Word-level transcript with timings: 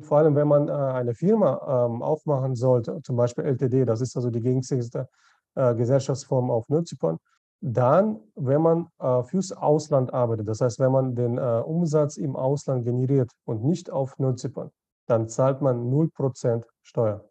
Vor 0.00 0.18
allem, 0.18 0.34
wenn 0.34 0.48
man 0.48 0.68
äh, 0.68 0.72
eine 0.72 1.14
Firma 1.14 1.86
ähm, 1.86 2.02
aufmachen 2.02 2.56
sollte, 2.56 3.00
zum 3.02 3.16
Beispiel 3.16 3.44
LTD, 3.44 3.84
das 3.84 4.00
ist 4.00 4.16
also 4.16 4.30
die 4.30 4.40
gängigste 4.40 5.08
äh, 5.54 5.74
Gesellschaftsform 5.74 6.50
auf 6.50 6.68
Nordzypern, 6.68 7.18
dann, 7.60 8.20
wenn 8.34 8.60
man 8.60 8.88
äh, 8.98 9.22
fürs 9.22 9.52
Ausland 9.52 10.12
arbeitet, 10.12 10.48
das 10.48 10.60
heißt, 10.60 10.80
wenn 10.80 10.92
man 10.92 11.14
den 11.14 11.38
Umsatz 11.38 12.16
im 12.16 12.36
Ausland 12.36 12.84
generiert 12.84 13.30
und 13.44 13.64
nicht 13.64 13.90
auf 13.90 14.18
Nordzypern, 14.18 14.70
dann 15.06 15.28
zahlt 15.28 15.62
man 15.62 15.90
0% 15.90 16.64
Steuer. 16.82 17.24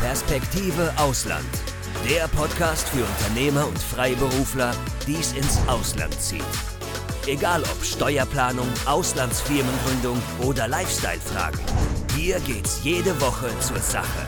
Perspektive 0.00 0.92
Ausland. 0.96 1.44
Der 2.08 2.28
Podcast 2.28 2.88
für 2.88 3.04
Unternehmer 3.04 3.66
und 3.66 3.78
Freiberufler, 3.78 4.72
die 5.06 5.16
es 5.16 5.36
ins 5.36 5.58
Ausland 5.68 6.14
zieht. 6.14 6.77
Egal 7.28 7.60
ob 7.60 7.84
Steuerplanung, 7.84 8.68
Auslandsfirmengründung 8.86 10.16
oder 10.48 10.66
Lifestyle-Fragen. 10.66 11.60
Hier 12.16 12.40
geht's 12.40 12.82
jede 12.82 13.20
Woche 13.20 13.50
zur 13.60 13.76
Sache. 13.76 14.26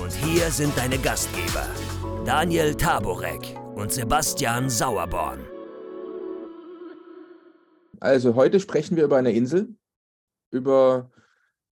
Und 0.00 0.12
hier 0.12 0.48
sind 0.52 0.78
deine 0.78 0.98
Gastgeber, 0.98 1.66
Daniel 2.24 2.76
Taborek 2.76 3.58
und 3.74 3.90
Sebastian 3.90 4.70
Sauerborn. 4.70 5.40
Also 7.98 8.36
heute 8.36 8.60
sprechen 8.60 8.96
wir 8.96 9.02
über 9.02 9.16
eine 9.16 9.32
Insel, 9.32 9.74
über 10.52 11.10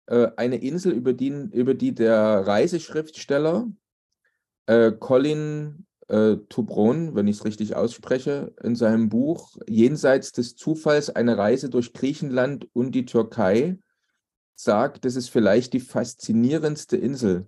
äh, 0.07 0.33
eine 0.37 0.57
Insel, 0.57 0.91
über 0.91 1.13
die, 1.13 1.29
über 1.29 1.75
die 1.75 1.95
der 1.95 2.45
Reiseschriftsteller 2.45 3.69
äh, 4.67 4.91
Colin 4.91 5.87
äh, 6.11 6.37
Tubron, 6.49 7.15
wenn 7.15 7.29
ich 7.29 7.37
es 7.37 7.45
richtig 7.45 7.77
ausspreche, 7.77 8.53
in 8.63 8.75
seinem 8.75 9.09
Buch 9.09 9.57
Jenseits 9.69 10.33
des 10.33 10.57
Zufalls 10.57 11.09
eine 11.11 11.39
Reise 11.39 11.71
durch 11.71 11.93
Griechenland 11.93 12.69
und 12.73 12.93
die 12.95 13.07
Türkei 13.07 13.79
sagt, 14.57 15.05
dass 15.05 15.17
es 15.17 15.29
vielleicht 15.29 15.73
die 15.73 15.81
faszinierendste 15.81 16.97
Insel 16.97 17.47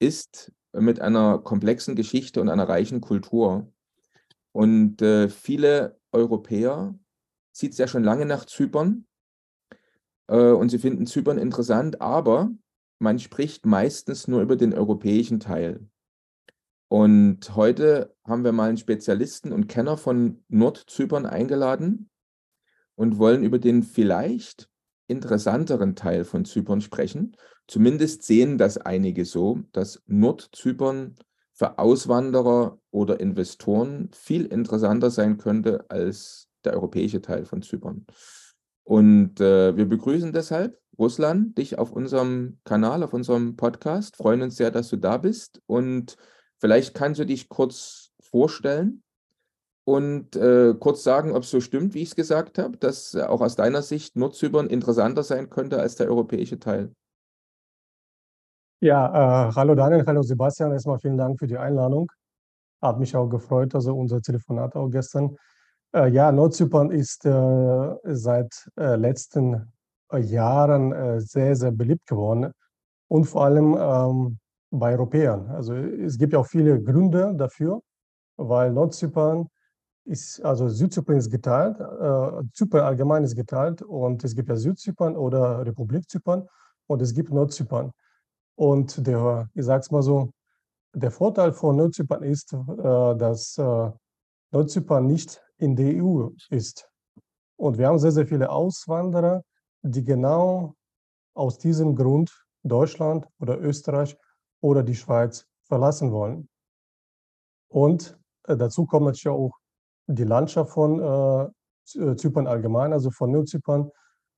ist 0.00 0.52
mit 0.72 1.00
einer 1.00 1.38
komplexen 1.38 1.94
Geschichte 1.94 2.40
und 2.40 2.48
einer 2.48 2.68
reichen 2.68 3.00
Kultur. 3.00 3.72
Und 4.52 5.00
äh, 5.00 5.28
viele 5.28 5.98
Europäer 6.12 6.98
zieht 7.52 7.72
es 7.72 7.78
ja 7.78 7.86
schon 7.86 8.04
lange 8.04 8.26
nach 8.26 8.44
Zypern 8.44 9.06
äh, 10.26 10.50
und 10.50 10.68
sie 10.68 10.78
finden 10.78 11.06
Zypern 11.06 11.38
interessant, 11.38 12.00
aber 12.00 12.50
man 12.98 13.18
spricht 13.18 13.66
meistens 13.66 14.26
nur 14.28 14.42
über 14.42 14.56
den 14.56 14.74
europäischen 14.74 15.38
Teil. 15.38 15.88
Und 16.94 17.56
heute 17.56 18.14
haben 18.24 18.44
wir 18.44 18.52
mal 18.52 18.68
einen 18.68 18.78
Spezialisten 18.78 19.50
und 19.50 19.66
Kenner 19.66 19.96
von 19.96 20.44
Nordzypern 20.46 21.26
eingeladen 21.26 22.08
und 22.94 23.18
wollen 23.18 23.42
über 23.42 23.58
den 23.58 23.82
vielleicht 23.82 24.70
interessanteren 25.08 25.96
Teil 25.96 26.24
von 26.24 26.44
Zypern 26.44 26.80
sprechen. 26.80 27.36
Zumindest 27.66 28.22
sehen 28.22 28.58
das 28.58 28.78
einige 28.78 29.24
so, 29.24 29.58
dass 29.72 30.04
Nordzypern 30.06 31.16
für 31.52 31.80
Auswanderer 31.80 32.78
oder 32.92 33.18
Investoren 33.18 34.10
viel 34.12 34.46
interessanter 34.46 35.10
sein 35.10 35.36
könnte 35.36 35.86
als 35.88 36.48
der 36.64 36.74
europäische 36.74 37.20
Teil 37.20 37.44
von 37.44 37.60
Zypern. 37.62 38.06
Und 38.84 39.40
äh, 39.40 39.76
wir 39.76 39.86
begrüßen 39.86 40.32
deshalb 40.32 40.78
Russland, 40.96 41.58
dich 41.58 41.76
auf 41.76 41.90
unserem 41.90 42.60
Kanal, 42.62 43.02
auf 43.02 43.12
unserem 43.12 43.56
Podcast. 43.56 44.16
Freuen 44.16 44.42
uns 44.42 44.54
sehr, 44.54 44.70
dass 44.70 44.90
du 44.90 44.96
da 44.96 45.16
bist 45.16 45.60
und 45.66 46.16
Vielleicht 46.64 46.94
kannst 46.94 47.20
du 47.20 47.26
dich 47.26 47.50
kurz 47.50 48.14
vorstellen 48.20 49.02
und 49.86 50.34
äh, 50.34 50.72
kurz 50.72 51.04
sagen, 51.04 51.32
ob 51.32 51.42
es 51.42 51.50
so 51.50 51.60
stimmt, 51.60 51.92
wie 51.92 52.00
ich 52.00 52.08
es 52.08 52.16
gesagt 52.16 52.56
habe, 52.56 52.78
dass 52.78 53.14
auch 53.14 53.42
aus 53.42 53.54
deiner 53.54 53.82
Sicht 53.82 54.16
Nordzypern 54.16 54.68
interessanter 54.68 55.22
sein 55.24 55.50
könnte 55.50 55.78
als 55.78 55.96
der 55.96 56.08
europäische 56.08 56.58
Teil. 56.58 56.90
Ja, 58.80 59.48
äh, 59.48 59.52
hallo 59.52 59.74
Daniel, 59.74 60.06
hallo 60.06 60.22
Sebastian. 60.22 60.72
Erstmal 60.72 60.98
vielen 61.00 61.18
Dank 61.18 61.38
für 61.38 61.46
die 61.46 61.58
Einladung. 61.58 62.10
Hat 62.80 62.98
mich 62.98 63.14
auch 63.14 63.28
gefreut, 63.28 63.74
also 63.74 63.94
unser 63.94 64.22
Telefonat 64.22 64.74
auch 64.74 64.88
gestern. 64.88 65.36
Äh, 65.94 66.08
ja, 66.12 66.32
Nordzypern 66.32 66.90
ist 66.90 67.26
äh, 67.26 67.94
seit 68.04 68.70
äh, 68.80 68.96
letzten 68.96 69.70
Jahren 70.10 70.92
äh, 70.92 71.20
sehr, 71.20 71.56
sehr 71.56 71.72
beliebt 71.72 72.06
geworden. 72.06 72.52
Und 73.08 73.26
vor 73.26 73.44
allem 73.44 73.76
ähm, 73.78 74.38
bei 74.78 74.92
Europäern. 74.92 75.48
Also 75.50 75.74
es 75.74 76.18
gibt 76.18 76.32
ja 76.32 76.38
auch 76.38 76.46
viele 76.46 76.82
Gründe 76.82 77.34
dafür, 77.36 77.80
weil 78.36 78.72
Nordzypern 78.72 79.48
ist, 80.04 80.44
also 80.44 80.68
Südzypern 80.68 81.16
ist 81.16 81.30
geteilt, 81.30 81.80
äh, 81.80 82.42
Zypern 82.52 82.82
allgemein 82.82 83.24
ist 83.24 83.36
geteilt 83.36 83.82
und 83.82 84.22
es 84.24 84.34
gibt 84.34 84.48
ja 84.48 84.56
Südzypern 84.56 85.16
oder 85.16 85.64
Republik 85.64 86.08
Zypern 86.08 86.46
und 86.86 87.00
es 87.00 87.14
gibt 87.14 87.32
Nordzypern. 87.32 87.92
Und 88.56 89.06
der, 89.06 89.48
ich 89.54 89.64
sag's 89.64 89.90
mal 89.90 90.02
so, 90.02 90.30
der 90.94 91.10
Vorteil 91.10 91.52
von 91.52 91.76
Nordzypern 91.76 92.22
ist, 92.22 92.52
äh, 92.52 92.56
dass 93.16 93.56
äh, 93.58 93.90
Nordzypern 94.52 95.06
nicht 95.06 95.42
in 95.58 95.74
der 95.74 96.04
EU 96.04 96.28
ist. 96.50 96.88
Und 97.56 97.78
wir 97.78 97.88
haben 97.88 97.98
sehr, 97.98 98.12
sehr 98.12 98.26
viele 98.26 98.50
Auswanderer, 98.50 99.42
die 99.82 100.04
genau 100.04 100.74
aus 101.34 101.58
diesem 101.58 101.94
Grund 101.96 102.30
Deutschland 102.62 103.26
oder 103.38 103.60
Österreich 103.60 104.16
oder 104.64 104.82
die 104.82 104.94
Schweiz 104.94 105.46
verlassen 105.68 106.10
wollen. 106.10 106.48
Und 107.68 108.18
äh, 108.48 108.56
dazu 108.56 108.86
kommt 108.86 109.04
natürlich 109.04 109.28
auch 109.28 109.52
die 110.06 110.24
Landschaft 110.24 110.70
von 110.70 111.00
äh, 111.00 112.00
äh, 112.00 112.16
Zypern 112.16 112.46
allgemein, 112.46 112.94
also 112.94 113.10
von 113.10 113.30
Nordzypern. 113.30 113.90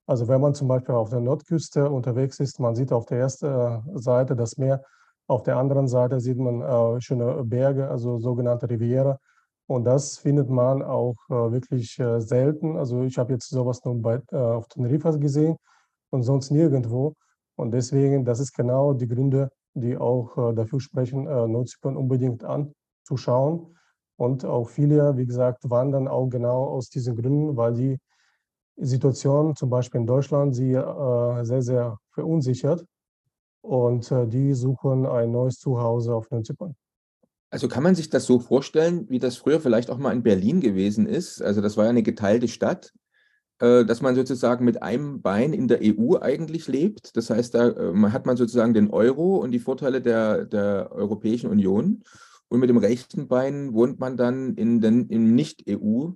Also 0.09 0.27
wenn 0.27 0.41
man 0.41 0.53
zum 0.53 0.67
Beispiel 0.67 0.97
auf 0.97 1.11
der 1.11 1.21
Nordküste 1.21 1.89
unterwegs 1.89 2.41
ist, 2.41 2.59
man 2.59 2.75
sieht 2.75 2.93
auf 2.93 3.07
der 3.07 3.19
ersten 3.21 3.99
Seite 3.99 4.35
das 4.35 4.57
Meer, 4.57 4.83
auf 5.29 5.45
der 5.45 5.59
anderen 5.59 5.87
Seite 5.87 6.21
sieht 6.21 6.39
man 6.39 7.01
schöne 7.01 7.43
Berge, 7.45 7.89
also 7.89 8.19
sogenannte 8.19 8.71
Riviera. 8.71 9.19
Und 9.67 9.83
das 9.83 10.19
findet 10.19 10.49
man 10.49 10.81
auch 10.83 11.17
wirklich 11.29 12.01
selten. 12.19 12.77
Also 12.77 13.03
ich 13.03 13.19
habe 13.19 13.33
jetzt 13.33 13.49
sowas 13.49 13.85
nur 13.85 14.01
bei, 14.01 14.23
auf 14.31 14.69
den 14.69 14.85
Rifas 14.87 15.19
gesehen 15.19 15.57
und 16.11 16.23
sonst 16.23 16.53
nirgendwo. 16.53 17.15
Und 17.57 17.73
deswegen, 17.73 18.25
das 18.25 18.39
ist 18.39 18.53
genau 18.53 18.93
die 18.93 19.09
Gründe, 19.09 19.51
die 19.81 19.97
auch 19.97 20.37
äh, 20.37 20.55
dafür 20.55 20.81
sprechen, 20.81 21.27
äh, 21.27 21.47
Nordzypern 21.47 21.97
unbedingt 21.97 22.45
anzuschauen. 22.45 23.77
Und 24.17 24.45
auch 24.45 24.69
viele, 24.69 25.17
wie 25.17 25.27
gesagt, 25.27 25.69
wandern 25.69 26.09
auch 26.09 26.29
genau 26.29 26.65
aus 26.65 26.89
diesen 26.89 27.17
Gründen, 27.17 27.57
weil 27.57 27.75
die 27.75 27.99
Situation 28.77 29.55
zum 29.57 29.71
Beispiel 29.71 30.01
in 30.01 30.07
Deutschland 30.07 30.55
sie 30.55 30.73
äh, 30.73 31.45
sehr, 31.45 31.63
sehr 31.63 31.99
verunsichert. 32.11 32.85
Und 33.63 34.09
die 34.33 34.55
suchen 34.55 35.07
ein 35.07 35.33
neues 35.33 35.59
Zuhause 35.59 36.15
auf 36.15 36.31
Nordzypern. 36.31 36.77
Also 37.51 37.67
kann 37.67 37.83
man 37.83 37.97
sich 37.97 38.09
das 38.09 38.25
so 38.25 38.39
vorstellen, 38.39 39.09
wie 39.09 39.19
das 39.19 39.37
früher 39.37 39.61
vielleicht 39.61 39.91
auch 39.91 39.99
mal 39.99 40.13
in 40.13 40.23
Berlin 40.23 40.61
gewesen 40.61 41.07
ist? 41.07 41.43
Also 41.43 41.61
das 41.61 41.77
war 41.77 41.85
ja 41.85 41.91
eine 41.91 42.05
geteilte 42.05 42.47
Stadt 42.47 42.93
dass 43.59 44.03
man 44.03 44.15
sozusagen 44.15 44.65
mit 44.65 44.83
einem 44.83 45.23
Bein 45.23 45.53
in 45.53 45.67
der 45.69 45.81
EU 45.83 46.17
eigentlich 46.21 46.69
lebt. 46.69 47.17
Das 47.17 47.31
heißt, 47.31 47.55
da 47.55 47.69
äh, 47.69 48.11
hat 48.11 48.27
man 48.27 48.37
sozusagen 48.37 48.75
den 48.75 48.91
Euro 48.91 49.37
und 49.37 49.53
die 49.53 49.59
Vorteile 49.59 50.03
der, 50.03 50.45
der 50.45 50.93
Europäischen 50.93 51.49
Union. 51.51 52.03
Und 52.49 52.61
mit 52.61 52.69
dem 52.69 52.77
rechten 52.77 53.29
Bein 53.29 53.73
wohnt 53.73 53.99
man 53.99 54.17
dann 54.17 54.55
in 54.55 54.81
den, 54.81 55.09
im 55.09 55.35
Nicht-EU-Teil. 55.35 56.15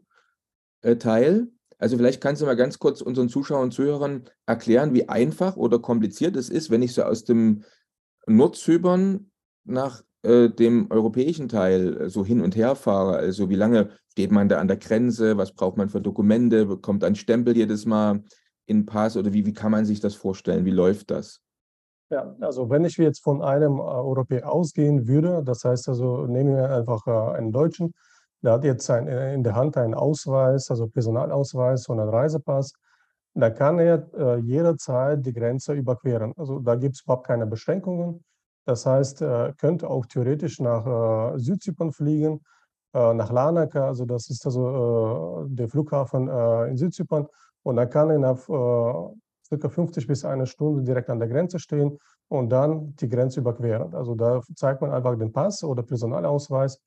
Also 1.78 1.96
vielleicht 1.96 2.20
kannst 2.20 2.42
du 2.42 2.46
mal 2.46 2.56
ganz 2.56 2.78
kurz 2.78 3.00
unseren 3.00 3.30
Zuschauern 3.30 3.64
und 3.64 3.72
Zuhörern 3.72 4.24
erklären, 4.46 4.92
wie 4.92 5.08
einfach 5.08 5.56
oder 5.56 5.78
kompliziert 5.78 6.36
es 6.36 6.50
ist, 6.50 6.70
wenn 6.70 6.82
ich 6.82 6.92
so 6.92 7.02
aus 7.04 7.24
dem 7.24 7.64
Nordzypern 8.26 9.30
nach 9.64 10.02
äh, 10.22 10.50
dem 10.50 10.90
europäischen 10.90 11.48
Teil 11.48 11.96
äh, 12.02 12.10
so 12.10 12.26
hin 12.26 12.42
und 12.42 12.54
her 12.54 12.74
fahre. 12.74 13.16
Also 13.16 13.48
wie 13.48 13.54
lange 13.54 13.88
steht 14.08 14.30
man 14.30 14.50
da 14.50 14.58
an 14.58 14.68
der 14.68 14.76
Grenze? 14.76 15.38
Was 15.38 15.52
braucht 15.52 15.78
man 15.78 15.88
für 15.88 16.02
Dokumente? 16.02 16.66
Bekommt 16.66 17.04
ein 17.04 17.14
Stempel 17.14 17.56
jedes 17.56 17.86
Mal 17.86 18.22
in 18.66 18.84
Pass? 18.84 19.16
Oder 19.16 19.32
wie, 19.32 19.46
wie 19.46 19.54
kann 19.54 19.70
man 19.70 19.86
sich 19.86 20.00
das 20.00 20.14
vorstellen? 20.14 20.66
Wie 20.66 20.72
läuft 20.72 21.10
das? 21.10 21.40
Ja, 22.10 22.34
also 22.40 22.68
wenn 22.68 22.84
ich 22.84 22.98
jetzt 22.98 23.22
von 23.22 23.40
einem 23.40 23.78
äh, 23.78 23.80
Europäer 23.80 24.52
ausgehen 24.52 25.08
würde, 25.08 25.42
das 25.42 25.64
heißt 25.64 25.88
also, 25.88 26.26
nehmen 26.26 26.54
wir 26.54 26.70
einfach 26.70 27.06
äh, 27.06 27.38
einen 27.38 27.50
Deutschen, 27.50 27.94
der 28.42 28.52
hat 28.52 28.64
jetzt 28.64 28.90
ein, 28.90 29.06
in 29.06 29.42
der 29.42 29.54
Hand 29.54 29.78
einen 29.78 29.94
Ausweis, 29.94 30.70
also 30.70 30.86
Personalausweis 30.86 31.88
und 31.88 31.98
einen 31.98 32.10
Reisepass, 32.10 32.72
da 33.34 33.48
kann 33.48 33.78
er 33.78 34.38
jederzeit 34.42 35.24
die 35.24 35.32
Grenze 35.32 35.74
überqueren. 35.74 36.32
Also 36.36 36.58
da 36.58 36.74
gibt 36.74 36.96
es 36.96 37.02
überhaupt 37.02 37.26
keine 37.26 37.46
Beschränkungen. 37.46 38.24
Das 38.64 38.86
heißt, 38.86 39.22
er 39.22 39.54
könnte 39.54 39.88
auch 39.88 40.06
theoretisch 40.06 40.60
nach 40.60 41.34
äh, 41.34 41.38
Südzypern 41.38 41.92
fliegen, 41.92 42.40
äh, 42.94 43.14
nach 43.14 43.32
Larnaca, 43.32 43.86
also 43.86 44.04
das 44.04 44.30
ist 44.30 44.44
also 44.46 45.46
äh, 45.46 45.54
der 45.54 45.68
Flughafen 45.68 46.28
in 46.68 46.76
Südzypern. 46.76 47.26
Und 47.62 47.76
dann 47.76 47.90
kann 47.90 48.10
er 48.10 48.30
auf 48.30 48.48
circa 49.46 49.68
50 49.68 50.06
bis 50.06 50.24
eine 50.24 50.46
Stunde 50.46 50.82
direkt 50.82 51.10
an 51.10 51.18
der 51.18 51.28
Grenze 51.28 51.58
stehen 51.58 51.98
und 52.28 52.50
dann 52.50 52.94
die 52.96 53.08
Grenze 53.08 53.40
überqueren. 53.40 53.94
Also 53.94 54.14
da 54.14 54.40
zeigt 54.54 54.80
man 54.80 54.92
einfach 54.92 55.18
den 55.18 55.32
Pass 55.32 55.62
oder 55.64 55.82
Personalausweis 55.82 56.80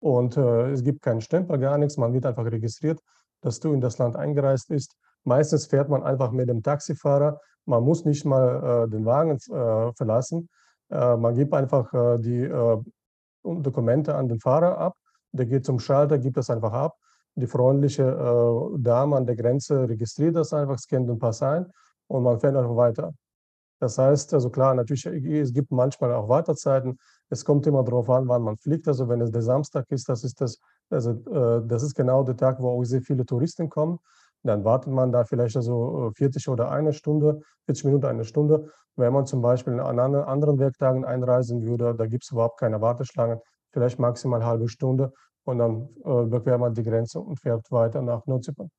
und 0.00 0.36
äh, 0.36 0.70
es 0.70 0.82
gibt 0.82 1.02
keinen 1.02 1.20
Stempel, 1.20 1.58
gar 1.58 1.78
nichts. 1.78 1.96
Man 1.96 2.12
wird 2.12 2.26
einfach 2.26 2.44
registriert, 2.44 3.00
dass 3.40 3.60
du 3.60 3.72
in 3.72 3.80
das 3.80 3.98
Land 3.98 4.16
eingereist 4.16 4.68
bist. 4.68 4.96
Meistens 5.24 5.66
fährt 5.66 5.88
man 5.88 6.02
einfach 6.02 6.30
mit 6.32 6.48
dem 6.48 6.62
Taxifahrer 6.62 7.40
Man 7.64 7.84
muss 7.84 8.04
nicht 8.04 8.24
mal 8.24 8.84
äh, 8.86 8.90
den 8.90 9.04
Wagen 9.04 9.32
äh, 9.32 9.92
verlassen. 9.94 10.48
Äh, 10.90 11.16
man 11.16 11.34
gibt 11.34 11.52
einfach 11.54 11.92
äh, 11.92 12.18
die 12.18 12.42
äh, 12.42 12.78
Dokumente 13.42 14.14
an 14.14 14.28
den 14.28 14.40
Fahrer 14.40 14.78
ab. 14.78 14.94
Der 15.32 15.46
geht 15.46 15.64
zum 15.64 15.78
Schalter, 15.78 16.18
gibt 16.18 16.36
das 16.36 16.50
einfach 16.50 16.72
ab. 16.72 16.96
Die 17.34 17.46
freundliche 17.46 18.74
Dame 18.78 19.16
an 19.16 19.24
der 19.24 19.36
Grenze 19.36 19.88
registriert 19.88 20.34
das 20.34 20.52
einfach, 20.52 20.76
scannt 20.76 21.08
den 21.08 21.20
Pass 21.20 21.40
ein 21.40 21.66
und 22.08 22.24
man 22.24 22.40
fährt 22.40 22.56
einfach 22.56 22.74
weiter. 22.74 23.14
Das 23.78 23.96
heißt, 23.96 24.34
also 24.34 24.50
klar, 24.50 24.74
natürlich, 24.74 25.04
es 25.04 25.52
gibt 25.52 25.70
manchmal 25.70 26.12
auch 26.14 26.28
Wartezeiten. 26.28 26.98
Es 27.28 27.44
kommt 27.44 27.64
immer 27.68 27.84
darauf 27.84 28.10
an, 28.10 28.26
wann 28.26 28.42
man 28.42 28.56
fliegt. 28.56 28.88
Also 28.88 29.08
wenn 29.08 29.20
es 29.20 29.30
der 29.30 29.42
Samstag 29.42 29.84
ist, 29.90 30.08
das 30.08 30.24
ist 30.24 30.40
das, 30.40 30.58
also 30.90 31.12
das 31.60 31.84
ist 31.84 31.94
genau 31.94 32.24
der 32.24 32.36
Tag, 32.36 32.60
wo 32.60 32.70
auch 32.70 32.82
sehr 32.82 33.02
viele 33.02 33.24
Touristen 33.24 33.68
kommen. 33.68 34.00
Dann 34.42 34.64
wartet 34.64 34.92
man 34.92 35.12
da 35.12 35.24
vielleicht 35.24 35.56
also 35.56 36.10
40 36.16 36.46
äh, 36.46 36.50
oder 36.50 36.70
eine 36.70 36.92
Stunde, 36.92 37.40
40 37.66 37.84
Minuten, 37.84 38.06
eine 38.06 38.24
Stunde. 38.24 38.70
Wenn 38.96 39.12
man 39.12 39.26
zum 39.26 39.42
Beispiel 39.42 39.78
an 39.80 39.98
anderen 39.98 40.58
Werktagen 40.58 41.04
einreisen 41.04 41.64
würde, 41.64 41.94
da 41.94 42.06
gibt 42.06 42.24
es 42.24 42.30
überhaupt 42.30 42.58
keine 42.58 42.80
Warteschlangen, 42.80 43.38
vielleicht 43.72 43.98
maximal 43.98 44.40
eine 44.40 44.48
halbe 44.48 44.68
Stunde 44.68 45.12
und 45.44 45.58
dann 45.58 45.88
äh, 46.04 46.22
überquert 46.22 46.60
man 46.60 46.74
die 46.74 46.82
Grenze 46.82 47.20
und 47.20 47.40
fährt 47.40 47.70
weiter 47.70 48.02
nach 48.02 48.26
Nordzypern. 48.26 48.70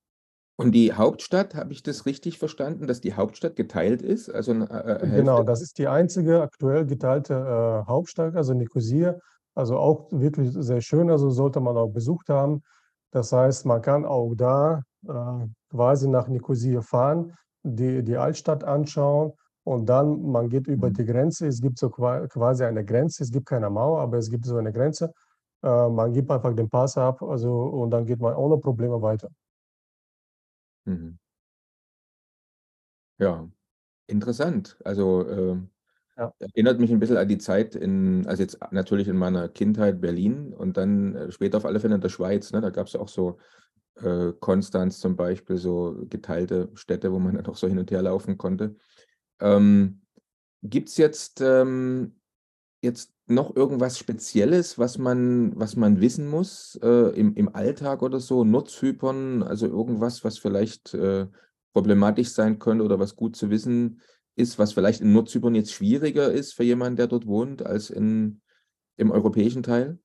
Und 0.59 0.73
die 0.73 0.91
Hauptstadt, 0.91 1.55
habe 1.55 1.71
ich 1.71 1.83
das 1.83 2.05
richtig 2.05 2.37
verstanden, 2.37 2.85
dass 2.85 2.99
die 2.99 3.13
Hauptstadt 3.13 3.55
geteilt 3.55 4.01
ist? 4.01 4.29
Also 4.29 4.51
äh, 4.51 5.03
äh 5.03 5.07
genau, 5.15 5.41
das 5.41 5.61
ist 5.61 5.77
die 5.77 5.87
einzige 5.87 6.41
aktuell 6.41 6.85
geteilte 6.85 7.33
äh, 7.33 7.87
Hauptstadt, 7.87 8.35
also 8.35 8.53
Nicosia. 8.53 9.15
Also 9.55 9.77
auch 9.77 10.11
wirklich 10.11 10.49
sehr 10.51 10.81
schön, 10.81 11.09
also 11.09 11.29
sollte 11.29 11.61
man 11.61 11.77
auch 11.77 11.87
besucht 11.87 12.27
haben. 12.27 12.61
Das 13.11 13.31
heißt, 13.31 13.65
man 13.65 13.81
kann 13.81 14.05
auch 14.05 14.33
da 14.35 14.83
äh, 15.07 15.47
quasi 15.69 16.07
nach 16.07 16.27
Nicosia 16.27 16.81
fahren, 16.81 17.35
die, 17.63 18.03
die 18.03 18.17
Altstadt 18.17 18.63
anschauen 18.63 19.33
und 19.63 19.87
dann 19.87 20.21
man 20.21 20.49
geht 20.49 20.67
über 20.67 20.89
mhm. 20.89 20.93
die 20.93 21.05
Grenze. 21.05 21.47
Es 21.47 21.61
gibt 21.61 21.77
so 21.79 21.89
quasi 21.89 22.63
eine 22.63 22.85
Grenze, 22.85 23.23
es 23.23 23.31
gibt 23.31 23.47
keine 23.47 23.69
Mauer, 23.69 24.01
aber 24.01 24.17
es 24.17 24.29
gibt 24.29 24.45
so 24.45 24.57
eine 24.57 24.71
Grenze. 24.71 25.13
Äh, 25.63 25.89
man 25.89 26.13
gibt 26.13 26.31
einfach 26.31 26.55
den 26.55 26.69
Pass 26.69 26.97
ab 26.97 27.21
also, 27.21 27.63
und 27.63 27.91
dann 27.91 28.05
geht 28.05 28.19
man 28.19 28.35
ohne 28.35 28.57
Probleme 28.57 29.01
weiter. 29.01 29.29
Mhm. 30.85 31.17
Ja, 33.19 33.49
interessant. 34.07 34.77
Also 34.85 35.27
äh, 35.27 35.57
ja. 36.19 36.33
erinnert 36.39 36.79
mich 36.79 36.91
ein 36.91 36.99
bisschen 36.99 37.17
an 37.17 37.27
die 37.27 37.37
Zeit 37.37 37.75
in, 37.75 38.27
also 38.27 38.43
jetzt 38.43 38.59
natürlich 38.71 39.07
in 39.07 39.15
meiner 39.15 39.47
Kindheit 39.47 40.01
Berlin 40.01 40.53
und 40.53 40.75
dann 40.75 41.15
äh, 41.15 41.31
später 41.31 41.57
auf 41.57 41.65
alle 41.65 41.79
Fälle 41.79 41.95
in 41.95 42.01
der 42.01 42.09
Schweiz. 42.09 42.51
Ne? 42.51 42.61
Da 42.61 42.69
gab 42.69 42.87
es 42.87 42.95
auch 42.95 43.07
so 43.07 43.37
äh, 43.95 44.33
Konstanz 44.39 44.99
zum 44.99 45.15
Beispiel, 45.15 45.57
so 45.57 45.95
geteilte 46.09 46.69
Städte, 46.73 47.11
wo 47.11 47.19
man 47.19 47.35
dann 47.35 47.45
auch 47.45 47.55
so 47.55 47.67
hin 47.67 47.79
und 47.79 47.89
her 47.89 48.01
laufen 48.01 48.37
konnte. 48.37 48.75
Ähm, 49.39 50.01
Gibt 50.61 50.89
es 50.89 50.97
jetzt, 50.97 51.39
ähm, 51.39 52.19
jetzt 52.81 53.13
noch 53.27 53.55
irgendwas 53.55 53.97
Spezielles, 53.97 54.77
was 54.77 54.97
man, 54.97 55.57
was 55.57 55.77
man 55.77 56.01
wissen 56.01 56.27
muss 56.27 56.77
äh, 56.83 57.17
im, 57.17 57.33
im 57.35 57.55
Alltag 57.55 58.01
oder 58.01 58.19
so? 58.19 58.43
Nutzhypern, 58.43 59.41
also 59.41 59.67
irgendwas, 59.67 60.25
was 60.25 60.37
vielleicht 60.37 60.93
äh, 60.93 61.27
problematisch 61.71 62.31
sein 62.31 62.59
könnte 62.59 62.83
oder 62.83 62.99
was 62.99 63.15
gut 63.15 63.37
zu 63.37 63.49
wissen 63.49 63.99
ist, 63.99 64.18
was 64.57 64.73
vielleicht 64.73 65.01
in 65.01 65.11
Nordzypern 65.11 65.55
jetzt 65.55 65.73
schwieriger 65.73 66.31
ist 66.31 66.53
für 66.53 66.63
jemanden, 66.63 66.95
der 66.95 67.07
dort 67.07 67.27
wohnt, 67.27 67.65
als 67.65 67.89
in, 67.89 68.41
im 68.97 69.11
europäischen 69.11 69.63
Teil? 69.63 69.99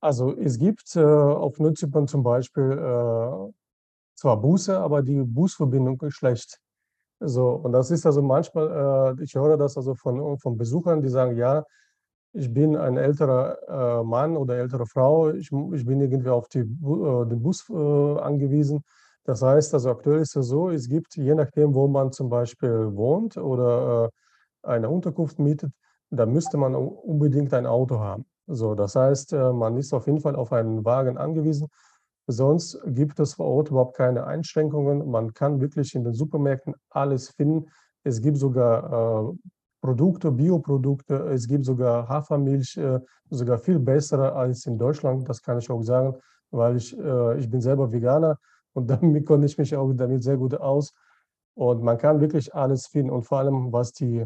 Also 0.00 0.36
es 0.36 0.58
gibt 0.58 0.94
äh, 0.96 1.00
auf 1.02 1.58
Nordzypern 1.58 2.06
zum 2.06 2.22
Beispiel 2.22 2.72
äh, 2.72 3.52
zwar 4.14 4.40
Busse, 4.40 4.78
aber 4.78 5.02
die 5.02 5.22
Busverbindung 5.22 6.00
ist 6.02 6.14
schlecht. 6.14 6.60
So, 7.20 7.52
und 7.52 7.72
das 7.72 7.90
ist 7.90 8.04
also 8.04 8.20
manchmal, 8.20 9.16
äh, 9.18 9.24
ich 9.24 9.34
höre 9.34 9.56
das 9.56 9.76
also 9.76 9.94
von, 9.94 10.38
von 10.38 10.58
Besuchern, 10.58 11.00
die 11.00 11.08
sagen, 11.08 11.36
ja, 11.36 11.64
ich 12.34 12.52
bin 12.52 12.76
ein 12.76 12.96
älterer 12.96 14.00
äh, 14.00 14.04
Mann 14.04 14.36
oder 14.36 14.56
ältere 14.56 14.86
Frau, 14.86 15.30
ich, 15.30 15.50
ich 15.72 15.86
bin 15.86 16.00
irgendwie 16.00 16.28
auf 16.28 16.48
die, 16.48 16.58
äh, 16.58 17.26
den 17.26 17.42
Bus 17.42 17.64
äh, 17.70 18.18
angewiesen. 18.18 18.82
Das 19.24 19.42
heißt, 19.42 19.72
also 19.74 19.90
aktuell 19.90 20.20
ist 20.20 20.36
es 20.36 20.48
so, 20.48 20.70
es 20.70 20.88
gibt, 20.88 21.16
je 21.16 21.34
nachdem, 21.34 21.74
wo 21.74 21.88
man 21.88 22.12
zum 22.12 22.28
Beispiel 22.28 22.94
wohnt 22.94 23.36
oder 23.36 24.10
äh, 24.62 24.68
eine 24.68 24.90
Unterkunft 24.90 25.38
mietet, 25.38 25.72
da 26.10 26.26
müsste 26.26 26.56
man 26.58 26.74
unbedingt 26.74 27.52
ein 27.54 27.66
Auto 27.66 27.98
haben. 27.98 28.26
So, 28.46 28.74
das 28.74 28.94
heißt, 28.94 29.32
äh, 29.32 29.52
man 29.52 29.76
ist 29.78 29.92
auf 29.94 30.06
jeden 30.06 30.20
Fall 30.20 30.36
auf 30.36 30.52
einen 30.52 30.84
Wagen 30.84 31.16
angewiesen. 31.16 31.68
Sonst 32.26 32.78
gibt 32.86 33.18
es 33.20 33.34
vor 33.34 33.46
Ort 33.46 33.70
überhaupt 33.70 33.96
keine 33.96 34.26
Einschränkungen. 34.26 35.10
Man 35.10 35.32
kann 35.34 35.60
wirklich 35.60 35.94
in 35.94 36.04
den 36.04 36.14
Supermärkten 36.14 36.74
alles 36.90 37.30
finden. 37.30 37.70
Es 38.02 38.20
gibt 38.20 38.36
sogar 38.38 39.30
äh, 39.30 39.36
Produkte, 39.80 40.30
Bioprodukte, 40.30 41.14
es 41.28 41.46
gibt 41.46 41.64
sogar 41.64 42.08
Hafermilch, 42.08 42.76
äh, 42.76 43.00
sogar 43.30 43.58
viel 43.58 43.78
bessere 43.78 44.32
als 44.32 44.66
in 44.66 44.78
Deutschland. 44.78 45.28
Das 45.28 45.42
kann 45.42 45.58
ich 45.58 45.70
auch 45.70 45.82
sagen, 45.82 46.14
weil 46.50 46.76
ich, 46.76 46.96
äh, 46.98 47.38
ich 47.38 47.50
bin 47.50 47.60
selber 47.60 47.90
Veganer 47.92 48.38
und 48.74 48.88
damit 48.90 49.26
konnte 49.26 49.46
ich 49.46 49.58
mich 49.58 49.74
auch 49.76 49.92
damit 49.94 50.22
sehr 50.22 50.36
gut 50.36 50.54
aus. 50.54 50.92
Und 51.54 51.82
man 51.82 51.98
kann 51.98 52.20
wirklich 52.20 52.54
alles 52.54 52.86
finden 52.86 53.10
und 53.10 53.22
vor 53.24 53.38
allem 53.38 53.72
was 53.72 53.92
die 53.92 54.24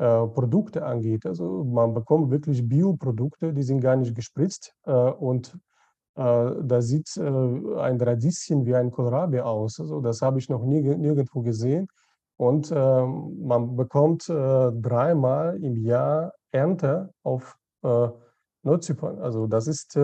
äh, 0.00 0.26
Produkte 0.28 0.84
angeht. 0.84 1.26
Also 1.26 1.64
man 1.64 1.94
bekommt 1.94 2.30
wirklich 2.30 2.66
Bioprodukte, 2.66 3.52
die 3.52 3.62
sind 3.62 3.80
gar 3.80 3.96
nicht 3.96 4.14
gespritzt 4.14 4.74
äh, 4.84 4.92
und 4.92 5.54
äh, 6.16 6.52
da 6.62 6.80
sieht 6.80 7.16
äh, 7.16 7.22
ein 7.22 8.00
Radieschen 8.00 8.66
wie 8.66 8.74
ein 8.74 8.90
Kohlrabi 8.90 9.40
aus. 9.40 9.80
Also 9.80 10.00
das 10.00 10.22
habe 10.22 10.38
ich 10.38 10.48
noch 10.48 10.64
nie, 10.64 10.80
nirgendwo 10.80 11.42
gesehen. 11.42 11.88
Und 12.36 12.70
äh, 12.70 13.06
man 13.06 13.76
bekommt 13.76 14.28
äh, 14.28 14.72
dreimal 14.72 15.62
im 15.62 15.76
Jahr 15.76 16.32
Ernte 16.50 17.12
auf 17.22 17.56
Nordzypern. 18.62 19.20
Also 19.20 19.46
das 19.46 19.66
ist 19.66 19.98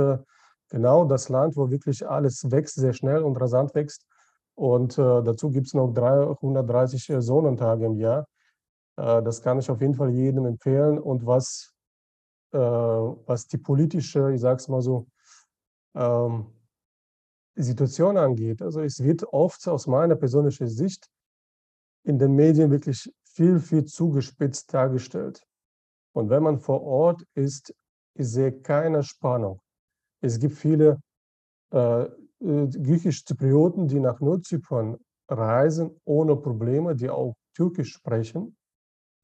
genau 0.68 1.04
das 1.04 1.28
Land, 1.28 1.56
wo 1.56 1.70
wirklich 1.70 2.08
alles 2.08 2.50
wächst, 2.50 2.76
sehr 2.76 2.92
schnell 2.92 3.22
und 3.22 3.36
rasant 3.40 3.74
wächst. 3.74 4.06
Und 4.54 4.96
dazu 4.96 5.50
gibt 5.50 5.66
es 5.66 5.74
noch 5.74 5.92
330 5.92 7.16
Sonnentage 7.18 7.84
im 7.84 7.96
Jahr. 7.96 8.26
das 8.96 9.42
kann 9.42 9.58
ich 9.58 9.70
auf 9.70 9.82
jeden 9.82 9.94
Fall 9.94 10.10
jedem 10.10 10.46
empfehlen. 10.46 10.98
Und 10.98 11.26
was, 11.26 11.74
was 12.52 13.46
die 13.48 13.58
politische, 13.58 14.32
ich 14.32 14.40
sage 14.40 14.56
es 14.56 14.68
mal 14.68 14.80
so, 14.80 15.06
ähm, 15.94 16.46
Situation 17.56 18.16
angeht. 18.16 18.62
Also 18.62 18.80
es 18.82 19.02
wird 19.02 19.24
oft 19.32 19.66
aus 19.66 19.86
meiner 19.86 20.14
persönlichen 20.14 20.68
Sicht 20.68 21.10
in 22.04 22.18
den 22.18 22.34
Medien 22.34 22.70
wirklich 22.70 23.12
viel, 23.24 23.58
viel 23.58 23.84
zugespitzt 23.84 24.72
dargestellt. 24.72 25.42
Und 26.12 26.30
wenn 26.30 26.42
man 26.42 26.58
vor 26.58 26.82
Ort 26.82 27.22
ist, 27.34 27.74
ich 28.14 28.28
sehe 28.28 28.52
keine 28.52 29.02
Spannung. 29.02 29.60
Es 30.20 30.38
gibt 30.38 30.54
viele 30.54 31.00
äh, 31.72 32.04
äh 32.04 32.08
griechisch-Zyprioten, 32.40 33.88
die 33.88 34.00
nach 34.00 34.20
Nordzypern 34.20 34.96
reisen 35.28 35.90
ohne 36.04 36.36
Probleme, 36.36 36.94
die 36.94 37.10
auch 37.10 37.34
Türkisch 37.54 37.92
sprechen. 37.92 38.56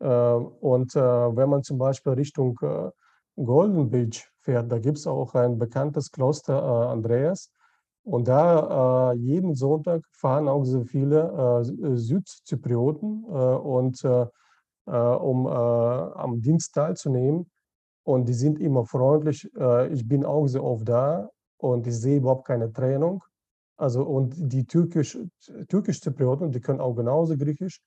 Äh, 0.00 0.06
und 0.06 0.96
äh, 0.96 1.00
wenn 1.00 1.48
man 1.48 1.62
zum 1.62 1.78
Beispiel 1.78 2.12
Richtung 2.12 2.58
äh, 2.62 2.90
Golden 3.36 3.88
Beach 3.88 4.28
fährt. 4.40 4.70
Da 4.70 4.78
gibt 4.78 4.98
es 4.98 5.06
auch 5.06 5.34
ein 5.34 5.58
bekanntes 5.58 6.10
Kloster 6.10 6.54
äh, 6.54 6.92
Andreas. 6.92 7.50
Und 8.04 8.26
da 8.26 9.12
jeden 9.12 9.54
Sonntag 9.54 10.02
fahren 10.10 10.48
auch 10.48 10.64
sehr 10.64 10.84
viele 10.84 11.62
Südzyprioten 11.94 13.22
und 13.22 14.04
um 14.84 15.46
am 15.46 16.40
Dienst 16.40 16.74
teilzunehmen. 16.74 17.48
Und 18.04 18.28
die 18.28 18.34
sind 18.34 18.58
immer 18.58 18.84
freundlich. 18.84 19.48
ich 19.90 20.08
bin 20.08 20.24
auch 20.24 20.46
sehr 20.48 20.64
oft 20.64 20.88
da 20.88 21.30
und 21.58 21.86
ich 21.86 21.98
sehe 21.98 22.18
überhaupt 22.18 22.46
keine 22.46 22.72
Trennung. 22.72 23.22
Also 23.76 24.04
und 24.04 24.34
die 24.36 24.64
türkisch, 24.64 25.18
türkisch-Zyprioten, 25.68 26.50
die 26.50 26.60
können 26.60 26.80
auch 26.80 26.94
genauso 26.94 27.36
Griechisch. 27.36 27.80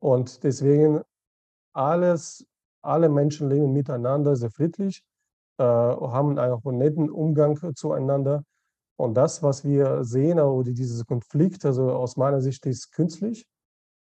Und 0.00 0.42
deswegen 0.44 1.02
alles, 1.72 2.46
alle 2.82 3.08
Menschen 3.08 3.48
leben 3.48 3.72
miteinander 3.72 4.36
sehr 4.36 4.50
friedlich. 4.50 5.02
Äh, 5.58 5.64
haben 5.64 6.38
auch 6.38 6.64
einen 6.64 6.78
netten 6.78 7.10
Umgang 7.10 7.58
zueinander. 7.74 8.44
Und 8.96 9.14
das, 9.14 9.42
was 9.42 9.64
wir 9.64 10.04
sehen, 10.04 10.40
oder 10.40 10.72
dieses 10.72 11.04
Konflikt, 11.06 11.64
also 11.64 11.90
aus 11.92 12.16
meiner 12.16 12.40
Sicht 12.40 12.66
ist 12.66 12.92
künstlich 12.92 13.46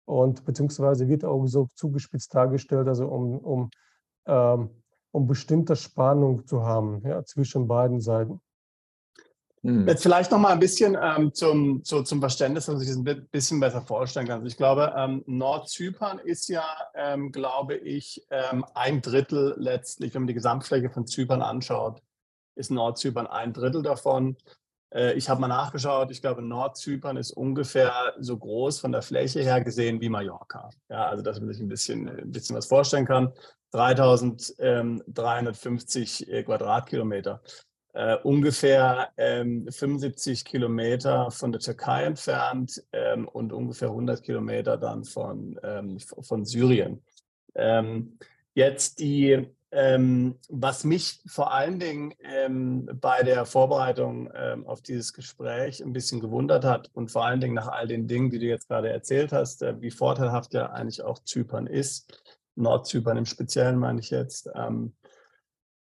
und 0.05 0.45
beziehungsweise 0.45 1.07
wird 1.07 1.25
auch 1.25 1.45
so 1.47 1.69
zugespitzt 1.75 2.33
dargestellt, 2.33 2.87
also 2.87 3.07
um, 3.07 3.37
um, 3.39 3.69
ähm, 4.25 4.69
um 5.15 5.27
bestimmte 5.27 5.77
Spannung 5.77 6.45
zu 6.45 6.63
haben 6.63 7.01
ja, 7.05 7.23
zwischen 7.23 7.67
beiden 7.67 8.01
Seiten. 8.01 8.41
Hm. 9.63 9.87
Jetzt 9.87 10.03
vielleicht 10.03 10.29
noch 10.29 10.39
mal 10.39 10.51
ein 10.51 10.59
bisschen 10.59 10.97
ähm, 11.01 11.33
zum, 11.33 11.83
zu, 11.85 12.03
zum 12.03 12.19
Verständnis, 12.19 12.65
dass 12.65 12.81
ich 12.81 12.89
das 12.89 12.97
ein 12.97 13.27
bisschen 13.31 13.61
besser 13.61 13.81
vorstellen 13.81 14.27
kann. 14.27 14.39
Also 14.39 14.47
ich 14.47 14.57
glaube, 14.57 14.93
ähm, 14.95 15.23
Nordzypern 15.25 16.19
ist 16.19 16.49
ja, 16.49 16.65
ähm, 16.93 17.31
glaube 17.31 17.75
ich, 17.77 18.27
ähm, 18.29 18.65
ein 18.73 19.01
Drittel 19.01 19.55
letztlich, 19.57 20.13
wenn 20.13 20.23
man 20.23 20.27
die 20.27 20.33
Gesamtfläche 20.33 20.89
von 20.89 21.07
Zypern 21.07 21.41
anschaut, 21.41 22.01
ist 22.55 22.69
Nordzypern 22.69 23.25
ein 23.25 23.53
Drittel 23.53 23.83
davon. 23.83 24.35
Äh, 24.95 25.13
ich 25.13 25.29
habe 25.29 25.39
mal 25.41 25.47
nachgeschaut, 25.47 26.09
ich 26.09 26.21
glaube, 26.21 26.41
Nordzypern 26.41 27.17
ist 27.17 27.31
ungefähr 27.31 28.15
so 28.19 28.37
groß 28.37 28.79
von 28.79 28.93
der 28.93 29.01
Fläche 29.01 29.41
her 29.41 29.59
gesehen 29.61 29.99
wie 30.01 30.09
Mallorca. 30.09 30.69
Ja, 30.89 31.07
also 31.07 31.23
dass 31.23 31.39
man 31.39 31.51
sich 31.51 31.61
ein 31.61 31.67
bisschen, 31.67 32.07
ein 32.07 32.31
bisschen 32.31 32.55
was 32.55 32.67
vorstellen 32.67 33.05
kann. 33.05 33.33
3350 33.71 36.31
äh, 36.31 36.43
Quadratkilometer. 36.43 37.41
Uh, 37.97 38.17
ungefähr 38.23 39.13
ähm, 39.15 39.69
75 39.71 40.43
Kilometer 40.43 41.31
von 41.31 41.53
der 41.53 41.61
Türkei 41.61 42.03
entfernt 42.03 42.83
ähm, 42.91 43.25
und 43.25 43.53
ungefähr 43.53 43.87
100 43.87 44.21
Kilometer 44.21 44.75
dann 44.75 45.05
von, 45.05 45.57
ähm, 45.63 45.99
von 45.99 46.43
Syrien. 46.43 47.01
Ähm, 47.53 48.19
jetzt 48.53 48.99
die 48.99 49.47
ähm, 49.75 50.39
was 50.47 50.85
mich 50.85 51.19
vor 51.27 51.53
allen 51.53 51.79
Dingen 51.79 52.13
ähm, 52.23 52.89
bei 53.01 53.23
der 53.23 53.45
Vorbereitung 53.45 54.31
ähm, 54.33 54.65
auf 54.65 54.81
dieses 54.81 55.11
Gespräch 55.11 55.83
ein 55.83 55.91
bisschen 55.91 56.21
gewundert 56.21 56.63
hat 56.63 56.89
und 56.93 57.11
vor 57.11 57.25
allen 57.25 57.41
Dingen 57.41 57.55
nach 57.55 57.67
all 57.67 57.85
den 57.85 58.07
Dingen, 58.07 58.29
die 58.29 58.39
du 58.39 58.45
jetzt 58.45 58.69
gerade 58.69 58.89
erzählt 58.89 59.33
hast, 59.33 59.61
äh, 59.63 59.81
wie 59.81 59.91
vorteilhaft 59.91 60.53
ja 60.53 60.67
eigentlich 60.67 61.03
auch 61.03 61.19
Zypern 61.19 61.67
ist, 61.67 62.23
Nordzypern 62.55 63.17
im 63.17 63.25
Speziellen 63.25 63.77
meine 63.77 63.99
ich 63.99 64.11
jetzt, 64.11 64.49
ähm, 64.55 64.95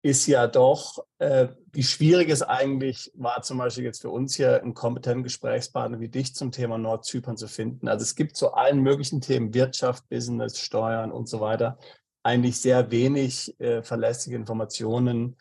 ist 0.02 0.26
ja 0.26 0.48
doch, 0.48 1.04
äh, 1.18 1.46
wie 1.70 1.84
schwierig 1.84 2.30
es 2.30 2.42
eigentlich 2.42 3.12
war, 3.14 3.42
zum 3.42 3.58
Beispiel 3.58 3.84
jetzt 3.84 4.02
für 4.02 4.10
uns 4.10 4.34
hier 4.34 4.60
einen 4.60 4.74
kompetenten 4.74 5.22
Gesprächspartner 5.22 6.00
wie 6.00 6.08
dich 6.08 6.34
zum 6.34 6.50
Thema 6.50 6.78
Nordzypern 6.78 7.36
zu 7.36 7.46
finden. 7.46 7.86
Also 7.86 8.02
es 8.02 8.16
gibt 8.16 8.36
zu 8.36 8.54
allen 8.54 8.80
möglichen 8.80 9.20
Themen, 9.20 9.54
Wirtschaft, 9.54 10.08
Business, 10.08 10.58
Steuern 10.58 11.12
und 11.12 11.28
so 11.28 11.40
weiter, 11.40 11.78
eigentlich 12.25 12.61
sehr 12.61 12.90
wenig 12.90 13.59
äh, 13.61 13.83
verlässliche 13.83 14.37
Informationen 14.37 15.37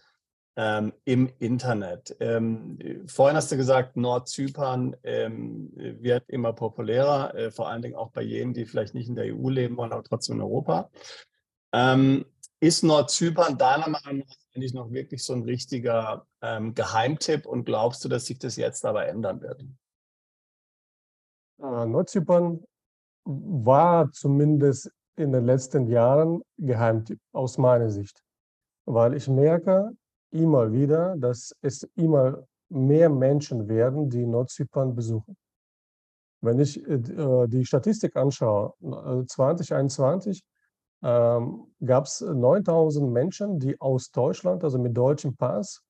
ähm, 0.56 0.94
im 1.06 1.32
Internet. 1.40 2.16
Ähm, 2.20 2.78
vorhin 3.08 3.38
hast 3.38 3.52
du 3.52 3.58
gesagt, 3.58 3.98
Nordzypern 3.98 4.96
ähm, 5.04 5.72
wird 5.76 6.30
immer 6.30 6.54
populärer, 6.54 7.34
äh, 7.34 7.52
vor 7.52 7.70
allen 7.70 7.82
Dingen 7.82 7.96
auch 7.96 8.12
bei 8.12 8.22
jenen, 8.22 8.54
die 8.54 8.66
vielleicht 8.66 8.94
nicht 8.94 9.08
in 9.08 9.16
der 9.16 9.34
EU 9.34 9.50
leben 9.50 9.78
wollen, 9.78 9.92
aber 9.92 10.04
trotzdem 10.04 10.36
in 10.36 10.42
Europa. 10.44 10.92
Ähm, 11.72 12.26
ist 12.60 12.84
Nordzypern 12.84 13.58
deiner 13.58 13.90
Meinung 13.90 14.20
nach 14.20 14.36
eigentlich 14.54 14.74
noch 14.74 14.92
wirklich 14.92 15.24
so 15.24 15.34
ein 15.34 15.44
richtiger 15.44 16.28
ähm, 16.42 16.76
Geheimtipp 16.76 17.46
und 17.46 17.66
glaubst 17.66 18.06
du, 18.06 18.10
dass 18.10 18.26
sich 18.26 18.38
das 18.38 18.56
jetzt 18.56 18.86
aber 18.86 19.08
ändern 19.08 19.42
wird? 19.42 19.62
Äh, 21.60 21.86
Nordzypern 21.86 22.64
war 23.26 24.12
zumindest 24.12 24.92
in 25.16 25.32
den 25.32 25.46
letzten 25.46 25.88
Jahren 25.88 26.42
Geheimtipp 26.58 27.20
aus 27.32 27.58
meiner 27.58 27.90
Sicht, 27.90 28.24
weil 28.86 29.14
ich 29.14 29.28
merke 29.28 29.92
immer 30.32 30.72
wieder, 30.72 31.16
dass 31.18 31.56
es 31.62 31.84
immer 31.96 32.46
mehr 32.70 33.10
Menschen 33.10 33.68
werden, 33.68 34.10
die 34.10 34.26
Nordzypern 34.26 34.96
besuchen. 34.96 35.38
Wenn 36.42 36.60
ich 36.60 36.86
äh, 36.88 36.96
äh 36.96 37.48
die 37.48 37.66
Statistik 37.66 38.16
anschaue, 38.16 38.74
2021 39.28 40.44
äh, 41.02 41.08
ähm, 41.08 41.68
gab 41.86 42.06
es 42.06 42.22
9000 42.22 43.12
Menschen, 43.12 43.60
die 43.60 43.80
aus 43.80 44.10
Deutschland, 44.12 44.64
also 44.64 44.80
mit 44.80 44.96
deutschem 44.96 45.36
Pass, 45.36 45.82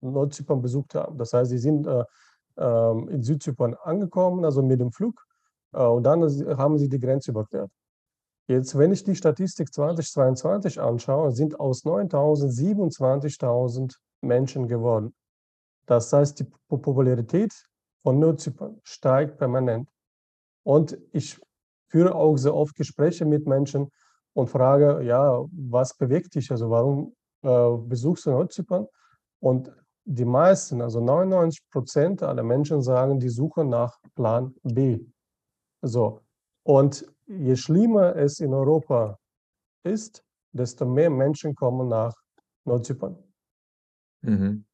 Nordzypern 0.00 0.62
besucht 0.62 0.94
haben. 0.94 1.18
Das 1.18 1.32
heißt, 1.32 1.50
sie 1.50 1.58
sind 1.58 1.86
äh, 1.86 2.04
äh, 2.56 3.12
in 3.12 3.22
Südzypern 3.22 3.74
angekommen, 3.82 4.44
also 4.44 4.62
mit 4.62 4.80
dem 4.80 4.92
Flug, 4.92 5.20
äh, 5.72 5.82
und 5.82 6.04
dann 6.04 6.22
haben 6.56 6.78
sie 6.78 6.88
die 6.88 7.00
Grenze 7.00 7.32
überquert. 7.32 7.70
Jetzt, 8.48 8.78
wenn 8.78 8.92
ich 8.92 9.02
die 9.02 9.16
Statistik 9.16 9.72
2022 9.72 10.80
anschaue, 10.80 11.32
sind 11.32 11.58
aus 11.58 11.84
9.000 11.84 12.48
27.000 12.48 13.96
Menschen 14.20 14.68
geworden. 14.68 15.14
Das 15.86 16.12
heißt, 16.12 16.40
die 16.40 16.46
Popularität 16.68 17.52
von 18.02 18.18
Nordzypern 18.18 18.80
steigt 18.84 19.38
permanent. 19.38 19.88
Und 20.64 20.98
ich 21.12 21.40
führe 21.90 22.14
auch 22.14 22.36
sehr 22.36 22.54
oft 22.54 22.74
Gespräche 22.76 23.24
mit 23.24 23.46
Menschen 23.46 23.90
und 24.32 24.48
frage, 24.48 25.02
ja, 25.02 25.44
was 25.52 25.96
bewegt 25.96 26.34
dich? 26.34 26.50
Also 26.50 26.70
warum 26.70 27.14
äh, 27.42 27.76
besuchst 27.88 28.26
du 28.26 28.30
Nordzypern? 28.30 28.86
Und 29.40 29.72
die 30.04 30.24
meisten, 30.24 30.80
also 30.82 31.00
99 31.00 31.68
Prozent 31.70 32.22
aller 32.22 32.44
Menschen 32.44 32.80
sagen, 32.82 33.18
die 33.18 33.28
suchen 33.28 33.68
nach 33.68 33.98
Plan 34.14 34.54
B. 34.62 35.00
So. 35.82 36.20
Und 36.62 37.06
je 37.26 37.56
schlimmer 37.56 38.16
es 38.16 38.40
in 38.40 38.54
Europa 38.54 39.18
ist, 39.84 40.24
desto 40.52 40.86
mehr 40.86 41.10
Menschen 41.10 41.54
kommen 41.54 41.88
nach 41.88 42.14
Nordzypern. 42.64 43.16
Mhm. 44.22 44.64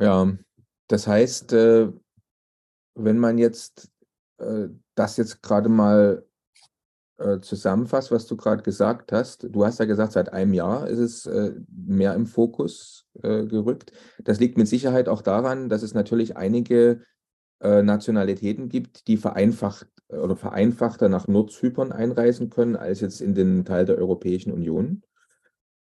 Ja, 0.00 0.32
das 0.88 1.06
heißt, 1.06 1.52
äh, 1.52 1.92
wenn 2.94 3.18
man 3.18 3.38
jetzt 3.38 3.90
äh, 4.38 4.68
das 4.94 5.16
jetzt 5.18 5.42
gerade 5.42 5.68
mal 5.68 6.26
äh, 7.18 7.40
zusammenfasst, 7.40 8.10
was 8.10 8.26
du 8.26 8.36
gerade 8.36 8.62
gesagt 8.62 9.12
hast, 9.12 9.46
du 9.50 9.64
hast 9.64 9.78
ja 9.78 9.84
gesagt, 9.84 10.12
seit 10.12 10.32
einem 10.32 10.54
Jahr 10.54 10.88
ist 10.88 10.98
es 10.98 11.28
mehr 11.68 12.14
im 12.14 12.26
Fokus 12.26 13.06
gerückt. 13.12 13.92
Das 14.24 14.38
liegt 14.40 14.56
mit 14.56 14.68
Sicherheit 14.68 15.08
auch 15.08 15.20
daran, 15.20 15.68
dass 15.68 15.82
es 15.82 15.94
natürlich 15.94 16.36
einige 16.36 17.02
Nationalitäten 17.60 18.68
gibt, 18.70 19.08
die 19.08 19.18
vereinfacht 19.18 19.88
oder 20.10 20.36
vereinfachter 20.36 21.08
nach 21.08 21.28
Nordzypern 21.28 21.92
einreisen 21.92 22.50
können 22.50 22.76
als 22.76 23.00
jetzt 23.00 23.20
in 23.20 23.34
den 23.34 23.64
Teil 23.64 23.84
der 23.84 23.98
Europäischen 23.98 24.52
Union. 24.52 25.02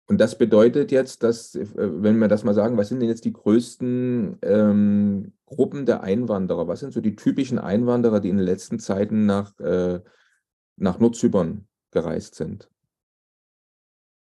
Und 0.07 0.19
das 0.23 0.39
bedeutet 0.39 0.91
jetzt, 0.91 1.23
dass, 1.23 1.55
äh, 1.55 1.67
wenn 1.75 2.19
wir 2.19 2.29
das 2.29 2.43
mal 2.43 2.55
sagen, 2.55 2.77
was 2.79 2.89
sind 2.89 3.01
denn 3.01 3.09
jetzt 3.09 3.27
die 3.27 3.33
größten 3.33 4.39
ähm, 4.43 5.33
Gruppen 5.45 5.85
der 5.85 6.03
Einwanderer? 6.03 6.67
Was 6.67 6.81
sind 6.81 6.93
so 6.93 7.01
die 7.01 7.15
typischen 7.15 7.59
Einwanderer, 7.59 8.21
die 8.21 8.31
in 8.31 8.39
den 8.39 8.47
letzten 8.47 8.79
Zeiten 8.79 9.27
nach, 9.27 9.59
äh, 9.61 10.01
nach 10.77 10.99
Nordzypern 10.99 11.69
gereist 11.91 12.37
sind? 12.37 12.71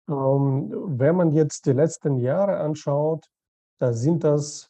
Ähm, 0.09 0.71
wenn 0.99 1.15
man 1.15 1.31
jetzt 1.31 1.65
die 1.65 1.73
letzten 1.73 2.17
Jahre 2.17 2.57
anschaut, 2.57 3.25
da 3.79 3.93
sind 3.93 4.23
das 4.23 4.69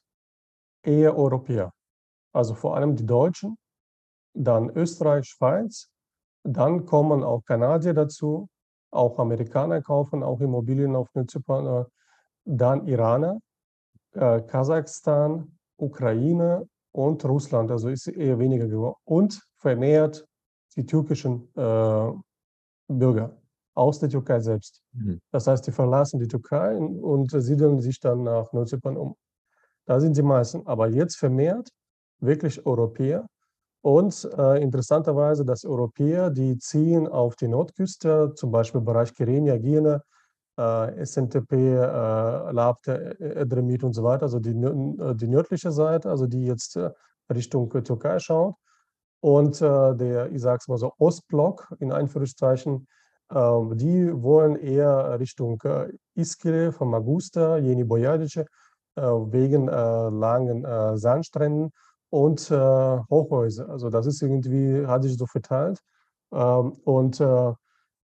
eher 0.84 1.18
Europäer. 1.18 1.74
Also 2.32 2.54
vor 2.54 2.76
allem 2.76 2.96
die 2.96 3.06
Deutschen, 3.06 3.58
dann 4.38 4.70
Österreich, 4.70 5.26
Schweiz, 5.26 5.90
dann 6.44 6.86
kommen 6.86 7.24
auch 7.24 7.44
Kanadier 7.44 7.94
dazu, 7.94 8.48
auch 8.92 9.20
Amerikaner 9.20 9.82
kaufen 9.82 10.24
auch 10.24 10.40
Immobilien 10.40 10.96
auf 10.96 11.10
Zypern, 11.28 11.86
dann 12.46 12.88
Iraner, 12.88 13.40
äh, 14.14 14.42
Kasachstan, 14.42 15.58
Ukraine 15.78 16.68
und 16.94 17.24
Russland, 17.26 17.70
also 17.72 17.90
ist 17.90 18.08
eher 18.08 18.40
weniger 18.40 18.68
geworden. 18.68 18.96
Und 19.04 19.42
vermehrt 19.58 20.26
die 20.76 20.86
türkischen 20.86 21.50
äh, 21.56 22.12
Bürger 22.88 23.36
aus 23.74 24.00
der 24.00 24.10
Türkei 24.10 24.40
selbst. 24.40 24.82
Mhm. 24.94 25.20
Das 25.32 25.48
heißt, 25.48 25.68
die 25.68 25.72
verlassen 25.72 26.20
die 26.20 26.28
Türkei 26.28 26.78
und 26.78 27.30
siedeln 27.32 27.82
sich 27.82 28.00
dann 28.00 28.24
nach 28.24 28.52
Nordzypern 28.54 28.98
um. 28.98 29.16
Da 29.86 30.00
sind 30.00 30.18
die 30.18 30.24
meisten. 30.24 30.66
Aber 30.66 30.88
jetzt 30.88 31.18
vermehrt 31.18 31.70
wirklich 32.20 32.66
Europäer, 32.66 33.28
und 33.88 34.30
äh, 34.38 34.62
interessanterweise, 34.62 35.46
dass 35.46 35.64
Europäer, 35.64 36.30
die 36.30 36.58
ziehen 36.58 37.08
auf 37.08 37.38
die 37.38 37.48
Nordküste, 37.48 38.34
zum 38.36 38.52
Beispiel 38.52 38.82
Bereich 38.82 39.14
Kyrenia, 39.14 39.58
Gine, 39.58 40.04
äh, 40.60 41.06
SNTP, 41.06 41.54
äh, 41.54 42.52
Labte, 42.52 43.18
Edremit 43.18 43.86
und 43.86 43.94
so 43.94 44.04
weiter, 44.04 44.24
also 44.24 44.40
die, 44.40 44.50
äh, 44.52 45.16
die 45.16 45.30
nördliche 45.30 45.72
Seite, 45.72 46.10
also 46.10 46.28
die 46.28 46.46
jetzt 46.46 46.76
äh, 46.76 46.92
Richtung 47.34 47.70
Türkei 47.70 48.20
schaut. 48.20 48.56
Und 49.22 49.62
äh, 49.62 49.96
der, 49.96 50.34
ich 50.34 50.42
sage 50.42 50.58
es 50.60 50.68
mal 50.68 50.78
so, 50.78 50.92
Ostblock, 50.98 51.74
in 51.80 51.94
Anführungszeichen, 51.94 52.90
ähm, 53.34 53.78
die 53.78 54.12
wollen 54.22 54.58
eher 54.58 55.18
Richtung 55.18 55.62
äh, 55.64 55.94
Iskele, 56.14 56.74
von 56.74 56.90
Magusta, 56.90 57.58
Jeni 57.58 57.86
Bojadice, 57.86 58.46
wegen 59.00 59.68
langen 59.68 60.98
Sandstränden 60.98 61.72
und 62.10 62.50
äh, 62.52 63.00
Hochhäuser. 63.10 63.70
Also 63.70 63.90
das 63.90 64.06
ist 64.06 64.22
irgendwie, 64.22 64.86
hat 64.86 65.04
sich 65.04 65.18
so 65.18 65.26
verteilt. 65.26 65.80
Ähm, 66.32 66.74
und 66.84 67.20
äh, 67.20 67.54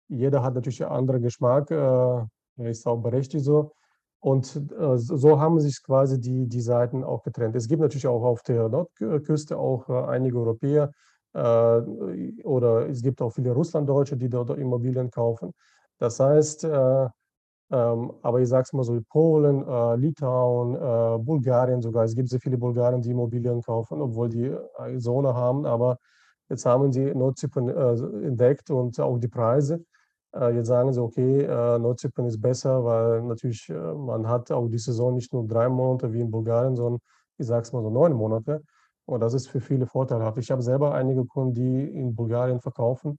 jeder 0.08 0.42
hat 0.42 0.54
natürlich 0.54 0.84
einen 0.84 0.94
anderen 0.94 1.22
Geschmack, 1.22 1.70
äh, 1.70 2.24
ist 2.70 2.86
auch 2.86 2.98
berechtigt 2.98 3.44
so. 3.44 3.72
Und 4.20 4.56
äh, 4.56 4.98
so 4.98 5.38
haben 5.40 5.60
sich 5.60 5.82
quasi 5.82 6.20
die, 6.20 6.46
die 6.48 6.60
Seiten 6.60 7.04
auch 7.04 7.22
getrennt. 7.22 7.54
Es 7.56 7.68
gibt 7.68 7.80
natürlich 7.80 8.06
auch 8.08 8.24
auf 8.24 8.42
der 8.42 8.68
Nordküste 8.68 9.56
auch 9.56 9.88
äh, 9.88 10.06
einige 10.08 10.38
Europäer 10.38 10.92
äh, 11.34 11.40
oder 12.42 12.88
es 12.88 13.02
gibt 13.02 13.22
auch 13.22 13.30
viele 13.30 13.52
Russlanddeutsche, 13.52 14.16
die 14.16 14.28
dort 14.28 14.50
Immobilien 14.50 15.10
kaufen. 15.10 15.52
Das 15.98 16.20
heißt, 16.20 16.64
ähm, 17.70 18.12
aber 18.22 18.40
ich 18.40 18.48
sage 18.48 18.62
es 18.62 18.72
mal 18.72 18.82
so, 18.82 18.98
Polen, 19.10 19.66
äh, 19.66 19.96
Litauen, 19.96 20.74
äh, 20.74 21.18
Bulgarien 21.22 21.82
sogar. 21.82 22.04
Es 22.04 22.14
gibt 22.14 22.30
sehr 22.30 22.40
viele 22.40 22.56
Bulgaren, 22.56 23.02
die 23.02 23.10
Immobilien 23.10 23.60
kaufen, 23.62 24.00
obwohl 24.00 24.30
die 24.30 24.46
äh, 24.46 24.98
Zone 24.98 25.34
haben. 25.34 25.66
Aber 25.66 25.98
jetzt 26.48 26.64
haben 26.64 26.92
sie 26.92 27.14
Nordzypern 27.14 27.68
äh, 27.68 28.26
entdeckt 28.26 28.70
und 28.70 28.98
auch 28.98 29.18
die 29.18 29.28
Preise. 29.28 29.84
Äh, 30.34 30.54
jetzt 30.56 30.68
sagen 30.68 30.92
sie, 30.94 31.02
okay, 31.02 31.42
äh, 31.42 31.78
Nordzypern 31.78 32.26
ist 32.26 32.40
besser, 32.40 32.84
weil 32.84 33.22
natürlich 33.22 33.68
man 33.68 34.26
hat 34.26 34.50
auch 34.50 34.68
die 34.68 34.78
Saison 34.78 35.14
nicht 35.14 35.32
nur 35.34 35.46
drei 35.46 35.68
Monate 35.68 36.12
wie 36.12 36.20
in 36.20 36.30
Bulgarien, 36.30 36.74
sondern 36.74 37.00
ich 37.36 37.46
sage 37.46 37.62
es 37.62 37.72
mal 37.72 37.82
so 37.82 37.90
neun 37.90 38.14
Monate. 38.14 38.62
Und 39.04 39.20
das 39.20 39.34
ist 39.34 39.48
für 39.48 39.60
viele 39.60 39.86
vorteilhaft. 39.86 40.38
Ich 40.38 40.50
habe 40.50 40.62
selber 40.62 40.94
einige 40.94 41.24
Kunden, 41.26 41.54
die 41.54 41.98
in 41.98 42.14
Bulgarien 42.14 42.60
verkaufen 42.60 43.18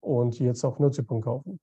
und 0.00 0.38
jetzt 0.38 0.64
auch 0.64 0.78
Nordzypern 0.78 1.20
kaufen. 1.22 1.58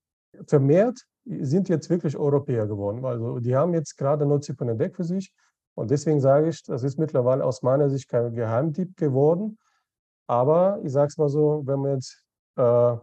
Vermehrt 0.46 1.04
sind 1.26 1.68
jetzt 1.68 1.90
wirklich 1.90 2.16
Europäer 2.16 2.66
geworden. 2.66 3.04
Also 3.04 3.40
die 3.40 3.56
haben 3.56 3.74
jetzt 3.74 3.96
gerade 3.96 4.26
Nordzypern 4.26 4.68
entdeckt 4.68 4.96
für 4.96 5.04
sich. 5.04 5.32
Und 5.74 5.90
deswegen 5.90 6.20
sage 6.20 6.48
ich, 6.48 6.62
das 6.62 6.82
ist 6.84 6.98
mittlerweile 6.98 7.44
aus 7.44 7.62
meiner 7.62 7.90
Sicht 7.90 8.08
kein 8.08 8.32
Geheimtipp 8.34 8.96
geworden. 8.96 9.58
Aber 10.26 10.80
ich 10.82 10.92
sage 10.92 11.08
es 11.08 11.18
mal 11.18 11.28
so, 11.28 11.62
wenn 11.66 11.80
man 11.80 11.94
jetzt 11.94 12.24
äh, 12.56 12.96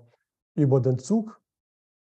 über 0.55 0.79
den 0.79 0.97
Zug 0.97 1.39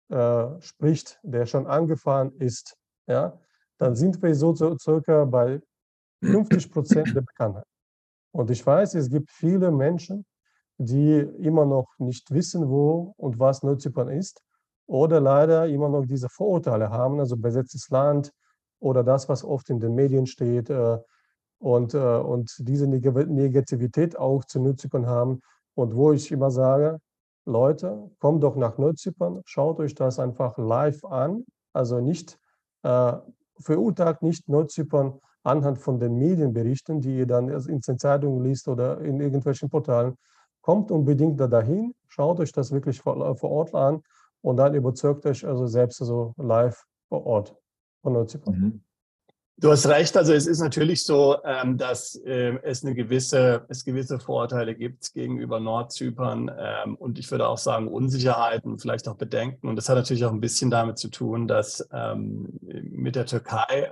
äh, 0.10 0.60
spricht, 0.62 1.20
der 1.24 1.46
schon 1.46 1.68
angefahren 1.68 2.34
ist, 2.38 2.78
ja, 3.08 3.40
dann 3.78 3.96
sind 3.96 4.22
wir 4.22 4.36
so 4.36 4.54
circa 4.54 5.26
bei 5.26 5.62
50 6.22 6.72
Prozent 6.72 7.16
der 7.16 7.22
Bekanntheit. 7.22 7.66
Und 8.32 8.52
ich 8.52 8.66
weiß, 8.66 8.94
es 8.96 9.10
gibt 9.10 9.32
viele 9.32 9.72
Menschen, 9.72 10.26
die 10.78 11.20
immer 11.40 11.66
noch 11.66 11.88
nicht 11.98 12.30
wissen, 12.32 12.70
wo 12.70 13.14
und 13.18 13.40
was 13.40 13.64
Nordzypern 13.64 14.10
ist 14.10 14.44
oder 14.90 15.22
leider 15.22 15.68
immer 15.68 15.88
noch 15.88 16.06
diese 16.06 16.30
Vorurteile 16.30 16.90
haben, 16.90 17.20
also 17.20 17.38
besetztes 17.38 17.90
Land 17.90 18.32
oder 18.80 19.04
das, 19.04 19.30
was 19.30 19.44
oft 19.44 19.70
in 19.70 19.80
den 19.80 19.94
Medien 19.94 20.26
steht 20.26 20.72
äh, 20.72 20.98
und, 21.60 21.94
äh, 21.94 21.98
und 21.98 22.56
diese 22.58 22.88
Negativität 22.88 24.18
auch 24.18 24.44
zu 24.46 24.60
Nordzypern 24.60 25.06
haben. 25.06 25.42
Und 25.76 25.96
wo 25.96 26.12
ich 26.12 26.32
immer 26.32 26.50
sage, 26.50 27.00
Leute, 27.46 28.10
kommt 28.20 28.42
doch 28.42 28.56
nach 28.56 28.80
Nordzypern, 28.80 29.42
schaut 29.46 29.80
euch 29.80 29.94
das 29.94 30.18
einfach 30.18 30.58
live 30.58 31.06
an, 31.06 31.46
also 31.72 32.00
nicht 32.02 32.40
äh, 32.82 33.14
verurteilt 33.60 34.24
nicht 34.24 34.50
Nordzypern 34.50 35.20
anhand 35.44 35.78
von 35.78 36.00
den 36.00 36.18
Medienberichten, 36.18 37.00
die 37.00 37.20
ihr 37.20 37.28
dann 37.28 37.48
in 37.48 37.80
den 37.80 38.00
Zeitungen 38.00 38.44
liest 38.44 38.68
oder 38.68 39.02
in 39.02 39.20
irgendwelchen 39.22 39.70
Portalen. 39.70 40.16
Kommt 40.62 40.90
unbedingt 40.90 41.40
da 41.40 41.48
dahin, 41.48 41.94
schaut 42.08 42.40
euch 42.40 42.52
das 42.52 42.72
wirklich 42.72 43.00
vor, 43.00 43.36
vor 43.38 43.52
Ort 43.52 43.76
an 43.76 44.02
und 44.42 44.58
dann 44.58 44.74
überzeugt 44.76 45.26
euch 45.26 45.46
also 45.46 45.68
selbst 45.68 45.98
so 45.98 46.34
live 46.38 46.84
vor 47.10 47.26
Ort 47.26 47.56
von 48.02 48.14
Nordzypern. 48.14 48.60
Mhm. 48.60 48.84
Du 49.58 49.70
hast 49.70 49.88
recht, 49.88 50.16
also 50.16 50.32
es 50.32 50.48
ist 50.48 50.62
natürlich 50.62 51.04
so, 51.04 51.36
ähm, 51.44 51.78
dass 51.78 52.18
ähm, 52.26 52.60
es 52.64 52.86
eine 52.86 52.96
gewisse, 52.96 53.66
es 53.68 53.84
gewisse 53.84 54.18
Vorteile 54.18 54.74
gibt 54.74 55.14
gegenüber 55.14 55.60
Nordzypern 55.60 56.50
ähm, 56.58 56.96
und 56.96 57.20
ich 57.20 57.30
würde 57.30 57.46
auch 57.46 57.58
sagen 57.58 57.90
Unsicherheiten, 57.90 58.80
vielleicht 58.80 59.10
auch 59.10 59.16
Bedenken. 59.16 59.68
Und 59.68 59.76
das 59.76 59.90
hat 59.90 59.98
natürlich 59.98 60.24
auch 60.24 60.32
ein 60.32 60.40
bisschen 60.40 60.72
damit 60.72 60.98
zu 60.98 61.10
tun, 61.10 61.48
dass 61.48 61.86
mit 62.62 63.16
der 63.18 63.26
Türkei 63.26 63.92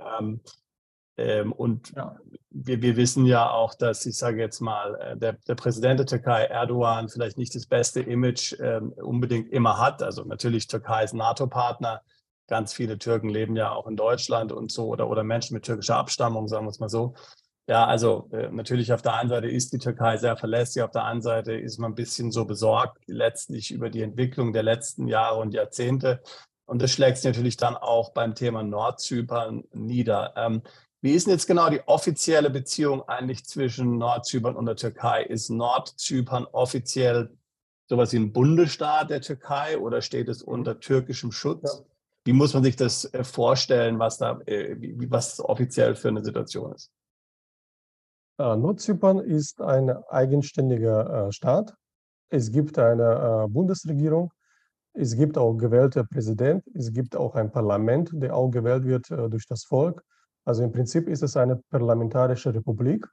und 1.56 1.92
ja. 1.94 2.16
Wir, 2.50 2.82
wir 2.82 2.96
wissen 2.96 3.26
ja 3.26 3.50
auch, 3.50 3.74
dass 3.74 4.06
ich 4.06 4.16
sage 4.16 4.40
jetzt 4.40 4.60
mal, 4.60 4.94
äh, 5.00 5.16
der, 5.16 5.34
der 5.46 5.54
Präsident 5.54 6.00
der 6.00 6.06
Türkei, 6.06 6.44
Erdogan, 6.44 7.08
vielleicht 7.08 7.38
nicht 7.38 7.54
das 7.54 7.66
beste 7.66 8.00
Image 8.00 8.54
unbedingt 8.96 9.50
immer 9.50 9.78
hat. 9.78 10.02
Also 10.02 10.24
natürlich 10.24 10.66
Türkei 10.66 11.04
ist 11.04 11.14
NATO-Partner 11.14 12.02
Ganz 12.48 12.72
viele 12.72 12.98
Türken 12.98 13.28
leben 13.28 13.56
ja 13.56 13.72
auch 13.72 13.86
in 13.86 13.94
Deutschland 13.94 14.52
und 14.52 14.72
so 14.72 14.86
oder, 14.86 15.10
oder 15.10 15.22
Menschen 15.22 15.52
mit 15.52 15.64
türkischer 15.64 15.96
Abstammung, 15.96 16.48
sagen 16.48 16.64
wir 16.64 16.70
es 16.70 16.80
mal 16.80 16.88
so. 16.88 17.14
Ja, 17.68 17.86
also 17.86 18.30
äh, 18.32 18.48
natürlich 18.48 18.90
auf 18.94 19.02
der 19.02 19.14
einen 19.16 19.28
Seite 19.28 19.48
ist 19.48 19.74
die 19.74 19.78
Türkei 19.78 20.16
sehr 20.16 20.34
verlässlich, 20.38 20.82
auf 20.82 20.90
der 20.90 21.04
anderen 21.04 21.20
Seite 21.20 21.52
ist 21.52 21.78
man 21.78 21.92
ein 21.92 21.94
bisschen 21.94 22.32
so 22.32 22.46
besorgt 22.46 23.02
letztlich 23.06 23.70
über 23.70 23.90
die 23.90 24.00
Entwicklung 24.00 24.54
der 24.54 24.62
letzten 24.62 25.06
Jahre 25.08 25.38
und 25.40 25.52
Jahrzehnte. 25.52 26.22
Und 26.64 26.80
das 26.80 26.90
schlägt 26.90 27.18
sich 27.18 27.26
natürlich 27.26 27.58
dann 27.58 27.76
auch 27.76 28.14
beim 28.14 28.34
Thema 28.34 28.62
Nordzypern 28.62 29.64
nieder. 29.74 30.32
Ähm, 30.36 30.62
wie 31.00 31.12
ist 31.12 31.26
denn 31.26 31.34
jetzt 31.34 31.46
genau 31.46 31.70
die 31.70 31.86
offizielle 31.86 32.50
Beziehung 32.50 33.02
eigentlich 33.08 33.44
zwischen 33.44 33.98
Nordzypern 33.98 34.56
und 34.56 34.66
der 34.66 34.76
Türkei? 34.76 35.22
Ist 35.22 35.48
Nordzypern 35.48 36.46
offiziell 36.46 37.30
sowas 37.86 38.12
wie 38.12 38.18
ein 38.18 38.32
Bundesstaat 38.32 39.10
der 39.10 39.20
Türkei 39.20 39.78
oder 39.78 40.02
steht 40.02 40.28
es 40.28 40.42
unter 40.42 40.80
türkischem 40.80 41.30
Schutz? 41.30 41.62
Ja. 41.72 41.84
Wie 42.24 42.32
muss 42.32 42.52
man 42.52 42.64
sich 42.64 42.76
das 42.76 43.04
äh, 43.14 43.22
vorstellen, 43.24 43.98
was 43.98 44.18
da, 44.18 44.40
äh, 44.46 44.76
was 45.08 45.40
offiziell 45.40 45.94
für 45.94 46.08
eine 46.08 46.24
Situation 46.24 46.74
ist? 46.74 46.90
Äh, 48.38 48.56
Nordzypern 48.56 49.20
ist 49.20 49.60
ein 49.60 49.90
eigenständiger 50.08 51.30
Staat. 51.32 51.74
Es 52.28 52.52
gibt 52.52 52.78
eine 52.78 53.46
Bundesregierung, 53.48 54.30
es 54.92 55.16
gibt 55.16 55.38
auch 55.38 55.54
gewählte 55.54 56.04
Präsident, 56.04 56.62
es 56.74 56.92
gibt 56.92 57.16
auch 57.16 57.36
ein 57.36 57.50
Parlament, 57.50 58.10
der 58.12 58.36
auch 58.36 58.50
gewählt 58.50 58.84
wird 58.84 59.08
durch 59.08 59.46
das 59.46 59.64
Volk. 59.64 60.04
Also 60.48 60.62
im 60.62 60.72
Prinzip 60.72 61.08
ist 61.08 61.22
es 61.22 61.36
eine 61.36 61.56
parlamentarische 61.56 62.54
Republik. 62.54 63.06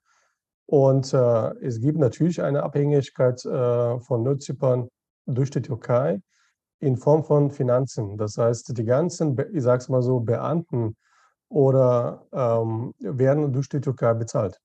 Und 0.68 1.14
äh, 1.14 1.50
es 1.60 1.82
gibt 1.82 2.00
natürlich 2.00 2.42
eine 2.42 2.64
Abhängigkeit 2.64 3.44
äh, 3.44 4.00
von 4.00 4.24
Nordzypern 4.24 4.88
durch 5.26 5.50
die 5.50 5.62
Türkei 5.62 6.22
in 6.80 6.96
Form 6.96 7.26
von 7.26 7.52
Finanzen. 7.52 8.18
Das 8.18 8.38
heißt, 8.38 8.78
die 8.78 8.86
ganzen, 8.86 9.38
ich 9.52 9.64
sage 9.64 9.82
es 9.82 9.90
mal 9.90 10.02
so, 10.02 10.22
Beamten 10.22 10.96
oder 11.50 12.26
ähm, 12.32 12.94
werden 13.00 13.52
durch 13.52 13.68
die 13.68 13.82
Türkei 13.82 14.14
bezahlt 14.14 14.58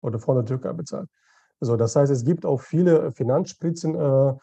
oder 0.00 0.20
von 0.20 0.36
der 0.36 0.44
Türkei 0.44 0.72
bezahlt. 0.72 1.08
Also 1.58 1.76
das 1.76 1.96
heißt, 1.96 2.12
es 2.12 2.24
gibt 2.24 2.46
auch 2.46 2.60
viele 2.60 3.10
Finanzspritzen. 3.10 3.96
Äh, 3.96 4.34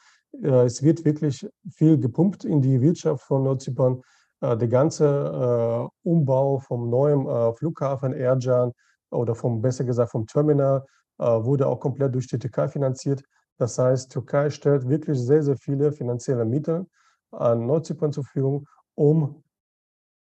äh, 0.43 0.65
es 0.65 0.83
wird 0.83 1.05
wirklich 1.05 1.47
viel 1.69 1.97
gepumpt 1.97 2.43
in 2.43 2.61
die 2.61 2.81
Wirtschaft 2.81 3.23
von 3.23 3.43
Nordzypern. 3.43 4.01
Äh, 4.41 4.57
der 4.57 4.67
ganze 4.67 5.05
äh, 5.05 6.09
Umbau 6.09 6.59
vom 6.59 6.89
neuen 6.89 7.27
äh, 7.27 7.53
Flughafen 7.53 8.13
Ercan 8.13 8.73
oder 9.11 9.35
vom, 9.35 9.61
besser 9.61 9.83
gesagt 9.83 10.11
vom 10.11 10.25
Terminal 10.25 10.85
wurde 11.17 11.67
auch 11.67 11.79
komplett 11.79 12.15
durch 12.15 12.25
die 12.25 12.39
Türkei 12.39 12.67
finanziert. 12.67 13.21
Das 13.59 13.77
heißt, 13.77 14.11
Türkei 14.11 14.49
stellt 14.49 14.89
wirklich 14.89 15.19
sehr, 15.19 15.43
sehr 15.43 15.55
viele 15.55 15.91
finanzielle 15.91 16.45
Mittel 16.45 16.87
an 17.29 17.67
Nordzypern 17.67 18.11
zur 18.11 18.23
Verfügung, 18.23 18.67
um, 18.95 19.43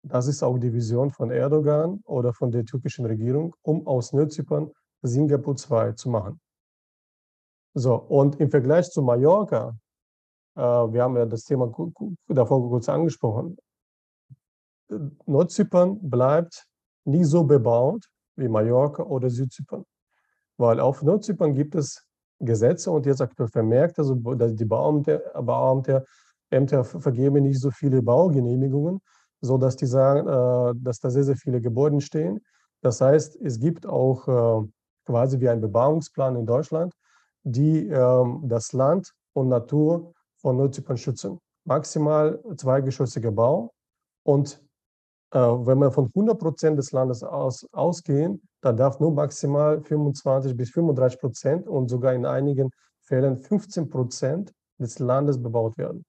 das 0.03 0.27
ist 0.27 0.41
auch 0.41 0.57
die 0.57 0.71
Vision 0.71 1.11
von 1.11 1.31
Erdogan 1.31 1.99
oder 2.05 2.31
von 2.31 2.49
der 2.49 2.63
türkischen 2.63 3.05
Regierung, 3.05 3.53
um 3.61 3.85
aus 3.85 4.13
Nordzypern 4.13 4.71
Singapur 5.01 5.57
2 5.57 5.91
zu 5.93 6.09
machen. 6.09 6.39
So, 7.73 7.95
und 7.95 8.39
im 8.39 8.49
Vergleich 8.49 8.89
zu 8.89 9.01
Mallorca, 9.01 9.77
wir 10.55 11.03
haben 11.03 11.17
ja 11.17 11.25
das 11.25 11.43
Thema 11.43 11.69
davor 12.27 12.69
kurz 12.69 12.87
angesprochen, 12.87 13.57
Nordzypern 15.25 15.99
bleibt 16.01 16.65
nie 17.05 17.23
so 17.23 17.43
bebaut 17.43 18.05
wie 18.35 18.47
Mallorca 18.47 19.03
oder 19.03 19.29
Südzypern. 19.29 19.85
Weil 20.57 20.79
auf 20.79 21.01
Nordzypern 21.01 21.53
gibt 21.53 21.75
es 21.75 22.05
Gesetze 22.39 22.91
und 22.91 23.05
jetzt 23.05 23.21
aktuell 23.21 23.49
vermerkt, 23.49 23.97
also 23.99 24.15
die 24.15 24.65
Bauämter, 24.65 25.19
Bauämter 25.41 26.03
Ämter 26.49 26.83
vergeben 26.83 27.43
nicht 27.43 27.59
so 27.59 27.71
viele 27.71 28.01
Baugenehmigungen, 28.01 29.01
sodass 29.41 29.75
die 29.75 29.85
sagen, 29.85 30.27
äh, 30.27 30.79
dass 30.81 30.99
da 30.99 31.09
sehr, 31.09 31.23
sehr 31.23 31.35
viele 31.35 31.61
Gebäude 31.61 32.01
stehen. 32.01 32.39
Das 32.81 33.01
heißt, 33.01 33.37
es 33.41 33.59
gibt 33.59 33.85
auch 33.85 34.27
äh, 34.27 34.67
quasi 35.05 35.39
wie 35.39 35.49
ein 35.49 35.61
Bebauungsplan 35.61 36.35
in 36.35 36.45
Deutschland, 36.45 36.93
die 37.43 37.87
ähm, 37.87 38.43
das 38.45 38.73
Land 38.73 39.11
und 39.33 39.49
Natur 39.49 40.13
von 40.37 40.57
Nordzypern 40.57 40.97
schützen. 40.97 41.39
Maximal 41.65 42.39
zweigeschossiger 42.57 43.31
Bau. 43.31 43.71
Und 44.23 44.64
wenn 45.31 45.79
wir 45.79 45.91
von 45.91 46.05
100 46.05 46.39
Prozent 46.39 46.77
des 46.77 46.91
Landes 46.91 47.23
aus, 47.23 47.67
ausgehen, 47.73 48.41
dann 48.61 48.77
darf 48.77 48.99
nur 48.99 49.11
maximal 49.11 49.81
25 49.81 50.55
bis 50.55 50.69
35 50.71 51.19
Prozent 51.19 51.67
und 51.67 51.89
sogar 51.89 52.13
in 52.13 52.25
einigen 52.25 52.69
Fällen 53.01 53.37
15 53.37 53.89
Prozent 53.89 54.53
des 54.79 54.99
Landes 54.99 55.41
bebaut 55.41 55.77
werden. 55.77 56.05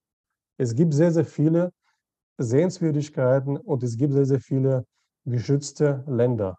Es 0.59 0.75
gibt 0.75 0.95
sehr, 0.95 1.13
sehr 1.13 1.25
viele 1.25 1.73
Sehenswürdigkeiten 2.39 3.57
und 3.57 3.83
es 3.83 3.97
gibt 3.97 4.13
sehr, 4.13 4.27
sehr 4.27 4.41
viele 4.41 4.87
geschützte 5.25 6.05
Länder. 6.07 6.59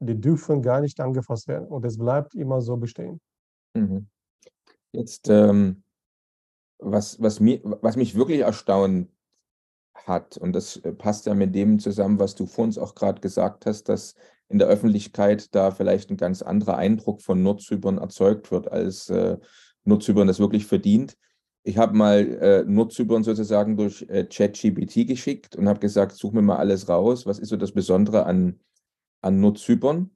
Die 0.00 0.20
dürfen 0.20 0.62
gar 0.62 0.80
nicht 0.80 1.00
angefasst 1.00 1.48
werden 1.48 1.66
und 1.66 1.84
es 1.84 1.98
bleibt 1.98 2.34
immer 2.34 2.60
so 2.60 2.76
bestehen. 2.76 3.20
Mhm. 3.74 4.08
Jetzt, 4.92 5.28
ähm, 5.28 5.82
was, 6.78 7.20
was, 7.22 7.40
mir, 7.40 7.60
was 7.62 7.96
mich 7.96 8.14
wirklich 8.14 8.40
erstaunt 8.40 9.08
hat, 9.94 10.36
und 10.36 10.52
das 10.52 10.76
äh, 10.78 10.92
passt 10.92 11.26
ja 11.26 11.34
mit 11.34 11.54
dem 11.54 11.78
zusammen, 11.78 12.18
was 12.18 12.34
du 12.34 12.46
vor 12.46 12.64
uns 12.64 12.78
auch 12.78 12.94
gerade 12.94 13.20
gesagt 13.20 13.66
hast, 13.66 13.88
dass 13.88 14.14
in 14.48 14.58
der 14.58 14.68
Öffentlichkeit 14.68 15.54
da 15.54 15.70
vielleicht 15.70 16.10
ein 16.10 16.16
ganz 16.16 16.42
anderer 16.42 16.76
Eindruck 16.76 17.22
von 17.22 17.42
Nordzypern 17.42 17.98
erzeugt 17.98 18.50
wird, 18.50 18.70
als 18.70 19.08
äh, 19.08 19.38
Nordzypern 19.84 20.26
das 20.26 20.40
wirklich 20.40 20.66
verdient 20.66 21.16
ich 21.64 21.78
habe 21.78 21.96
mal 21.96 22.18
äh, 22.18 22.64
Nordzypern 22.64 23.22
sozusagen 23.22 23.76
durch 23.76 24.02
äh, 24.08 24.24
ChatGPT 24.24 25.06
geschickt 25.06 25.54
und 25.56 25.68
habe 25.68 25.78
gesagt, 25.78 26.12
such 26.12 26.32
mir 26.32 26.42
mal 26.42 26.56
alles 26.56 26.88
raus. 26.88 27.26
Was 27.26 27.38
ist 27.38 27.50
so 27.50 27.56
das 27.56 27.72
Besondere 27.72 28.26
an, 28.26 28.60
an 29.20 29.40
Nordzypern? 29.40 30.10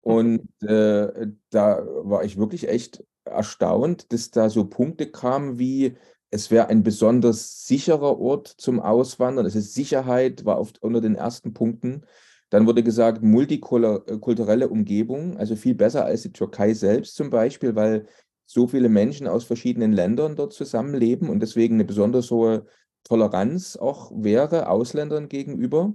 Und 0.00 0.48
äh, 0.62 1.28
da 1.50 1.82
war 2.02 2.24
ich 2.24 2.36
wirklich 2.36 2.68
echt 2.68 3.04
erstaunt, 3.24 4.12
dass 4.12 4.30
da 4.30 4.50
so 4.50 4.66
Punkte 4.66 5.10
kamen 5.10 5.58
wie, 5.58 5.96
es 6.34 6.50
wäre 6.50 6.66
ein 6.66 6.82
besonders 6.82 7.64
sicherer 7.64 8.18
Ort 8.18 8.48
zum 8.48 8.80
Auswandern. 8.80 9.46
Es 9.46 9.54
ist 9.54 9.72
Sicherheit, 9.72 10.44
war 10.44 10.58
oft 10.58 10.82
unter 10.82 11.00
den 11.00 11.14
ersten 11.14 11.54
Punkten. 11.54 12.04
Dann 12.50 12.66
wurde 12.66 12.82
gesagt, 12.82 13.22
multikulturelle 13.22 14.68
Umgebung, 14.68 15.36
also 15.36 15.54
viel 15.54 15.76
besser 15.76 16.04
als 16.04 16.22
die 16.22 16.32
Türkei 16.32 16.74
selbst 16.74 17.14
zum 17.14 17.30
Beispiel, 17.30 17.76
weil 17.76 18.06
so 18.46 18.66
viele 18.66 18.88
Menschen 18.88 19.28
aus 19.28 19.44
verschiedenen 19.44 19.92
Ländern 19.92 20.34
dort 20.34 20.52
zusammenleben 20.52 21.28
und 21.28 21.38
deswegen 21.38 21.74
eine 21.76 21.84
besonders 21.84 22.32
hohe 22.32 22.66
Toleranz 23.04 23.76
auch 23.76 24.10
wäre 24.16 24.68
Ausländern 24.68 25.28
gegenüber. 25.28 25.94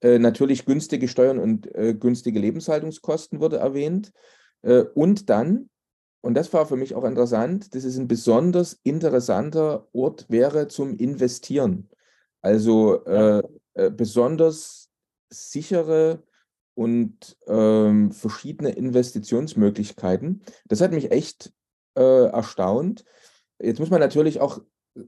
Äh, 0.00 0.18
natürlich 0.18 0.64
günstige 0.64 1.08
Steuern 1.08 1.38
und 1.38 1.74
äh, 1.74 1.92
günstige 1.92 2.38
Lebenshaltungskosten 2.40 3.40
wurde 3.40 3.58
erwähnt. 3.58 4.12
Äh, 4.62 4.84
und 4.94 5.28
dann, 5.28 5.68
und 6.20 6.34
das 6.34 6.52
war 6.52 6.66
für 6.66 6.76
mich 6.76 6.94
auch 6.94 7.04
interessant, 7.04 7.74
dass 7.74 7.84
es 7.84 7.96
ein 7.96 8.08
besonders 8.08 8.80
interessanter 8.82 9.88
Ort 9.92 10.26
wäre 10.28 10.68
zum 10.68 10.96
Investieren. 10.96 11.88
Also 12.40 13.04
äh, 13.04 13.42
äh, 13.74 13.90
besonders 13.90 14.90
sichere 15.30 16.22
und 16.74 17.36
ähm, 17.46 18.12
verschiedene 18.12 18.70
Investitionsmöglichkeiten. 18.70 20.42
Das 20.66 20.80
hat 20.80 20.92
mich 20.92 21.10
echt 21.10 21.52
äh, 21.96 22.26
erstaunt. 22.26 23.04
Jetzt 23.60 23.80
muss 23.80 23.90
man 23.90 24.00
natürlich 24.00 24.40
auch 24.40 24.60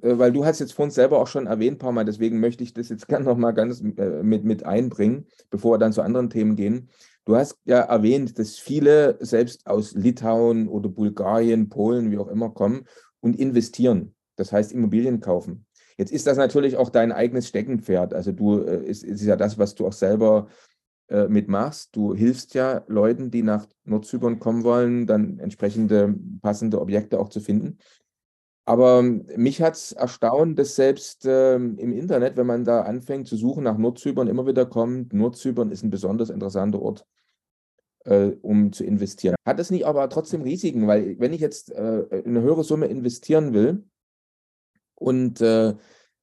äh, 0.02 0.18
weil 0.18 0.32
du 0.32 0.44
hast 0.44 0.60
jetzt 0.60 0.72
vorhin 0.72 0.90
selber 0.90 1.20
auch 1.20 1.26
schon 1.26 1.46
erwähnt, 1.46 1.76
ein 1.76 1.78
paar 1.78 1.92
Mal, 1.92 2.04
deswegen 2.04 2.40
möchte 2.40 2.64
ich 2.64 2.72
das 2.72 2.88
jetzt 2.88 3.08
gerne 3.08 3.24
nochmal 3.24 3.54
ganz 3.54 3.80
äh, 3.80 4.22
mit, 4.22 4.44
mit 4.44 4.64
einbringen, 4.64 5.26
bevor 5.50 5.74
wir 5.74 5.78
dann 5.78 5.92
zu 5.92 6.02
anderen 6.02 6.30
Themen 6.30 6.56
gehen. 6.56 6.90
Du 7.24 7.36
hast 7.36 7.56
ja 7.64 7.80
erwähnt, 7.80 8.38
dass 8.38 8.58
viele 8.58 9.18
selbst 9.20 9.66
aus 9.66 9.92
Litauen 9.92 10.68
oder 10.68 10.88
Bulgarien, 10.88 11.68
Polen, 11.68 12.10
wie 12.10 12.18
auch 12.18 12.28
immer 12.28 12.50
kommen 12.50 12.86
und 13.20 13.38
investieren. 13.38 14.14
Das 14.36 14.52
heißt 14.52 14.72
Immobilien 14.72 15.20
kaufen. 15.20 15.66
Jetzt 15.98 16.12
ist 16.12 16.26
das 16.26 16.38
natürlich 16.38 16.76
auch 16.76 16.88
dein 16.88 17.12
eigenes 17.12 17.46
Steckenpferd. 17.46 18.14
Also 18.14 18.32
du 18.32 18.60
äh, 18.62 18.84
ist, 18.84 19.04
ist 19.04 19.22
ja 19.22 19.36
das, 19.36 19.58
was 19.58 19.74
du 19.74 19.86
auch 19.86 19.92
selber 19.92 20.48
äh, 21.08 21.28
mitmachst. 21.28 21.94
Du 21.94 22.14
hilfst 22.14 22.54
ja 22.54 22.84
Leuten, 22.86 23.30
die 23.30 23.42
nach 23.42 23.66
Nordzypern 23.84 24.38
kommen 24.38 24.64
wollen, 24.64 25.06
dann 25.06 25.38
entsprechende 25.38 26.14
passende 26.40 26.80
Objekte 26.80 27.20
auch 27.20 27.28
zu 27.28 27.40
finden. 27.40 27.78
Aber 28.70 29.02
mich 29.02 29.60
hat 29.62 29.74
es 29.74 29.90
erstaunt, 29.90 30.56
dass 30.56 30.76
selbst 30.76 31.26
ähm, 31.26 31.76
im 31.78 31.92
Internet, 31.92 32.36
wenn 32.36 32.46
man 32.46 32.64
da 32.64 32.82
anfängt 32.82 33.26
zu 33.26 33.36
suchen 33.36 33.64
nach 33.64 33.76
Nordzypern, 33.76 34.28
immer 34.28 34.46
wieder 34.46 34.64
kommt, 34.64 35.12
Nordzypern 35.12 35.72
ist 35.72 35.82
ein 35.82 35.90
besonders 35.90 36.30
interessanter 36.30 36.80
Ort, 36.80 37.04
äh, 38.04 38.28
um 38.42 38.72
zu 38.72 38.84
investieren. 38.84 39.34
Hat 39.44 39.58
es 39.58 39.72
nicht 39.72 39.86
aber 39.86 40.08
trotzdem 40.08 40.42
Risiken, 40.42 40.86
weil 40.86 41.18
wenn 41.18 41.32
ich 41.32 41.40
jetzt 41.40 41.72
äh, 41.72 42.22
eine 42.24 42.42
höhere 42.42 42.62
Summe 42.62 42.86
investieren 42.86 43.54
will 43.54 43.82
und 44.94 45.40
äh, 45.40 45.74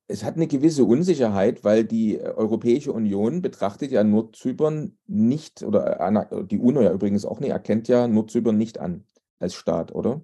es 0.08 0.24
hat 0.24 0.36
eine 0.36 0.48
gewisse 0.48 0.86
Unsicherheit, 0.86 1.66
weil 1.66 1.84
die 1.84 2.18
Europäische 2.22 2.94
Union 2.94 3.42
betrachtet 3.42 3.92
ja 3.92 4.06
Nordzypern 4.06 4.98
nicht, 5.06 5.64
oder 5.64 6.00
äh, 6.00 6.46
die 6.46 6.60
UNO 6.60 6.80
ja 6.80 6.94
übrigens 6.94 7.26
auch 7.26 7.42
nicht, 7.42 7.52
erkennt 7.52 7.90
ja 7.90 8.08
Nordzypern 8.08 8.58
nicht 8.58 8.80
an 8.80 9.04
als 9.38 9.54
Staat, 9.54 9.94
oder? 9.94 10.22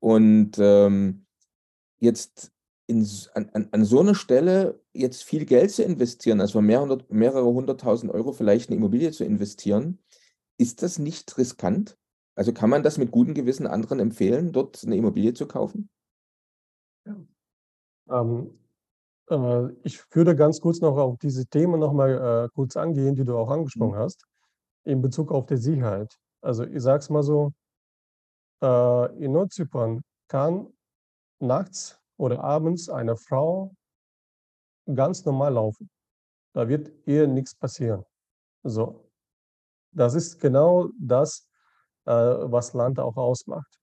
Und 0.00 0.56
ähm, 0.58 1.25
jetzt 1.98 2.52
in, 2.86 3.06
an, 3.34 3.68
an 3.70 3.84
so 3.84 4.00
einer 4.00 4.14
Stelle 4.14 4.80
jetzt 4.92 5.24
viel 5.24 5.44
Geld 5.44 5.72
zu 5.72 5.82
investieren, 5.82 6.40
also 6.40 6.60
mehrere, 6.60 7.04
mehrere 7.08 7.46
hunderttausend 7.46 8.12
Euro 8.12 8.32
vielleicht 8.32 8.70
eine 8.70 8.76
Immobilie 8.76 9.10
zu 9.10 9.24
investieren, 9.24 9.98
ist 10.58 10.82
das 10.82 10.98
nicht 10.98 11.36
riskant? 11.36 11.98
Also 12.36 12.52
kann 12.52 12.70
man 12.70 12.82
das 12.82 12.98
mit 12.98 13.10
gutem 13.10 13.34
Gewissen 13.34 13.66
anderen 13.66 13.98
empfehlen, 13.98 14.52
dort 14.52 14.84
eine 14.84 14.96
Immobilie 14.96 15.34
zu 15.34 15.46
kaufen? 15.46 15.88
Ja. 17.06 17.16
Ähm, 18.10 18.58
äh, 19.30 19.72
ich 19.82 20.02
würde 20.14 20.36
ganz 20.36 20.60
kurz 20.60 20.80
noch 20.80 20.96
auf 20.96 21.18
diese 21.18 21.46
Themen 21.46 21.80
nochmal 21.80 22.44
äh, 22.44 22.48
kurz 22.54 22.76
angehen, 22.76 23.14
die 23.14 23.24
du 23.24 23.36
auch 23.36 23.50
angesprochen 23.50 23.98
mhm. 23.98 24.02
hast, 24.02 24.26
in 24.84 25.02
Bezug 25.02 25.32
auf 25.32 25.46
die 25.46 25.56
Sicherheit. 25.56 26.16
Also 26.40 26.64
ich 26.64 26.82
sage 26.82 26.98
es 26.98 27.10
mal 27.10 27.22
so, 27.22 27.52
äh, 28.62 29.24
in 29.24 29.32
Nordzypern 29.32 30.02
kann 30.28 30.72
nachts 31.40 32.00
oder 32.16 32.42
abends 32.42 32.88
eine 32.88 33.16
Frau 33.16 33.74
ganz 34.94 35.24
normal 35.24 35.54
laufen. 35.54 35.90
Da 36.54 36.68
wird 36.68 36.90
ihr 37.06 37.26
nichts 37.26 37.54
passieren. 37.54 38.04
So. 38.62 39.10
Das 39.92 40.14
ist 40.14 40.40
genau 40.40 40.90
das, 40.98 41.48
äh, 42.04 42.12
was 42.12 42.72
Land 42.74 42.98
auch 42.98 43.16
ausmacht. 43.16 43.78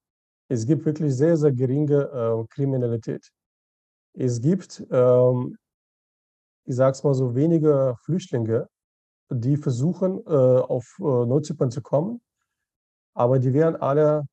Es 0.48 0.66
gibt 0.66 0.86
wirklich 0.86 1.16
sehr, 1.16 1.38
sehr 1.38 1.52
geringe 1.52 2.02
äh, 2.04 2.48
Kriminalität. 2.50 3.32
Es 4.14 4.40
gibt, 4.42 4.86
ähm, 4.92 5.58
ich 6.66 6.76
sage 6.76 6.92
es 6.92 7.04
mal 7.04 7.14
so, 7.14 7.36
wenige 7.36 7.96
Flüchtlinge, 8.04 8.68
die 9.30 9.58
versuchen, 9.58 10.20
äh, 10.28 10.30
auf 10.30 10.98
äh, 11.00 11.04
Nordzypern 11.04 11.72
zu 11.72 11.82
kommen, 11.82 12.22
aber 13.16 13.40
die 13.40 13.54
werden 13.54 13.76
alle 13.76 14.26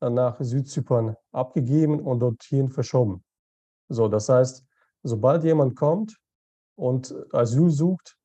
nach 0.00 0.40
Südzypern 0.40 1.16
abgegeben 1.32 2.00
und 2.00 2.20
dorthin 2.20 2.68
verschoben. 2.68 3.22
So, 3.88 4.08
das 4.08 4.28
heißt, 4.28 4.64
sobald 5.02 5.44
jemand 5.44 5.76
kommt 5.76 6.16
und 6.76 7.14
Asyl 7.32 7.70
sucht, 7.70 8.16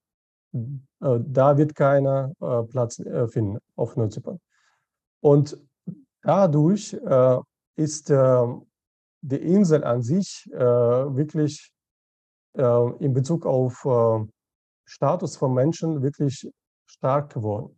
äh, 0.54 1.20
da 1.28 1.58
wird 1.58 1.76
keiner 1.76 2.32
äh, 2.40 2.64
Platz 2.64 3.00
äh, 3.00 3.28
finden 3.28 3.60
auf 3.76 3.96
Nordzypern. 3.96 4.40
Und 5.22 5.58
dadurch 6.22 6.94
äh, 6.94 7.40
ist 7.76 8.10
ähm, 8.10 8.66
die 9.22 9.38
Insel 9.38 9.84
an 9.84 10.02
sich 10.02 10.48
äh, 10.54 10.60
wirklich 10.60 11.72
äh, 12.54 12.92
in 13.00 13.14
Bezug 13.14 13.46
auf 13.46 13.86
Status 14.88 15.36
von 15.36 15.54
Menschen 15.54 16.04
wirklich 16.04 16.48
stark 16.86 17.34
geworden. 17.34 17.78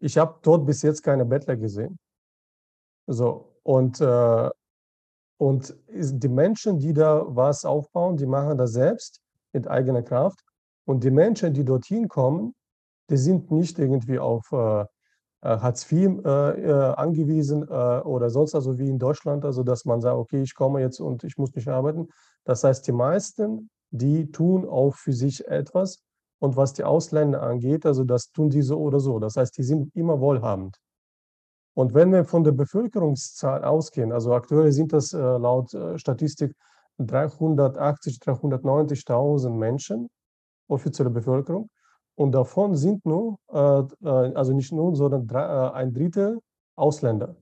Ich 0.00 0.16
habe 0.16 0.38
dort 0.42 0.66
bis 0.66 0.82
jetzt 0.82 1.02
keine 1.02 1.26
Bettler 1.26 1.56
gesehen. 1.56 1.98
So, 3.06 3.56
und, 3.62 4.00
äh, 4.00 4.50
und 5.38 5.74
die 5.88 6.28
Menschen, 6.28 6.78
die 6.78 6.92
da 6.92 7.24
was 7.26 7.64
aufbauen, 7.64 8.16
die 8.16 8.26
machen 8.26 8.58
das 8.58 8.72
selbst 8.72 9.20
mit 9.52 9.68
eigener 9.68 10.02
Kraft. 10.02 10.40
Und 10.84 11.04
die 11.04 11.10
Menschen, 11.10 11.54
die 11.54 11.64
dorthin 11.64 12.08
kommen, 12.08 12.54
die 13.10 13.16
sind 13.16 13.50
nicht 13.50 13.78
irgendwie 13.78 14.18
auf 14.18 14.50
äh, 14.52 14.82
äh 14.82 14.84
Hartz 15.42 15.90
IV 15.90 16.24
äh, 16.24 16.62
äh, 16.62 16.94
angewiesen 16.94 17.62
äh, 17.62 18.00
oder 18.00 18.30
sonst, 18.30 18.54
also 18.54 18.78
wie 18.78 18.88
in 18.88 18.98
Deutschland, 18.98 19.44
also 19.44 19.62
dass 19.62 19.84
man 19.84 20.00
sagt, 20.00 20.16
okay, 20.16 20.42
ich 20.42 20.54
komme 20.54 20.80
jetzt 20.80 21.00
und 21.00 21.24
ich 21.24 21.36
muss 21.38 21.54
nicht 21.54 21.68
arbeiten. 21.68 22.08
Das 22.44 22.64
heißt, 22.64 22.86
die 22.86 22.92
meisten, 22.92 23.70
die 23.90 24.30
tun 24.30 24.68
auch 24.68 24.94
für 24.94 25.12
sich 25.12 25.46
etwas. 25.48 26.02
Und 26.40 26.56
was 26.56 26.72
die 26.72 26.82
Ausländer 26.82 27.42
angeht, 27.42 27.86
also 27.86 28.02
das 28.02 28.32
tun 28.32 28.50
die 28.50 28.62
so 28.62 28.80
oder 28.80 28.98
so. 28.98 29.20
Das 29.20 29.36
heißt, 29.36 29.56
die 29.56 29.62
sind 29.62 29.94
immer 29.94 30.20
wohlhabend. 30.20 30.76
Und 31.74 31.94
wenn 31.94 32.12
wir 32.12 32.24
von 32.24 32.44
der 32.44 32.52
Bevölkerungszahl 32.52 33.64
ausgehen, 33.64 34.12
also 34.12 34.34
aktuell 34.34 34.72
sind 34.72 34.92
das 34.92 35.12
äh, 35.12 35.18
laut 35.18 35.72
äh, 35.72 35.98
Statistik 35.98 36.54
380, 36.98 38.18
390.000 38.18 39.50
Menschen, 39.50 40.10
offizielle 40.68 41.10
Bevölkerung. 41.10 41.70
Und 42.14 42.32
davon 42.32 42.76
sind 42.76 43.04
nur, 43.06 43.38
äh, 43.48 43.56
also 44.06 44.52
nicht 44.52 44.70
nur, 44.72 44.94
sondern 44.94 45.28
ein 45.74 45.94
Drittel 45.94 46.40
Ausländer. 46.76 47.36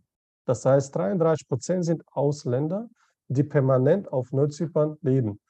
Das 0.47 0.65
heißt, 0.65 0.95
33 0.95 1.49
Prozent 1.49 1.85
sind 1.85 2.03
Ausländer, 2.13 2.89
die 3.29 3.43
permanent 3.43 4.13
auf 4.13 4.33
Nordzypern 4.33 4.97
leben. 5.03 5.41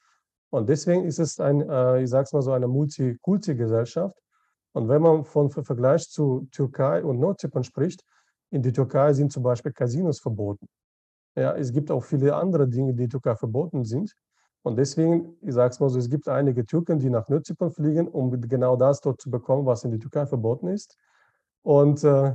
Und 0.51 0.69
deswegen 0.69 1.05
ist 1.05 1.19
es 1.19 1.38
ein, 1.38 1.61
ich 1.61 2.11
sage 2.11 2.25
es 2.25 2.33
mal 2.33 2.43
so, 2.43 2.53
eine 2.53 2.66
Multikulti-Gesellschaft. 2.66 4.19
Und 4.73 4.88
wenn 4.88 5.01
man 5.01 5.25
von 5.25 5.51
Vergleich 5.51 6.09
zu 6.09 6.49
Türkei 6.51 7.05
und 7.05 7.21
Nordzypern 7.21 7.64
spricht, 7.64 8.05
in 8.51 8.63
der 8.63 8.73
Türkei 8.73 9.13
sind 9.13 9.33
zum 9.33 9.43
Beispiel 9.43 9.73
Casinos 9.73 10.21
verboten. 10.21 10.67
Ja, 11.37 11.55
es 11.57 11.73
gibt 11.73 11.91
auch 11.91 12.05
viele 12.05 12.35
andere 12.35 12.69
Dinge, 12.69 12.93
die 12.93 13.05
in 13.05 13.09
der 13.09 13.21
Türkei 13.21 13.37
verboten 13.37 13.85
sind. 13.85 14.15
Und 14.63 14.77
deswegen, 14.77 15.37
ich 15.41 15.55
sage 15.55 15.71
es 15.71 15.81
mal 15.81 15.89
so, 15.89 15.99
es 15.99 16.11
gibt 16.11 16.29
einige 16.29 16.67
Türken, 16.67 16.99
die 16.99 17.09
nach 17.09 17.29
Nordzypern 17.29 17.71
fliegen, 17.71 18.09
um 18.09 18.41
genau 18.43 18.77
das 18.77 19.01
dort 19.01 19.21
zu 19.21 19.31
bekommen, 19.31 19.65
was 19.65 19.85
in 19.85 19.91
der 19.91 20.01
Türkei 20.01 20.27
verboten 20.27 20.69
ist. 20.69 20.99
Und, 21.63 22.05
äh, 22.05 22.35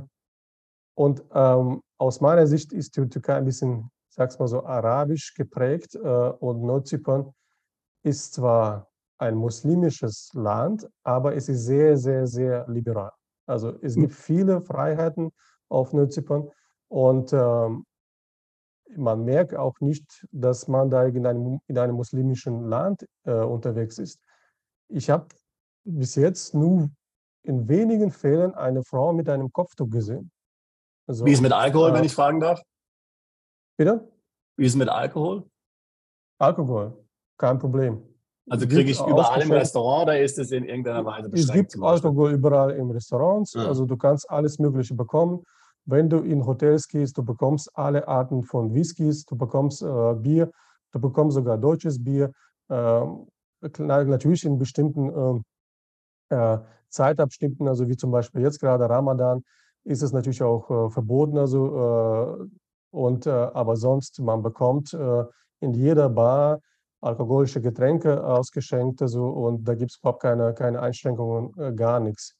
und 0.94 1.22
ähm, 1.32 1.82
aus 1.98 2.20
meiner 2.20 2.46
Sicht 2.46 2.72
ist 2.72 2.96
die 2.96 3.08
Türkei 3.08 3.36
ein 3.36 3.44
bisschen, 3.44 3.90
ich 4.08 4.14
sage 4.16 4.30
es 4.30 4.38
mal 4.38 4.48
so, 4.48 4.64
arabisch 4.64 5.34
geprägt. 5.34 5.94
Äh, 5.94 5.98
und 5.98 6.62
Nordzypern 6.62 7.32
ist 8.02 8.34
zwar 8.34 8.88
ein 9.18 9.36
muslimisches 9.36 10.30
Land, 10.34 10.88
aber 11.04 11.36
es 11.36 11.48
ist 11.48 11.64
sehr, 11.64 11.96
sehr, 11.96 12.26
sehr 12.26 12.66
liberal. 12.68 13.12
Also 13.46 13.78
es 13.82 13.94
hm. 13.94 14.02
gibt 14.02 14.14
viele 14.14 14.60
Freiheiten 14.60 15.30
auf 15.68 15.92
Nordzypern. 15.92 16.50
Und 16.88 17.32
ähm, 17.32 17.84
man 18.96 19.24
merkt 19.24 19.54
auch 19.54 19.78
nicht, 19.80 20.26
dass 20.30 20.68
man 20.68 20.90
da 20.90 21.04
in 21.04 21.26
einem, 21.26 21.60
in 21.66 21.78
einem 21.78 21.96
muslimischen 21.96 22.68
Land 22.68 23.06
äh, 23.24 23.32
unterwegs 23.32 23.98
ist. 23.98 24.20
Ich 24.88 25.10
habe 25.10 25.26
bis 25.84 26.14
jetzt 26.14 26.54
nur 26.54 26.90
in 27.42 27.68
wenigen 27.68 28.10
Fällen 28.10 28.54
eine 28.54 28.82
Frau 28.82 29.12
mit 29.12 29.28
einem 29.28 29.52
Kopftuch 29.52 29.88
gesehen. 29.88 30.30
Also, 31.06 31.24
Wie 31.24 31.30
ist 31.30 31.38
es 31.38 31.42
mit 31.42 31.52
Alkohol, 31.52 31.90
äh, 31.90 31.94
wenn 31.94 32.04
ich 32.04 32.14
fragen 32.14 32.40
darf? 32.40 32.60
Bitte? 33.76 34.10
Wie 34.56 34.64
ist 34.64 34.72
es 34.72 34.76
mit 34.76 34.88
Alkohol? 34.88 35.48
Alkohol, 36.38 37.04
kein 37.38 37.58
Problem. 37.58 38.02
Also 38.48 38.66
kriege 38.66 38.90
ich 38.90 39.00
überall 39.00 39.42
im 39.42 39.50
Restaurant 39.50 40.04
oder 40.04 40.20
ist 40.20 40.38
es 40.38 40.52
in 40.52 40.64
irgendeiner 40.64 41.04
Weise 41.04 41.28
beschränkt? 41.28 41.68
Es 41.68 41.74
gibt 41.74 41.84
Alkohol 41.84 42.32
überall 42.32 42.70
im 42.72 42.90
Restaurants. 42.90 43.54
Ja. 43.54 43.66
Also 43.66 43.86
du 43.86 43.96
kannst 43.96 44.30
alles 44.30 44.58
Mögliche 44.58 44.94
bekommen. 44.94 45.42
Wenn 45.84 46.08
du 46.08 46.18
in 46.18 46.46
Hotels 46.46 46.86
gehst, 46.88 47.18
du 47.18 47.24
bekommst 47.24 47.70
alle 47.76 48.06
Arten 48.06 48.44
von 48.44 48.74
Whiskys, 48.74 49.24
du 49.24 49.36
bekommst 49.36 49.82
äh, 49.82 50.14
Bier, 50.14 50.50
du 50.92 51.00
bekommst 51.00 51.34
sogar 51.34 51.58
deutsches 51.58 52.02
Bier. 52.02 52.32
Äh, 52.68 53.00
natürlich 53.78 54.44
in 54.44 54.58
bestimmten 54.58 55.08
ähm, 55.08 55.44
äh, 56.28 56.58
Zeitabschnitten, 56.88 57.66
also 57.68 57.88
wie 57.88 57.96
zum 57.96 58.10
Beispiel 58.10 58.42
jetzt 58.42 58.60
gerade 58.60 58.88
Ramadan, 58.88 59.42
ist 59.84 60.02
es 60.02 60.12
natürlich 60.12 60.42
auch 60.42 60.70
äh, 60.70 60.90
verboten. 60.90 61.38
Also, 61.38 61.66
äh, 62.42 62.48
und, 62.90 63.26
äh, 63.26 63.30
aber 63.30 63.76
sonst, 63.76 64.20
man 64.20 64.42
bekommt 64.42 64.96
in 65.60 65.74
jeder 65.74 66.08
Bar 66.08 66.60
alkoholische 67.00 67.60
Getränke 67.60 68.24
ausgeschenkt 68.24 69.02
also, 69.02 69.26
und 69.26 69.64
da 69.64 69.74
gibt 69.74 69.92
es 69.92 69.98
überhaupt 69.98 70.22
keine, 70.22 70.54
keine 70.54 70.80
Einschränkungen, 70.80 71.76
gar 71.76 72.00
nichts. 72.00 72.34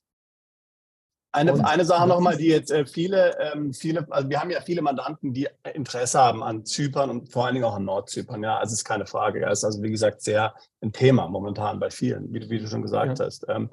Eine, 1.36 1.68
eine 1.68 1.84
Sache 1.84 2.08
nochmal, 2.08 2.38
die 2.38 2.46
jetzt 2.46 2.70
äh, 2.70 2.86
viele, 2.86 3.38
ähm, 3.38 3.74
viele, 3.74 4.06
also 4.10 4.30
wir 4.30 4.40
haben 4.40 4.48
ja 4.48 4.62
viele 4.62 4.80
Mandanten, 4.80 5.34
die 5.34 5.46
Interesse 5.74 6.18
haben 6.18 6.42
an 6.42 6.64
Zypern 6.64 7.10
und 7.10 7.30
vor 7.30 7.44
allen 7.44 7.54
Dingen 7.54 7.66
auch 7.66 7.74
an 7.74 7.84
Nordzypern. 7.84 8.42
Ja, 8.42 8.56
also 8.56 8.72
ist 8.72 8.84
keine 8.84 9.04
Frage. 9.04 9.42
Ja, 9.42 9.50
ist 9.50 9.62
also 9.62 9.82
wie 9.82 9.90
gesagt 9.90 10.22
sehr 10.22 10.54
ein 10.80 10.92
Thema 10.92 11.28
momentan 11.28 11.78
bei 11.78 11.90
vielen, 11.90 12.32
wie, 12.32 12.48
wie 12.48 12.58
du 12.58 12.66
schon 12.66 12.80
gesagt 12.80 13.18
ja. 13.18 13.26
hast. 13.26 13.44
Ähm, 13.48 13.68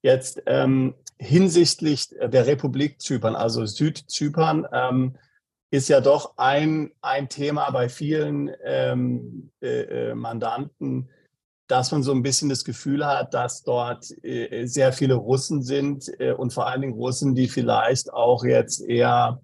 jetzt 0.00 0.42
ähm, 0.46 0.94
hinsichtlich 1.18 2.08
der 2.08 2.46
Republik 2.46 2.98
Zypern, 2.98 3.36
also 3.36 3.66
Südzypern, 3.66 4.66
ähm, 4.72 5.16
ist 5.72 5.88
ja 5.88 6.02
doch 6.02 6.34
ein, 6.36 6.92
ein 7.00 7.30
Thema 7.30 7.70
bei 7.70 7.88
vielen 7.88 8.50
ähm, 8.62 9.50
äh, 9.62 10.10
äh 10.10 10.14
Mandanten, 10.14 11.08
dass 11.66 11.90
man 11.92 12.02
so 12.02 12.12
ein 12.12 12.22
bisschen 12.22 12.50
das 12.50 12.64
Gefühl 12.64 13.06
hat, 13.06 13.32
dass 13.32 13.62
dort 13.62 14.06
äh, 14.22 14.66
sehr 14.66 14.92
viele 14.92 15.14
Russen 15.14 15.62
sind 15.62 16.12
äh, 16.18 16.32
und 16.32 16.52
vor 16.52 16.66
allen 16.66 16.82
Dingen 16.82 16.92
Russen, 16.92 17.34
die 17.34 17.48
vielleicht 17.48 18.12
auch 18.12 18.44
jetzt 18.44 18.82
eher 18.82 19.40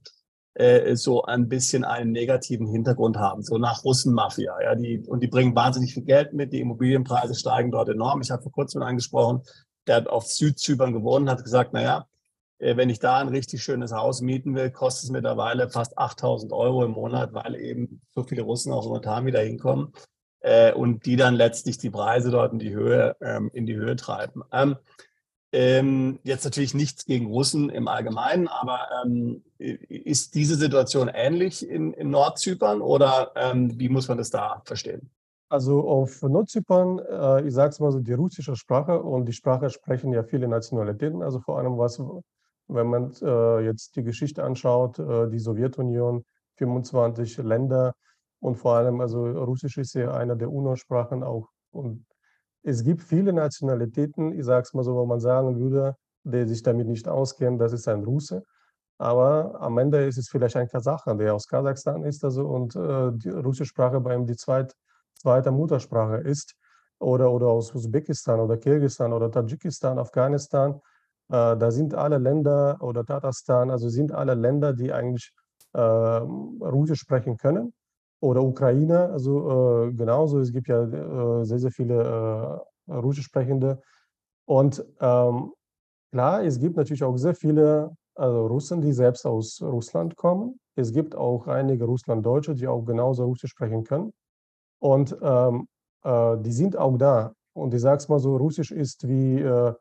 äh, 0.53 0.97
so 0.97 1.23
ein 1.23 1.49
bisschen 1.49 1.85
einen 1.85 2.13
negativen 2.13 2.67
Hintergrund 2.67 3.17
haben, 3.17 3.43
so 3.43 3.57
nach 3.57 3.83
Russenmafia. 3.85 4.55
Ja, 4.63 4.75
die, 4.75 4.99
und 5.07 5.21
die 5.21 5.29
bringen 5.29 5.57
wahnsinnig 5.57 5.95
viel 5.95 6.05
Geld 6.05 6.35
mit, 6.35 6.53
die 6.53 6.61
Immobilienpreise 6.61 7.35
steigen 7.35 7.71
dort 7.71 7.89
enorm. 7.89 8.21
Ich 8.21 8.31
habe 8.31 8.43
vor 8.43 8.53
kurzem 8.53 8.83
angesprochen, 8.83 9.41
der 9.87 9.97
hat 9.97 10.09
auf 10.09 10.27
Südzypern 10.27 10.93
gewohnt, 10.93 11.31
hat 11.31 11.43
gesagt, 11.43 11.73
naja, 11.73 12.07
wenn 12.59 12.91
ich 12.91 12.99
da 12.99 13.19
ein 13.19 13.29
richtig 13.29 13.63
schönes 13.63 13.93
Haus 13.93 14.21
mieten 14.21 14.55
will, 14.55 14.71
kostet 14.71 15.05
es 15.05 15.11
mittlerweile 15.11 15.71
fast 15.71 15.97
8000 15.97 16.53
Euro 16.53 16.85
im 16.85 16.93
Monat, 16.93 17.33
weil 17.33 17.55
eben 17.55 18.01
so 18.15 18.25
viele 18.25 18.43
Russen 18.43 18.73
auch 18.73 18.85
momentan 18.85 19.27
wieder 19.27 19.41
hinkommen 19.41 19.93
äh, 20.41 20.73
und 20.73 21.07
die 21.07 21.17
dann 21.17 21.35
letztlich 21.35 21.79
die 21.79 21.91
Preise 21.91 22.31
dort 22.31 22.53
in 22.53 22.59
die 22.59 22.75
Höhe, 22.75 23.17
ähm, 23.21 23.51
in 23.53 23.67
die 23.67 23.77
Höhe 23.77 23.97
treiben. 23.97 24.43
Ähm, 24.53 24.77
ähm, 25.51 26.19
jetzt 26.25 26.45
natürlich 26.45 26.75
nichts 26.75 27.07
gegen 27.07 27.27
Russen 27.27 27.71
im 27.71 27.89
Allgemeinen, 27.89 28.49
aber 28.49 28.81
ähm, 29.03 29.43
ist 29.59 30.35
diese 30.35 30.57
Situation 30.57 31.09
ähnlich 31.13 31.67
in, 31.67 31.95
in 31.95 32.11
Nordzypern 32.11 32.83
oder 32.83 33.33
ähm, 33.35 33.79
wie 33.79 33.89
muss 33.89 34.09
man 34.09 34.19
das 34.19 34.29
da 34.29 34.61
verstehen? 34.67 35.11
Also 35.49 35.89
auf 35.89 36.21
Nordzypern, 36.21 36.99
äh, 36.99 37.47
ich 37.47 37.55
sage 37.55 37.71
es 37.71 37.81
mal 37.81 37.91
so, 37.91 38.01
die 38.01 38.13
russische 38.13 38.57
Sprache 38.57 39.01
und 39.01 39.25
die 39.25 39.33
Sprache 39.33 39.71
sprechen 39.71 40.13
ja 40.13 40.23
viele 40.23 40.49
Nationalitäten. 40.49 41.23
Also 41.23 41.41
vor 41.41 41.59
allem 41.59 41.79
was, 41.79 41.99
wenn 42.69 42.87
man 42.87 43.13
äh, 43.23 43.61
jetzt 43.61 43.97
die 43.97 44.03
Geschichte 44.03 44.45
anschaut, 44.45 44.99
äh, 44.99 45.29
die 45.29 45.39
Sowjetunion, 45.39 46.25
25 46.57 47.39
Länder, 47.39 47.95
und 48.41 48.57
vor 48.57 48.75
allem, 48.75 49.01
also 49.01 49.27
Russisch 49.27 49.79
ist 49.79 49.95
ja 49.95 50.15
einer 50.15 50.37
der 50.37 50.51
UNO-Sprachen 50.51 51.23
auch. 51.23 51.49
Und 51.73 52.07
es 52.63 52.85
gibt 52.85 53.03
viele 53.03 53.33
Nationalitäten, 53.33 54.33
ich 54.33 54.45
sage 54.45 54.63
es 54.63 54.75
mal 54.75 54.85
so, 54.85 54.95
wo 54.95 55.07
man 55.07 55.21
sagen 55.21 55.59
würde, 55.59 55.97
der 56.25 56.47
sich 56.47 56.63
damit 56.63 56.87
nicht 56.87 57.09
auskennt, 57.09 57.61
das 57.61 57.73
ist 57.73 57.89
ein 57.89 58.05
Russe. 58.05 58.45
Aber 58.99 59.61
am 59.61 59.79
Ende 59.79 60.05
ist 60.07 60.19
es 60.19 60.29
vielleicht 60.29 60.57
ein 60.57 60.69
Kasacher, 60.69 61.15
der 61.15 61.35
aus 61.35 61.47
Kasachstan 61.47 62.03
ist 62.05 62.25
also, 62.25 62.47
und 62.49 62.75
äh, 62.77 63.11
die 63.13 63.31
russische 63.31 63.67
Sprache 63.67 64.01
bei 64.01 64.15
ihm 64.15 64.27
die 64.27 64.37
zweit, 64.37 64.75
zweite 65.15 65.51
Muttersprache 65.53 66.17
ist. 66.17 66.55
Oder, 67.01 67.31
oder 67.31 67.47
aus 67.47 67.73
Usbekistan 67.73 68.41
oder 68.41 68.57
Kirgisistan 68.57 69.13
oder 69.13 69.31
Tadschikistan, 69.31 70.01
Afghanistan. 70.01 70.81
Äh, 71.31 71.57
da 71.57 71.71
sind 71.71 71.95
alle 71.95 72.19
Länder 72.19 72.79
oder 72.81 73.05
Tatarstan, 73.05 73.71
also 73.71 73.89
sind 73.89 74.13
alle 74.13 74.35
Länder, 74.35 74.73
die 74.73 74.93
eigentlich 74.93 75.33
äh, 75.75 75.81
Russisch 75.81 77.01
sprechen 77.01 77.37
können 77.37 77.73
oder 78.21 78.43
Ukraine, 78.43 79.11
also 79.11 79.89
äh, 79.89 79.93
genauso. 79.93 80.41
Es 80.41 80.53
gibt 80.53 80.69
ja 80.69 80.83
äh, 80.83 81.45
sehr, 81.45 81.59
sehr 81.59 81.71
viele 81.71 82.63
Russisch 82.89 83.27
sprechende. 83.27 83.81
Und 84.47 84.85
ähm, 85.01 85.53
klar, 86.11 86.43
es 86.43 86.59
gibt 86.59 86.77
natürlich 86.77 87.05
auch 87.05 87.17
sehr 87.17 87.35
viele 87.35 87.91
also 88.19 88.47
Russen, 88.47 88.81
die 88.81 88.93
selbst 88.93 89.25
aus 89.27 89.63
Russland 89.63 90.17
kommen. 90.17 90.59
Es 90.75 90.93
gibt 90.93 91.15
auch 91.15 91.47
einige 91.47 91.85
Russlanddeutsche, 91.85 92.55
die 92.55 92.67
auch 92.67 92.85
genauso 92.85 93.25
Russisch 93.25 93.51
sprechen 93.51 93.85
können. 93.85 94.13
Und 94.81 95.17
ähm, 95.23 95.69
äh, 96.03 96.37
die 96.39 96.53
sind 96.53 96.77
auch 96.77 96.99
da. 96.99 97.33
Und 97.55 97.75
ich 97.75 97.81
sage 97.81 97.99
es 97.99 98.09
mal 98.09 98.19
so, 98.19 98.37
Russisch 98.37 98.73
ist 98.73 99.07
wie 99.07 99.41
äh, 99.41 99.73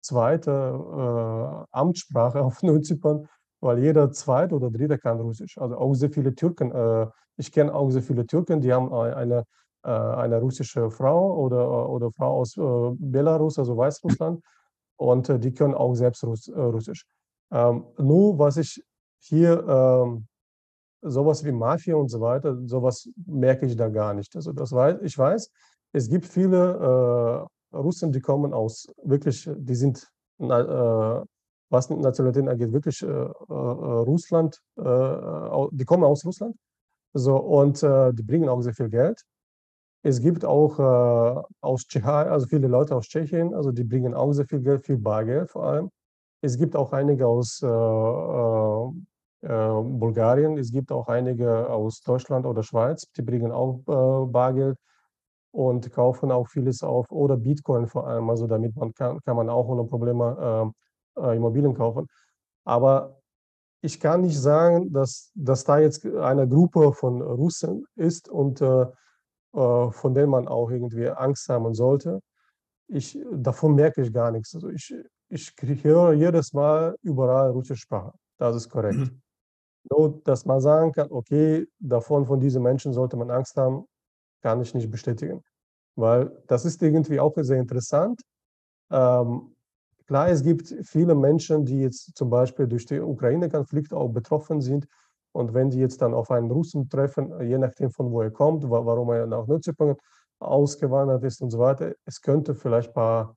zweite 0.00 0.50
äh, 0.50 1.66
Amtssprache 1.72 2.42
auf 2.44 2.62
Nordzypern, 2.62 3.28
weil 3.60 3.78
jeder 3.80 4.10
zweite 4.12 4.54
oder 4.54 4.70
dritte 4.70 4.98
kann 4.98 5.20
Russisch. 5.20 5.58
Also 5.58 5.76
auch 5.76 5.94
sehr 5.94 6.10
viele 6.10 6.34
Türken 6.34 6.72
äh, 6.72 7.06
ich 7.40 7.50
kenne 7.52 7.74
auch 7.74 7.90
sehr 7.90 8.02
viele 8.02 8.26
Türken, 8.26 8.60
die 8.60 8.72
haben 8.72 8.92
eine, 8.92 9.44
äh, 9.82 9.90
eine 9.90 10.40
russische 10.40 10.90
Frau 10.90 11.36
oder, 11.38 11.88
oder 11.88 12.12
Frau 12.12 12.40
aus 12.40 12.56
äh, 12.56 12.60
Belarus, 12.98 13.58
also 13.58 13.76
Weißrussland, 13.76 14.42
und 14.96 15.28
äh, 15.28 15.38
die 15.38 15.52
können 15.52 15.74
auch 15.74 15.94
selbst 15.94 16.22
Russisch. 16.22 17.04
Ähm, 17.50 17.86
nur 17.98 18.38
was 18.38 18.58
ich 18.58 18.82
hier, 19.20 19.66
ähm, 19.66 20.26
sowas 21.02 21.44
wie 21.44 21.52
Mafia 21.52 21.96
und 21.96 22.08
so 22.08 22.20
weiter, 22.20 22.56
sowas 22.66 23.08
merke 23.26 23.66
ich 23.66 23.74
da 23.74 23.88
gar 23.88 24.12
nicht. 24.12 24.36
Also 24.36 24.52
das 24.52 24.70
weiß, 24.72 24.98
ich 25.02 25.16
weiß, 25.16 25.50
es 25.92 26.08
gibt 26.10 26.26
viele 26.26 27.48
Russen, 27.72 28.12
die 28.12 28.20
kommen 28.20 28.52
aus, 28.52 28.86
wirklich, 29.02 29.48
die 29.56 29.74
sind, 29.74 30.06
äh, 30.38 31.24
was 31.72 31.88
Nationalitäten 31.90 32.48
angeht, 32.48 32.72
wirklich 32.72 33.02
äh, 33.02 33.06
Russland, 33.08 34.60
die 34.76 35.84
kommen 35.84 36.04
aus 36.04 36.24
Russland 36.24 36.56
so, 37.12 37.36
und 37.36 37.82
äh, 37.82 38.12
die 38.12 38.22
bringen 38.22 38.48
auch 38.48 38.60
sehr 38.60 38.74
viel 38.74 38.88
Geld. 38.88 39.22
Es 40.02 40.20
gibt 40.20 40.44
auch 40.44 40.78
äh, 40.78 41.42
aus 41.60 41.86
Tschechien, 41.86 42.08
also 42.08 42.46
viele 42.46 42.68
Leute 42.68 42.96
aus 42.96 43.06
Tschechien, 43.06 43.54
also 43.54 43.72
die 43.72 43.84
bringen 43.84 44.14
auch 44.14 44.32
sehr 44.32 44.46
viel 44.46 44.60
Geld, 44.60 44.86
viel 44.86 44.98
Bargeld 44.98 45.50
vor 45.50 45.64
allem. 45.66 45.90
Es 46.42 46.56
gibt 46.56 46.76
auch 46.76 46.92
einige 46.92 47.26
aus 47.26 47.60
äh, 47.62 47.66
äh, 47.66 48.88
äh 49.42 49.82
Bulgarien, 49.82 50.56
es 50.58 50.72
gibt 50.72 50.92
auch 50.92 51.08
einige 51.08 51.68
aus 51.68 52.00
Deutschland 52.00 52.46
oder 52.46 52.62
Schweiz, 52.62 53.06
die 53.16 53.22
bringen 53.22 53.52
auch 53.52 53.80
äh, 53.88 54.26
Bargeld 54.30 54.78
und 55.52 55.90
kaufen 55.92 56.30
auch 56.30 56.48
vieles 56.48 56.82
auf 56.82 57.10
oder 57.10 57.36
Bitcoin 57.36 57.86
vor 57.86 58.06
allem, 58.06 58.30
also 58.30 58.46
damit 58.46 58.76
man 58.76 58.92
kann, 58.94 59.20
kann 59.24 59.36
man 59.36 59.48
auch 59.48 59.68
ohne 59.68 59.84
Probleme 59.84 60.72
Immobilien 61.16 61.74
kaufen. 61.74 62.06
Aber 62.64 63.20
ich 63.82 63.98
kann 63.98 64.22
nicht 64.22 64.38
sagen, 64.38 64.92
dass, 64.92 65.32
dass 65.34 65.64
da 65.64 65.78
jetzt 65.78 66.04
eine 66.04 66.46
Gruppe 66.46 66.92
von 66.92 67.22
Russen 67.22 67.86
ist 67.96 68.28
und 68.28 68.60
äh, 68.60 68.86
äh 69.54 69.90
von 69.90 70.14
denen 70.14 70.30
man 70.30 70.48
auch 70.48 70.70
irgendwie 70.70 71.08
Angst 71.08 71.48
haben 71.48 71.74
sollte. 71.74 72.20
Ich, 72.88 73.18
davon 73.32 73.74
merke 73.74 74.02
ich 74.02 74.12
gar 74.12 74.30
nichts. 74.30 74.54
Also 74.54 74.68
ich, 74.68 74.94
ich 75.28 75.54
höre 75.84 76.12
jedes 76.12 76.52
Mal 76.52 76.96
überall 77.02 77.50
russische 77.50 77.80
Sprache. 77.80 78.12
Das 78.38 78.56
ist 78.56 78.68
korrekt. 78.68 78.98
Mhm. 78.98 79.22
Nur, 79.90 80.20
dass 80.24 80.44
man 80.44 80.60
sagen 80.60 80.92
kann, 80.92 81.10
okay, 81.10 81.66
davon 81.78 82.26
von 82.26 82.40
diesen 82.40 82.62
Menschen 82.62 82.92
sollte 82.92 83.16
man 83.16 83.30
Angst 83.30 83.56
haben, 83.56 83.86
kann 84.42 84.60
ich 84.60 84.74
nicht 84.74 84.90
bestätigen. 84.90 85.42
Weil 85.96 86.30
das 86.46 86.64
ist 86.64 86.82
irgendwie 86.82 87.20
auch 87.20 87.34
sehr 87.36 87.58
interessant. 87.58 88.20
Ähm, 88.90 89.54
Klar, 90.10 90.28
es 90.28 90.42
gibt 90.42 90.74
viele 90.82 91.14
Menschen, 91.14 91.64
die 91.64 91.82
jetzt 91.82 92.16
zum 92.16 92.30
Beispiel 92.30 92.66
durch 92.66 92.84
den 92.84 93.04
Ukraine-Konflikt 93.04 93.94
auch 93.94 94.08
betroffen 94.08 94.60
sind. 94.60 94.88
Und 95.30 95.54
wenn 95.54 95.70
die 95.70 95.78
jetzt 95.78 96.02
dann 96.02 96.14
auf 96.14 96.32
einen 96.32 96.50
Russen 96.50 96.88
treffen, 96.88 97.32
je 97.46 97.56
nachdem 97.58 97.92
von 97.92 98.10
wo 98.10 98.20
er 98.20 98.32
kommt, 98.32 98.68
warum 98.68 99.10
er 99.10 99.28
nach 99.28 99.46
Nordzypern 99.46 99.94
ausgewandert 100.40 101.22
ist 101.22 101.40
und 101.42 101.50
so 101.50 101.60
weiter, 101.60 101.92
es 102.06 102.20
könnte 102.20 102.56
vielleicht 102.56 102.88
ein 102.88 102.94
paar 102.94 103.36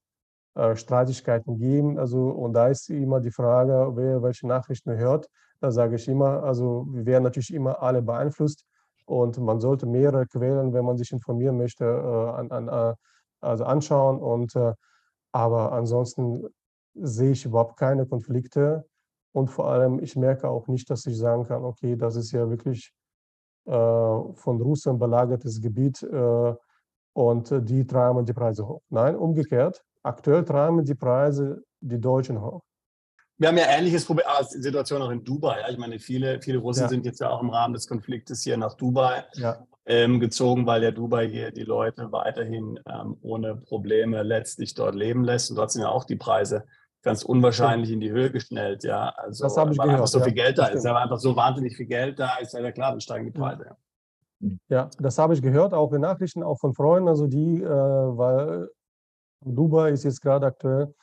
äh, 0.56 0.76
Streitigkeiten 0.76 1.60
geben. 1.60 2.00
Also, 2.00 2.30
und 2.30 2.54
da 2.54 2.70
ist 2.70 2.90
immer 2.90 3.22
die 3.22 3.30
Frage, 3.30 3.92
wer 3.96 4.24
welche 4.24 4.48
Nachrichten 4.48 4.98
hört. 4.98 5.30
Da 5.60 5.70
sage 5.70 5.98
ich 5.98 6.08
immer, 6.08 6.42
also 6.42 6.88
wir 6.90 7.06
werden 7.06 7.24
natürlich 7.24 7.54
immer 7.54 7.84
alle 7.84 8.02
beeinflusst 8.02 8.66
und 9.06 9.38
man 9.40 9.60
sollte 9.60 9.86
mehrere 9.86 10.26
Quellen, 10.26 10.74
wenn 10.74 10.86
man 10.86 10.98
sich 10.98 11.12
informieren 11.12 11.58
möchte, 11.58 11.86
äh, 11.86 12.40
an, 12.40 12.52
an, 12.52 12.68
äh, 12.68 12.96
also 13.42 13.66
anschauen. 13.66 14.20
Und, 14.20 14.56
äh, 14.56 14.74
aber 15.32 15.72
ansonsten 15.74 16.48
sehe 16.96 17.32
ich 17.32 17.46
überhaupt 17.46 17.78
keine 17.78 18.06
Konflikte. 18.06 18.86
Und 19.34 19.50
vor 19.50 19.70
allem, 19.70 20.00
ich 20.00 20.16
merke 20.16 20.48
auch 20.50 20.68
nicht, 20.68 20.90
dass 20.90 21.06
ich 21.06 21.18
sagen 21.18 21.46
kann, 21.46 21.64
okay, 21.66 21.96
das 21.96 22.16
ist 22.16 22.32
ja 22.32 22.50
wirklich 22.50 22.94
von 23.66 24.62
Russland 24.62 25.00
belagertes 25.00 25.62
Gebiet. 25.62 26.06
Und 27.14 27.70
die 27.70 27.88
treiben 27.88 28.26
die 28.26 28.34
Preise 28.34 28.68
hoch. 28.68 28.82
Nein, 28.90 29.16
umgekehrt. 29.16 29.82
Aktuell 30.04 30.44
treiben 30.44 30.84
die 30.84 30.96
Preise 30.96 31.64
die 31.80 32.00
Deutschen 32.00 32.42
hoch. 32.42 32.62
Wir 33.44 33.50
haben 33.50 33.58
ja 33.58 33.66
ähnliches 33.68 34.06
Problem, 34.06 34.26
ah, 34.30 34.42
Situation 34.42 35.02
auch 35.02 35.10
in 35.10 35.22
Dubai. 35.22 35.60
Ja? 35.60 35.70
Ich 35.70 35.78
meine, 35.78 36.00
viele, 36.00 36.42
viele 36.42 36.60
Russen 36.60 36.84
ja. 36.84 36.88
sind 36.88 37.06
jetzt 37.06 37.20
ja 37.20 37.30
auch 37.30 37.42
im 37.42 37.50
Rahmen 37.50 37.74
des 37.74 37.90
Konfliktes 37.90 38.42
hier 38.42 38.56
nach 38.56 38.76
Dubai 38.76 39.26
ja. 39.34 39.58
ähm, 39.86 40.22
gezogen, 40.22 40.66
weil 40.66 40.82
ja 40.82 40.92
Dubai 40.92 41.28
hier 41.28 41.52
die 41.52 41.64
Leute 41.64 42.10
weiterhin 42.14 42.80
ähm, 42.88 43.18
ohne 43.22 43.58
Probleme 43.58 44.24
letztlich 44.24 44.76
dort 44.76 44.96
leben 44.96 45.26
lässt. 45.26 45.50
Und 45.50 45.58
dort 45.58 45.72
sind 45.72 45.82
ja 45.82 45.90
auch 45.90 46.06
die 46.06 46.16
Preise 46.16 46.64
ganz 47.02 47.24
unwahrscheinlich 47.24 47.92
in 47.92 48.00
die 48.00 48.12
Höhe 48.12 48.32
geschnellt. 48.32 48.86
Ja, 48.86 49.10
also 49.10 49.44
das 49.44 49.58
habe 49.58 49.74
ich 49.74 49.78
weil 49.78 49.88
gehört, 49.88 50.00
einfach 50.00 50.08
so 50.08 50.22
viel 50.22 50.32
Geld 50.32 50.58
da 50.58 50.68
ist. 50.68 50.86
Ja, 50.86 50.96
einfach 50.96 51.20
so 51.20 51.36
wahnsinnig 51.36 51.76
viel 51.76 51.88
Geld 51.88 52.20
da 52.20 52.38
ist, 52.38 52.54
ja 52.54 52.72
klar, 52.72 52.92
dann 52.92 53.02
steigen 53.02 53.26
die 53.26 53.32
Preise. 53.32 53.66
Ja. 54.40 54.50
Ja, 54.70 54.90
das 55.00 55.18
habe 55.18 55.34
ich 55.34 55.42
gehört, 55.42 55.74
auch 55.74 55.92
in 55.92 56.00
Nachrichten, 56.00 56.44
auch 56.44 56.60
von 56.60 56.74
Freunden, 56.74 57.10
also 57.10 57.28
die, 57.28 57.62
äh, 57.62 57.68
weil 57.68 58.70
Dubai 59.42 59.90
ist 59.90 60.06
jetzt 60.06 60.22
gerade 60.22 60.46
aktuell 60.46 60.94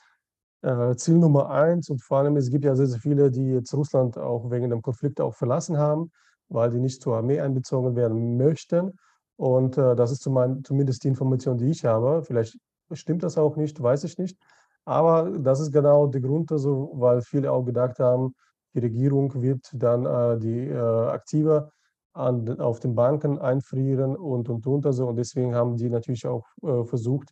Ziel 0.96 1.16
Nummer 1.16 1.48
eins 1.50 1.88
und 1.88 2.02
vor 2.02 2.18
allem, 2.18 2.36
es 2.36 2.50
gibt 2.50 2.64
ja 2.64 2.76
sehr, 2.76 2.86
sehr 2.86 3.00
viele, 3.00 3.30
die 3.30 3.52
jetzt 3.52 3.72
Russland 3.72 4.18
auch 4.18 4.50
wegen 4.50 4.68
dem 4.68 4.82
Konflikt 4.82 5.20
auch 5.20 5.34
verlassen 5.34 5.78
haben, 5.78 6.10
weil 6.48 6.70
die 6.70 6.78
nicht 6.78 7.00
zur 7.00 7.16
Armee 7.16 7.40
einbezogen 7.40 7.96
werden 7.96 8.36
möchten. 8.36 8.92
Und 9.36 9.78
äh, 9.78 9.96
das 9.96 10.12
ist 10.12 10.22
zum, 10.22 10.62
zumindest 10.64 11.02
die 11.04 11.08
Information, 11.08 11.56
die 11.56 11.70
ich 11.70 11.84
habe. 11.86 12.22
Vielleicht 12.24 12.58
stimmt 12.92 13.22
das 13.22 13.38
auch 13.38 13.56
nicht, 13.56 13.82
weiß 13.82 14.04
ich 14.04 14.18
nicht. 14.18 14.36
Aber 14.84 15.30
das 15.38 15.60
ist 15.60 15.72
genau 15.72 16.06
der 16.06 16.20
Grund, 16.20 16.52
also, 16.52 16.90
weil 16.94 17.22
viele 17.22 17.50
auch 17.52 17.64
gedacht 17.64 17.98
haben, 17.98 18.34
die 18.74 18.80
Regierung 18.80 19.40
wird 19.40 19.70
dann 19.72 20.06
äh, 20.06 20.38
die 20.38 20.68
äh, 20.68 20.76
aktiver 20.76 21.70
an, 22.12 22.60
auf 22.60 22.80
den 22.80 22.94
Banken 22.94 23.38
einfrieren 23.38 24.16
und 24.16 24.48
und 24.48 24.66
und. 24.66 24.86
Also, 24.86 25.06
und 25.08 25.16
deswegen 25.16 25.54
haben 25.54 25.76
die 25.76 25.88
natürlich 25.90 26.26
auch 26.26 26.46
äh, 26.62 26.84
versucht, 26.84 27.30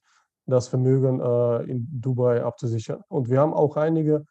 das 0.50 0.68
Vermögen 0.68 1.20
äh, 1.20 1.70
in 1.70 1.86
Dubai 1.90 2.42
abzusichern. 2.42 3.02
Und 3.08 3.28
wir 3.28 3.40
haben 3.40 3.54
auch 3.54 3.76
einige 3.76 4.24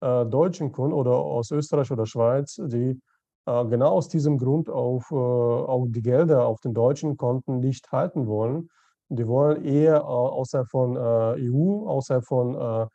äh, 0.00 0.26
deutschen 0.26 0.72
Kunden 0.72 0.92
oder 0.92 1.12
aus 1.12 1.50
Österreich 1.50 1.90
oder 1.90 2.06
Schweiz, 2.06 2.56
die 2.56 3.00
äh, 3.46 3.64
genau 3.66 3.92
aus 3.92 4.08
diesem 4.08 4.38
Grund 4.38 4.68
auf, 4.68 5.10
äh, 5.10 5.14
auch 5.14 5.86
die 5.88 6.02
Gelder 6.02 6.46
auf 6.46 6.60
den 6.60 6.74
deutschen 6.74 7.16
Konten 7.16 7.60
nicht 7.60 7.90
halten 7.90 8.26
wollen. 8.26 8.68
Die 9.08 9.26
wollen 9.26 9.64
eher 9.64 9.96
äh, 9.96 10.00
außerhalb 10.00 10.68
von 10.68 10.96
EU, 10.96 11.88
außerhalb 11.88 12.24
von 12.24 12.88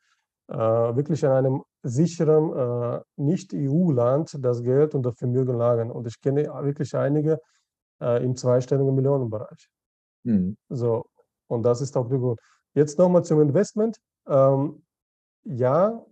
wirklich 0.49 1.23
in 1.23 1.29
einem 1.29 1.63
sicheren 1.83 2.53
äh, 2.53 3.01
Nicht-EU-Land 3.17 4.37
das 4.39 4.61
Geld 4.61 4.95
und 4.95 5.03
das 5.03 5.17
Vermögen 5.17 5.57
lagern. 5.57 5.91
Und 5.91 6.07
ich 6.07 6.19
kenne 6.21 6.43
wirklich 6.63 6.95
einige 6.95 7.39
äh, 8.01 8.23
im 8.23 8.35
zweistelligen 8.35 8.93
Millionenbereich. 8.93 9.69
Mhm. 10.23 10.57
So, 10.69 11.05
und 11.47 11.63
das 11.63 11.81
ist 11.81 11.95
auch 11.97 12.07
der 12.07 12.19
Grund. 12.19 12.39
Jetzt 12.77 12.99
nochmal 12.99 13.25
zum 13.25 13.41
Investment. 13.41 13.97
Ähm, 14.27 14.83
ja, 15.45 16.05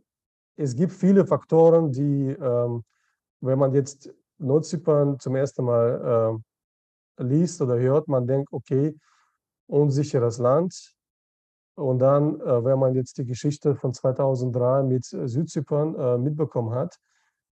es 0.55 0.75
gibt 0.75 0.93
viele 0.93 1.23
Faktoren, 1.27 1.91
die, 1.91 2.29
ähm, 2.31 2.83
wenn 3.39 3.59
man 3.59 3.71
jetzt 3.75 4.11
Nordzypern 4.39 5.19
zum 5.19 5.35
ersten 5.35 5.63
Mal 5.63 6.41
äh, 7.19 7.23
liest 7.23 7.61
oder 7.61 7.77
hört, 7.77 8.07
man 8.07 8.25
denkt, 8.25 8.51
okay, 8.51 8.97
unsicheres 9.67 10.39
Land, 10.39 10.95
und 11.75 11.99
dann, 11.99 12.41
äh, 12.41 12.65
wenn 12.65 12.79
man 12.79 12.95
jetzt 12.95 13.19
die 13.19 13.25
Geschichte 13.25 13.75
von 13.75 13.93
2003 13.93 14.81
mit 14.81 15.13
äh, 15.13 15.27
Südzypern 15.27 15.93
äh, 15.93 16.17
mitbekommen 16.17 16.73
hat, 16.73 16.97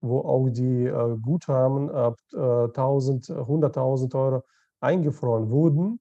wo 0.02 0.22
auch 0.22 0.50
die 0.50 0.86
äh, 0.88 1.18
Guthaben 1.22 1.92
ab 1.92 2.18
äh, 2.34 2.38
1000, 2.38 3.30
100.000 3.30 4.16
Euro 4.16 4.44
eingefroren 4.80 5.52
wurden 5.52 6.00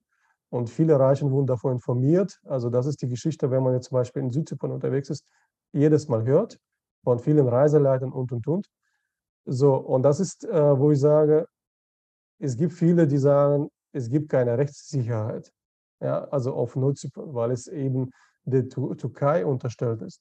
und 0.52 0.68
viele 0.68 1.00
Reichen 1.00 1.30
wurden 1.30 1.46
davon 1.46 1.72
informiert. 1.72 2.38
Also 2.44 2.68
das 2.68 2.84
ist 2.84 3.00
die 3.00 3.08
Geschichte, 3.08 3.50
wenn 3.50 3.62
man 3.62 3.72
jetzt 3.72 3.88
zum 3.88 3.96
Beispiel 3.96 4.22
in 4.22 4.30
Südzypern 4.30 4.70
unterwegs 4.70 5.08
ist, 5.08 5.26
jedes 5.72 6.08
Mal 6.08 6.24
hört 6.24 6.58
von 7.02 7.18
vielen 7.18 7.48
Reiseleitern 7.48 8.12
und, 8.12 8.32
und, 8.32 8.46
und. 8.46 8.66
So, 9.46 9.74
und 9.74 10.02
das 10.02 10.20
ist, 10.20 10.44
äh, 10.44 10.78
wo 10.78 10.90
ich 10.90 11.00
sage, 11.00 11.46
es 12.38 12.54
gibt 12.54 12.74
viele, 12.74 13.06
die 13.06 13.16
sagen, 13.16 13.70
es 13.92 14.10
gibt 14.10 14.28
keine 14.28 14.58
Rechtssicherheit 14.58 15.50
ja, 16.00 16.24
also 16.24 16.52
auf 16.52 16.76
Nordzypern, 16.76 17.32
weil 17.32 17.50
es 17.52 17.66
eben 17.66 18.10
der 18.44 18.68
Türkei 18.68 19.46
unterstellt 19.46 20.02
ist. 20.02 20.20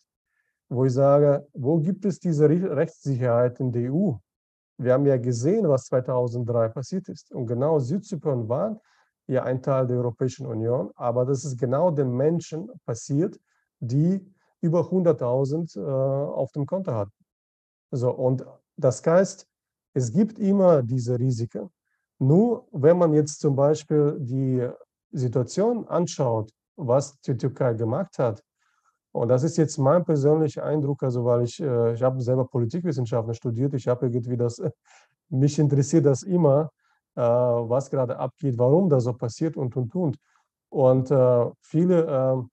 Wo 0.70 0.86
ich 0.86 0.94
sage, 0.94 1.46
wo 1.54 1.78
gibt 1.80 2.06
es 2.06 2.20
diese 2.20 2.48
Rechtssicherheit 2.48 3.60
in 3.60 3.74
der 3.74 3.94
EU? 3.94 4.14
Wir 4.78 4.94
haben 4.94 5.06
ja 5.06 5.18
gesehen, 5.18 5.68
was 5.68 5.88
2003 5.88 6.70
passiert 6.70 7.10
ist. 7.10 7.34
Und 7.34 7.48
genau 7.48 7.80
Südzypern 7.80 8.48
war 8.48 8.80
ja 9.32 9.44
ein 9.44 9.62
Teil 9.62 9.88
der 9.88 9.98
Europäischen 9.98 10.46
Union, 10.46 10.92
aber 10.96 11.26
das 11.26 11.46
ist 11.46 11.58
genau 11.58 11.90
den 11.92 12.12
Menschen 12.16 12.70
passiert, 12.86 13.40
die 13.80 14.20
über 14.62 14.82
100.000 14.82 15.78
äh, 15.78 15.82
auf 15.82 16.52
dem 16.52 16.66
Konto 16.66 16.94
hatten. 16.94 17.14
So, 17.92 18.12
und 18.12 18.46
das 18.78 19.06
heißt, 19.06 19.48
es 19.94 20.12
gibt 20.12 20.40
immer 20.40 20.84
diese 20.84 21.18
Risiken. 21.18 21.70
Nur 22.20 22.68
wenn 22.72 22.98
man 22.98 23.14
jetzt 23.14 23.40
zum 23.40 23.56
Beispiel 23.56 24.18
die 24.20 24.70
Situation 25.12 25.88
anschaut, 25.88 26.52
was 26.76 27.20
die 27.22 27.36
Türkei 27.36 27.74
gemacht 27.74 28.18
hat, 28.20 28.44
und 29.14 29.28
das 29.28 29.44
ist 29.44 29.58
jetzt 29.58 29.78
mein 29.78 30.06
persönlicher 30.06 30.64
Eindruck, 30.64 31.04
also 31.04 31.26
weil 31.26 31.44
ich, 31.44 31.60
äh, 31.60 31.94
ich 31.94 32.02
habe 32.02 32.22
selber 32.22 32.46
Politikwissenschaften 32.46 33.34
studiert, 33.34 33.74
ich 33.74 33.88
habe 33.88 34.08
irgendwie 34.08 34.38
das, 34.38 34.62
mich 35.30 35.58
interessiert 35.60 36.06
das 36.06 36.24
immer, 36.24 36.66
äh, 36.66 36.81
was 37.16 37.90
gerade 37.90 38.18
abgeht, 38.18 38.58
warum 38.58 38.90
das 38.90 39.04
so 39.04 39.14
passiert 39.14 39.58
und 39.58 39.76
und 39.76 39.94
und. 39.96 40.18
Und 40.70 41.12
äh, 41.12 41.50
viele 41.62 42.48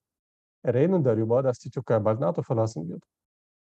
äh, 0.65 0.71
reden 0.71 1.03
darüber, 1.05 1.43
dass 1.43 1.59
die 1.59 1.71
Türkei 1.71 1.99
bald 2.01 2.21
NATO 2.21 2.43
verlassen 2.43 2.89
wird. 2.89 3.03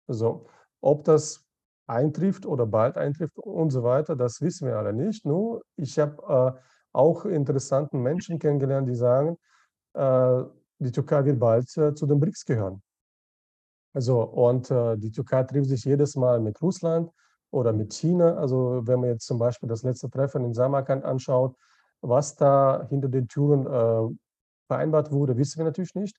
Also, 0.09 0.47
ob 0.81 1.05
das 1.05 1.45
eintrifft 1.87 2.47
oder 2.47 2.67
bald 2.67 2.97
eintrifft 2.97 3.39
und 3.39 3.71
so 3.71 3.83
weiter, 3.83 4.17
das 4.17 4.41
wissen 4.41 4.67
wir 4.69 4.79
alle 4.79 4.93
nicht. 4.93 5.25
Nur 5.25 5.63
ich 5.77 5.99
habe 5.99 6.55
äh, 6.57 6.61
auch 6.93 7.25
interessanten 7.27 8.03
Menschen 8.03 8.39
kennengelernt, 8.39 8.89
die 8.89 8.95
sagen, 8.95 9.37
äh, 9.95 10.43
die 10.79 10.93
Türkei 10.93 11.25
wird 11.25 11.39
bald 11.39 11.77
äh, 11.77 11.95
zu 11.95 12.07
den 12.07 12.21
BRICS 12.21 12.45
gehören. 12.45 12.83
Also, 13.95 14.23
und 14.23 14.71
äh, 14.71 14.97
die 14.97 15.11
Türkei 15.11 15.43
trifft 15.45 15.69
sich 15.69 15.85
jedes 15.85 16.17
Mal 16.17 16.41
mit 16.41 16.61
Russland 16.61 17.11
oder 17.57 17.73
mit 17.73 17.93
China. 17.95 18.37
Also, 18.37 18.83
wenn 18.87 19.01
man 19.01 19.11
jetzt 19.11 19.27
zum 19.27 19.39
Beispiel 19.39 19.69
das 19.69 19.83
letzte 19.83 20.11
Treffen 20.11 20.45
in 20.45 20.55
Samarkand 20.55 21.05
anschaut, 21.05 21.57
was 22.01 22.37
da 22.37 22.87
hinter 22.89 23.09
den 23.09 23.27
Türen 23.29 23.67
äh, 23.67 24.15
vereinbart 24.69 25.11
wurde, 25.11 25.37
wissen 25.37 25.59
wir 25.59 25.65
natürlich 25.65 25.95
nicht. 25.95 26.17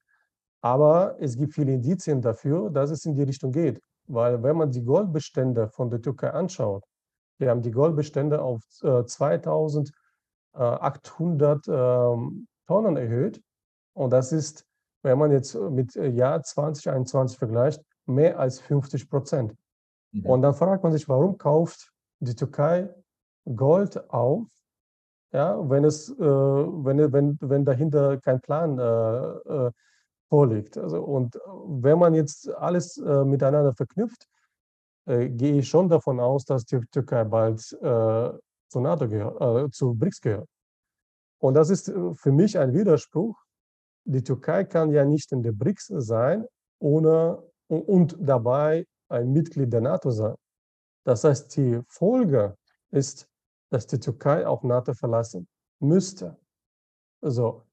Aber 0.61 1.15
es 1.19 1.37
gibt 1.37 1.53
viele 1.53 1.73
Indizien 1.73 2.21
dafür, 2.21 2.69
dass 2.69 2.89
es 2.89 3.05
in 3.05 3.15
die 3.15 3.23
Richtung 3.23 3.51
geht. 3.51 3.79
Weil 4.07 4.41
wenn 4.41 4.57
man 4.57 4.71
die 4.71 4.83
Goldbestände 4.83 5.69
von 5.69 5.89
der 5.89 6.01
Türkei 6.01 6.31
anschaut, 6.31 6.83
wir 7.39 7.51
haben 7.51 7.61
die 7.61 7.71
Goldbestände 7.71 8.41
auf 8.41 8.63
äh, 8.81 9.05
2000 9.05 9.91
800 10.57 11.67
ähm, 11.67 12.47
Tonnen 12.65 12.97
erhöht. 12.97 13.41
Und 13.93 14.11
das 14.11 14.31
ist, 14.31 14.65
wenn 15.03 15.17
man 15.17 15.31
jetzt 15.31 15.55
mit 15.55 15.95
äh, 15.95 16.07
Jahr 16.07 16.41
2021 16.41 17.37
vergleicht, 17.37 17.81
mehr 18.05 18.39
als 18.39 18.59
50 18.59 19.09
Prozent. 19.09 19.53
Mhm. 20.21 20.25
Und 20.25 20.41
dann 20.41 20.53
fragt 20.53 20.83
man 20.83 20.91
sich, 20.91 21.07
warum 21.07 21.37
kauft 21.37 21.91
die 22.19 22.35
Türkei 22.35 22.89
Gold 23.55 24.09
auf, 24.09 24.47
ja, 25.31 25.69
wenn, 25.69 25.85
es, 25.85 26.09
äh, 26.09 26.15
wenn, 26.19 27.11
wenn, 27.13 27.37
wenn 27.41 27.65
dahinter 27.65 28.17
kein 28.19 28.41
Plan 28.41 28.79
äh, 28.79 29.67
äh, 29.67 29.71
vorliegt. 30.29 30.77
Also, 30.77 31.01
und 31.01 31.39
wenn 31.67 31.99
man 31.99 32.13
jetzt 32.13 32.49
alles 32.49 32.97
äh, 32.97 33.23
miteinander 33.23 33.73
verknüpft, 33.73 34.27
äh, 35.05 35.29
gehe 35.29 35.59
ich 35.59 35.69
schon 35.69 35.89
davon 35.89 36.19
aus, 36.19 36.45
dass 36.45 36.65
die 36.65 36.81
Türkei 36.91 37.23
bald 37.23 37.61
zu 38.69 38.79
NATO 38.79 39.07
gehört, 39.07 39.67
äh, 39.67 39.71
zu 39.71 39.93
BRICS 39.93 40.21
gehört. 40.21 40.49
Und 41.39 41.53
das 41.53 41.69
ist 41.69 41.89
äh, 41.89 42.13
für 42.13 42.31
mich 42.31 42.57
ein 42.57 42.73
Widerspruch. 42.73 43.37
Die 44.05 44.23
Türkei 44.23 44.63
kann 44.63 44.91
ja 44.91 45.05
nicht 45.05 45.31
in 45.31 45.43
der 45.43 45.51
BRICS 45.51 45.87
sein 45.97 46.45
ohne, 46.79 47.43
und 47.67 48.15
dabei 48.19 48.85
ein 49.09 49.31
Mitglied 49.31 49.71
der 49.71 49.81
NATO 49.81 50.11
sein. 50.11 50.35
Das 51.03 51.23
heißt, 51.23 51.55
die 51.55 51.81
Folge 51.87 52.55
ist, 52.91 53.27
dass 53.69 53.87
die 53.87 53.99
Türkei 53.99 54.47
auch 54.47 54.63
NATO 54.63 54.93
verlassen 54.93 55.47
müsste. 55.79 56.37
So. 57.21 57.63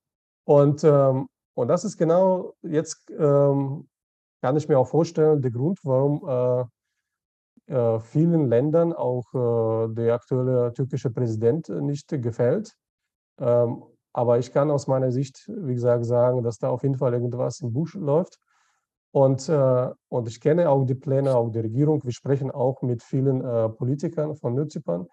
Und, 0.44 0.84
ähm, 0.84 1.28
und 1.54 1.68
das 1.68 1.84
ist 1.84 1.96
genau 1.96 2.54
jetzt, 2.62 3.10
ähm, 3.10 3.88
kann 4.42 4.56
ich 4.56 4.68
mir 4.68 4.78
auch 4.78 4.88
vorstellen, 4.88 5.40
der 5.40 5.50
Grund, 5.50 5.78
warum 5.84 6.68
äh, 7.68 7.74
äh, 7.74 8.00
vielen 8.00 8.48
Ländern 8.48 8.92
auch 8.92 9.24
äh, 9.34 9.94
der 9.94 10.14
aktuelle 10.14 10.72
türkische 10.74 11.10
Präsident 11.10 11.68
nicht 11.68 12.08
gefällt. 12.08 12.74
Ähm, 13.38 13.84
aber 14.12 14.38
ich 14.38 14.52
kann 14.52 14.70
aus 14.70 14.86
meiner 14.86 15.10
Sicht, 15.10 15.48
wie 15.48 15.74
gesagt, 15.74 16.04
sagen, 16.04 16.42
dass 16.42 16.58
da 16.58 16.68
auf 16.68 16.82
jeden 16.82 16.96
Fall 16.96 17.14
irgendwas 17.14 17.60
im 17.60 17.72
Busch 17.72 17.94
läuft. 17.94 18.38
Und, 19.14 19.48
äh, 19.48 19.90
und 20.08 20.26
ich 20.26 20.40
kenne 20.40 20.68
auch 20.68 20.84
die 20.84 20.96
Pläne 20.96 21.36
auch 21.36 21.48
der 21.48 21.62
Regierung. 21.62 22.02
Wir 22.02 22.10
sprechen 22.10 22.50
auch 22.50 22.82
mit 22.82 23.00
vielen 23.00 23.44
äh, 23.44 23.68
Politikern 23.68 24.34
von 24.34 24.56
Nordzypern. 24.56 25.06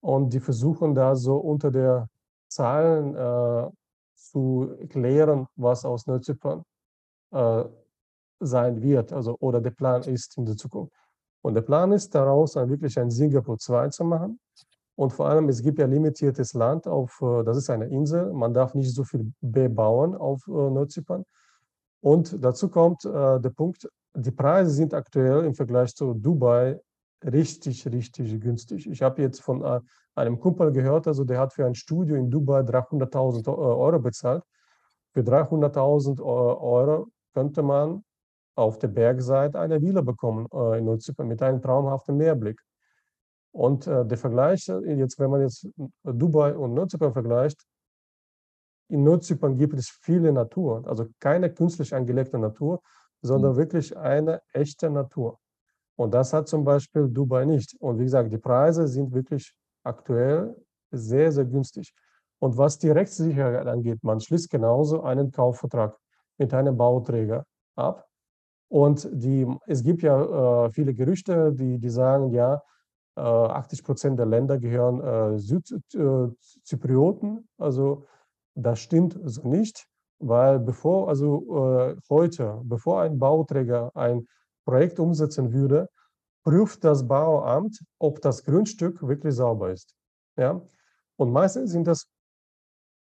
Und 0.00 0.32
die 0.32 0.40
versuchen 0.40 0.92
da 0.92 1.14
so 1.14 1.36
unter 1.36 1.70
der 1.70 2.08
Zahlen 2.48 3.14
äh, 3.14 3.70
zu 4.16 4.76
klären, 4.88 5.46
was 5.54 5.84
aus 5.84 6.08
Nordzypern 6.08 6.64
äh, 7.30 7.64
sein 8.40 8.82
wird, 8.82 9.12
also 9.12 9.36
oder 9.38 9.60
der 9.60 9.70
Plan 9.70 10.02
ist 10.02 10.36
in 10.36 10.44
der 10.44 10.56
Zukunft. 10.56 10.92
Und 11.40 11.54
der 11.54 11.62
Plan 11.62 11.92
ist 11.92 12.12
daraus 12.16 12.54
dann 12.54 12.68
wirklich 12.68 12.98
ein 12.98 13.10
Singapur 13.10 13.56
2 13.56 13.90
zu 13.90 14.02
machen. 14.02 14.40
Und 14.96 15.12
vor 15.12 15.28
allem, 15.28 15.48
es 15.48 15.62
gibt 15.62 15.78
ja 15.78 15.86
limitiertes 15.86 16.54
Land 16.54 16.88
auf, 16.88 17.20
äh, 17.22 17.44
das 17.44 17.56
ist 17.56 17.70
eine 17.70 17.86
Insel, 17.86 18.32
man 18.32 18.52
darf 18.52 18.74
nicht 18.74 18.92
so 18.92 19.04
viel 19.04 19.32
bebauen 19.40 20.16
auf 20.16 20.44
äh, 20.48 20.50
Nordzypern. 20.50 21.24
Und 22.00 22.42
dazu 22.42 22.68
kommt 22.68 23.04
äh, 23.04 23.40
der 23.40 23.50
Punkt, 23.50 23.88
die 24.14 24.30
Preise 24.30 24.70
sind 24.70 24.94
aktuell 24.94 25.44
im 25.44 25.54
Vergleich 25.54 25.94
zu 25.94 26.14
Dubai 26.14 26.80
richtig, 27.24 27.86
richtig 27.86 28.40
günstig. 28.40 28.88
Ich 28.88 29.02
habe 29.02 29.22
jetzt 29.22 29.40
von 29.40 29.62
äh, 29.62 29.80
einem 30.14 30.38
Kumpel 30.38 30.72
gehört, 30.72 31.06
also 31.06 31.24
der 31.24 31.38
hat 31.38 31.52
für 31.52 31.66
ein 31.66 31.74
Studio 31.74 32.16
in 32.16 32.30
Dubai 32.30 32.60
300.000 32.60 33.46
äh, 33.46 33.50
Euro 33.50 33.98
bezahlt. 33.98 34.42
Für 35.12 35.20
300.000 35.20 36.22
Euro 36.22 37.08
könnte 37.34 37.62
man 37.62 38.04
auf 38.54 38.78
der 38.78 38.88
Bergseite 38.88 39.58
eine 39.58 39.80
Villa 39.80 40.00
bekommen 40.00 40.46
äh, 40.52 40.78
in 40.78 40.84
Nordzypern 40.84 41.28
mit 41.28 41.42
einem 41.42 41.62
traumhaften 41.62 42.16
Meerblick. 42.16 42.60
Und 43.52 43.86
äh, 43.86 44.04
der 44.04 44.18
Vergleich, 44.18 44.68
äh, 44.68 44.94
jetzt, 44.94 45.18
wenn 45.18 45.30
man 45.30 45.42
jetzt 45.42 45.68
Dubai 46.04 46.54
und 46.54 46.74
Nordzypern 46.74 47.12
vergleicht, 47.12 47.64
in 48.88 49.04
Nordzypern 49.04 49.56
gibt 49.56 49.74
es 49.74 49.88
viele 49.88 50.32
Natur, 50.32 50.86
also 50.86 51.06
keine 51.20 51.52
künstlich 51.52 51.94
angelegte 51.94 52.38
Natur, 52.38 52.80
sondern 53.22 53.52
mhm. 53.52 53.56
wirklich 53.56 53.96
eine 53.96 54.40
echte 54.52 54.90
Natur. 54.90 55.38
Und 55.96 56.14
das 56.14 56.32
hat 56.32 56.48
zum 56.48 56.64
Beispiel 56.64 57.08
Dubai 57.08 57.44
nicht. 57.44 57.74
Und 57.80 57.98
wie 57.98 58.04
gesagt, 58.04 58.32
die 58.32 58.38
Preise 58.38 58.86
sind 58.86 59.12
wirklich 59.12 59.52
aktuell 59.82 60.54
sehr, 60.90 61.32
sehr 61.32 61.44
günstig. 61.44 61.92
Und 62.38 62.56
was 62.56 62.78
die 62.78 62.90
Rechtssicherheit 62.90 63.66
angeht, 63.66 63.98
man 64.02 64.20
schließt 64.20 64.48
genauso 64.48 65.02
einen 65.02 65.32
Kaufvertrag 65.32 65.98
mit 66.38 66.54
einem 66.54 66.76
Bauträger 66.76 67.44
ab. 67.74 68.06
Und 68.68 69.08
die, 69.12 69.46
es 69.66 69.82
gibt 69.82 70.02
ja 70.02 70.66
äh, 70.66 70.70
viele 70.70 70.94
Gerüchte, 70.94 71.52
die, 71.52 71.78
die 71.78 71.90
sagen, 71.90 72.30
ja, 72.30 72.62
äh, 73.16 73.20
80 73.20 73.82
Prozent 73.82 74.18
der 74.18 74.26
Länder 74.26 74.58
gehören 74.58 75.00
äh, 75.00 75.38
Südzyprioten. 75.38 77.38
Äh, 77.38 77.62
also 77.62 78.06
das 78.58 78.80
stimmt 78.80 79.18
so 79.24 79.48
nicht, 79.48 79.86
weil 80.18 80.58
bevor, 80.58 81.08
also 81.08 81.90
äh, 81.90 81.96
heute, 82.10 82.60
bevor 82.64 83.02
ein 83.02 83.18
Bauträger 83.18 83.90
ein 83.94 84.26
Projekt 84.64 84.98
umsetzen 84.98 85.52
würde, 85.52 85.88
prüft 86.44 86.82
das 86.82 87.06
Bauamt, 87.06 87.78
ob 87.98 88.20
das 88.20 88.44
Grundstück 88.44 89.06
wirklich 89.06 89.34
sauber 89.34 89.70
ist. 89.70 89.94
Ja? 90.36 90.60
Und 91.16 91.32
meistens 91.32 91.70
sind 91.70 91.86
das 91.86 92.08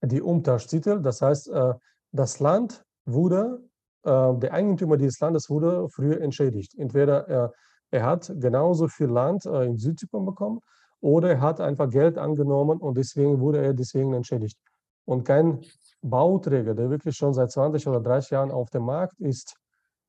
die 0.04 0.22
Umtauschtitel, 0.22 1.02
das 1.02 1.22
heißt, 1.22 1.50
äh, 1.50 1.74
das 2.12 2.40
Land 2.40 2.84
wurde, 3.06 3.62
äh, 4.04 4.34
der 4.38 4.54
Eigentümer 4.54 4.98
dieses 4.98 5.20
Landes 5.20 5.50
wurde 5.50 5.90
früher 5.90 6.22
entschädigt. 6.22 6.74
Entweder 6.78 7.28
er, 7.28 7.54
er 7.92 8.06
hat 8.06 8.32
genauso 8.38 8.88
viel 8.88 9.08
Land 9.08 9.46
äh, 9.46 9.66
in 9.66 9.78
Südzypern 9.78 10.26
bekommen 10.26 10.60
oder 11.02 11.30
er 11.32 11.42
hat 11.42 11.60
einfach 11.60 11.90
Geld 11.90 12.18
angenommen 12.18 12.80
und 12.80 12.98
deswegen 12.98 13.40
wurde 13.40 13.64
er 13.64 13.74
deswegen 13.74 14.14
entschädigt. 14.14 14.58
Und 15.06 15.24
kein 15.24 15.62
Bauträger, 16.02 16.74
der 16.74 16.90
wirklich 16.90 17.16
schon 17.16 17.34
seit 17.34 17.52
20 17.52 17.88
oder 17.88 18.02
30 18.02 18.32
Jahren 18.32 18.52
auf 18.52 18.70
dem 18.70 18.84
Markt 18.84 19.18
ist, 19.20 19.56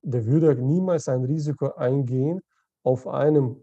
der 0.02 0.26
würde 0.26 0.60
niemals 0.60 1.08
ein 1.08 1.24
Risiko 1.24 1.72
eingehen, 1.74 2.40
auf 2.84 3.06
einem 3.06 3.62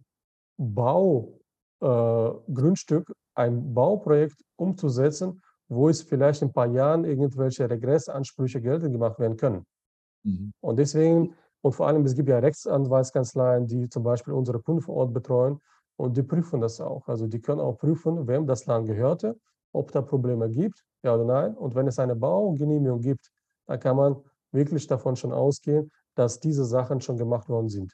Baugrundstück 0.57 3.09
äh, 3.09 3.13
ein 3.35 3.73
Bauprojekt 3.73 4.41
umzusetzen, 4.57 5.41
wo 5.67 5.89
es 5.89 6.01
vielleicht 6.01 6.41
in 6.41 6.47
ein 6.49 6.53
paar 6.53 6.67
Jahren 6.67 7.03
irgendwelche 7.05 7.69
Regressansprüche 7.69 8.61
geltend 8.61 8.93
gemacht 8.93 9.19
werden 9.19 9.37
können. 9.37 9.65
Mhm. 10.23 10.51
Und 10.61 10.79
deswegen, 10.79 11.35
und 11.61 11.73
vor 11.73 11.87
allem, 11.87 12.05
es 12.05 12.15
gibt 12.15 12.29
ja 12.29 12.39
Rechtsanwaltskanzleien, 12.39 13.67
die 13.67 13.89
zum 13.89 14.03
Beispiel 14.03 14.33
unsere 14.33 14.59
Kunden 14.61 14.81
vor 14.81 14.95
Ort 14.95 15.13
betreuen 15.13 15.59
und 15.97 16.17
die 16.17 16.23
prüfen 16.23 16.61
das 16.61 16.81
auch. 16.81 17.07
Also 17.07 17.27
die 17.27 17.41
können 17.41 17.61
auch 17.61 17.77
prüfen, 17.77 18.27
wem 18.27 18.47
das 18.47 18.65
Land 18.65 18.87
gehörte, 18.87 19.37
ob 19.71 19.91
da 19.91 20.01
Probleme 20.01 20.49
gibt 20.49 20.83
ja 21.03 21.15
oder 21.15 21.25
nein. 21.25 21.55
Und 21.55 21.75
wenn 21.75 21.87
es 21.87 21.99
eine 21.99 22.15
Baugenehmigung 22.15 23.01
gibt, 23.01 23.31
dann 23.67 23.79
kann 23.79 23.95
man 23.95 24.15
wirklich 24.51 24.87
davon 24.87 25.15
schon 25.15 25.31
ausgehen, 25.31 25.91
dass 26.15 26.39
diese 26.39 26.65
Sachen 26.65 27.01
schon 27.01 27.17
gemacht 27.17 27.49
worden 27.49 27.69
sind. 27.69 27.93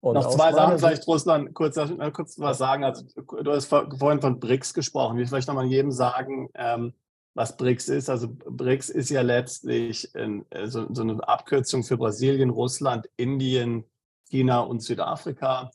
Und 0.00 0.14
Noch 0.14 0.30
zwei 0.30 0.52
Sachen 0.52 0.78
vielleicht, 0.78 1.06
Russland, 1.06 1.54
kurz, 1.54 1.78
kurz 2.14 2.38
was 2.38 2.58
sagen. 2.58 2.84
Also, 2.84 3.04
du 3.14 3.52
hast 3.52 3.66
vorhin 3.66 4.20
von 4.20 4.40
BRICS 4.40 4.72
gesprochen. 4.72 5.16
Ich 5.16 5.20
will 5.20 5.26
vielleicht 5.26 5.48
nochmal 5.48 5.66
jedem 5.66 5.92
sagen, 5.92 6.48
ähm, 6.54 6.94
was 7.34 7.56
BRICS 7.56 7.88
ist. 7.88 8.10
Also 8.10 8.28
BRICS 8.28 8.88
ist 8.88 9.10
ja 9.10 9.20
letztlich 9.20 10.14
in, 10.14 10.46
äh, 10.50 10.66
so, 10.66 10.86
so, 10.92 11.02
eine 11.02 11.26
Abkürzung 11.28 11.84
für 11.84 11.98
Brasilien, 11.98 12.50
Russland, 12.50 13.08
Indien, 13.16 13.84
China 14.30 14.60
und 14.60 14.82
Südafrika. 14.82 15.70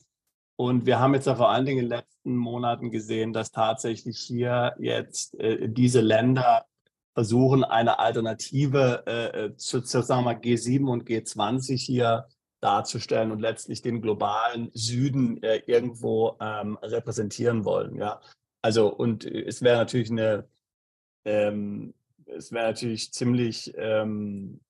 Und 0.57 0.85
wir 0.85 0.99
haben 0.99 1.13
jetzt 1.13 1.27
ja 1.27 1.35
vor 1.35 1.49
allen 1.49 1.65
Dingen 1.65 1.79
in 1.79 1.89
den 1.89 1.97
letzten 1.97 2.35
Monaten 2.35 2.91
gesehen, 2.91 3.33
dass 3.33 3.51
tatsächlich 3.51 4.19
hier 4.19 4.75
jetzt 4.79 5.37
äh, 5.39 5.67
diese 5.67 6.01
Länder 6.01 6.65
versuchen, 7.13 7.63
eine 7.63 7.99
Alternative 7.99 9.03
äh, 9.07 9.45
äh 9.45 9.55
zu, 9.57 9.81
zu 9.81 10.01
sagen 10.01 10.21
wir 10.21 10.33
mal, 10.33 10.39
G7 10.39 10.87
und 10.87 11.07
G20 11.07 11.77
hier 11.77 12.27
darzustellen 12.61 13.31
und 13.31 13.41
letztlich 13.41 13.81
den 13.81 14.01
globalen 14.01 14.71
Süden 14.73 15.41
äh, 15.43 15.61
irgendwo 15.65 16.37
ähm, 16.39 16.77
repräsentieren 16.81 17.63
wollen. 17.65 17.95
Ja, 17.95 18.21
also 18.61 18.93
und 18.93 19.25
es 19.25 19.61
wäre 19.61 19.77
natürlich 19.77 20.09
eine, 20.09 20.47
ähm, 21.25 21.93
es 22.25 22.51
wäre 22.51 22.67
natürlich 22.67 23.13
ziemlich 23.13 23.73
ähm, 23.77 24.61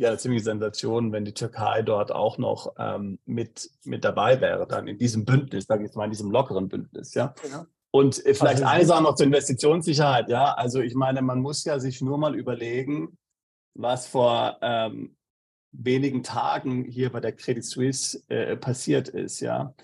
ja, 0.00 0.16
ziemliche 0.16 0.44
Sensation, 0.44 1.12
wenn 1.12 1.26
die 1.26 1.34
Türkei 1.34 1.82
dort 1.82 2.10
auch 2.10 2.38
noch 2.38 2.74
ähm, 2.78 3.18
mit, 3.26 3.70
mit 3.84 4.02
dabei 4.02 4.40
wäre, 4.40 4.66
dann 4.66 4.88
in 4.88 4.96
diesem 4.96 5.26
Bündnis, 5.26 5.66
sage 5.66 5.82
ich 5.82 5.88
jetzt 5.88 5.96
mal, 5.96 6.04
in 6.04 6.10
diesem 6.10 6.30
lockeren 6.30 6.68
Bündnis, 6.68 7.12
ja. 7.12 7.34
ja. 7.50 7.66
Und 7.90 8.24
äh, 8.24 8.32
vielleicht 8.32 8.62
also, 8.62 8.64
eine 8.64 8.86
Sache 8.86 9.02
noch 9.02 9.14
zur 9.14 9.26
Investitionssicherheit, 9.26 10.30
ja. 10.30 10.54
Also 10.54 10.80
ich 10.80 10.94
meine, 10.94 11.20
man 11.20 11.40
muss 11.40 11.64
ja 11.64 11.78
sich 11.78 12.00
nur 12.00 12.16
mal 12.16 12.34
überlegen, 12.34 13.18
was 13.74 14.06
vor 14.06 14.56
ähm, 14.62 15.16
wenigen 15.72 16.22
Tagen 16.22 16.84
hier 16.84 17.12
bei 17.12 17.20
der 17.20 17.32
Credit 17.32 17.64
Suisse 17.64 18.22
äh, 18.28 18.56
passiert 18.56 19.08
ist, 19.08 19.40
ja. 19.40 19.74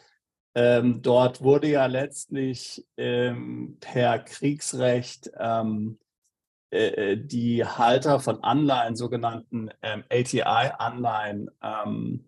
Ähm, 0.54 1.02
dort 1.02 1.42
wurde 1.42 1.68
ja 1.68 1.84
letztlich 1.84 2.86
ähm, 2.96 3.76
per 3.80 4.20
Kriegsrecht 4.20 5.30
ähm, 5.38 5.98
äh, 6.70 7.12
äh, 7.12 7.16
die 7.16 7.64
Halter 7.64 8.18
von 8.18 8.42
Anleihen, 8.42 8.96
sogenannten 8.96 9.70
ähm, 9.82 10.02
LTI-Anleihen, 10.08 11.50
ähm, 11.62 12.24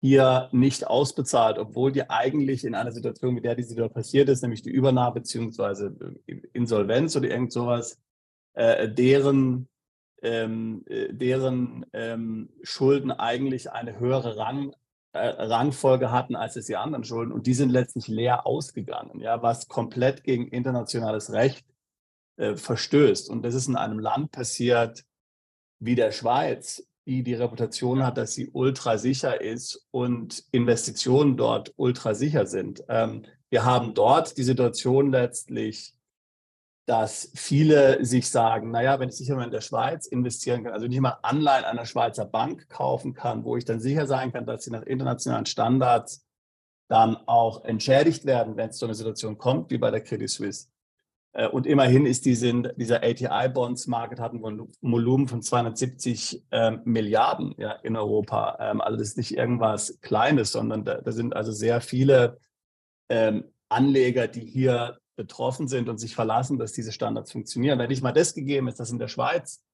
hier 0.00 0.48
nicht 0.52 0.86
ausbezahlt, 0.86 1.58
obwohl 1.58 1.90
die 1.90 2.08
eigentlich 2.08 2.64
in 2.64 2.74
einer 2.74 2.92
Situation, 2.92 3.34
mit 3.34 3.44
der 3.44 3.54
die 3.54 3.62
Situation 3.62 3.94
passiert 3.94 4.28
ist, 4.28 4.42
nämlich 4.42 4.62
die 4.62 4.70
Übernahme 4.70 5.14
bzw. 5.14 5.90
Äh, 6.26 6.40
Insolvenz 6.52 7.16
oder 7.16 7.30
irgend 7.30 7.52
sowas, 7.52 7.98
äh, 8.52 8.88
deren, 8.88 9.68
ähm, 10.22 10.84
äh, 10.86 11.12
deren 11.12 11.86
ähm, 11.92 12.50
Schulden 12.62 13.10
eigentlich 13.10 13.72
eine 13.72 13.98
höhere 13.98 14.36
Rang, 14.36 14.74
äh, 15.14 15.26
Rangfolge 15.26 16.12
hatten 16.12 16.36
als 16.36 16.56
es 16.56 16.66
die 16.66 16.76
anderen 16.76 17.04
Schulden 17.04 17.32
und 17.32 17.46
die 17.46 17.54
sind 17.54 17.70
letztlich 17.70 18.06
leer 18.06 18.46
ausgegangen, 18.46 19.20
ja, 19.20 19.42
was 19.42 19.68
komplett 19.68 20.22
gegen 20.22 20.48
internationales 20.48 21.32
Recht 21.32 21.66
äh, 22.36 22.56
verstößt. 22.56 23.30
Und 23.30 23.42
das 23.42 23.54
ist 23.54 23.68
in 23.68 23.76
einem 23.76 23.98
Land 23.98 24.32
passiert 24.32 25.04
wie 25.80 25.94
der 25.94 26.12
Schweiz, 26.12 26.86
die 27.06 27.22
die 27.22 27.34
Reputation 27.34 28.02
hat, 28.04 28.16
dass 28.16 28.34
sie 28.34 28.48
ultra 28.50 28.96
sicher 28.98 29.40
ist 29.40 29.86
und 29.90 30.44
Investitionen 30.52 31.36
dort 31.36 31.72
ultra 31.76 32.14
sicher 32.14 32.46
sind. 32.46 32.82
Ähm, 32.88 33.26
wir 33.50 33.64
haben 33.64 33.94
dort 33.94 34.36
die 34.36 34.42
Situation 34.42 35.10
letztlich, 35.10 35.94
dass 36.86 37.30
viele 37.34 38.04
sich 38.04 38.28
sagen, 38.28 38.70
naja, 38.70 38.98
wenn 38.98 39.08
ich 39.08 39.16
sicher 39.16 39.42
in 39.42 39.50
der 39.50 39.60
Schweiz 39.60 40.06
investieren 40.06 40.64
kann, 40.64 40.72
also 40.72 40.86
nicht 40.86 41.00
mal 41.00 41.18
Anleihen 41.22 41.64
einer 41.64 41.86
Schweizer 41.86 42.24
Bank 42.24 42.68
kaufen 42.68 43.14
kann, 43.14 43.44
wo 43.44 43.56
ich 43.56 43.64
dann 43.64 43.80
sicher 43.80 44.06
sein 44.06 44.32
kann, 44.32 44.46
dass 44.46 44.64
sie 44.64 44.70
nach 44.70 44.82
internationalen 44.82 45.46
Standards 45.46 46.26
dann 46.88 47.16
auch 47.26 47.64
entschädigt 47.64 48.26
werden, 48.26 48.56
wenn 48.56 48.70
es 48.70 48.78
zu 48.78 48.84
einer 48.84 48.94
Situation 48.94 49.38
kommt, 49.38 49.70
wie 49.70 49.78
bei 49.78 49.90
der 49.90 50.02
Credit 50.02 50.28
Suisse, 50.28 50.68
und 51.50 51.66
immerhin 51.66 52.06
ist 52.06 52.26
diese, 52.26 52.52
dieser 52.76 53.02
ATI-Bonds-Market 53.02 54.20
hat 54.20 54.32
ein 54.32 54.40
Volumen 54.40 55.26
von 55.26 55.42
270 55.42 56.44
ähm, 56.52 56.80
Milliarden 56.84 57.54
ja, 57.58 57.72
in 57.72 57.96
Europa. 57.96 58.56
Ähm, 58.60 58.80
also 58.80 58.96
das 58.96 59.08
ist 59.08 59.16
nicht 59.16 59.36
irgendwas 59.36 59.98
Kleines, 60.00 60.52
sondern 60.52 60.84
da, 60.84 61.00
da 61.00 61.10
sind 61.10 61.34
also 61.34 61.50
sehr 61.50 61.80
viele 61.80 62.38
ähm, 63.08 63.44
Anleger, 63.68 64.28
die 64.28 64.44
hier 64.44 64.98
betroffen 65.16 65.68
sind 65.68 65.88
und 65.88 65.98
sich 65.98 66.14
verlassen, 66.14 66.58
dass 66.58 66.72
diese 66.72 66.92
Standards 66.92 67.32
funktionieren. 67.32 67.78
Wenn 67.78 67.88
nicht 67.88 68.02
mal 68.02 68.12
das 68.12 68.34
gegeben 68.34 68.68
ist, 68.68 68.78
dass 68.78 68.90
in 68.90 68.98
der 68.98 69.08
Schweiz 69.08 69.64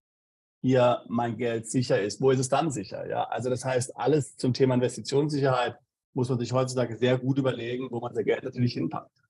hier 0.62 1.02
mein 1.08 1.36
Geld 1.36 1.70
sicher 1.70 2.00
ist, 2.00 2.20
wo 2.20 2.30
ist 2.30 2.38
es 2.38 2.48
dann 2.48 2.70
sicher? 2.70 3.06
Ja, 3.08 3.24
also 3.24 3.50
das 3.50 3.64
heißt, 3.64 3.96
alles 3.96 4.36
zum 4.36 4.52
Thema 4.52 4.74
Investitionssicherheit 4.74 5.76
muss 6.12 6.28
man 6.28 6.38
sich 6.38 6.52
heutzutage 6.52 6.96
sehr 6.96 7.18
gut 7.18 7.38
überlegen, 7.38 7.88
wo 7.90 8.00
man 8.00 8.14
sein 8.14 8.24
Geld 8.24 8.44
natürlich 8.44 8.74
hinpackt. 8.74 9.22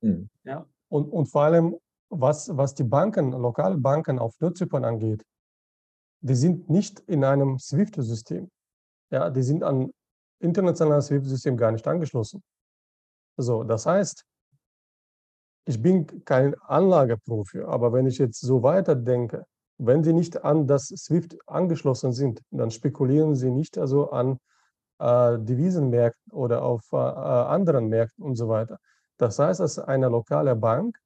Mhm. 0.00 0.28
Ja. 0.44 0.66
Und, 0.94 1.08
und 1.08 1.26
vor 1.26 1.42
allem, 1.42 1.76
was, 2.08 2.56
was 2.56 2.72
die 2.72 2.84
Banken, 2.84 3.32
lokale 3.32 3.76
Banken 3.76 4.20
auf 4.20 4.38
Nordzypern 4.38 4.84
angeht, 4.84 5.24
die 6.20 6.36
sind 6.36 6.70
nicht 6.70 7.00
in 7.00 7.24
einem 7.24 7.58
SWIFT-System. 7.58 8.48
Ja, 9.10 9.28
die 9.28 9.42
sind 9.42 9.64
an 9.64 9.90
internationales 10.38 11.06
SWIFT-System 11.08 11.56
gar 11.56 11.72
nicht 11.72 11.88
angeschlossen. 11.88 12.44
So, 13.36 13.64
das 13.64 13.86
heißt, 13.86 14.24
ich 15.66 15.82
bin 15.82 16.24
kein 16.24 16.54
Anlageprofi, 16.60 17.62
aber 17.62 17.92
wenn 17.92 18.06
ich 18.06 18.18
jetzt 18.18 18.40
so 18.40 18.62
weiterdenke, 18.62 19.46
wenn 19.78 20.04
sie 20.04 20.12
nicht 20.12 20.44
an 20.44 20.68
das 20.68 20.86
SWIFT 20.86 21.36
angeschlossen 21.48 22.12
sind, 22.12 22.40
dann 22.52 22.70
spekulieren 22.70 23.34
sie 23.34 23.50
nicht 23.50 23.78
also 23.78 24.12
an 24.12 24.38
äh, 25.00 25.40
Devisenmärkten 25.40 26.32
oder 26.32 26.62
auf 26.62 26.84
äh, 26.92 26.96
äh 26.98 27.00
anderen 27.00 27.88
Märkten 27.88 28.22
und 28.22 28.36
so 28.36 28.48
weiter. 28.48 28.78
Das 29.18 29.38
heißt, 29.38 29.60
es 29.60 29.78
ist 29.78 29.84
eine 29.84 30.08
lokale 30.08 30.56
Bank. 30.56 30.98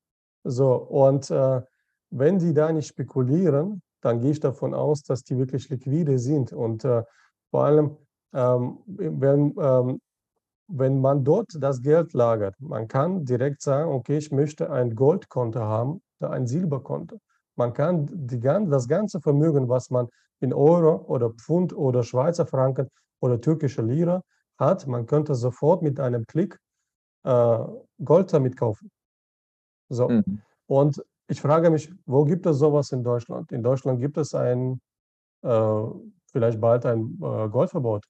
So, 0.45 0.75
und 0.75 1.31
äh, 1.31 1.63
wenn 2.11 2.39
die 2.39 2.55
da 2.55 2.73
nicht 2.73 2.89
spekulieren, 2.89 3.83
dann 4.01 4.21
gehe 4.21 4.31
ich 4.31 4.41
davon 4.41 4.75
aus, 4.75 5.03
dass 5.03 5.23
die 5.25 5.37
wirklich 5.37 5.69
liquide 5.69 6.19
sind. 6.19 6.53
Und 6.53 6.85
äh, 6.85 7.03
vor 7.51 7.65
allem, 7.65 7.97
ähm, 8.33 8.79
wenn, 8.87 9.55
ähm, 9.61 10.01
wenn 10.69 11.01
man 11.01 11.25
dort 11.25 11.51
das 11.59 11.83
Geld 11.83 12.13
lagert, 12.13 12.55
man 12.61 12.89
kann 12.89 13.25
direkt 13.25 13.63
sagen, 13.63 13.91
okay, 13.91 14.19
ich 14.19 14.31
möchte 14.31 14.71
ein 14.71 14.95
Goldkonto 14.95 15.61
haben 15.61 16.01
ein 16.21 16.47
Silberkonto. 16.47 17.21
Man 17.57 17.73
kann 17.73 18.09
die, 18.13 18.41
das 18.41 18.89
ganze 18.89 19.21
Vermögen, 19.21 19.69
was 19.69 19.91
man 19.91 20.09
in 20.41 20.53
Euro 20.53 21.05
oder 21.07 21.31
Pfund 21.31 21.73
oder 21.77 22.03
Schweizer 22.03 22.47
Franken 22.47 22.89
oder 23.21 23.41
türkische 23.41 23.83
Lira 23.83 24.23
hat, 24.59 24.87
man 24.87 25.07
könnte 25.07 25.35
sofort 25.35 25.83
mit 25.83 26.01
einem 26.01 26.27
Klick 26.27 26.59
äh, 27.25 27.59
Gold 28.05 28.33
damit 28.33 28.57
kaufen. 28.57 28.91
So. 29.89 30.09
Mhm. 30.09 30.43
Und 30.67 31.03
ich 31.29 31.41
frage 31.41 31.71
mich, 31.71 31.93
wo 32.07 32.25
gibt 32.25 32.47
es 32.47 32.59
sowas 32.59 32.93
in 32.93 33.03
Deutschland? 33.03 33.53
In 33.53 33.63
Deutschland 33.63 34.01
gibt 34.01 34.17
es 34.17 34.35
ein, 34.35 34.81
äh, 35.43 35.83
vielleicht 36.33 36.61
bald 36.61 36.87
ein 36.87 37.19
äh, 37.23 37.49
Goldverbot. 37.49 38.05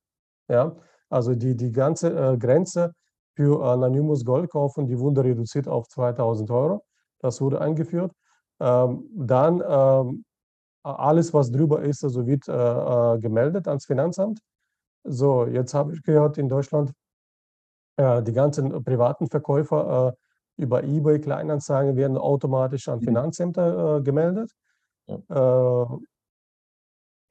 Ja? 0.49 0.76
Also 1.09 1.34
die, 1.34 1.57
die 1.57 1.72
ganze 1.72 2.09
äh, 2.11 2.36
Grenze 2.36 2.95
für 3.34 3.64
anonymes 3.64 4.24
Gold 4.24 4.51
kaufen, 4.51 4.86
die 4.86 4.99
wurde 4.99 5.24
reduziert 5.24 5.68
auf 5.68 5.89
2000 5.89 6.51
Euro. 6.51 6.84
Das 7.20 7.41
wurde 7.41 7.61
eingeführt. 7.61 8.12
Ähm, 8.61 9.09
dann 9.14 9.62
ähm, 9.66 10.24
alles, 10.82 11.32
was 11.34 11.51
drüber 11.51 11.82
ist, 11.82 12.05
also 12.05 12.26
wird 12.26 12.49
äh, 12.49 12.53
äh, 12.53 13.18
gemeldet 13.18 13.68
ans 13.68 13.86
Finanzamt. 13.86 14.41
So, 15.05 15.47
jetzt 15.47 15.74
habe 15.74 15.95
ich 15.95 16.03
gehört, 16.03 16.39
in 16.39 16.49
Deutschland 16.49 16.93
äh, 17.99 18.22
die 18.22 18.32
ganzen 18.32 18.82
privaten 18.82 19.28
Verkäufer 19.28 20.14
über 20.57 20.82
eBay 20.82 21.20
Kleinanzeigen 21.20 21.96
werden 21.96 22.18
automatisch 22.18 22.88
an 22.88 22.99
mhm. 22.99 23.05
Finanzämter 23.05 23.99
äh, 23.99 24.03
gemeldet. 24.03 24.51
Ja. 25.07 25.82
Äh, 25.82 25.86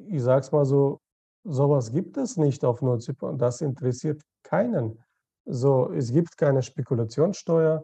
ich 0.09 0.21
sage 0.21 0.41
es 0.41 0.51
mal 0.51 0.65
so, 0.65 0.99
sowas 1.43 1.91
gibt 1.91 2.17
es 2.17 2.37
nicht 2.37 2.63
auf 2.63 2.81
Nordzypern. 2.81 3.37
Das 3.37 3.61
interessiert 3.61 4.21
keinen. 4.43 4.99
So, 5.45 5.91
es 5.91 6.11
gibt 6.11 6.37
keine 6.37 6.61
Spekulationssteuer. 6.61 7.83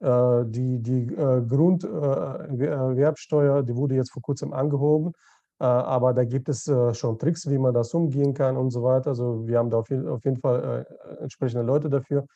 Äh, 0.00 0.44
die 0.46 0.82
die 0.82 1.14
äh, 1.14 1.42
Grunderwerbsteuer, 1.48 3.62
die 3.62 3.74
wurde 3.74 3.94
jetzt 3.94 4.12
vor 4.12 4.20
kurzem 4.20 4.52
angehoben. 4.52 5.12
Äh, 5.58 5.64
aber 5.64 6.14
da 6.14 6.24
gibt 6.24 6.48
es 6.48 6.68
äh, 6.68 6.94
schon 6.94 7.18
Tricks, 7.18 7.48
wie 7.48 7.58
man 7.58 7.74
das 7.74 7.94
umgehen 7.94 8.34
kann 8.34 8.56
und 8.56 8.70
so 8.70 8.82
weiter. 8.82 9.10
Also 9.10 9.46
wir 9.46 9.58
haben 9.58 9.70
da 9.70 9.78
auf 9.78 9.88
jeden 9.88 10.36
Fall 10.38 10.86
entsprechende 11.20 11.62
Leute 11.64 11.88
dafür. 11.88 12.26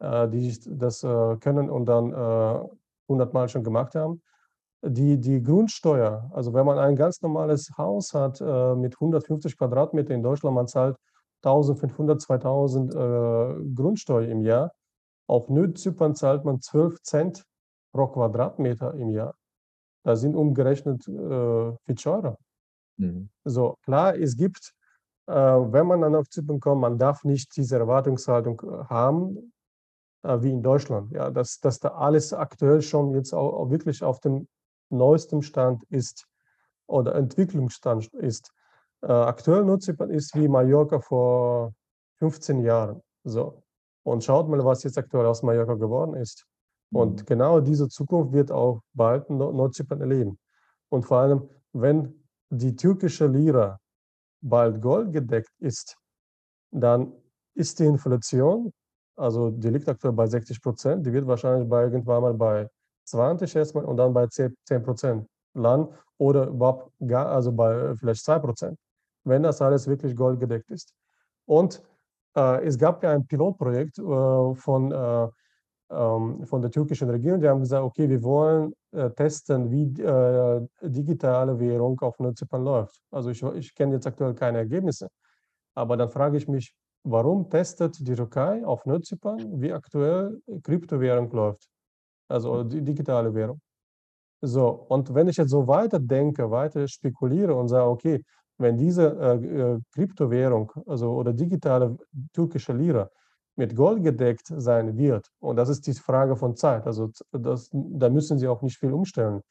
Äh, 0.00 0.28
die 0.28 0.58
das 0.66 1.02
äh, 1.04 1.36
können 1.36 1.70
und 1.70 1.86
dann 1.86 2.12
äh, 2.12 2.68
hundertmal 3.08 3.48
schon 3.48 3.62
gemacht 3.62 3.94
haben. 3.94 4.22
Die, 4.82 5.18
die 5.18 5.42
Grundsteuer, 5.42 6.30
also 6.34 6.52
wenn 6.52 6.66
man 6.66 6.78
ein 6.78 6.94
ganz 6.96 7.22
normales 7.22 7.70
Haus 7.78 8.12
hat 8.12 8.38
mit 8.76 8.94
150 8.96 9.56
Quadratmeter 9.56 10.12
in 10.12 10.22
Deutschland, 10.22 10.54
man 10.54 10.68
zahlt 10.68 10.98
1500, 11.42 12.20
2000 12.20 12.92
Grundsteuer 13.74 14.28
im 14.28 14.42
Jahr. 14.42 14.72
Auf 15.26 15.48
Nordzypern 15.48 16.14
zahlt 16.14 16.44
man 16.44 16.60
12 16.60 17.00
Cent 17.00 17.44
pro 17.92 18.08
Quadratmeter 18.08 18.92
im 18.94 19.08
Jahr. 19.08 19.34
Da 20.02 20.16
sind 20.16 20.36
umgerechnet 20.36 21.08
äh, 21.08 21.72
viel 21.86 21.94
teurer. 21.94 22.36
Mhm. 22.96 23.28
So, 23.44 23.76
klar, 23.82 24.16
es 24.16 24.36
gibt, 24.36 24.72
äh, 25.26 25.34
wenn 25.34 25.86
man 25.86 26.00
dann 26.00 26.14
auf 26.14 26.28
Zypern 26.28 26.60
kommt, 26.60 26.80
man 26.80 26.98
darf 26.98 27.24
nicht 27.24 27.56
diese 27.56 27.76
Erwartungshaltung 27.76 28.60
haben, 28.88 29.52
äh, 30.22 30.42
wie 30.42 30.50
in 30.50 30.62
Deutschland. 30.62 31.12
Ja, 31.12 31.30
dass, 31.30 31.60
dass 31.60 31.80
da 31.80 31.88
alles 31.88 32.32
aktuell 32.32 32.82
schon 32.82 33.14
jetzt 33.14 33.32
auch, 33.32 33.52
auch 33.54 33.70
wirklich 33.70 34.02
auf 34.02 34.20
dem 34.20 34.48
neuesten 34.90 35.42
Stand 35.42 35.84
ist 35.90 36.26
oder 36.86 37.14
Entwicklungsstand 37.14 38.12
ist. 38.14 38.52
Äh, 39.02 39.12
aktuell 39.12 39.64
Nordzypern 39.64 40.10
ist 40.10 40.34
wie 40.34 40.48
Mallorca 40.48 41.00
vor 41.00 41.74
15 42.18 42.62
Jahren. 42.62 43.02
So. 43.24 43.62
Und 44.02 44.24
schaut 44.24 44.48
mal, 44.48 44.64
was 44.64 44.82
jetzt 44.82 44.98
aktuell 44.98 45.26
aus 45.26 45.42
Mallorca 45.42 45.74
geworden 45.74 46.14
ist. 46.14 46.46
Und 46.92 47.20
mhm. 47.20 47.26
genau 47.26 47.60
diese 47.60 47.88
Zukunft 47.88 48.32
wird 48.32 48.52
auch 48.52 48.80
bald 48.92 49.28
Nordzypern 49.30 50.00
erleben. 50.00 50.38
Und 50.90 51.04
vor 51.04 51.18
allem, 51.18 51.48
wenn 51.72 52.23
die 52.50 52.74
türkische 52.76 53.26
Lira 53.26 53.78
bald 54.40 54.80
goldgedeckt 54.80 55.52
ist, 55.60 55.96
dann 56.70 57.12
ist 57.54 57.78
die 57.78 57.86
Inflation 57.86 58.72
also 59.16 59.50
die 59.50 59.70
liegt 59.70 59.88
aktuell 59.88 60.12
bei 60.12 60.26
60 60.26 60.60
Prozent. 60.60 61.06
Die 61.06 61.12
wird 61.12 61.26
wahrscheinlich 61.26 61.68
bei 61.68 61.84
irgendwann 61.84 62.22
mal 62.22 62.34
bei 62.34 62.68
20 63.04 63.54
erstmal 63.54 63.84
und 63.84 63.96
dann 63.96 64.12
bei 64.12 64.26
10 64.26 64.54
Prozent 64.82 65.26
landen 65.54 65.94
oder 66.18 66.48
überhaupt 66.48 66.92
gar, 67.06 67.26
also 67.26 67.52
bei 67.52 67.94
vielleicht 67.96 68.24
2 68.24 68.38
Prozent, 68.40 68.78
wenn 69.24 69.42
das 69.42 69.62
alles 69.62 69.86
wirklich 69.86 70.16
goldgedeckt 70.16 70.70
ist. 70.70 70.94
Und 71.46 71.82
äh, 72.36 72.64
es 72.64 72.78
gab 72.78 73.02
ja 73.02 73.12
ein 73.12 73.26
Pilotprojekt 73.26 73.98
äh, 73.98 74.54
von, 74.54 74.90
äh, 74.92 75.28
ähm, 75.90 76.44
von 76.44 76.62
der 76.62 76.70
türkischen 76.70 77.10
Regierung, 77.10 77.40
die 77.40 77.48
haben 77.48 77.60
gesagt, 77.60 77.84
okay, 77.84 78.08
wir 78.08 78.22
wollen 78.22 78.72
äh, 78.72 78.74
testen, 79.16 79.70
wie 79.70 79.84
äh, 80.00 80.66
digitale 80.82 81.58
Währung 81.58 82.00
auf 82.00 82.16
Zypern 82.34 82.64
läuft. 82.64 83.00
Also 83.10 83.30
ich, 83.30 83.42
ich 83.42 83.74
kenne 83.74 83.94
jetzt 83.94 84.06
aktuell 84.06 84.34
keine 84.34 84.58
Ergebnisse. 84.58 85.08
Aber 85.74 85.96
dann 85.96 86.10
frage 86.10 86.36
ich 86.36 86.48
mich, 86.48 86.74
warum 87.02 87.48
testet 87.50 87.98
die 88.06 88.14
Türkei 88.14 88.64
auf 88.64 88.86
Nordzypern, 88.86 89.60
wie 89.60 89.72
aktuell 89.72 90.40
Kryptowährung 90.62 91.30
läuft, 91.32 91.68
also 92.28 92.64
die 92.64 92.82
digitale 92.82 93.34
Währung. 93.34 93.60
So, 94.40 94.68
und 94.88 95.14
wenn 95.14 95.28
ich 95.28 95.36
jetzt 95.36 95.50
so 95.50 95.66
weiter 95.66 95.98
denke, 95.98 96.50
weiter 96.50 96.86
spekuliere 96.86 97.54
und 97.54 97.68
sage, 97.68 97.88
okay, 97.88 98.22
wenn 98.58 98.76
diese 98.76 99.16
äh, 99.18 99.36
äh, 99.36 99.80
Kryptowährung 99.94 100.70
also, 100.86 101.12
oder 101.12 101.32
digitale 101.32 101.96
türkische 102.32 102.72
Lira 102.72 103.10
mit 103.56 103.76
Gold 103.76 104.02
gedeckt 104.02 104.46
sein 104.56 104.96
wird, 104.96 105.30
und 105.40 105.56
das 105.56 105.68
ist 105.68 105.86
die 105.86 105.94
Frage 105.94 106.36
von 106.36 106.56
Zeit, 106.56 106.86
also 106.86 107.10
das, 107.32 107.70
da 107.72 108.10
müssen 108.10 108.38
sie 108.38 108.48
auch 108.48 108.62
nicht 108.62 108.78
viel 108.78 108.92
umstellen, 108.92 109.42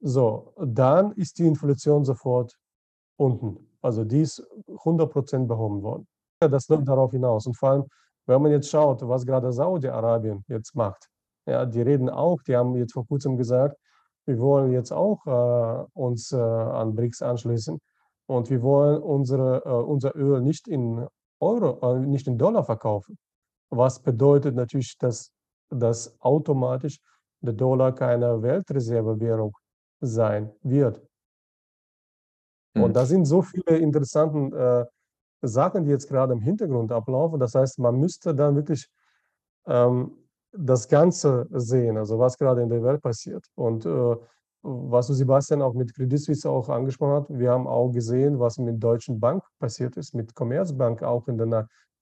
so, 0.00 0.54
dann 0.58 1.12
ist 1.12 1.38
die 1.38 1.46
Inflation 1.46 2.04
sofort 2.04 2.54
unten. 3.16 3.70
Also 3.80 4.04
die 4.04 4.22
ist 4.22 4.42
100% 4.68 5.46
behoben 5.46 5.82
worden 5.82 6.06
das 6.40 6.68
läuft 6.68 6.88
darauf 6.88 7.10
hinaus. 7.12 7.46
Und 7.46 7.56
vor 7.56 7.70
allem, 7.70 7.84
wenn 8.26 8.42
man 8.42 8.50
jetzt 8.50 8.70
schaut, 8.70 9.06
was 9.06 9.24
gerade 9.24 9.52
Saudi-Arabien 9.52 10.44
jetzt 10.48 10.74
macht, 10.74 11.08
ja, 11.46 11.64
die 11.64 11.82
reden 11.82 12.10
auch, 12.10 12.42
die 12.42 12.56
haben 12.56 12.74
jetzt 12.76 12.92
vor 12.92 13.06
kurzem 13.06 13.36
gesagt, 13.36 13.76
wir 14.26 14.38
wollen 14.40 14.72
jetzt 14.72 14.92
auch 14.92 15.24
äh, 15.26 15.84
uns 15.94 16.32
äh, 16.32 16.36
an 16.36 16.96
BRICS 16.96 17.22
anschließen 17.22 17.78
und 18.26 18.50
wir 18.50 18.62
wollen 18.62 19.00
unsere, 19.00 19.62
äh, 19.64 19.68
unser 19.68 20.16
Öl 20.16 20.40
nicht 20.40 20.66
in 20.66 21.06
Euro, 21.38 21.94
äh, 21.94 22.00
nicht 22.00 22.26
in 22.26 22.36
Dollar 22.36 22.64
verkaufen. 22.64 23.16
Was 23.70 24.00
bedeutet 24.00 24.54
natürlich, 24.54 24.96
dass, 24.98 25.32
dass 25.70 26.20
automatisch 26.20 26.98
der 27.40 27.52
Dollar 27.52 27.94
keine 27.94 28.42
Weltreservewährung 28.42 29.56
sein 30.00 30.52
wird. 30.62 31.00
Und 32.74 32.88
hm. 32.88 32.92
da 32.92 33.06
sind 33.06 33.24
so 33.24 33.42
viele 33.42 33.78
interessante 33.78 34.90
Sachen, 35.42 35.84
die 35.84 35.90
jetzt 35.90 36.08
gerade 36.08 36.32
im 36.32 36.40
Hintergrund 36.40 36.92
ablaufen. 36.92 37.38
Das 37.40 37.54
heißt, 37.54 37.78
man 37.78 37.98
müsste 37.98 38.34
dann 38.34 38.56
wirklich 38.56 38.88
ähm, 39.66 40.12
das 40.52 40.88
Ganze 40.88 41.46
sehen, 41.50 41.96
also 41.96 42.18
was 42.18 42.38
gerade 42.38 42.62
in 42.62 42.68
der 42.68 42.82
Welt 42.82 43.02
passiert. 43.02 43.44
Und 43.54 43.84
äh, 43.84 44.16
was 44.62 45.06
du, 45.06 45.12
Sebastian, 45.12 45.62
auch 45.62 45.74
mit 45.74 45.94
Credit 45.94 46.18
Suisse 46.18 46.48
auch 46.48 46.68
angesprochen 46.68 47.12
hast, 47.12 47.38
wir 47.38 47.50
haben 47.50 47.66
auch 47.66 47.90
gesehen, 47.90 48.40
was 48.40 48.58
mit 48.58 48.82
Deutschen 48.82 49.20
Bank 49.20 49.44
passiert 49.58 49.96
ist, 49.96 50.14
mit 50.14 50.34
Commerzbank 50.34 51.02
auch 51.02 51.28
in 51.28 51.38
der 51.38 51.46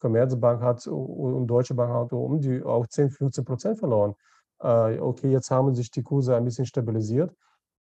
Commerzbank 0.01 0.61
hat 0.63 0.87
und 0.87 1.47
Deutsche 1.47 1.75
Bank 1.75 1.93
hat 1.93 2.13
um 2.13 2.41
die 2.41 2.63
auch 2.63 2.87
10, 2.87 3.11
15 3.11 3.45
Prozent 3.45 3.79
verloren. 3.79 4.15
Äh, 4.61 4.99
okay, 4.99 5.31
jetzt 5.31 5.51
haben 5.51 5.75
sich 5.75 5.91
die 5.91 6.03
Kurse 6.03 6.37
ein 6.37 6.45
bisschen 6.45 6.67
stabilisiert, 6.67 7.35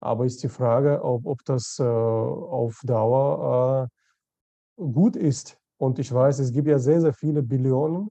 aber 0.00 0.24
ist 0.24 0.42
die 0.42 0.48
Frage, 0.48 1.02
ob, 1.02 1.26
ob 1.26 1.44
das 1.44 1.78
äh, 1.78 1.84
auf 1.84 2.80
Dauer 2.84 3.88
äh, 4.78 4.82
gut 4.82 5.16
ist. 5.16 5.58
Und 5.78 5.98
ich 5.98 6.12
weiß, 6.12 6.38
es 6.38 6.52
gibt 6.52 6.68
ja 6.68 6.78
sehr, 6.78 7.00
sehr 7.00 7.12
viele 7.12 7.42
Billionen 7.42 8.08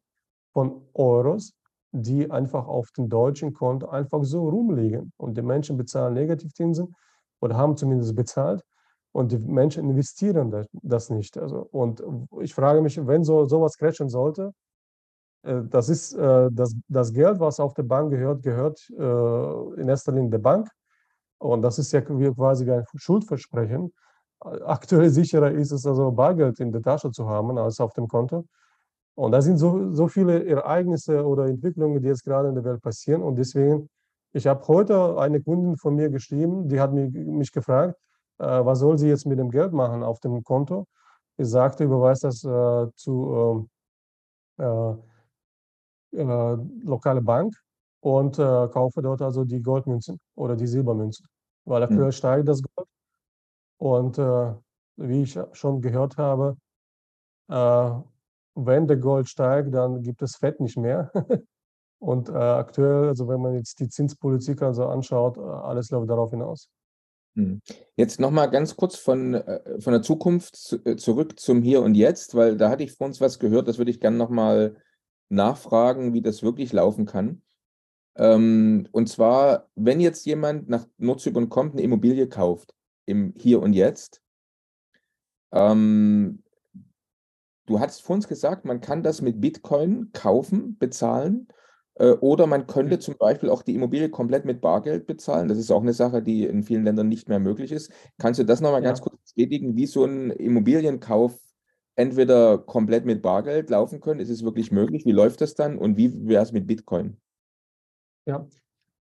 von 0.53 0.81
Euros, 0.93 1.53
die 1.91 2.29
einfach 2.29 2.67
auf 2.67 2.91
dem 2.91 3.09
deutschen 3.09 3.53
Konto 3.53 3.87
einfach 3.87 4.23
so 4.23 4.49
rumliegen. 4.49 5.11
Und 5.17 5.37
die 5.37 5.41
Menschen 5.41 5.77
bezahlen 5.77 6.13
Negativzinsen 6.13 6.95
oder 7.41 7.55
haben 7.57 7.77
zumindest 7.77 8.15
bezahlt. 8.15 8.63
Und 9.16 9.32
die 9.32 9.39
Menschen 9.39 9.89
investieren 9.89 10.68
das 10.74 11.09
nicht. 11.09 11.38
Also, 11.38 11.70
und 11.72 12.03
ich 12.41 12.53
frage 12.53 12.82
mich, 12.82 12.97
wenn 13.07 13.24
so 13.24 13.45
sowas 13.45 13.78
crashen 13.78 14.09
sollte, 14.09 14.51
äh, 15.43 15.61
das 15.70 15.88
ist 15.88 16.13
äh, 16.16 16.49
das, 16.51 16.76
das 16.89 17.13
Geld, 17.13 17.39
was 17.39 17.61
auf 17.61 17.74
der 17.74 17.84
Bank 17.84 18.11
gehört, 18.11 18.43
gehört 18.43 18.78
äh, 18.89 19.82
in 19.82 19.88
erster 19.88 20.11
Linie 20.11 20.32
der 20.32 20.39
Bank. 20.39 20.68
Und 21.38 21.61
das 21.61 21.80
ist 21.80 21.93
ja 21.93 22.01
quasi 22.01 22.70
ein 22.70 22.84
Schuldversprechen. 22.95 23.93
Aktuell 24.41 25.09
sicherer 25.09 25.51
ist 25.51 25.72
es 25.72 25.86
also, 25.86 26.11
Bargeld 26.11 26.59
in 26.59 26.74
der 26.74 26.82
Tasche 26.82 27.09
zu 27.11 27.30
haben 27.30 27.57
als 27.57 27.80
auf 27.80 27.93
dem 27.93 28.09
Konto. 28.09 28.45
Und 29.16 29.32
da 29.32 29.41
sind 29.41 29.57
so, 29.59 29.93
so 29.93 30.09
viele 30.09 30.45
Ereignisse 30.45 31.26
oder 31.26 31.45
Entwicklungen, 31.45 32.01
die 32.01 32.09
jetzt 32.09 32.26
gerade 32.26 32.49
in 32.49 32.55
der 32.55 32.66
Welt 32.66 32.82
passieren. 32.82 33.22
Und 33.24 33.38
deswegen, 33.38 33.88
ich 34.34 34.45
habe 34.45 34.68
heute 34.68 35.18
eine 35.18 35.41
Kundin 35.41 35.78
von 35.78 35.95
mir 35.95 36.09
geschrieben, 36.09 36.68
die 36.68 36.82
hat 36.82 36.91
mich, 36.91 37.13
mich 37.13 37.53
gefragt, 37.53 37.95
was 38.38 38.79
soll 38.79 38.97
sie 38.97 39.07
jetzt 39.07 39.25
mit 39.25 39.39
dem 39.39 39.49
Geld 39.49 39.73
machen 39.73 40.03
auf 40.03 40.19
dem 40.19 40.43
Konto? 40.43 40.88
Ich 41.38 41.47
sagte, 41.47 41.83
überweist 41.83 42.23
das 42.23 42.43
äh, 42.43 42.88
zu 42.95 43.69
äh, 44.57 44.93
äh, 46.13 46.57
lokale 46.83 47.21
Bank 47.21 47.53
und 48.01 48.39
äh, 48.39 48.67
kaufe 48.69 49.01
dort 49.01 49.21
also 49.21 49.43
die 49.43 49.61
Goldmünzen 49.61 50.19
oder 50.36 50.55
die 50.55 50.67
Silbermünzen, 50.67 51.27
weil 51.65 51.83
aktuell 51.83 52.05
mhm. 52.05 52.11
steigt 52.11 52.47
das 52.47 52.61
Gold. 52.61 52.88
Und 53.77 54.17
äh, 54.17 54.53
wie 54.97 55.23
ich 55.23 55.38
schon 55.53 55.81
gehört 55.81 56.17
habe, 56.17 56.57
wenn 58.55 58.88
der 58.88 58.97
Gold 58.97 59.29
steigt, 59.29 59.73
dann 59.73 60.01
gibt 60.01 60.21
es 60.21 60.38
Fett 60.38 60.59
nicht 60.59 60.77
mehr. 60.77 61.11
Und 61.99 62.29
äh, 62.29 62.33
aktuell, 62.33 63.09
also 63.09 63.27
wenn 63.27 63.41
man 63.41 63.55
jetzt 63.55 63.79
die 63.79 63.89
Zinspolitik 63.89 64.61
also 64.61 64.88
anschaut, 64.88 65.38
alles 65.38 65.89
läuft 65.91 66.09
darauf 66.09 66.31
hinaus. 66.31 66.69
Hm. 67.36 67.61
Jetzt 67.95 68.19
nochmal 68.19 68.49
ganz 68.49 68.75
kurz 68.75 68.95
von, 68.95 69.33
äh, 69.33 69.79
von 69.79 69.93
der 69.93 70.01
Zukunft 70.01 70.55
zu, 70.55 70.83
äh, 70.86 70.95
zurück 70.95 71.39
zum 71.39 71.61
Hier 71.61 71.81
und 71.81 71.95
Jetzt, 71.95 72.36
weil 72.36 72.57
da 72.57 72.69
hatte 72.69 72.83
ich 72.83 72.93
vor 72.93 73.07
uns 73.07 73.19
was 73.19 73.39
gehört, 73.39 73.67
das 73.67 73.77
würde 73.77 73.91
ich 73.91 73.99
gerne 73.99 74.17
nochmal 74.17 74.77
nachfragen, 75.29 76.13
wie 76.13 76.21
das 76.21 76.43
wirklich 76.43 76.71
laufen 76.71 77.05
kann. 77.05 77.41
Ähm, 78.15 78.88
und 78.91 79.09
zwar, 79.09 79.69
wenn 79.75 79.99
jetzt 79.99 80.25
jemand 80.25 80.69
nach 80.69 80.88
Nordzypern 80.97 81.49
kommt, 81.49 81.73
eine 81.73 81.81
Immobilie 81.81 82.29
kauft, 82.29 82.73
im 83.05 83.33
Hier 83.38 83.61
und 83.61 83.73
Jetzt, 83.73 84.21
ähm, 85.51 86.41
du 87.65 87.79
hattest 87.79 88.03
vor 88.03 88.15
uns 88.15 88.27
gesagt, 88.27 88.63
man 88.63 88.79
kann 88.79 89.03
das 89.03 89.21
mit 89.21 89.41
Bitcoin 89.41 90.11
kaufen, 90.13 90.77
bezahlen. 90.77 91.47
Äh, 91.95 92.11
oder 92.11 92.47
man 92.47 92.67
könnte 92.67 92.95
mhm. 92.95 93.01
zum 93.01 93.17
Beispiel 93.17 93.49
auch 93.49 93.63
die 93.63 93.75
Immobilie 93.75 94.09
komplett 94.09 94.45
mit 94.45 94.61
Bargeld 94.61 95.07
bezahlen. 95.07 95.47
Das 95.47 95.57
ist 95.57 95.71
auch 95.71 95.81
eine 95.81 95.93
Sache, 95.93 96.21
die 96.21 96.45
in 96.45 96.63
vielen 96.63 96.83
Ländern 96.83 97.07
nicht 97.07 97.29
mehr 97.29 97.39
möglich 97.39 97.71
ist. 97.71 97.91
Kannst 98.17 98.39
du 98.39 98.45
das 98.45 98.61
nochmal 98.61 98.81
ja. 98.81 98.89
ganz 98.89 99.01
kurz 99.01 99.17
bestätigen, 99.21 99.75
wie 99.75 99.85
so 99.85 100.05
ein 100.05 100.31
Immobilienkauf 100.31 101.39
entweder 101.95 102.57
komplett 102.57 103.05
mit 103.05 103.21
Bargeld 103.21 103.69
laufen 103.69 104.01
können. 104.01 104.19
Ist 104.19 104.29
es 104.29 104.43
wirklich 104.43 104.71
möglich? 104.71 105.05
Wie 105.05 105.11
läuft 105.11 105.41
das 105.41 105.55
dann? 105.55 105.77
Und 105.77 105.97
wie 105.97 106.27
wäre 106.27 106.43
es 106.43 106.51
mit 106.51 106.67
Bitcoin? 106.67 107.17
Ja, 108.25 108.45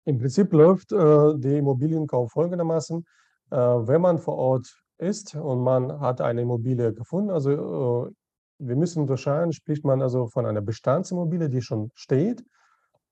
im 0.05 0.19
Prinzip 0.19 0.53
läuft 0.53 0.93
äh, 0.93 0.97
der 1.37 1.59
Immobilienkauf 1.59 2.33
folgendermaßen. 2.33 3.05
Äh, 3.51 3.57
wenn 3.57 4.01
man 4.01 4.19
vor 4.19 4.37
Ort 4.37 4.83
ist 4.99 5.35
und 5.35 5.61
man 5.61 6.01
hat 6.01 6.21
eine 6.21 6.43
Immobilie 6.43 6.93
gefunden, 6.93 7.31
also 7.31 7.51
äh, 8.09 8.13
wir 8.59 8.77
müssen 8.77 9.03
unterscheiden, 9.03 9.53
spricht 9.53 9.85
man 9.85 10.03
also 10.03 10.27
von 10.27 10.47
einer 10.47 10.61
Bestandsimmobilie, 10.61 11.49
die 11.49 11.63
schon 11.63 11.91
steht, 11.95 12.45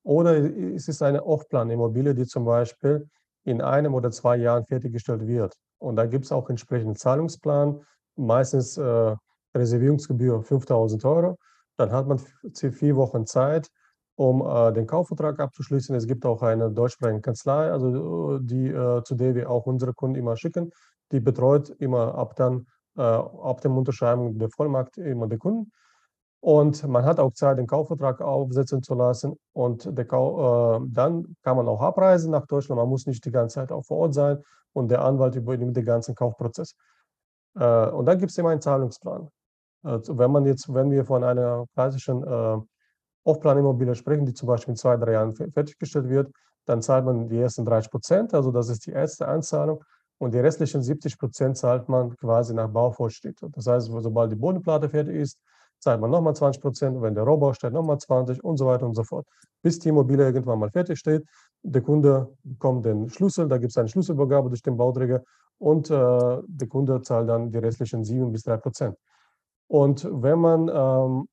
oder 0.09 0.37
ist 0.39 0.89
es 0.89 1.03
eine 1.03 1.23
Off-Plan-Immobilie, 1.23 2.15
die 2.15 2.25
zum 2.25 2.47
Beispiel 2.47 3.07
in 3.45 3.61
einem 3.61 3.93
oder 3.93 4.11
zwei 4.11 4.37
Jahren 4.37 4.65
fertiggestellt 4.65 5.27
wird. 5.27 5.55
Und 5.77 5.97
da 5.97 6.07
gibt 6.07 6.25
es 6.25 6.33
auch 6.33 6.49
entsprechenden 6.49 6.97
Zahlungsplan, 6.97 7.83
meistens 8.17 8.79
äh, 8.79 9.15
Reservierungsgebühr 9.55 10.43
5000 10.43 11.05
Euro. 11.05 11.37
Dann 11.77 11.93
hat 11.93 12.09
man 12.09 12.19
vier 12.55 12.97
Wochen 12.97 13.27
Zeit, 13.27 13.69
um 14.17 14.41
äh, 14.41 14.73
den 14.73 14.87
Kaufvertrag 14.87 15.39
abzuschließen. 15.41 15.95
Es 15.95 16.07
gibt 16.07 16.25
auch 16.25 16.41
eine 16.41 16.71
deutschsprachige 16.71 17.21
Kanzlei, 17.21 17.71
also 17.71 18.37
äh, 18.37 18.41
die, 18.41 18.69
äh, 18.69 19.03
zu 19.05 19.15
der 19.15 19.35
wir 19.35 19.51
auch 19.51 19.67
unsere 19.67 19.93
Kunden 19.93 20.17
immer 20.17 20.39
schicken. 20.39 20.71
Die 21.13 21.21
betreut 21.21 21.69
immer 21.81 22.15
ab 22.15 22.35
dann, 22.35 22.67
äh, 22.97 23.03
ab 23.03 23.61
dem 23.61 23.77
Unterschreiben 23.77 24.39
der 24.39 24.49
Vollmacht 24.49 24.97
immer 24.97 25.27
den 25.27 25.39
Kunden. 25.39 25.71
Und 26.41 26.87
man 26.87 27.05
hat 27.05 27.19
auch 27.19 27.33
Zeit, 27.33 27.59
den 27.59 27.67
Kaufvertrag 27.67 28.21
aufsetzen 28.21 28.83
zu 28.83 28.95
lassen. 28.95 29.37
Und 29.53 29.87
äh, 29.87 29.95
dann 29.95 31.37
kann 31.43 31.57
man 31.57 31.69
auch 31.69 31.81
abreisen 31.81 32.31
nach 32.31 32.47
Deutschland. 32.47 32.79
Man 32.79 32.89
muss 32.89 33.07
nicht 33.07 33.25
die 33.25 33.33
ganze 33.33 33.57
Zeit 33.57 33.73
auch 33.73 33.85
vor 33.85 33.99
Ort 33.99 34.15
sein. 34.15 34.43
Und 34.73 34.91
der 34.91 35.03
Anwalt 35.05 35.35
übernimmt 35.35 35.77
den 35.77 35.85
ganzen 35.85 36.15
Kaufprozess. 36.15 36.75
Äh, 37.59 37.89
und 37.91 38.07
dann 38.07 38.19
gibt 38.19 38.31
es 38.31 38.39
immer 38.39 38.51
einen 38.51 38.61
Zahlungsplan. 38.61 39.29
Also 39.83 40.19
wenn 40.19 40.31
man 40.31 40.45
jetzt, 40.47 40.73
wenn 40.73 40.91
wir 40.91 41.05
von 41.05 41.25
einer 41.25 41.67
klassischen 41.75 42.23
äh, 42.23 42.57
Off-Plan-Immobilie 43.25 43.95
sprechen, 43.95 44.27
die 44.27 44.35
zum 44.35 44.49
Beispiel 44.49 44.73
in 44.73 44.77
zwei, 44.77 44.97
drei 44.97 45.13
Jahren 45.13 45.35
fertiggestellt 45.35 46.09
wird, 46.09 46.33
dann 46.67 46.83
zahlt 46.83 47.05
man 47.05 47.29
die 47.29 47.39
ersten 47.39 47.65
30 47.65 47.91
Prozent, 47.91 48.35
also 48.35 48.51
das 48.51 48.69
ist 48.69 48.87
die 48.87 48.93
erste 48.93 49.27
Anzahlung. 49.27 49.83
Und 50.19 50.35
die 50.35 50.39
restlichen 50.39 50.83
70 50.83 51.19
Prozent 51.19 51.57
zahlt 51.57 51.89
man 51.89 52.17
quasi 52.17 52.53
nach 52.53 52.69
Baufortschritt. 52.69 53.39
Das 53.53 53.67
heißt, 53.67 53.87
sobald 53.87 54.33
die 54.33 54.37
Bodenplatte 54.37 54.89
fertig 54.89 55.15
ist, 55.15 55.39
zahlt 55.81 56.01
man 56.01 56.11
nochmal 56.11 56.35
20 56.35 56.61
Prozent, 56.61 57.01
wenn 57.03 57.15
der 57.15 57.25
Rohbau 57.25 57.53
steht, 57.53 57.73
nochmal 57.73 57.99
20 57.99 58.43
und 58.43 58.57
so 58.57 58.67
weiter 58.67 58.87
und 58.87 58.95
so 58.95 59.05
fort. 59.05 59.27
Bis 59.63 59.79
die 59.79 59.89
Immobilie 59.91 60.25
irgendwann 60.25 60.59
mal 60.59 60.71
fertig 60.71 60.99
steht. 60.99 61.25
Der 61.63 61.83
Kunde 61.83 62.29
bekommt 62.43 62.85
den 62.87 63.09
Schlüssel, 63.09 63.49
da 63.49 63.59
gibt 63.59 63.71
es 63.71 63.77
eine 63.77 63.89
Schlüsselübergabe 63.89 64.49
durch 64.49 64.63
den 64.63 64.77
Bauträger 64.77 65.23
und 65.59 65.91
äh, 65.91 65.95
der 66.47 66.69
Kunde 66.69 67.03
zahlt 67.03 67.29
dann 67.29 67.51
die 67.51 67.59
restlichen 67.59 68.05
7 68.05 68.33
bis 68.33 68.43
3 68.45 68.57
Prozent. 68.59 68.97
Und 69.69 70.09
wenn 70.11 70.39
man 70.39 70.71
ähm, 70.73 71.29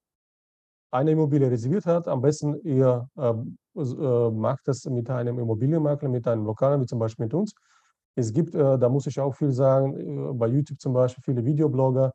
eine 0.92 1.12
Immobilie 1.12 1.50
reserviert 1.50 1.86
hat, 1.86 2.08
am 2.08 2.22
besten 2.22 2.56
ihr 2.64 3.08
ähm, 3.18 3.58
äh, 3.76 4.30
macht 4.32 4.68
das 4.68 4.86
mit 4.86 5.10
einem 5.10 5.40
Immobilienmakler, 5.40 6.10
mit 6.10 6.28
einem 6.28 6.46
Lokalen, 6.46 6.82
wie 6.82 6.86
zum 6.86 7.00
Beispiel 7.00 7.26
mit 7.26 7.34
uns. 7.34 7.54
Es 8.16 8.32
gibt, 8.32 8.56
äh, 8.56 8.80
da 8.80 8.90
muss 8.90 9.08
ich 9.08 9.20
auch 9.20 9.36
viel 9.36 9.52
sagen, 9.52 10.30
äh, 10.30 10.34
bei 10.34 10.48
YouTube 10.48 10.80
zum 10.80 10.94
Beispiel 10.94 11.24
viele 11.24 11.46
Videoblogger, 11.46 12.14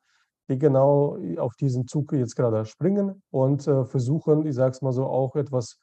die 0.51 0.59
genau 0.59 1.17
auf 1.39 1.55
diesen 1.57 1.87
Zug 1.87 2.13
jetzt 2.13 2.35
gerade 2.37 2.65
springen 2.67 3.23
und 3.31 3.67
äh, 3.67 3.85
versuchen, 3.85 4.47
ich 4.47 4.55
sage 4.57 4.73
es 4.73 4.83
mal 4.83 4.93
so, 4.93 5.07
auch 5.07 5.37
etwas 5.37 5.79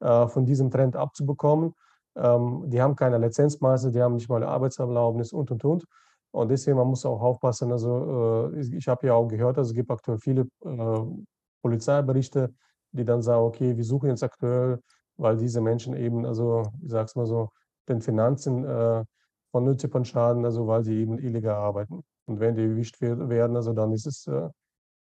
äh, 0.00 0.28
von 0.28 0.44
diesem 0.44 0.70
Trend 0.70 0.94
abzubekommen. 0.94 1.74
Ähm, 2.16 2.64
die 2.68 2.82
haben 2.82 2.96
keine 2.96 3.18
Lizenzmaße, 3.18 3.90
die 3.90 4.02
haben 4.02 4.14
nicht 4.14 4.28
mal 4.28 4.36
eine 4.36 4.48
Arbeitserlaubnis 4.48 5.32
und 5.32 5.50
und 5.50 5.64
und. 5.64 5.84
Und 6.32 6.48
deswegen, 6.50 6.76
man 6.76 6.86
muss 6.86 7.04
auch 7.06 7.20
aufpassen. 7.20 7.72
Also, 7.72 8.52
äh, 8.54 8.60
ich 8.76 8.86
habe 8.88 9.06
ja 9.06 9.14
auch 9.14 9.26
gehört, 9.26 9.58
also 9.58 9.70
es 9.70 9.74
gibt 9.74 9.90
aktuell 9.90 10.18
viele 10.18 10.42
äh, 10.64 11.00
Polizeiberichte, 11.62 12.54
die 12.92 13.04
dann 13.04 13.22
sagen, 13.22 13.42
okay, 13.42 13.76
wir 13.76 13.84
suchen 13.84 14.10
jetzt 14.10 14.22
aktuell, 14.22 14.80
weil 15.16 15.36
diese 15.38 15.60
Menschen 15.60 15.94
eben, 15.96 16.26
also 16.26 16.62
ich 16.82 16.90
sage 16.90 17.06
es 17.06 17.16
mal 17.16 17.26
so, 17.26 17.50
den 17.88 18.00
Finanzen 18.00 18.64
äh, 18.64 19.04
von 19.50 19.78
Zypern 19.78 20.04
schaden, 20.04 20.44
also 20.44 20.66
weil 20.66 20.84
sie 20.84 20.96
eben 21.00 21.18
illegal 21.18 21.56
arbeiten. 21.56 22.02
Und 22.30 22.38
wenn 22.38 22.54
die 22.54 22.62
erwischt 22.62 23.00
werden, 23.00 23.56
also 23.56 23.72
dann 23.72 23.92
ist 23.92 24.06
es, 24.06 24.26
äh, 24.28 24.48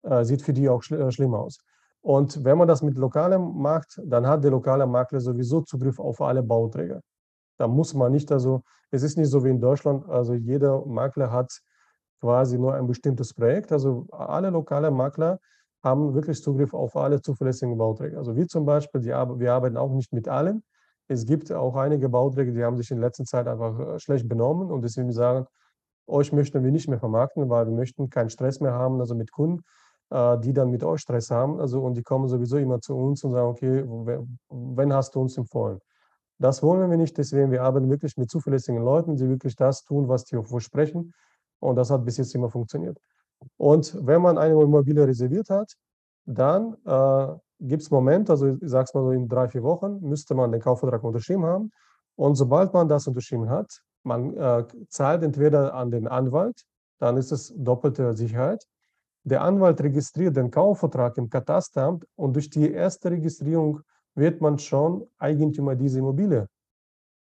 äh, 0.04 0.24
sieht 0.24 0.44
für 0.44 0.54
die 0.54 0.70
auch 0.70 0.84
schl 0.84 1.02
äh, 1.02 1.12
schlimm 1.12 1.34
aus. 1.34 1.58
Und 2.02 2.44
wenn 2.46 2.58
man 2.60 2.68
das 2.68 2.84
mit 2.84 2.96
Lokalem 2.98 3.58
macht, 3.58 4.00
dann 4.06 4.28
hat 4.28 4.44
der 4.44 4.52
lokale 4.52 4.86
Makler 4.86 5.20
sowieso 5.20 5.62
Zugriff 5.62 6.00
auf 6.00 6.22
alle 6.22 6.44
Bauträger. 6.44 7.02
Da 7.58 7.68
muss 7.68 7.96
man 7.96 8.12
nicht, 8.12 8.32
also 8.32 8.62
es 8.92 9.02
ist 9.02 9.18
nicht 9.18 9.32
so 9.32 9.44
wie 9.44 9.50
in 9.50 9.60
Deutschland, 9.60 10.08
also 10.08 10.36
jeder 10.36 10.86
Makler 10.86 11.32
hat 11.32 11.52
quasi 12.22 12.60
nur 12.60 12.76
ein 12.76 12.86
bestimmtes 12.86 13.34
Projekt. 13.34 13.72
Also 13.72 14.06
alle 14.12 14.52
lokalen 14.52 14.94
Makler 14.94 15.40
haben 15.84 16.14
wirklich 16.14 16.42
Zugriff 16.44 16.74
auf 16.76 16.96
alle 16.96 17.20
zuverlässigen 17.20 17.78
Bauträger. 17.78 18.20
Also 18.20 18.36
wie 18.36 18.46
zum 18.46 18.66
Beispiel, 18.66 19.02
die, 19.02 19.10
wir 19.10 19.54
arbeiten 19.54 19.78
auch 19.78 19.92
nicht 19.92 20.14
mit 20.14 20.28
allen. 20.28 20.64
Es 21.08 21.26
gibt 21.26 21.52
auch 21.52 21.76
einige 21.76 22.10
Bauträger, 22.10 22.52
die 22.52 22.64
haben 22.64 22.78
sich 22.78 22.92
in 22.92 23.00
letzter 23.00 23.24
Zeit 23.26 23.48
einfach 23.48 23.80
äh, 23.80 24.00
schlecht 24.00 24.30
benommen 24.30 24.70
und 24.70 24.84
deswegen 24.84 25.12
sagen, 25.12 25.48
euch 26.08 26.32
möchten 26.32 26.64
wir 26.64 26.72
nicht 26.72 26.88
mehr 26.88 27.00
vermarkten, 27.00 27.50
weil 27.50 27.66
wir 27.68 27.74
möchten 27.74 28.10
keinen 28.10 28.30
Stress 28.30 28.60
mehr 28.60 28.74
haben, 28.74 29.00
also 29.00 29.16
mit 29.16 29.32
Kunden, 29.32 29.64
äh, 30.10 30.38
die 30.40 30.54
dann 30.54 30.72
mit 30.72 30.84
euch 30.84 31.02
Stress 31.02 31.32
haben. 31.32 31.60
Also 31.60 31.82
und 31.82 31.96
die 31.96 32.04
kommen 32.04 32.28
sowieso 32.28 32.58
immer 32.58 32.80
zu 32.82 32.96
uns 32.96 33.24
und 33.24 33.34
sagen, 33.34 33.48
okay, 33.48 33.84
wenn 34.50 34.94
hast 34.94 35.16
du 35.16 35.22
uns 35.22 35.38
empfohlen? 35.38 35.80
Das 36.40 36.62
wollen 36.62 36.90
wir 36.90 36.98
nicht, 36.98 37.18
deswegen 37.18 37.52
wir 37.52 37.64
arbeiten 37.64 37.90
wirklich 37.90 38.16
mit 38.18 38.30
zuverlässigen 38.30 38.84
Leuten, 38.84 39.16
die 39.16 39.28
wirklich 39.28 39.56
das 39.56 39.84
tun, 39.84 40.08
was 40.08 40.24
die 40.24 40.42
versprechen. 40.44 41.14
Und 41.60 41.76
das 41.76 41.90
hat 41.90 42.06
bis 42.06 42.18
jetzt 42.18 42.36
immer 42.36 42.50
funktioniert. 42.50 43.00
Und 43.58 43.98
wenn 44.06 44.22
man 44.22 44.38
eine 44.38 44.54
Immobilie 44.62 45.08
reserviert 45.08 45.50
hat, 45.50 45.74
dann 46.26 46.76
äh, 46.86 47.36
gibt 47.60 47.82
es 47.82 47.90
Momente, 47.90 48.32
also 48.32 48.48
ich 48.48 48.58
sage 48.62 48.84
es 48.86 48.94
mal 48.94 49.04
so 49.04 49.12
in 49.12 49.28
drei, 49.28 49.48
vier 49.50 49.64
Wochen, 49.64 50.00
müsste 50.02 50.36
man 50.36 50.52
den 50.52 50.62
Kaufvertrag 50.62 51.04
unterschrieben 51.04 51.46
haben. 51.46 51.72
Und 52.16 52.36
sobald 52.36 52.74
man 52.74 52.88
das 52.88 53.08
unterschrieben 53.08 53.50
hat, 53.50 53.82
man 54.04 54.36
äh, 54.38 54.66
zahlt 54.90 55.24
entweder 55.24 55.74
an 55.74 55.92
den 55.92 56.08
Anwalt, 56.08 56.64
dann 57.00 57.18
ist 57.18 57.32
es 57.32 57.54
doppelte 57.56 58.16
Sicherheit. 58.16 58.66
Der 59.24 59.42
Anwalt 59.42 59.82
registriert 59.82 60.36
den 60.38 60.52
Kaufvertrag 60.52 61.18
im 61.18 61.30
Katasteramt 61.30 62.06
und 62.16 62.34
durch 62.34 62.50
die 62.50 62.72
erste 62.72 63.12
Registrierung 63.12 63.82
wird 64.16 64.42
man 64.42 64.58
schon 64.58 65.06
Eigentümer 65.18 65.76
dieser 65.76 66.00
Immobilie. 66.00 66.48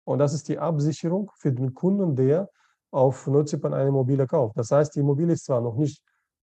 Und 0.06 0.20
das 0.20 0.34
ist 0.34 0.48
die 0.48 0.60
Absicherung 0.60 1.32
für 1.36 1.52
den 1.52 1.74
Kunden, 1.74 2.16
der 2.16 2.50
auf 2.92 3.28
Nordzypern 3.28 3.74
eine 3.74 3.90
Immobilie 3.90 4.28
kauft. 4.28 4.58
Das 4.58 4.72
heißt, 4.72 4.96
die 4.96 5.00
Immobilie 5.00 5.34
ist 5.34 5.46
zwar 5.46 5.62
noch 5.62 5.76
nicht 5.76 6.02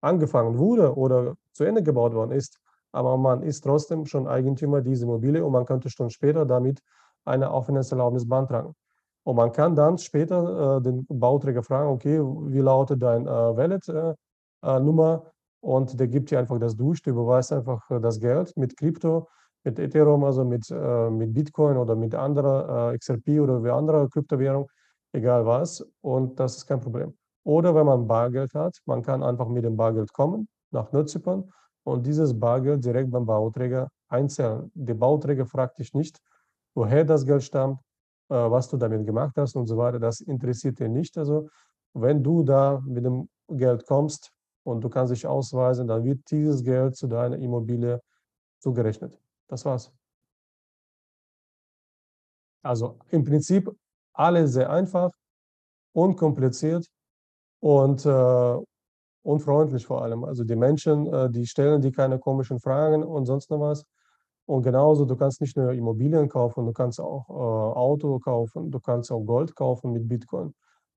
angefangen 0.00 0.58
wurde 0.58 0.96
oder 0.96 1.36
zu 1.52 1.64
Ende 1.64 1.82
gebaut 1.82 2.14
worden 2.14 2.32
ist, 2.32 2.58
aber 2.92 3.16
man 3.16 3.42
ist 3.42 3.60
trotzdem 3.60 4.06
schon 4.06 4.26
Eigentümer 4.26 4.80
dieser 4.80 5.04
Immobilie 5.04 5.44
und 5.44 5.52
man 5.52 5.66
könnte 5.66 5.88
schon 5.90 6.10
später 6.10 6.44
damit 6.44 6.80
eine 7.24 7.50
Aufenthaltserlaubnis 7.50 8.28
beantragen. 8.28 8.74
Und 9.24 9.36
man 9.36 9.52
kann 9.52 9.76
dann 9.76 9.98
später 9.98 10.78
äh, 10.78 10.82
den 10.82 11.06
Bauträger 11.06 11.62
fragen, 11.62 11.90
okay, 11.90 12.20
wie 12.20 12.60
lautet 12.60 13.02
dein 13.02 13.26
äh, 13.26 13.30
Wallet-Nummer? 13.30 15.22
Äh, 15.24 15.26
äh 15.26 15.30
und 15.64 16.00
der 16.00 16.08
gibt 16.08 16.30
dir 16.32 16.40
einfach 16.40 16.58
das 16.58 16.76
durch, 16.76 17.02
du 17.02 17.10
überweist 17.10 17.52
einfach 17.52 17.88
äh, 17.90 18.00
das 18.00 18.18
Geld 18.18 18.52
mit 18.56 18.76
Krypto, 18.76 19.28
mit 19.64 19.78
Ethereum, 19.78 20.24
also 20.24 20.44
mit, 20.44 20.68
mit 20.70 21.32
Bitcoin 21.32 21.76
oder 21.76 21.94
mit 21.94 22.16
anderer 22.16 22.98
XRP 22.98 23.38
oder 23.40 23.62
wie 23.62 23.70
andere 23.70 24.08
Kryptowährung, 24.08 24.68
egal 25.12 25.46
was. 25.46 25.86
Und 26.00 26.40
das 26.40 26.56
ist 26.56 26.66
kein 26.66 26.80
Problem. 26.80 27.14
Oder 27.44 27.72
wenn 27.72 27.86
man 27.86 28.08
Bargeld 28.08 28.52
hat, 28.54 28.76
man 28.86 29.02
kann 29.02 29.22
einfach 29.22 29.46
mit 29.46 29.64
dem 29.64 29.76
Bargeld 29.76 30.12
kommen 30.12 30.48
nach 30.72 30.90
Nordzypern 30.90 31.48
und 31.84 32.04
dieses 32.04 32.38
Bargeld 32.38 32.84
direkt 32.84 33.12
beim 33.12 33.24
Bauträger 33.24 33.88
einzahlen. 34.08 34.72
Der 34.74 34.94
Bauträger 34.94 35.46
fragt 35.46 35.78
dich 35.78 35.94
nicht, 35.94 36.18
woher 36.74 37.04
das 37.04 37.24
Geld 37.24 37.44
stammt, 37.44 37.78
was 38.34 38.68
du 38.68 38.76
damit 38.76 39.06
gemacht 39.06 39.34
hast 39.36 39.56
und 39.56 39.66
so 39.66 39.76
weiter. 39.76 39.98
Das 39.98 40.20
interessiert 40.20 40.80
ihn 40.80 40.92
nicht. 40.92 41.16
Also 41.18 41.48
wenn 41.94 42.22
du 42.22 42.42
da 42.42 42.80
mit 42.84 43.04
dem 43.04 43.28
Geld 43.48 43.86
kommst 43.86 44.32
und 44.64 44.82
du 44.82 44.88
kannst 44.88 45.12
dich 45.12 45.26
ausweisen, 45.26 45.86
dann 45.86 46.04
wird 46.04 46.30
dieses 46.30 46.62
Geld 46.62 46.96
zu 46.96 47.06
deiner 47.06 47.36
Immobilie 47.36 48.00
zugerechnet. 48.60 49.18
Das 49.48 49.64
war's. 49.64 49.92
Also 52.62 52.98
im 53.10 53.24
Prinzip 53.24 53.70
alles 54.14 54.52
sehr 54.52 54.70
einfach, 54.70 55.10
unkompliziert 55.94 56.86
und 57.60 58.06
äh, 58.06 58.56
unfreundlich 59.22 59.86
vor 59.86 60.02
allem. 60.02 60.24
Also 60.24 60.44
die 60.44 60.56
Menschen, 60.56 61.06
äh, 61.12 61.30
die 61.30 61.46
stellen 61.46 61.80
die 61.80 61.92
keine 61.92 62.18
komischen 62.18 62.60
Fragen 62.60 63.02
und 63.02 63.26
sonst 63.26 63.50
noch 63.50 63.60
was. 63.60 63.84
Und 64.46 64.62
genauso, 64.62 65.04
du 65.04 65.16
kannst 65.16 65.40
nicht 65.40 65.56
nur 65.56 65.72
Immobilien 65.72 66.28
kaufen, 66.28 66.66
du 66.66 66.72
kannst 66.72 67.00
auch 67.00 67.28
äh, 67.28 67.78
Auto 67.78 68.18
kaufen, 68.18 68.70
du 68.70 68.80
kannst 68.80 69.12
auch 69.12 69.20
Gold 69.20 69.54
kaufen 69.54 69.92
mit 69.92 70.08
Bitcoin. 70.08 70.48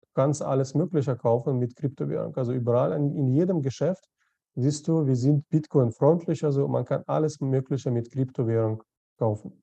Du 0.02 0.08
kannst 0.14 0.42
alles 0.42 0.74
Mögliche 0.74 1.16
kaufen 1.16 1.60
mit 1.60 1.76
Kryptowährung. 1.76 2.36
Also 2.36 2.54
überall 2.54 2.94
in, 2.94 3.16
in 3.16 3.28
jedem 3.28 3.62
Geschäft 3.62 4.10
siehst 4.56 4.88
du, 4.88 5.06
wir 5.06 5.16
sind 5.16 5.48
Bitcoin-freundlich, 5.50 6.44
also 6.44 6.68
man 6.68 6.86
kann 6.86 7.04
alles 7.08 7.40
Mögliche 7.40 7.92
mit 7.92 8.12
Kryptowährung 8.12 8.82
kaufen. 9.18 9.62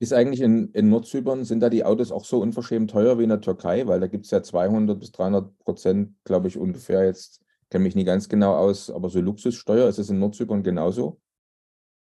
Ist 0.00 0.12
eigentlich 0.12 0.40
in, 0.40 0.70
in 0.72 0.90
Nordzypern, 0.90 1.44
sind 1.44 1.60
da 1.60 1.70
die 1.70 1.84
Autos 1.84 2.12
auch 2.12 2.24
so 2.24 2.40
unverschämt 2.40 2.90
teuer 2.90 3.18
wie 3.18 3.22
in 3.22 3.28
der 3.28 3.40
Türkei? 3.40 3.86
Weil 3.86 4.00
da 4.00 4.06
gibt 4.06 4.26
es 4.26 4.30
ja 4.30 4.42
200 4.42 4.98
bis 4.98 5.12
300 5.12 5.58
Prozent, 5.58 6.14
glaube 6.24 6.48
ich, 6.48 6.58
ungefähr 6.58 7.04
jetzt, 7.04 7.40
kenne 7.70 7.84
mich 7.84 7.94
nicht 7.94 8.06
ganz 8.06 8.28
genau 8.28 8.54
aus, 8.54 8.90
aber 8.90 9.08
so 9.08 9.20
Luxussteuer, 9.20 9.88
ist 9.88 9.98
es 9.98 10.10
in 10.10 10.18
Nordzypern 10.18 10.62
genauso? 10.62 11.20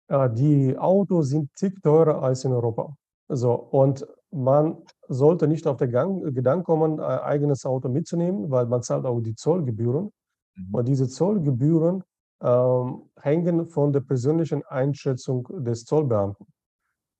Ja, 0.08 0.28
die 0.28 0.76
Autos 0.76 1.30
sind 1.30 1.54
tick 1.54 1.82
teurer 1.82 2.22
als 2.22 2.44
in 2.44 2.52
Europa. 2.52 2.94
So, 3.28 3.54
und 3.54 4.06
man 4.30 4.76
sollte 5.08 5.48
nicht 5.48 5.66
auf 5.66 5.78
den 5.78 5.90
Gang, 5.90 6.34
Gedanken 6.34 6.64
kommen, 6.64 7.00
ein 7.00 7.20
eigenes 7.20 7.64
Auto 7.64 7.88
mitzunehmen, 7.88 8.50
weil 8.50 8.66
man 8.66 8.82
zahlt 8.82 9.06
auch 9.06 9.20
die 9.20 9.34
Zollgebühren. 9.34 10.10
Mhm. 10.56 10.74
Und 10.74 10.88
diese 10.88 11.08
Zollgebühren 11.08 12.04
ähm, 12.42 13.10
hängen 13.20 13.66
von 13.66 13.92
der 13.92 14.00
persönlichen 14.00 14.62
Einschätzung 14.64 15.48
des 15.64 15.84
Zollbeamten. 15.84 16.46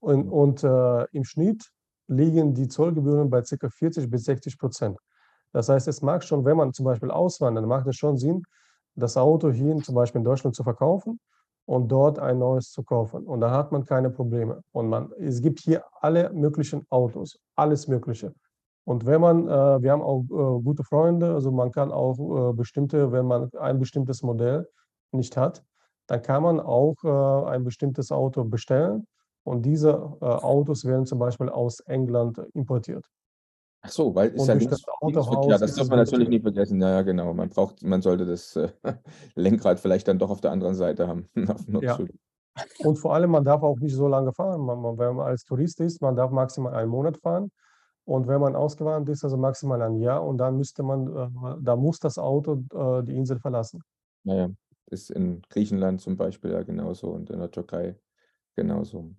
Und, 0.01 0.29
und 0.29 0.63
äh, 0.65 1.05
im 1.13 1.25
Schnitt 1.25 1.71
liegen 2.09 2.53
die 2.53 2.69
Zollgebühren 2.69 3.31
bei 3.31 3.41
ca. 3.41 3.69
40 3.71 4.11
bis 4.11 4.25
60 4.25 4.59
Prozent. 4.59 4.99
Das 5.53 5.69
heißt, 5.71 5.89
es 5.89 6.03
mag 6.03 6.23
schon, 6.23 6.45
wenn 6.45 6.59
man 6.59 6.75
zum 6.75 6.85
Beispiel 6.85 7.11
auswandert, 7.11 7.67
macht 7.67 7.87
es 7.87 7.97
schon 7.97 8.19
Sinn, 8.19 8.43
das 8.97 9.17
Auto 9.17 9.51
hier 9.51 9.77
zum 9.79 9.95
Beispiel 9.95 10.19
in 10.19 10.25
Deutschland 10.25 10.55
zu 10.55 10.63
verkaufen 10.63 11.19
und 11.67 11.89
dort 11.89 12.19
ein 12.19 12.39
neues 12.39 12.71
zu 12.71 12.83
kaufen. 12.83 13.25
Und 13.25 13.41
da 13.41 13.51
hat 13.51 13.73
man 13.73 13.85
keine 13.85 14.11
Probleme. 14.11 14.63
Und 14.73 14.89
man, 14.89 15.13
es 15.19 15.41
gibt 15.41 15.61
hier 15.61 15.85
alle 16.01 16.33
möglichen 16.33 16.87
Autos, 16.91 17.39
alles 17.57 17.89
Mögliche. 17.89 18.35
Und 18.85 19.07
wenn 19.07 19.21
man, 19.21 19.49
äh, 19.49 19.83
wir 19.83 19.93
haben 19.93 20.03
auch 20.03 20.25
äh, 20.25 20.63
gute 20.63 20.85
Freunde, 20.85 21.33
also 21.33 21.51
man 21.51 21.73
kann 21.73 21.91
auch 21.91 22.51
äh, 22.51 22.53
bestimmte, 22.53 23.13
wenn 23.13 23.27
man 23.27 23.51
ein 23.59 23.79
bestimmtes 23.79 24.23
Modell 24.23 24.69
nicht 25.13 25.37
hat, 25.37 25.65
dann 26.07 26.21
kann 26.21 26.43
man 26.43 26.61
auch 26.61 26.97
äh, 27.03 27.51
ein 27.51 27.65
bestimmtes 27.65 28.13
Auto 28.13 28.45
bestellen 28.45 29.07
und 29.43 29.63
diese 29.63 29.91
äh, 30.21 30.25
Autos 30.25 30.85
werden 30.85 31.07
zum 31.07 31.19
Beispiel 31.19 31.49
aus 31.49 31.81
England 31.81 32.39
importiert. 32.53 33.07
Ach 33.87 33.91
so, 33.91 34.15
weil 34.15 34.31
ist 34.31 34.49
ja 34.49 34.55
links, 34.55 34.81
das 34.81 34.95
Autohaus 35.01 35.47
ja, 35.47 35.59
das 35.59 35.75
darf 35.75 35.89
man 35.89 35.99
natürlich 35.99 36.31
nicht 36.31 36.41
vergessen. 36.41 36.81
Ja, 36.81 36.89
ja, 36.89 37.03
genau. 37.03 37.35
Man 37.35 37.51
braucht, 37.51 37.83
man 37.83 38.01
sollte 38.01 38.25
das 38.25 38.57
äh, 38.57 38.71
Lenkrad 39.35 39.79
vielleicht 39.79 40.09
dann 40.09 40.19
doch 40.19 40.31
auf 40.31 40.41
der 40.41 40.53
anderen 40.53 40.75
Seite 40.75 41.07
haben. 41.07 41.29
ja. 41.83 41.99
Und 42.79 42.97
vor 42.97 43.15
allem, 43.15 43.31
man 43.31 43.45
darf 43.45 43.63
auch 43.63 43.79
nicht 43.79 43.95
so 43.95 44.09
lange 44.09 44.33
fahren. 44.33 44.63
Man, 44.63 44.81
man, 44.81 44.97
wenn 44.97 45.17
man 45.17 45.27
als 45.27 45.45
Tourist 45.45 45.81
ist, 45.81 46.01
man 46.01 46.17
darf 46.17 46.31
maximal 46.31 46.73
einen 46.73 46.89
Monat 46.89 47.19
fahren. 47.19 47.51
Und 48.07 48.27
wenn 48.27 48.41
man 48.41 48.57
ausgewandert 48.57 49.11
ist, 49.11 49.23
also 49.23 49.37
maximal 49.37 49.83
ein 49.83 49.97
Jahr. 49.97 50.25
Und 50.25 50.39
dann 50.39 50.57
müsste 50.57 50.83
man, 50.83 51.15
äh, 51.15 51.57
da 51.61 51.77
muss 51.77 51.99
das 51.99 52.17
Auto 52.17 52.63
äh, 52.73 53.03
die 53.05 53.15
Insel 53.15 53.39
verlassen. 53.39 53.83
Naja, 54.23 54.49
ist 54.87 55.11
in 55.11 55.43
Griechenland 55.51 56.01
zum 56.01 56.17
Beispiel 56.17 56.53
ja 56.53 56.63
genauso 56.63 57.09
und 57.09 57.29
in 57.29 57.39
der 57.39 57.51
Türkei 57.51 57.97
genauso. 58.57 59.11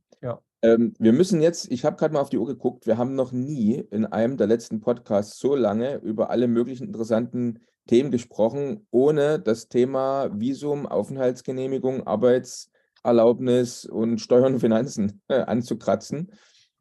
Ähm, 0.65 0.93
wir 0.97 1.13
müssen 1.13 1.41
jetzt, 1.41 1.71
ich 1.71 1.85
habe 1.85 1.95
gerade 1.95 2.13
mal 2.13 2.21
auf 2.21 2.29
die 2.29 2.39
Uhr 2.39 2.47
geguckt, 2.47 2.87
wir 2.87 2.97
haben 2.97 3.13
noch 3.13 3.31
nie 3.31 3.75
in 3.91 4.05
einem 4.05 4.35
der 4.35 4.47
letzten 4.47 4.79
Podcasts 4.79 5.37
so 5.39 5.55
lange 5.55 5.97
über 5.97 6.31
alle 6.31 6.47
möglichen 6.47 6.87
interessanten 6.87 7.59
Themen 7.87 8.09
gesprochen, 8.09 8.87
ohne 8.89 9.39
das 9.39 9.67
Thema 9.67 10.29
Visum, 10.33 10.87
Aufenthaltsgenehmigung, 10.87 12.07
Arbeitserlaubnis 12.07 13.85
und 13.85 14.19
Steuern 14.19 14.55
und 14.55 14.59
Finanzen 14.59 15.21
äh, 15.27 15.41
anzukratzen. 15.41 16.31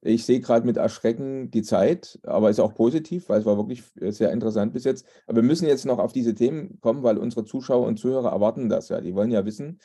Ich 0.01 0.25
sehe 0.25 0.41
gerade 0.41 0.67
mit 0.67 0.79
Erschrecken 0.79 1.51
die 1.51 1.63
Zeit, 1.63 2.19
aber 2.25 2.49
ist 2.51 2.61
auch 2.61 2.75
positiv, 2.75 3.29
weil 3.29 3.41
es 3.41 3.47
war 3.47 3.57
wirklich 3.59 3.83
sehr 4.01 4.33
interessant 4.33 4.73
bis 4.73 4.85
jetzt. 4.85 5.07
Aber 5.27 5.37
wir 5.37 5.43
müssen 5.43 5.67
jetzt 5.67 5.85
noch 5.87 5.99
auf 5.99 6.13
diese 6.13 6.35
Themen 6.35 6.79
kommen, 6.81 7.03
weil 7.03 7.19
unsere 7.19 7.45
Zuschauer 7.45 7.87
und 7.87 7.99
Zuhörer 7.99 8.33
erwarten 8.33 8.69
das 8.69 8.91
ja. 8.91 9.01
Die 9.01 9.15
wollen 9.15 9.31
ja 9.31 9.47
wissen, 9.47 9.79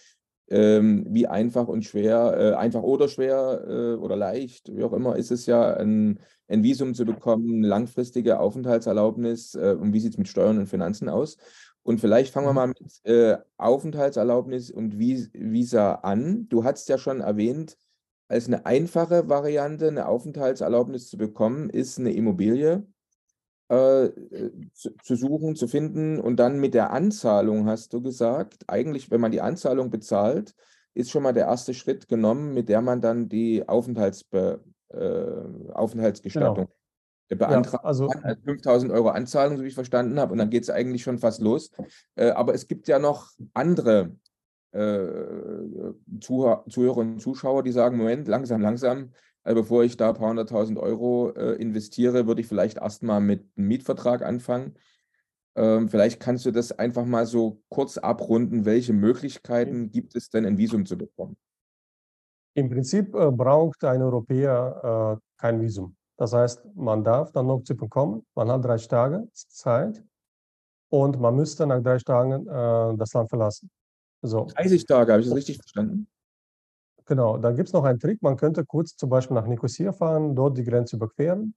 ähm, 0.50 1.06
wie 1.10 1.28
einfach 1.28 1.68
und 1.68 1.86
schwer, 1.86 2.36
äh, 2.38 2.56
einfach 2.56 2.82
oder 2.82 3.08
schwer 3.08 3.64
äh, 3.68 3.94
oder 3.96 4.16
leicht, 4.16 4.76
wie 4.76 4.84
auch 4.84 4.94
immer, 4.94 5.16
ist 5.16 5.32
es 5.32 5.46
ja, 5.46 5.76
ein, 5.76 6.20
ein 6.48 6.64
Visum 6.64 6.94
zu 6.94 7.06
bekommen, 7.06 7.64
langfristige 7.64 8.40
Aufenthaltserlaubnis 8.40 9.56
äh, 9.56 9.76
und 9.80 9.94
wie 9.94 10.00
sieht 10.00 10.14
es 10.14 10.18
mit 10.18 10.28
Steuern 10.28 10.58
und 10.58 10.68
Finanzen 10.68 11.10
aus? 11.10 11.38
Und 11.84 12.00
vielleicht 12.00 12.34
fangen 12.34 12.48
wir 12.48 12.52
mhm. 12.52 12.56
mal 12.56 12.68
mit 12.68 13.06
äh, 13.06 13.38
Aufenthaltserlaubnis 13.58 14.70
und 14.70 15.00
Visa 15.00 15.94
an. 15.96 16.48
Du 16.50 16.64
hast 16.64 16.90
ja 16.90 16.98
schon 16.98 17.22
erwähnt, 17.22 17.78
als 18.28 18.48
eine 18.48 18.66
einfache 18.66 19.28
Variante, 19.28 19.88
eine 19.88 20.08
Aufenthaltserlaubnis 20.08 21.10
zu 21.10 21.18
bekommen, 21.18 21.70
ist 21.70 21.98
eine 21.98 22.14
Immobilie 22.14 22.86
äh, 23.70 24.10
zu, 24.74 24.96
zu, 25.04 25.16
suchen, 25.16 25.56
zu 25.56 25.68
finden 25.68 26.20
und 26.20 26.38
dann 26.38 26.60
mit 26.60 26.74
der 26.74 26.92
Anzahlung, 26.92 27.68
hast 27.68 27.94
du 27.94 28.02
gesagt, 28.02 28.64
eigentlich, 28.68 29.12
wenn 29.12 29.22
man 29.22 29.32
die 29.32 29.42
Anzahlung 29.42 29.92
bezahlt, 29.92 30.56
ist 30.96 31.12
schon 31.12 31.24
mal 31.24 31.34
der 31.34 31.46
erste 31.46 31.74
Schritt 31.74 32.08
genommen, 32.08 32.54
mit 32.54 32.68
der 32.68 32.82
man 32.82 33.00
dann 33.00 33.30
die 33.30 33.68
Aufenthaltsbe, 33.68 34.64
äh, 34.90 35.72
Aufenthaltsgestattung 35.72 36.70
genau. 37.28 37.48
beantragt. 37.48 37.84
Ja, 37.84 37.88
also 37.88 38.10
5000 38.44 38.92
Euro 38.92 39.10
Anzahlung, 39.10 39.58
so 39.58 39.64
wie 39.64 39.68
ich 39.68 39.76
verstanden 39.76 40.20
habe, 40.20 40.32
und 40.32 40.40
dann 40.40 40.50
geht 40.50 40.64
es 40.64 40.72
eigentlich 40.72 41.04
schon 41.04 41.20
fast 41.20 41.40
los. 41.40 41.72
Äh, 42.16 42.32
aber 42.32 42.56
es 42.56 42.68
gibt 42.68 42.88
ja 42.88 42.98
noch 42.98 43.32
andere 43.54 44.16
äh, 44.72 45.20
Zuhörer 46.20 46.98
und 46.98 47.22
Zuschauer, 47.22 47.64
die 47.64 47.72
sagen, 47.72 47.98
Moment, 47.98 48.28
langsam, 48.28 48.62
langsam, 48.62 49.12
also 49.44 49.62
bevor 49.62 49.84
ich 49.84 49.98
da 49.98 50.10
ein 50.10 50.16
paar 50.16 50.30
hunderttausend 50.30 50.78
Euro 50.78 51.32
äh, 51.32 51.54
investiere, 51.54 52.28
würde 52.28 52.42
ich 52.42 52.48
vielleicht 52.48 52.78
erstmal 52.78 53.22
mit 53.22 53.46
einem 53.56 53.68
Mietvertrag 53.68 54.22
anfangen. 54.22 54.76
Ähm, 55.56 55.90
vielleicht 55.90 56.20
kannst 56.20 56.46
du 56.46 56.52
das 56.52 56.72
einfach 56.72 57.06
mal 57.06 57.26
so 57.26 57.62
kurz 57.70 57.98
abrunden. 57.98 58.66
Welche 58.66 58.94
Möglichkeiten 58.94 59.92
gibt 59.92 60.16
es 60.16 60.30
denn, 60.30 60.46
ein 60.46 60.58
Visum 60.58 60.86
zu 60.86 60.98
bekommen? 60.98 61.38
Im 62.54 62.70
Prinzip 62.70 63.16
äh, 63.16 63.32
braucht 63.32 63.84
ein 63.84 64.02
Europäer 64.02 65.18
äh, 65.18 65.40
kein 65.40 65.62
Visum. 65.62 65.96
Das 66.18 66.34
heißt, 66.34 66.66
man 66.76 67.04
darf 67.04 67.32
dann 67.32 67.48
noch 67.48 67.64
zu 67.64 67.76
kommen, 67.76 68.26
man 68.36 68.52
hat 68.52 68.66
drei 68.66 68.76
Tage 68.78 69.28
Zeit 69.34 70.04
und 70.90 71.20
man 71.20 71.36
müsste 71.36 71.66
nach 71.66 71.82
drei 71.82 71.98
Tagen 71.98 72.46
äh, 72.46 72.98
das 72.98 73.14
Land 73.14 73.30
verlassen. 73.30 73.70
So. 74.22 74.48
30 74.54 74.86
Tage, 74.86 75.14
habe 75.14 75.22
ich 75.22 75.28
das 75.28 75.36
richtig 75.36 75.58
verstanden? 75.58 76.08
Genau, 77.10 77.40
dann 77.40 77.56
gibt 77.56 77.70
es 77.70 77.74
noch 77.74 77.86
einen 77.86 78.00
Trick. 78.00 78.22
Man 78.22 78.38
könnte 78.38 78.64
kurz 78.64 78.96
zum 78.96 79.10
Beispiel 79.10 79.34
nach 79.34 79.48
Nicosia 79.48 79.92
fahren, 79.92 80.36
dort 80.36 80.56
die 80.60 80.64
Grenze 80.64 80.96
überqueren. 80.96 81.56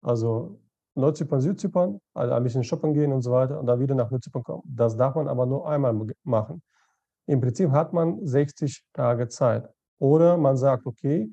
Also 0.00 0.58
Nordzypern, 0.94 1.42
Südzypern, 1.42 2.00
also 2.14 2.32
ein 2.32 2.42
bisschen 2.42 2.64
shoppen 2.64 2.94
gehen 2.94 3.12
und 3.12 3.20
so 3.20 3.30
weiter 3.30 3.60
und 3.60 3.66
dann 3.66 3.78
wieder 3.78 3.94
nach 3.94 4.10
Nordzypern 4.10 4.42
kommen. 4.42 4.62
Das 4.64 4.96
darf 4.96 5.14
man 5.14 5.28
aber 5.28 5.44
nur 5.44 5.68
einmal 5.68 5.94
machen. 6.24 6.62
Im 7.26 7.42
Prinzip 7.42 7.72
hat 7.72 7.92
man 7.92 8.24
60 8.26 8.84
Tage 8.94 9.28
Zeit. 9.28 9.68
Oder 9.98 10.38
man 10.38 10.56
sagt, 10.56 10.86
okay, 10.86 11.30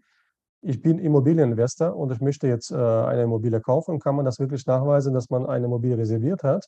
ich 0.59 0.81
bin 0.81 0.99
Immobilieninvestor 0.99 1.95
und 1.95 2.11
ich 2.11 2.19
möchte 2.19 2.47
jetzt 2.49 2.69
äh, 2.69 2.75
eine 2.75 3.23
Immobilie 3.23 3.61
kaufen, 3.61 3.97
kann 3.99 4.17
man 4.17 4.25
das 4.25 4.39
wirklich 4.39 4.65
nachweisen, 4.65 5.13
dass 5.13 5.29
man 5.29 5.45
eine 5.45 5.67
Immobilie 5.67 5.97
reserviert 5.97 6.43
hat. 6.43 6.67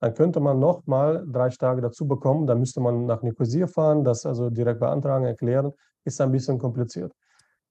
Dann 0.00 0.14
könnte 0.14 0.40
man 0.40 0.58
nochmal 0.58 1.24
drei 1.26 1.48
Tage 1.48 1.80
dazu 1.80 2.06
bekommen. 2.06 2.46
Dann 2.46 2.58
müsste 2.58 2.80
man 2.80 3.06
nach 3.06 3.22
Nicosia 3.22 3.66
fahren, 3.66 4.04
das 4.04 4.26
also 4.26 4.50
direkt 4.50 4.80
beantragen, 4.80 5.24
erklären. 5.24 5.72
Ist 6.04 6.20
ein 6.20 6.32
bisschen 6.32 6.58
kompliziert. 6.58 7.12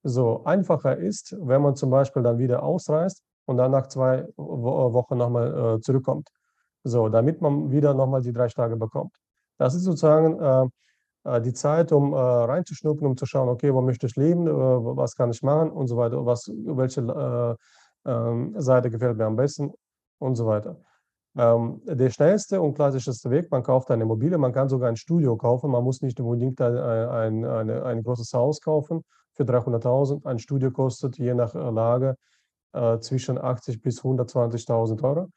So, 0.04 0.44
einfacher 0.44 0.98
ist, 0.98 1.36
wenn 1.40 1.62
man 1.62 1.76
zum 1.76 1.90
Beispiel 1.90 2.24
dann 2.24 2.38
wieder 2.38 2.64
ausreist 2.64 3.24
und 3.46 3.58
dann 3.58 3.72
nach 3.72 3.88
zwei 3.88 4.28
Wochen 4.38 5.18
nochmal 5.18 5.78
äh, 5.78 5.82
zurückkommt. 5.82 6.30
So, 6.84 7.10
damit 7.10 7.42
man 7.42 7.72
wieder 7.72 7.94
nochmal 7.94 8.22
die 8.22 8.34
drei 8.34 8.48
Tage 8.48 8.76
bekommt. 8.76 9.16
Das 9.58 9.74
ist 9.74 9.84
sozusagen 9.84 10.40
äh, 10.40 10.68
äh, 11.38 11.42
die 11.42 11.54
Zeit, 11.54 11.92
um 11.92 12.14
äh, 12.14 12.18
reinzuschnuppern, 12.18 13.08
um 13.08 13.18
zu 13.18 13.26
schauen, 13.26 13.50
okay, 13.50 13.74
wo 13.74 13.82
möchte 13.82 14.06
ich 14.08 14.16
leben, 14.16 14.48
äh, 14.48 14.52
was 14.52 15.16
kann 15.16 15.32
ich 15.32 15.42
machen 15.42 15.72
und 15.72 15.88
so 15.88 15.98
weiter, 15.98 16.26
was, 16.26 16.48
welche 16.48 17.02
äh, 18.06 18.10
ähm, 18.10 18.54
Seite 18.58 18.90
gefällt 18.90 19.18
mir 19.18 19.26
am 19.26 19.36
besten 19.36 19.72
und 20.20 20.36
so 20.36 20.46
weiter. 20.46 20.78
Ähm, 21.38 21.82
der 21.86 22.10
schnellste 22.10 22.62
und 22.62 22.76
klassischste 22.76 23.30
Weg, 23.30 23.52
man 23.52 23.62
kauft 23.62 23.92
eine 23.92 24.04
Immobilie, 24.04 24.38
man 24.38 24.54
kann 24.54 24.70
sogar 24.70 24.88
ein 24.88 24.96
Studio 24.96 25.36
kaufen, 25.36 25.70
man 25.70 25.84
muss 25.84 26.02
nicht 26.02 26.20
unbedingt 26.20 26.62
ein, 26.62 26.78
ein, 26.78 27.46
ein, 27.46 27.70
ein 27.70 28.04
großes 28.04 28.34
Haus 28.34 28.62
kaufen 28.62 29.04
für 29.34 29.44
300.000. 29.44 30.26
Ein 30.26 30.40
Studio 30.40 30.72
kostet 30.72 31.18
je 31.18 31.34
nach 31.34 31.54
Lage 31.54 32.16
äh, 32.74 33.00
zwischen 33.00 33.38
80 33.38 33.82
bis 33.82 34.02
120.000 34.02 35.04
Euro 35.04 35.28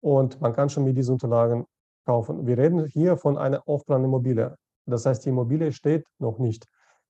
und 0.00 0.40
man 0.40 0.52
kann 0.52 0.68
schon 0.68 0.84
mit 0.84 0.96
diesen 0.96 1.12
Unterlagen 1.12 1.66
kaufen. 2.04 2.46
Wir 2.46 2.58
reden 2.58 2.86
hier 2.86 3.16
von 3.16 3.38
einer 3.38 3.62
Off-Plan-Immobilie. 3.66 4.56
Das 4.86 5.06
heißt, 5.06 5.24
die 5.24 5.28
Immobilie 5.28 5.72
steht 5.72 6.04
noch 6.18 6.38
nicht. 6.38 6.66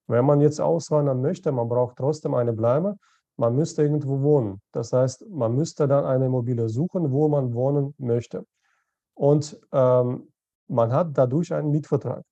Wenn 0.07 0.24
man 0.24 0.41
jetzt 0.41 0.61
auswandern 0.61 1.20
möchte, 1.20 1.53
man 1.53 1.68
braucht 1.68 1.97
trotzdem 1.97 2.35
eine 2.35 2.53
Bleibe, 2.53 2.97
man 3.39 3.55
müsste 3.55 3.82
irgendwo 3.82 4.20
wohnen. 4.20 4.61
Das 4.72 4.93
heißt, 4.93 5.28
man 5.30 5.55
müsste 5.55 5.86
dann 5.86 6.05
eine 6.05 6.26
Immobilie 6.26 6.68
suchen, 6.68 7.11
wo 7.12 7.28
man 7.28 7.55
wohnen 7.55 7.95
möchte. 7.99 8.45
Und 9.14 9.59
ähm, 9.72 10.28
man 10.66 10.93
hat 10.93 11.16
dadurch 11.16 11.55
einen 11.55 11.70
Mietvertrag. 11.70 12.24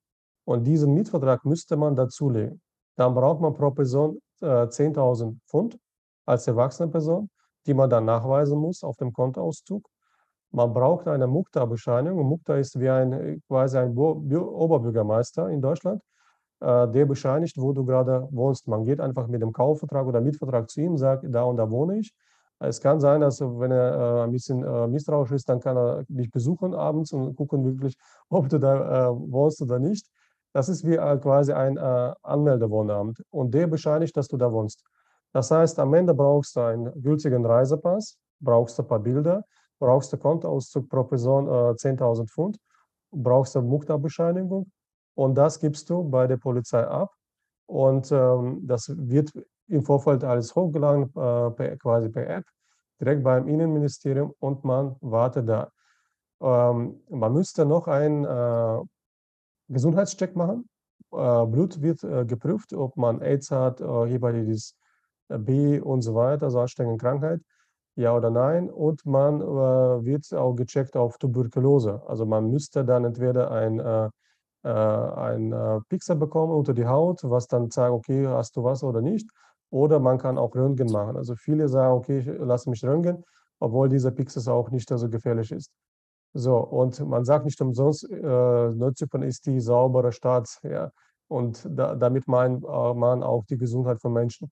Und 0.44 0.64
diesen 0.64 0.94
Mietvertrag 0.94 1.44
müsste 1.44 1.76
man 1.76 1.94
dazulegen. 1.94 2.60
Dann 2.96 3.14
braucht 3.14 3.40
man 3.40 3.54
pro 3.54 3.70
Person 3.70 4.20
äh, 4.40 4.66
10.000 4.66 5.38
Pfund 5.48 5.78
als 6.26 6.46
erwachsene 6.48 6.90
Person, 6.90 7.30
die 7.66 7.74
man 7.74 7.88
dann 7.88 8.04
nachweisen 8.04 8.58
muss 8.58 8.82
auf 8.82 8.96
dem 8.96 9.12
Kontoauszug. 9.12 9.88
Man 10.50 10.72
braucht 10.72 11.06
eine 11.06 11.28
Mukta-Bescheinigung. 11.28 12.26
Mukta 12.26 12.56
ist 12.56 12.78
wie 12.80 12.88
ein, 12.88 13.42
quasi 13.46 13.78
ein 13.78 13.96
Oberbürgermeister 13.96 15.50
in 15.50 15.60
Deutschland, 15.60 16.02
äh, 16.02 16.15
der 16.66 17.06
bescheinigt, 17.06 17.56
wo 17.58 17.72
du 17.72 17.84
gerade 17.84 18.26
wohnst. 18.30 18.66
Man 18.66 18.84
geht 18.84 19.00
einfach 19.00 19.28
mit 19.28 19.40
dem 19.40 19.52
Kaufvertrag 19.52 20.06
oder 20.06 20.20
Mietvertrag 20.20 20.68
zu 20.68 20.80
ihm, 20.80 20.96
sagt, 20.96 21.24
da 21.28 21.44
und 21.44 21.56
da 21.56 21.70
wohne 21.70 21.98
ich. 21.98 22.12
Es 22.58 22.80
kann 22.80 23.00
sein, 23.00 23.20
dass 23.20 23.40
wenn 23.40 23.70
er 23.70 24.20
äh, 24.20 24.24
ein 24.24 24.32
bisschen 24.32 24.64
äh, 24.64 24.86
misstrauisch 24.88 25.32
ist, 25.32 25.48
dann 25.48 25.60
kann 25.60 25.76
er 25.76 26.04
dich 26.08 26.30
besuchen 26.30 26.74
abends 26.74 27.12
und 27.12 27.36
gucken 27.36 27.64
wirklich, 27.64 27.96
ob 28.30 28.48
du 28.48 28.58
da 28.58 29.10
wohnst 29.12 29.60
oder 29.62 29.78
nicht. 29.78 30.06
Das 30.52 30.68
ist 30.70 30.86
wie 30.86 30.96
quasi 30.96 31.52
ein 31.52 31.76
Anmeldewohnamt 31.76 33.22
und 33.30 33.52
der 33.52 33.66
bescheinigt, 33.66 34.16
dass 34.16 34.26
du 34.28 34.38
da 34.38 34.50
wohnst. 34.50 34.82
Das 35.34 35.50
heißt, 35.50 35.78
am 35.78 35.92
Ende 35.92 36.14
brauchst 36.14 36.56
du 36.56 36.60
einen 36.60 37.02
gültigen 37.02 37.44
Reisepass, 37.44 38.16
brauchst 38.40 38.78
du 38.78 38.82
ein 38.82 38.88
paar 38.88 39.00
Bilder, 39.00 39.44
brauchst 39.78 40.10
du 40.12 40.16
Kontoauszug 40.16 40.88
pro 40.88 41.04
Person 41.04 41.46
äh, 41.46 41.74
10.000 41.74 42.26
Pfund, 42.30 42.58
brauchst 43.10 43.54
du 43.54 43.60
Mukta-Bescheinigung 43.60 44.70
und 45.16 45.34
das 45.34 45.58
gibst 45.58 45.90
du 45.90 46.04
bei 46.04 46.26
der 46.26 46.36
Polizei 46.36 46.86
ab. 46.86 47.12
Und 47.66 48.12
ähm, 48.12 48.60
das 48.64 48.92
wird 48.96 49.32
im 49.68 49.82
Vorfeld 49.82 50.22
alles 50.22 50.54
hochgeladen, 50.54 51.04
äh, 51.04 51.50
per, 51.50 51.76
quasi 51.78 52.08
per 52.08 52.28
App, 52.28 52.44
direkt 53.00 53.24
beim 53.24 53.48
Innenministerium 53.48 54.32
und 54.38 54.64
man 54.64 54.94
wartet 55.00 55.48
da. 55.48 55.70
Ähm, 56.40 57.00
man 57.10 57.32
müsste 57.32 57.66
noch 57.66 57.88
einen 57.88 58.24
äh, 58.24 58.84
Gesundheitscheck 59.68 60.36
machen. 60.36 60.68
Äh, 61.12 61.46
Blut 61.46 61.82
wird 61.82 62.04
äh, 62.04 62.24
geprüft, 62.24 62.72
ob 62.72 62.96
man 62.96 63.20
AIDS 63.20 63.50
hat, 63.50 63.80
äh, 63.80 64.06
Hepatitis 64.06 64.76
B 65.28 65.80
und 65.80 66.02
so 66.02 66.14
weiter, 66.14 66.46
also 66.46 66.60
ansteckende 66.60 66.98
Krankheit 66.98 67.40
ja 67.96 68.14
oder 68.14 68.30
nein. 68.30 68.70
Und 68.70 69.04
man 69.06 69.40
äh, 69.40 69.44
wird 70.04 70.32
auch 70.34 70.54
gecheckt 70.54 70.96
auf 70.96 71.18
Tuberkulose. 71.18 72.02
Also 72.06 72.26
man 72.26 72.50
müsste 72.50 72.84
dann 72.84 73.04
entweder 73.04 73.50
ein, 73.50 73.80
äh, 73.80 74.06
äh 74.06 74.10
ein 74.68 75.52
äh, 75.52 75.80
Pixel 75.88 76.16
bekommen 76.16 76.52
unter 76.52 76.74
die 76.74 76.86
Haut, 76.86 77.20
was 77.24 77.46
dann 77.46 77.70
zeigt, 77.70 77.92
okay, 77.92 78.26
hast 78.26 78.56
du 78.56 78.64
was 78.64 78.82
oder 78.82 79.00
nicht. 79.00 79.28
Oder 79.70 79.98
man 80.00 80.18
kann 80.18 80.38
auch 80.38 80.54
Röntgen 80.54 80.90
machen. 80.92 81.16
Also 81.16 81.34
viele 81.34 81.68
sagen, 81.68 81.94
okay, 81.94 82.18
ich 82.20 82.26
lasse 82.26 82.70
mich 82.70 82.84
röntgen, 82.84 83.24
obwohl 83.60 83.88
dieser 83.88 84.10
Pixel 84.10 84.48
auch 84.48 84.70
nicht 84.70 84.88
so 84.88 85.08
gefährlich 85.08 85.52
ist. 85.52 85.70
So, 86.34 86.58
und 86.58 87.00
man 87.00 87.24
sagt 87.24 87.46
nicht 87.46 87.60
umsonst, 87.60 88.08
äh, 88.10 88.20
Nordzypern 88.20 89.22
ist 89.22 89.46
die 89.46 89.60
saubere 89.60 90.12
Stadt. 90.12 90.48
Ja, 90.62 90.90
und 91.28 91.66
da, 91.68 91.94
damit 91.94 92.28
meint 92.28 92.62
äh, 92.64 92.94
man 92.94 93.22
auch 93.22 93.44
die 93.46 93.56
Gesundheit 93.56 94.00
von 94.00 94.12
Menschen. 94.12 94.50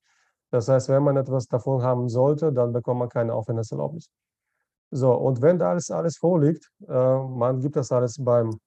Das 0.50 0.68
heißt, 0.68 0.88
wenn 0.88 1.02
man 1.02 1.16
etwas 1.16 1.46
davon 1.46 1.82
haben 1.82 2.08
sollte, 2.08 2.52
dann 2.52 2.72
bekommt 2.72 3.00
man 3.00 3.08
keine 3.08 3.34
Aufenthaltserlaubnis. 3.34 4.08
So, 4.90 5.12
und 5.12 5.42
wenn 5.42 5.58
da 5.58 5.70
alles, 5.70 5.90
alles 5.90 6.16
vorliegt, 6.16 6.70
äh, 6.88 7.18
man 7.18 7.60
gibt 7.60 7.76
das 7.76 7.92
alles 7.92 8.16
beim 8.22 8.58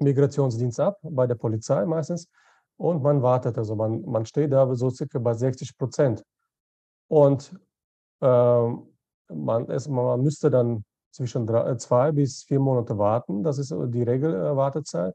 Migrationsdienst 0.00 0.80
ab, 0.80 0.98
bei 1.02 1.26
der 1.26 1.36
Polizei 1.36 1.84
meistens, 1.86 2.28
und 2.76 3.02
man 3.02 3.22
wartet. 3.22 3.56
Also 3.58 3.76
man, 3.76 4.02
man 4.02 4.26
steht 4.26 4.52
da 4.52 4.74
so 4.74 4.90
circa 4.90 5.18
bei 5.18 5.34
60 5.34 5.76
Prozent. 5.76 6.24
Und 7.08 7.54
äh, 8.20 8.68
man, 9.28 9.70
es, 9.70 9.88
man 9.88 10.22
müsste 10.22 10.50
dann 10.50 10.84
zwischen 11.10 11.46
drei, 11.46 11.74
zwei 11.76 12.12
bis 12.12 12.42
vier 12.42 12.58
Monate 12.60 12.98
warten. 12.98 13.42
Das 13.42 13.58
ist 13.58 13.72
die 13.88 14.02
Regelwartezeit. 14.02 15.14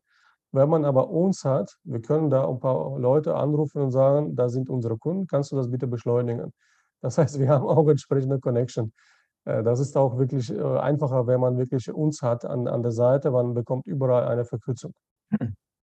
Wenn 0.51 0.69
man 0.69 0.85
aber 0.85 1.09
uns 1.09 1.43
hat, 1.43 1.77
wir 1.83 2.01
können 2.01 2.29
da 2.29 2.47
ein 2.47 2.59
paar 2.59 2.97
Leute 2.97 3.35
anrufen 3.35 3.81
und 3.81 3.91
sagen, 3.91 4.35
da 4.35 4.49
sind 4.49 4.69
unsere 4.69 4.97
Kunden, 4.97 5.27
kannst 5.27 5.51
du 5.51 5.55
das 5.55 5.69
bitte 5.69 5.85
beschleunigen? 5.85 6.53
Das 7.01 7.17
heißt, 7.17 7.39
wir 7.39 7.49
haben 7.49 7.67
auch 7.67 7.87
entsprechende 7.87 8.39
Connection. 8.39 8.93
Äh, 9.49 9.63
das 9.63 9.79
ist 9.79 9.97
auch 9.97 10.17
wirklich 10.17 10.51
äh, 10.51 10.61
einfacher, 10.79 11.27
wenn 11.27 11.39
man 11.39 11.57
wirklich 11.57 11.91
uns 11.91 12.21
hat 12.21 12.45
an, 12.45 12.67
an 12.67 12.81
der 12.81 12.91
Seite, 12.91 13.31
man 13.31 13.53
bekommt 13.53 13.87
überall 13.87 14.27
eine 14.27 14.45
Verkürzung. 14.45 14.93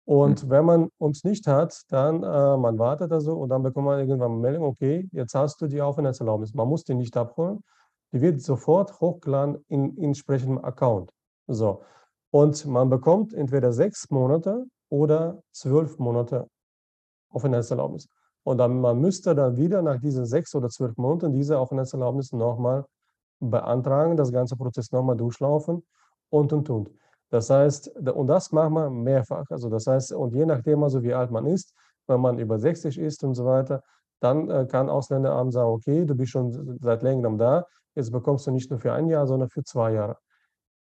Und 0.06 0.50
wenn 0.50 0.66
man 0.66 0.90
uns 0.98 1.24
nicht 1.24 1.46
hat, 1.46 1.84
dann 1.90 2.24
äh, 2.24 2.58
man 2.58 2.80
wartet 2.80 3.12
also 3.12 3.34
und 3.34 3.50
dann 3.50 3.62
bekommt 3.62 3.86
man 3.86 4.00
irgendwann 4.00 4.32
eine 4.32 4.42
Meldung, 4.42 4.64
okay, 4.64 5.08
jetzt 5.12 5.36
hast 5.36 5.62
du 5.62 5.68
die 5.68 5.82
Aufenthaltserlaubnis. 5.82 6.54
Man 6.56 6.68
muss 6.68 6.84
die 6.84 6.96
nicht 6.96 7.16
abholen, 7.16 7.64
die 8.12 8.22
wird 8.22 8.42
sofort 8.42 9.00
hochgeladen 9.00 9.64
in, 9.68 9.96
in 9.98 10.06
entsprechendem 10.06 10.64
Account. 10.64 11.12
So, 11.48 11.84
und 12.32 12.66
man 12.66 12.90
bekommt 12.90 13.34
entweder 13.34 13.72
sechs 13.72 14.10
Monate 14.10 14.66
oder 14.90 15.44
zwölf 15.52 16.00
Monate 16.00 16.48
Aufenthaltserlaubnis. 17.32 18.08
Und 18.44 18.58
dann, 18.58 18.82
man 18.82 19.00
müsste 19.00 19.36
dann 19.36 19.58
wieder 19.58 19.84
nach 19.84 20.00
diesen 20.00 20.26
sechs 20.26 20.56
oder 20.56 20.70
zwölf 20.70 20.98
Monaten 20.98 21.34
diese 21.34 21.60
Aufenthaltserlaubnis 21.60 22.32
nochmal 22.32 22.84
beantragen, 23.40 24.18
das 24.18 24.32
ganze 24.32 24.56
Prozess 24.56 24.92
nochmal 24.92 25.18
durchlaufen 25.18 25.84
und 26.30 26.54
und 26.54 26.70
und. 26.70 26.90
Das 27.30 27.50
heißt, 27.50 27.96
und 27.96 28.28
das 28.28 28.52
macht 28.52 28.72
man 28.72 29.04
mehrfach. 29.04 29.46
Also 29.50 29.70
das 29.70 29.86
heißt, 29.88 30.14
und 30.14 30.34
je 30.34 30.46
nachdem, 30.46 30.84
also 30.84 31.04
wie 31.04 31.14
alt 31.14 31.32
man 31.32 31.46
ist, 31.46 31.74
wenn 32.08 32.22
man 32.22 32.40
über 32.40 32.58
60 32.58 32.98
ist 32.98 33.24
und 33.24 33.36
so 33.36 33.46
weiter, 33.46 33.84
dann 34.20 34.50
äh, 34.50 34.66
kann 34.66 34.90
Ausländeramt 34.90 35.54
sagen, 35.54 35.70
okay, 35.70 36.06
du 36.06 36.16
bist 36.16 36.32
schon 36.32 36.78
seit 36.82 37.04
längerem 37.04 37.38
da, 37.38 37.66
jetzt 37.96 38.12
bekommst 38.12 38.48
du 38.48 38.52
nicht 38.52 38.70
nur 38.70 38.80
für 38.80 38.94
ein 38.94 39.08
Jahr, 39.08 39.28
sondern 39.28 39.50
für 39.50 39.64
zwei 39.64 39.94
Jahre. 39.94 40.18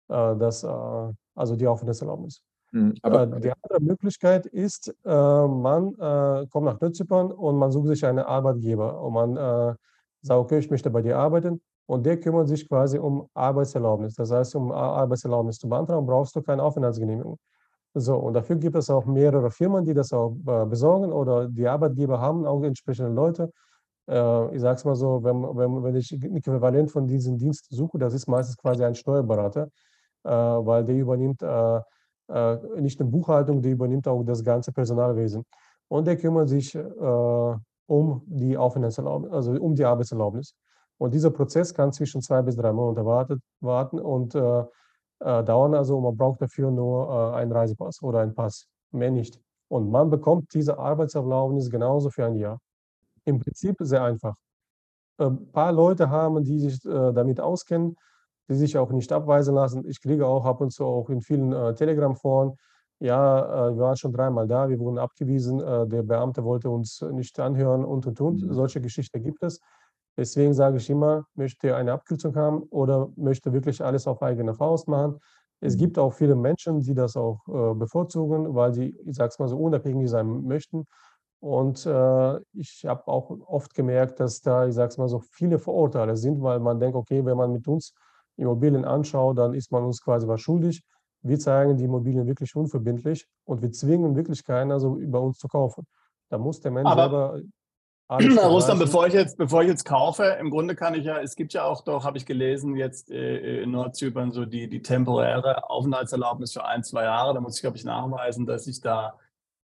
Äh, 0.09 0.35
das, 0.35 0.63
äh, 0.63 1.11
also 1.35 1.55
die 1.55 1.65
Aufenthaltserlaubnis. 1.65 2.43
Mhm, 2.71 2.95
aber 3.01 3.25
die 3.25 3.51
andere 3.51 3.81
Möglichkeit 3.81 4.47
ist, 4.47 4.93
man 5.03 5.95
kommt 6.49 6.65
nach 6.65 6.81
Nordzypern 6.81 7.31
und 7.31 7.55
man 7.55 7.71
sucht 7.71 7.87
sich 7.87 8.03
einen 8.03 8.25
Arbeitgeber 8.25 8.99
und 8.99 9.13
man 9.13 9.35
sagt, 9.35 10.39
okay, 10.39 10.57
ich 10.57 10.71
möchte 10.71 10.89
bei 10.89 11.03
dir 11.03 11.19
arbeiten 11.19 11.61
und 11.85 12.05
der 12.05 12.19
kümmert 12.19 12.47
sich 12.47 12.67
quasi 12.67 12.97
um 12.97 13.27
Arbeitserlaubnis. 13.33 14.15
Das 14.15 14.31
heißt, 14.31 14.55
um 14.55 14.71
Arbeitserlaubnis 14.71 15.57
zu 15.59 15.67
beantragen, 15.67 16.05
brauchst 16.05 16.35
du 16.35 16.41
keine 16.41 16.63
Aufenthaltsgenehmigung. 16.63 17.37
So, 17.95 18.15
und 18.17 18.33
dafür 18.33 18.55
gibt 18.55 18.75
es 18.75 18.89
auch 18.89 19.05
mehrere 19.05 19.51
Firmen, 19.51 19.85
die 19.85 19.93
das 19.93 20.11
auch 20.13 20.31
besorgen 20.67 21.11
oder 21.13 21.47
die 21.47 21.67
Arbeitgeber 21.67 22.19
haben 22.19 22.45
auch 22.45 22.63
entsprechende 22.63 23.11
Leute. 23.11 23.51
ich 24.07 24.61
sage 24.61 24.75
es 24.75 24.85
mal 24.85 24.95
so, 24.95 25.23
wenn, 25.23 25.43
wenn, 25.43 25.83
wenn 25.83 25.95
ich 25.95 26.11
ein 26.11 26.35
Äquivalent 26.35 26.91
von 26.91 27.07
diesem 27.07 27.37
Dienst 27.37 27.67
suche, 27.69 27.99
das 27.99 28.13
ist 28.13 28.27
meistens 28.27 28.57
quasi 28.57 28.83
ein 28.83 28.95
Steuerberater, 28.95 29.69
äh, 30.23 30.29
weil 30.29 30.85
der 30.85 30.95
übernimmt 30.95 31.41
äh, 31.41 31.81
äh, 32.29 32.57
nicht 32.79 32.99
nur 32.99 33.09
Buchhaltung, 33.09 33.61
der 33.61 33.73
übernimmt 33.73 34.07
auch 34.07 34.23
das 34.23 34.43
ganze 34.43 34.71
Personalwesen. 34.71 35.43
Und 35.89 36.07
der 36.07 36.17
kümmert 36.17 36.49
sich 36.49 36.75
um 37.85 38.23
die 38.25 38.57
Aufenthaltserlaubnis, 38.57 39.31
also 39.31 39.51
um 39.51 39.75
die 39.75 39.85
Arbeitserlaubnis. 39.85 40.55
Und 40.97 41.13
dieser 41.13 41.31
Prozess 41.31 41.73
kann 41.73 41.91
zwischen 41.91 42.21
zwei 42.21 42.41
bis 42.41 42.55
drei 42.55 42.71
Monate 42.71 43.05
wartet, 43.05 43.41
warten 43.61 43.99
und 43.99 44.35
äh, 44.35 44.63
dauern. 45.19 45.73
Also 45.75 45.99
man 45.99 46.15
braucht 46.15 46.41
dafür 46.41 46.71
nur 46.71 47.09
äh, 47.09 47.37
einen 47.37 47.51
Reisepass 47.51 48.01
oder 48.01 48.19
einen 48.19 48.33
Pass, 48.35 48.67
mehr 48.91 49.11
nicht. 49.11 49.39
Und 49.69 49.89
man 49.89 50.09
bekommt 50.09 50.53
diese 50.53 50.77
Arbeitserlaubnis 50.77 51.69
genauso 51.69 52.09
für 52.09 52.25
ein 52.25 52.35
Jahr. 52.35 52.59
im 53.25 53.39
Prinzip 53.39 53.77
sehr 53.79 54.03
einfach. 54.03 54.35
Ein 55.17 55.27
ähm, 55.27 55.51
paar 55.51 55.71
Leute 55.71 56.09
haben, 56.09 56.43
die 56.43 56.59
sich 56.59 56.85
äh, 56.85 57.13
damit 57.13 57.39
auskennen, 57.39 57.95
die 58.49 58.55
sich 58.55 58.77
auch 58.77 58.91
nicht 58.91 59.11
abweisen 59.13 59.55
lassen. 59.55 59.85
Ich 59.87 60.01
kriege 60.01 60.27
auch 60.27 60.45
ab 60.45 60.61
und 60.61 60.71
zu 60.71 60.85
auch 60.85 61.09
in 61.09 61.21
vielen 61.21 61.53
äh, 61.53 61.73
Telegram-Foren, 61.75 62.57
ja, 62.99 63.67
äh, 63.69 63.75
wir 63.75 63.83
waren 63.83 63.97
schon 63.97 64.13
dreimal 64.13 64.47
da, 64.47 64.69
wir 64.69 64.79
wurden 64.79 64.97
abgewiesen, 64.97 65.59
äh, 65.59 65.87
der 65.87 66.03
Beamte 66.03 66.43
wollte 66.43 66.69
uns 66.69 67.01
nicht 67.11 67.39
anhören 67.39 67.83
und 67.83 68.05
und 68.07 68.21
und. 68.21 68.43
Mhm. 68.43 68.53
Solche 68.53 68.81
Geschichten 68.81 69.21
gibt 69.21 69.43
es. 69.43 69.59
Deswegen 70.17 70.53
sage 70.53 70.77
ich 70.77 70.89
immer, 70.89 71.25
möchte 71.33 71.75
eine 71.75 71.93
Abkürzung 71.93 72.35
haben 72.35 72.63
oder 72.69 73.09
möchte 73.15 73.51
wirklich 73.51 73.83
alles 73.83 74.07
auf 74.07 74.21
eigene 74.21 74.53
Faust 74.53 74.87
machen. 74.87 75.19
Es 75.59 75.75
mhm. 75.75 75.79
gibt 75.79 75.97
auch 75.97 76.13
viele 76.13 76.35
Menschen, 76.35 76.81
die 76.81 76.93
das 76.93 77.17
auch 77.17 77.39
äh, 77.47 77.73
bevorzugen, 77.73 78.53
weil 78.53 78.73
sie, 78.73 78.95
ich 79.05 79.15
sage 79.15 79.29
es 79.29 79.39
mal 79.39 79.47
so, 79.47 79.57
unabhängig 79.57 80.09
sein 80.09 80.43
möchten. 80.45 80.85
Und 81.39 81.85
äh, 81.85 82.39
ich 82.53 82.85
habe 82.85 83.07
auch 83.07 83.29
oft 83.47 83.73
gemerkt, 83.73 84.19
dass 84.19 84.41
da, 84.41 84.67
ich 84.67 84.75
sage 84.75 84.89
es 84.89 84.97
mal 84.97 85.09
so, 85.09 85.19
viele 85.19 85.59
Vorurteile 85.59 86.15
sind, 86.15 86.41
weil 86.41 86.59
man 86.59 86.79
denkt, 86.79 86.95
okay, 86.95 87.25
wenn 87.25 87.35
man 87.35 87.51
mit 87.51 87.67
uns 87.67 87.93
Immobilien 88.37 88.85
anschaut, 88.85 89.37
dann 89.37 89.53
ist 89.53 89.71
man 89.71 89.83
uns 89.83 90.01
quasi 90.01 90.27
was 90.27 90.41
schuldig. 90.41 90.83
Wir 91.21 91.39
zeigen 91.39 91.77
die 91.77 91.85
Immobilien 91.85 92.27
wirklich 92.27 92.55
unverbindlich 92.55 93.27
und 93.45 93.61
wir 93.61 93.71
zwingen 93.71 94.15
wirklich 94.15 94.43
keiner, 94.43 94.79
so 94.79 94.97
über 94.97 95.21
uns 95.21 95.37
zu 95.37 95.47
kaufen. 95.47 95.85
Da 96.29 96.37
muss 96.37 96.59
der 96.59 96.71
Mensch 96.71 96.89
Aber 96.89 97.01
selber 97.01 97.41
alles 98.13 98.43
Russland, 98.43 98.79
bevor 98.79 99.07
ich 99.07 99.13
jetzt, 99.13 99.37
bevor 99.37 99.61
ich 99.61 99.69
jetzt 99.69 99.85
kaufe, 99.85 100.23
im 100.39 100.49
Grunde 100.49 100.75
kann 100.75 100.93
ich 100.93 101.05
ja, 101.05 101.19
es 101.19 101.35
gibt 101.35 101.53
ja 101.53 101.65
auch 101.65 101.83
doch, 101.83 102.03
habe 102.03 102.17
ich 102.17 102.25
gelesen, 102.25 102.75
jetzt 102.75 103.11
äh, 103.11 103.63
in 103.63 103.71
Nordzypern 103.71 104.31
so 104.31 104.45
die, 104.45 104.69
die 104.69 104.81
temporäre 104.81 105.69
Aufenthaltserlaubnis 105.69 106.53
für 106.53 106.65
ein, 106.65 106.83
zwei 106.83 107.03
Jahre. 107.03 107.33
Da 107.33 107.41
muss 107.41 107.55
ich, 107.55 107.61
glaube 107.61 107.77
ich, 107.77 107.85
nachweisen, 107.85 108.45
dass 108.45 108.67
ich 108.67 108.81
da 108.81 109.19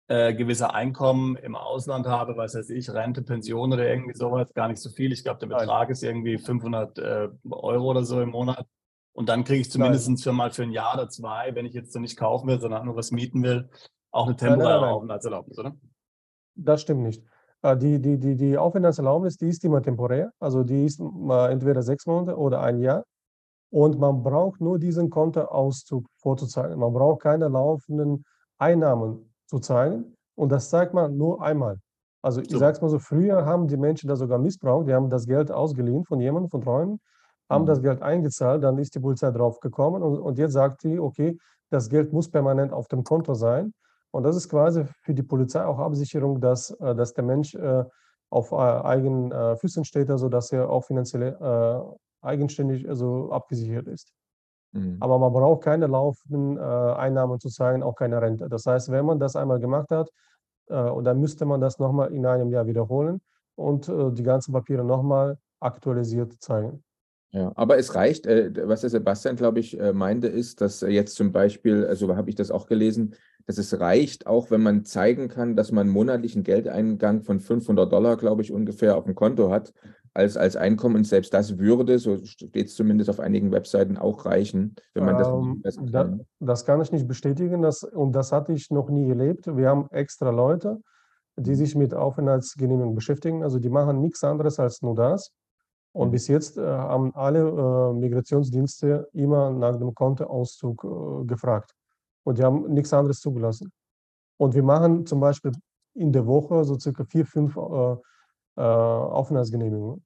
äh, 0.07 0.33
gewisse 0.33 0.73
Einkommen 0.73 1.35
im 1.37 1.55
Ausland 1.55 2.05
habe, 2.05 2.37
was 2.37 2.55
weiß 2.55 2.69
ich, 2.69 2.89
Rente, 2.91 3.23
Pension 3.23 3.73
oder 3.73 3.87
irgendwie 3.87 4.15
sowas, 4.15 4.53
gar 4.53 4.67
nicht 4.67 4.81
so 4.81 4.89
viel. 4.89 5.11
Ich 5.11 5.23
glaube, 5.23 5.39
der 5.39 5.47
Betrag 5.47 5.67
Nein. 5.87 5.91
ist 5.91 6.03
irgendwie 6.03 6.37
500 6.37 6.97
äh, 6.99 7.29
Euro 7.49 7.89
oder 7.89 8.03
so 8.03 8.21
im 8.21 8.29
Monat. 8.29 8.65
Und 9.13 9.29
dann 9.29 9.45
kriege 9.45 9.61
ich 9.61 9.71
zumindest 9.71 10.23
für 10.23 10.33
mal 10.33 10.51
für 10.51 10.63
ein 10.63 10.71
Jahr 10.71 10.93
oder 10.93 11.09
zwei, 11.09 11.55
wenn 11.55 11.65
ich 11.65 11.73
jetzt 11.73 11.93
so 11.93 11.99
nicht 11.99 12.17
kaufen 12.17 12.47
will, 12.47 12.59
sondern 12.59 12.85
nur 12.85 12.95
was 12.97 13.11
mieten 13.11 13.41
will, 13.43 13.69
auch 14.11 14.27
eine 14.27 14.35
temporäre 14.35 14.87
Aufenthaltserlaubnis, 14.87 15.57
oder? 15.57 15.75
Das 16.55 16.81
stimmt 16.81 17.03
nicht. 17.03 17.23
Äh, 17.65 17.77
die, 17.77 17.99
die, 17.99 18.17
die, 18.19 18.35
die 18.35 18.57
Aufenthaltserlaubnis, 18.57 19.37
die 19.37 19.49
ist 19.49 19.63
immer 19.65 19.81
temporär. 19.81 20.31
Also 20.39 20.63
die 20.63 20.85
ist 20.85 20.99
entweder 20.99 21.81
sechs 21.81 22.05
Monate 22.05 22.37
oder 22.37 22.61
ein 22.61 22.79
Jahr. 22.79 23.03
Und 23.71 23.99
man 23.99 24.21
braucht 24.21 24.61
nur 24.61 24.77
diesen 24.77 25.09
Kontoauszug 25.09 26.05
vorzuzeigen. 26.21 26.79
Man 26.79 26.93
braucht 26.93 27.23
keine 27.23 27.47
laufenden 27.47 28.23
Einnahmen 28.59 29.33
zu 29.47 29.59
zeigen. 29.59 30.15
Und 30.35 30.51
das 30.51 30.69
zeigt 30.69 30.93
man 30.93 31.17
nur 31.17 31.41
einmal. 31.41 31.79
Also 32.21 32.41
ich 32.41 32.51
so. 32.51 32.59
sage 32.59 32.73
es 32.73 32.81
mal 32.81 32.89
so, 32.89 32.99
früher 32.99 33.45
haben 33.45 33.67
die 33.67 33.77
Menschen 33.77 34.07
das 34.07 34.19
sogar 34.19 34.37
missbraucht. 34.37 34.87
Die 34.87 34.93
haben 34.93 35.09
das 35.09 35.25
Geld 35.25 35.51
ausgeliehen 35.51 36.05
von 36.05 36.19
jemandem, 36.19 36.49
von 36.49 36.61
Träumen, 36.61 36.99
haben 37.49 37.63
mhm. 37.63 37.67
das 37.67 37.81
Geld 37.81 38.01
eingezahlt, 38.01 38.63
dann 38.63 38.77
ist 38.77 38.95
die 38.95 38.99
Polizei 38.99 39.31
drauf 39.31 39.59
gekommen 39.59 40.01
und, 40.01 40.19
und 40.19 40.37
jetzt 40.37 40.53
sagt 40.53 40.83
die, 40.83 40.99
okay, 40.99 41.37
das 41.69 41.89
Geld 41.89 42.13
muss 42.13 42.29
permanent 42.29 42.73
auf 42.73 42.87
dem 42.87 43.03
Konto 43.03 43.33
sein. 43.33 43.73
Und 44.15 44.23
das 44.23 44.37
ist 44.37 44.47
quasi 44.47 44.85
für 45.01 45.13
die 45.13 45.23
Polizei 45.23 45.65
auch 45.65 45.77
Absicherung, 45.77 46.39
dass, 46.39 46.71
äh, 46.79 46.95
dass 46.95 47.13
der 47.13 47.25
Mensch 47.25 47.53
äh, 47.53 47.83
auf 48.29 48.53
äh, 48.53 48.55
eigenen 48.55 49.57
Füßen 49.57 49.83
steht, 49.83 50.09
also 50.09 50.29
dass 50.29 50.53
er 50.53 50.69
auch 50.69 50.85
finanziell 50.85 51.35
eigenständig 52.21 52.87
also 52.87 53.29
abgesichert 53.31 53.87
ist. 53.87 54.13
Mhm. 54.71 54.97
Aber 55.01 55.19
man 55.19 55.33
braucht 55.33 55.63
keine 55.63 55.87
laufenden 55.87 56.57
Einnahmen 56.57 57.39
zu 57.39 57.49
zeigen, 57.49 57.83
auch 57.83 57.95
keine 57.95 58.21
Rente. 58.21 58.47
Das 58.47 58.65
heißt, 58.65 58.89
wenn 58.89 59.05
man 59.05 59.19
das 59.19 59.35
einmal 59.35 59.59
gemacht 59.59 59.91
hat, 59.91 60.09
und 60.67 61.03
dann 61.03 61.19
müsste 61.19 61.45
man 61.45 61.61
das 61.61 61.77
nochmal 61.77 62.11
in 62.11 62.25
einem 62.25 62.49
Jahr 62.49 62.65
wiederholen 62.65 63.21
und 63.55 63.87
die 63.87 64.23
ganzen 64.23 64.53
Papiere 64.53 64.83
nochmal 64.83 65.37
aktualisiert 65.59 66.33
zeigen. 66.39 66.83
Ja, 67.31 67.51
aber 67.55 67.77
es 67.77 67.93
reicht, 67.93 68.25
was 68.25 68.81
der 68.81 68.89
Sebastian, 68.89 69.35
glaube 69.35 69.59
ich, 69.59 69.77
meinte, 69.93 70.27
ist, 70.27 70.61
dass 70.61 70.81
jetzt 70.81 71.15
zum 71.15 71.31
Beispiel, 71.31 71.85
also 71.85 72.15
habe 72.15 72.29
ich 72.29 72.35
das 72.35 72.49
auch 72.49 72.65
gelesen, 72.65 73.13
dass 73.45 73.57
es 73.57 73.79
reicht, 73.79 74.27
auch 74.27 74.49
wenn 74.51 74.61
man 74.61 74.85
zeigen 74.85 75.27
kann, 75.27 75.55
dass 75.55 75.71
man 75.71 75.87
monatlichen 75.87 76.43
Geldeingang 76.43 77.21
von 77.21 77.39
500 77.39 77.91
Dollar, 77.91 78.17
glaube 78.17 78.41
ich, 78.41 78.51
ungefähr 78.51 78.97
auf 78.97 79.05
dem 79.05 79.15
Konto 79.15 79.51
hat, 79.51 79.73
als, 80.15 80.37
als 80.37 80.55
Einkommen. 80.55 80.95
Und 80.95 81.07
selbst 81.07 81.33
das 81.33 81.59
würde, 81.59 81.99
so 81.99 82.17
steht 82.25 82.67
es 82.67 82.75
zumindest 82.75 83.09
auf 83.09 83.19
einigen 83.19 83.51
Webseiten, 83.51 83.97
auch 83.97 84.25
reichen, 84.25 84.75
wenn 84.93 85.05
man 85.05 85.23
ähm, 85.23 85.61
das 85.63 85.77
da, 85.81 86.17
Das 86.39 86.65
kann 86.65 86.81
ich 86.81 86.91
nicht 86.91 87.07
bestätigen 87.07 87.61
das, 87.61 87.83
und 87.83 88.13
das 88.13 88.31
hatte 88.31 88.53
ich 88.53 88.71
noch 88.71 88.89
nie 88.89 89.09
erlebt. 89.09 89.45
Wir 89.45 89.69
haben 89.69 89.87
extra 89.91 90.29
Leute, 90.29 90.81
die 91.37 91.51
mhm. 91.51 91.55
sich 91.55 91.75
mit 91.75 91.93
Aufenthaltsgenehmigung 91.93 92.95
beschäftigen. 92.95 93.43
Also 93.43 93.59
die 93.59 93.69
machen 93.69 93.99
nichts 93.99 94.23
anderes 94.23 94.59
als 94.59 94.81
nur 94.81 94.95
das. 94.95 95.31
Und 95.91 96.07
mhm. 96.07 96.11
bis 96.11 96.27
jetzt 96.27 96.57
äh, 96.57 96.65
haben 96.65 97.13
alle 97.13 97.39
äh, 97.39 97.93
Migrationsdienste 97.93 99.07
immer 99.13 99.51
nach 99.51 99.77
dem 99.77 99.93
Kontoauszug 99.93 100.83
äh, 100.83 101.25
gefragt. 101.25 101.73
Und 102.25 102.37
die 102.37 102.43
haben 102.43 102.73
nichts 102.73 102.91
anderes 102.91 103.19
zugelassen. 103.21 103.71
Und 104.37 104.55
wir 104.55 104.63
machen 104.63 105.05
zum 105.05 105.19
Beispiel 105.19 105.53
in 105.93 106.11
der 106.11 106.25
Woche 106.25 106.63
so 106.65 106.77
circa 106.77 107.05
vier, 107.05 107.25
fünf 107.25 107.55
äh, 107.55 107.95
äh, 108.57 108.61
Aufenthaltsgenehmigungen. 108.61 110.03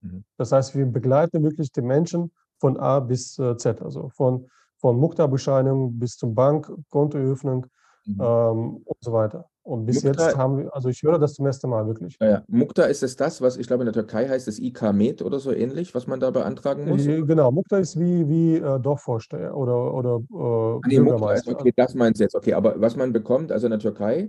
Mhm. 0.00 0.24
Das 0.36 0.52
heißt, 0.52 0.76
wir 0.76 0.86
begleiten 0.86 1.42
wirklich 1.42 1.72
die 1.72 1.82
Menschen 1.82 2.32
von 2.58 2.76
A 2.76 3.00
bis 3.00 3.38
äh, 3.38 3.56
Z, 3.56 3.82
also 3.82 4.08
von, 4.10 4.48
von 4.76 4.96
Mukta-Bescheinigung 4.98 5.98
bis 5.98 6.16
zum 6.16 6.34
Bankkontoöffnung 6.34 7.66
mhm. 8.04 8.20
ähm, 8.20 8.76
und 8.84 8.96
so 9.00 9.12
weiter. 9.12 9.48
Und 9.64 9.86
bis 9.86 10.04
Mukta, 10.04 10.26
jetzt 10.26 10.36
haben 10.36 10.58
wir, 10.58 10.74
also 10.74 10.90
ich 10.90 11.02
höre 11.02 11.18
das 11.18 11.32
zum 11.34 11.46
ersten 11.46 11.70
Mal 11.70 11.86
wirklich. 11.86 12.18
Ja, 12.20 12.28
ja. 12.28 12.42
Mukta 12.48 12.84
ist 12.84 13.02
es 13.02 13.16
das, 13.16 13.40
was 13.40 13.56
ich 13.56 13.66
glaube 13.66 13.82
in 13.82 13.86
der 13.86 13.94
Türkei 13.94 14.28
heißt, 14.28 14.46
das 14.46 14.58
IK-Med 14.58 15.22
oder 15.22 15.38
so 15.38 15.52
ähnlich, 15.52 15.94
was 15.94 16.06
man 16.06 16.20
da 16.20 16.30
beantragen 16.30 16.86
muss? 16.86 17.06
Äh, 17.06 17.22
genau, 17.22 17.50
Mukta 17.50 17.78
ist 17.78 17.98
wie, 17.98 18.28
wie 18.28 18.56
äh, 18.56 18.78
Dorfvorsteher 18.78 19.56
oder, 19.56 19.94
oder 19.94 20.16
äh, 20.16 20.88
nee, 20.88 20.98
Bürgermeister. 20.98 21.52
Mukta, 21.52 21.62
okay, 21.62 21.72
das 21.74 21.94
meinst 21.94 22.20
du 22.20 22.24
jetzt. 22.24 22.34
Okay, 22.34 22.52
aber 22.52 22.78
was 22.78 22.94
man 22.94 23.14
bekommt, 23.14 23.50
also 23.52 23.66
in 23.66 23.70
der 23.70 23.80
Türkei, 23.80 24.28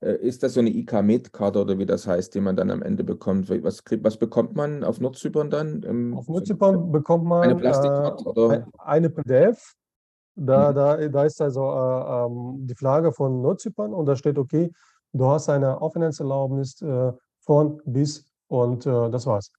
äh, 0.00 0.14
ist 0.18 0.44
das 0.44 0.54
so 0.54 0.60
eine 0.60 0.70
IK-Med-Karte 0.70 1.60
oder 1.60 1.80
wie 1.80 1.86
das 1.86 2.06
heißt, 2.06 2.32
die 2.36 2.40
man 2.40 2.54
dann 2.54 2.70
am 2.70 2.82
Ende 2.82 3.02
bekommt? 3.02 3.50
Was, 3.50 3.82
was 4.02 4.16
bekommt 4.16 4.54
man 4.54 4.84
auf 4.84 5.00
Nordzypern 5.00 5.50
dann? 5.50 5.82
Im, 5.82 6.14
auf 6.16 6.28
Nordzypern 6.28 6.92
bekommt 6.92 7.24
man 7.24 7.42
eine 7.42 7.56
Plastikkarte 7.56 8.24
oder? 8.24 8.68
Eine 8.78 9.10
PDF 9.10 9.74
da, 10.36 10.70
mhm. 10.70 10.74
da, 10.74 11.08
da 11.08 11.24
ist 11.24 11.40
also 11.40 11.62
äh, 11.70 12.26
ähm, 12.26 12.66
die 12.66 12.74
Flagge 12.74 13.12
von 13.12 13.40
Nordzypern 13.42 13.92
und 13.92 14.06
da 14.06 14.16
steht, 14.16 14.38
okay, 14.38 14.70
du 15.12 15.26
hast 15.26 15.48
eine 15.48 15.80
Aufenthaltserlaubnis 15.80 16.80
äh, 16.82 17.12
von 17.40 17.80
bis 17.84 18.30
und 18.48 18.86
äh, 18.86 19.10
das 19.10 19.26
war's. 19.26 19.50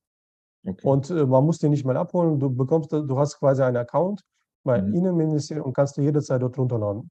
Okay. 0.65 0.87
Und 0.87 1.09
äh, 1.09 1.25
man 1.25 1.45
muss 1.45 1.59
die 1.59 1.69
nicht 1.69 1.85
mal 1.85 1.97
abholen. 1.97 2.39
Du 2.39 2.49
bekommst, 2.49 2.91
du 2.91 3.17
hast 3.17 3.39
quasi 3.39 3.63
einen 3.63 3.77
Account 3.77 4.21
bei 4.63 4.81
mhm. 4.81 4.93
Innenministerium 4.93 5.65
und 5.65 5.73
kannst 5.73 5.97
du 5.97 6.01
jederzeit 6.01 6.41
dort 6.41 6.57
runterladen. 6.57 7.09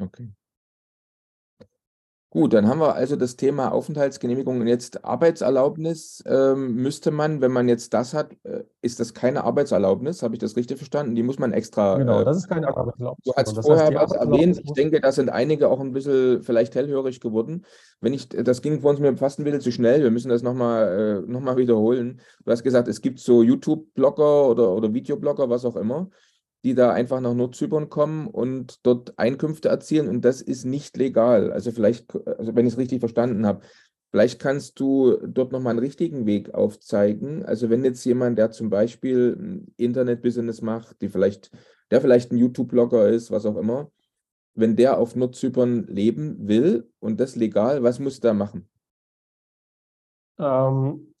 Okay. 0.00 0.28
Gut, 2.36 2.52
dann 2.52 2.68
haben 2.68 2.80
wir 2.80 2.94
also 2.94 3.16
das 3.16 3.36
Thema 3.36 3.72
Aufenthaltsgenehmigung 3.72 4.60
und 4.60 4.66
jetzt 4.66 5.06
Arbeitserlaubnis. 5.06 6.22
Ähm, 6.26 6.74
müsste 6.74 7.10
man, 7.10 7.40
wenn 7.40 7.50
man 7.50 7.66
jetzt 7.66 7.94
das 7.94 8.12
hat, 8.12 8.32
äh, 8.42 8.64
ist 8.82 9.00
das 9.00 9.14
keine 9.14 9.44
Arbeitserlaubnis? 9.44 10.22
Habe 10.22 10.34
ich 10.34 10.38
das 10.38 10.54
richtig 10.54 10.76
verstanden? 10.76 11.14
Die 11.14 11.22
muss 11.22 11.38
man 11.38 11.54
extra. 11.54 11.96
Genau, 11.96 12.20
äh, 12.20 12.24
das 12.26 12.36
ist 12.36 12.48
keine 12.48 12.68
Arbeitserlaubnis. 12.68 13.24
Du 13.24 13.32
hast 13.34 13.64
vorher 13.64 13.86
heißt, 13.86 13.94
was 13.94 14.12
erwähnt. 14.12 14.60
Ich 14.62 14.72
denke, 14.74 15.00
da 15.00 15.12
sind 15.12 15.30
einige 15.30 15.70
auch 15.70 15.80
ein 15.80 15.94
bisschen 15.94 16.42
vielleicht 16.42 16.74
hellhörig 16.74 17.20
geworden. 17.20 17.64
Wenn 18.02 18.12
ich, 18.12 18.28
das 18.28 18.60
ging 18.60 18.82
vor 18.82 18.90
uns 18.90 19.00
mir 19.00 19.16
fast 19.16 19.38
ein 19.38 19.44
bisschen 19.44 19.62
zu 19.62 19.72
schnell. 19.72 20.02
Wir 20.02 20.10
müssen 20.10 20.28
das 20.28 20.42
nochmal 20.42 21.22
äh, 21.26 21.32
noch 21.32 21.56
wiederholen. 21.56 22.20
Du 22.44 22.52
hast 22.52 22.64
gesagt, 22.64 22.86
es 22.88 23.00
gibt 23.00 23.18
so 23.18 23.42
YouTube-Blogger 23.42 24.50
oder, 24.50 24.72
oder 24.72 24.92
Videoblogger, 24.92 25.48
was 25.48 25.64
auch 25.64 25.76
immer 25.76 26.10
die 26.66 26.74
da 26.74 26.90
einfach 26.90 27.20
nach 27.20 27.32
Nordzypern 27.32 27.88
kommen 27.88 28.26
und 28.26 28.84
dort 28.84 29.16
Einkünfte 29.20 29.68
erzielen 29.68 30.08
und 30.08 30.24
das 30.24 30.42
ist 30.42 30.64
nicht 30.64 30.96
legal. 30.96 31.52
Also 31.52 31.70
vielleicht, 31.70 32.12
also 32.26 32.56
wenn 32.56 32.66
ich 32.66 32.72
es 32.72 32.78
richtig 32.78 32.98
verstanden 32.98 33.46
habe, 33.46 33.60
vielleicht 34.10 34.40
kannst 34.40 34.80
du 34.80 35.16
dort 35.28 35.52
nochmal 35.52 35.70
einen 35.70 35.78
richtigen 35.78 36.26
Weg 36.26 36.54
aufzeigen. 36.54 37.44
Also 37.44 37.70
wenn 37.70 37.84
jetzt 37.84 38.04
jemand, 38.04 38.36
der 38.36 38.50
zum 38.50 38.68
Beispiel 38.68 39.64
Internetbusiness 39.76 40.60
macht, 40.60 41.00
die 41.02 41.08
vielleicht, 41.08 41.52
der 41.92 42.00
vielleicht 42.00 42.32
ein 42.32 42.36
YouTube-Blogger 42.36 43.10
ist, 43.10 43.30
was 43.30 43.46
auch 43.46 43.56
immer, 43.56 43.88
wenn 44.56 44.74
der 44.74 44.98
auf 44.98 45.14
Nordzypern 45.14 45.86
leben 45.86 46.48
will 46.48 46.90
und 46.98 47.20
das 47.20 47.36
legal, 47.36 47.84
was 47.84 48.00
muss 48.00 48.18
der 48.18 48.34
machen? 48.34 48.68
Ähm, 50.40 51.14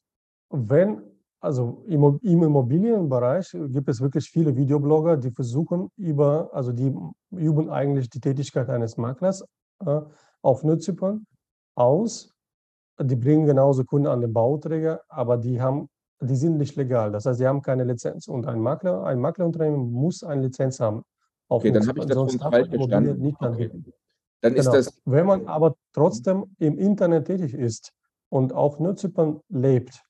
wenn 0.50 1.02
also 1.40 1.82
im 1.86 2.18
Immobilienbereich 2.22 3.50
gibt 3.68 3.88
es 3.88 4.00
wirklich 4.00 4.28
viele 4.28 4.56
Videoblogger, 4.56 5.16
die 5.16 5.30
versuchen 5.30 5.88
über, 5.96 6.50
also 6.52 6.72
die 6.72 6.94
üben 7.30 7.70
eigentlich 7.70 8.08
die 8.10 8.20
Tätigkeit 8.20 8.68
eines 8.68 8.96
Maklers 8.96 9.44
äh, 9.84 10.00
auf 10.42 10.64
Nutzzypern 10.64 11.26
aus. 11.74 12.32
Die 13.00 13.16
bringen 13.16 13.46
genauso 13.46 13.84
Kunden 13.84 14.06
an 14.06 14.22
den 14.22 14.32
Bauträger, 14.32 15.02
aber 15.08 15.36
die 15.36 15.60
haben, 15.60 15.88
die 16.20 16.36
sind 16.36 16.56
nicht 16.56 16.76
legal. 16.76 17.12
Das 17.12 17.26
heißt, 17.26 17.38
sie 17.38 17.46
haben 17.46 17.60
keine 17.60 17.84
Lizenz. 17.84 18.26
Und 18.26 18.46
ein 18.46 18.58
Makler, 18.58 19.04
ein 19.04 19.20
Maklerunternehmen 19.20 19.92
muss 19.92 20.24
eine 20.24 20.42
Lizenz 20.42 20.80
haben. 20.80 21.02
okay, 21.48 21.70
dann 21.70 21.86
habe 21.86 21.98
ich 22.00 22.06
das 22.06 22.14
Sonst 22.14 22.42
falsch 22.42 22.70
verstanden. 22.70 23.20
Nicht 23.20 23.36
okay. 23.40 23.70
Dann 24.40 24.54
genau. 24.54 24.72
ist 24.72 24.88
das. 24.88 25.02
Wenn 25.04 25.26
man 25.26 25.46
aber 25.46 25.74
trotzdem 25.92 26.46
im 26.58 26.78
Internet 26.78 27.26
tätig 27.26 27.52
ist, 27.52 27.92
und 28.28 28.52
auf 28.52 28.78
Nordzypern 28.80 29.40
lebt, 29.48 30.02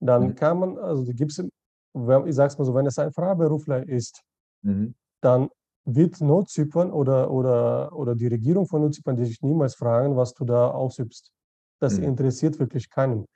dann 0.00 0.28
mhm. 0.28 0.34
kann 0.34 0.58
man, 0.58 0.78
also 0.78 1.04
gibt 1.04 1.32
es, 1.32 1.38
ich 1.38 2.34
sage 2.34 2.48
es 2.48 2.58
mal 2.58 2.64
so, 2.64 2.74
wenn 2.74 2.86
es 2.86 2.98
ein 2.98 3.12
Freiberufler 3.12 3.88
ist, 3.88 4.22
mhm. 4.62 4.94
dann 5.20 5.48
wird 5.84 6.20
Nordzypern 6.20 6.90
oder, 6.90 7.30
oder, 7.30 7.96
oder 7.96 8.14
die 8.14 8.26
Regierung 8.26 8.66
von 8.66 8.82
Nordzypern 8.82 9.16
dich 9.16 9.40
niemals 9.40 9.76
fragen, 9.76 10.16
was 10.16 10.34
du 10.34 10.44
da 10.44 10.70
ausübst. 10.70 11.32
Das 11.80 11.98
mhm. 11.98 12.04
interessiert 12.04 12.58
wirklich 12.58 12.90
keinen. 12.90 13.26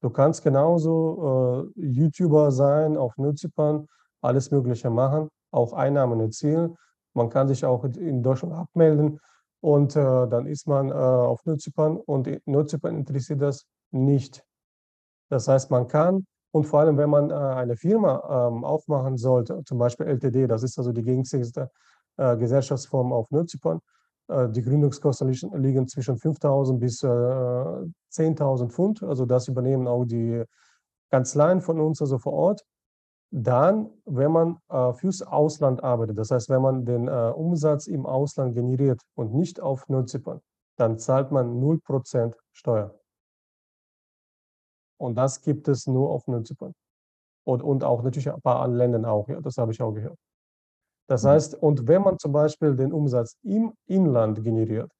Du 0.00 0.10
kannst 0.10 0.42
genauso 0.42 1.66
äh, 1.76 1.80
YouTuber 1.80 2.50
sein 2.50 2.96
auf 2.96 3.16
Nordzypern, 3.16 3.86
alles 4.22 4.50
Mögliche 4.50 4.90
machen, 4.90 5.28
auch 5.50 5.72
Einnahmen 5.72 6.20
erzielen. 6.20 6.76
Man 7.14 7.30
kann 7.30 7.48
sich 7.48 7.64
auch 7.64 7.84
in 7.84 8.22
Deutschland 8.22 8.54
abmelden 8.54 9.20
und 9.60 9.96
äh, 9.96 10.28
dann 10.28 10.46
ist 10.46 10.66
man 10.66 10.90
äh, 10.90 10.92
auf 10.92 11.44
Nordzypern 11.44 11.96
und 11.96 12.28
Nordzypern 12.46 12.96
interessiert 12.96 13.42
das 13.42 13.66
nicht. 13.90 14.44
Das 15.28 15.48
heißt, 15.48 15.70
man 15.70 15.86
kann 15.86 16.24
und 16.50 16.64
vor 16.64 16.80
allem, 16.80 16.96
wenn 16.96 17.10
man 17.10 17.30
äh, 17.30 17.34
eine 17.34 17.76
Firma 17.76 18.48
ähm, 18.48 18.64
aufmachen 18.64 19.16
sollte, 19.16 19.62
zum 19.64 19.78
Beispiel 19.78 20.06
LTD, 20.06 20.46
das 20.46 20.62
ist 20.62 20.78
also 20.78 20.92
die 20.92 21.02
gängigste 21.02 21.70
äh, 22.16 22.36
Gesellschaftsform 22.36 23.12
auf 23.12 23.30
Nordzypern, 23.30 23.80
äh, 24.28 24.48
die 24.48 24.62
Gründungskosten 24.62 25.28
liegen 25.60 25.86
zwischen 25.88 26.16
5.000 26.16 26.78
bis 26.78 27.02
10.000 27.04 28.70
Pfund. 28.70 29.02
Also 29.02 29.26
das 29.26 29.48
übernehmen 29.48 29.86
auch 29.86 30.04
die 30.04 30.42
Kanzleien 31.10 31.60
von 31.60 31.80
uns, 31.80 32.00
also 32.00 32.18
vor 32.18 32.32
Ort. 32.32 32.64
Dann, 33.30 33.90
wenn 34.06 34.32
man 34.32 34.56
fürs 34.96 35.20
Ausland 35.20 35.84
arbeitet, 35.84 36.16
das 36.16 36.30
heißt, 36.30 36.48
wenn 36.48 36.62
man 36.62 36.86
den 36.86 37.10
Umsatz 37.10 37.86
im 37.86 38.06
Ausland 38.06 38.54
generiert 38.54 39.02
und 39.16 39.34
nicht 39.34 39.60
auf 39.60 39.86
Nordzypern, 39.88 40.40
dann 40.76 40.98
zahlt 40.98 41.30
man 41.30 41.60
0% 41.60 42.32
Steuer. 42.52 42.97
Und 44.98 45.16
das 45.16 45.40
gibt 45.40 45.68
es 45.68 45.86
nur 45.86 46.10
auf 46.10 46.26
Nordzypern. 46.26 46.74
Und, 47.44 47.62
und 47.62 47.84
auch 47.84 48.02
natürlich 48.02 48.30
ein 48.30 48.40
paar 48.42 48.60
anderen 48.60 48.78
Ländern 48.78 49.04
auch, 49.06 49.28
ja, 49.28 49.40
das 49.40 49.56
habe 49.56 49.72
ich 49.72 49.80
auch 49.80 49.92
gehört. 49.92 50.18
Das 51.08 51.24
mhm. 51.24 51.28
heißt, 51.28 51.54
und 51.54 51.88
wenn 51.88 52.02
man 52.02 52.18
zum 52.18 52.32
Beispiel 52.32 52.76
den 52.76 52.92
Umsatz 52.92 53.36
im 53.42 53.72
Inland 53.86 54.42
generiert, 54.44 54.90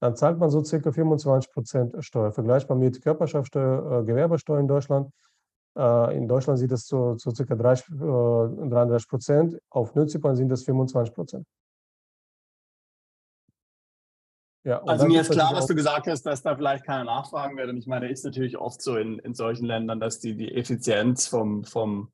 dann 0.00 0.16
zahlt 0.16 0.38
man 0.38 0.50
so 0.50 0.62
circa 0.62 0.92
25 0.92 1.52
Prozent 1.52 2.04
Steuer. 2.04 2.32
Vergleichbar 2.32 2.76
mit 2.76 3.00
Körperschaftsteuer, 3.00 4.00
äh, 4.00 4.04
Gewerbesteuer 4.04 4.60
in 4.60 4.68
Deutschland. 4.68 5.10
Äh, 5.78 6.16
in 6.16 6.28
Deutschland 6.28 6.58
sieht 6.58 6.72
es 6.72 6.86
so, 6.86 7.16
so 7.16 7.30
circa 7.30 7.54
30, 7.54 7.88
äh, 7.88 7.96
33 7.96 9.08
Prozent. 9.08 9.58
Auf 9.70 9.94
Nordzypern 9.94 10.36
sind 10.36 10.48
das 10.48 10.64
25 10.64 11.14
Prozent. 11.14 11.46
Ja, 14.64 14.82
also 14.84 15.06
mir 15.06 15.20
ist 15.20 15.30
klar, 15.30 15.54
was 15.54 15.66
du 15.66 15.74
gesagt 15.74 16.06
hast, 16.06 16.22
dass 16.22 16.42
da 16.42 16.56
vielleicht 16.56 16.84
keiner 16.86 17.04
nachfragen 17.04 17.56
wird. 17.56 17.68
Und 17.68 17.76
ich 17.76 17.86
meine, 17.86 18.10
ist 18.10 18.24
natürlich 18.24 18.56
oft 18.56 18.80
so 18.80 18.96
in, 18.96 19.18
in 19.18 19.34
solchen 19.34 19.66
Ländern, 19.66 20.00
dass 20.00 20.20
die, 20.20 20.34
die 20.34 20.54
Effizienz 20.54 21.28
vom, 21.28 21.64
vom 21.64 22.10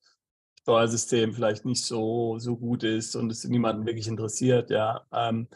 Steuersystem 0.63 1.33
vielleicht 1.33 1.65
nicht 1.65 1.85
so, 1.85 2.39
so 2.39 2.57
gut 2.57 2.83
ist 2.83 3.15
und 3.15 3.31
es 3.31 3.45
niemanden 3.45 3.87
wirklich 3.87 4.09
interessiert. 4.09 4.71
Ja. 4.71 5.07
Ähm, 5.13 5.47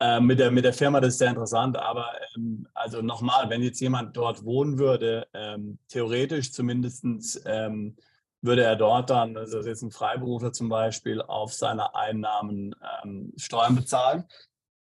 äh, 0.00 0.18
mit, 0.18 0.40
der, 0.40 0.50
mit 0.50 0.64
der 0.64 0.72
Firma, 0.72 1.00
das 1.00 1.14
ist 1.14 1.18
sehr 1.18 1.30
interessant, 1.30 1.76
aber 1.76 2.10
ähm, 2.36 2.66
also 2.74 3.00
nochmal, 3.00 3.48
wenn 3.48 3.62
jetzt 3.62 3.80
jemand 3.80 4.16
dort 4.16 4.44
wohnen 4.44 4.78
würde, 4.78 5.28
ähm, 5.34 5.78
theoretisch 5.86 6.52
zumindest 6.52 7.04
ähm, 7.46 7.96
würde 8.42 8.64
er 8.64 8.74
dort 8.74 9.08
dann, 9.08 9.36
also 9.36 9.60
jetzt 9.60 9.82
ein 9.82 9.92
Freiberufler 9.92 10.52
zum 10.52 10.68
Beispiel, 10.68 11.22
auf 11.22 11.54
seine 11.54 11.94
Einnahmen 11.94 12.74
ähm, 13.04 13.32
Steuern 13.36 13.76
bezahlen. 13.76 14.24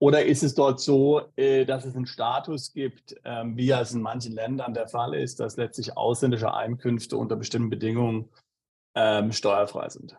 Oder 0.02 0.24
ist 0.26 0.42
es 0.42 0.56
dort 0.56 0.80
so, 0.80 1.20
äh, 1.36 1.64
dass 1.64 1.84
es 1.84 1.94
einen 1.94 2.06
Status 2.06 2.72
gibt, 2.72 3.14
ähm, 3.22 3.56
wie 3.56 3.70
es 3.70 3.92
in 3.92 4.02
manchen 4.02 4.32
Ländern 4.32 4.74
der 4.74 4.88
Fall 4.88 5.14
ist, 5.14 5.38
dass 5.38 5.56
letztlich 5.56 5.96
ausländische 5.96 6.52
Einkünfte 6.52 7.16
unter 7.16 7.36
bestimmten 7.36 7.70
Bedingungen 7.70 8.28
ähm, 8.96 9.30
steuerfrei 9.30 9.88
sind? 9.90 10.18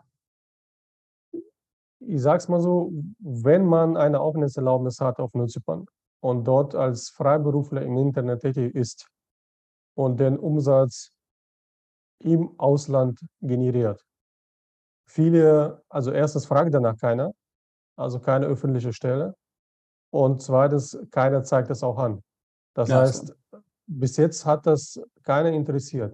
Ich 1.99 2.21
sage 2.21 2.37
es 2.37 2.47
mal 2.47 2.61
so, 2.61 2.93
wenn 3.19 3.65
man 3.65 3.97
eine 3.97 4.21
Aufenthaltserlaubnis 4.21 5.01
hat 5.01 5.19
auf 5.19 5.33
Nordzypern 5.33 5.85
und 6.21 6.45
dort 6.45 6.75
als 6.75 7.09
Freiberufler 7.09 7.81
im 7.81 7.97
Internet 7.97 8.39
tätig 8.39 8.73
ist 8.73 9.09
und 9.95 10.17
den 10.17 10.39
Umsatz 10.39 11.11
im 12.19 12.57
Ausland 12.57 13.19
generiert. 13.41 14.01
Viele, 15.09 15.83
also 15.89 16.13
erstens 16.13 16.45
fragt 16.45 16.73
danach 16.73 16.95
keiner, 16.95 17.33
also 17.97 18.21
keine 18.21 18.45
öffentliche 18.45 18.93
Stelle. 18.93 19.35
Und 20.13 20.43
zweitens, 20.43 20.95
keiner 21.09 21.43
zeigt 21.43 21.71
das 21.71 21.81
auch 21.81 21.97
an. 21.97 22.21
Das 22.75 22.89
ja, 22.89 22.99
heißt, 22.99 23.33
so. 23.51 23.57
bis 23.87 24.15
jetzt 24.17 24.45
hat 24.45 24.67
das 24.67 25.01
keiner 25.23 25.49
interessiert. 25.49 26.13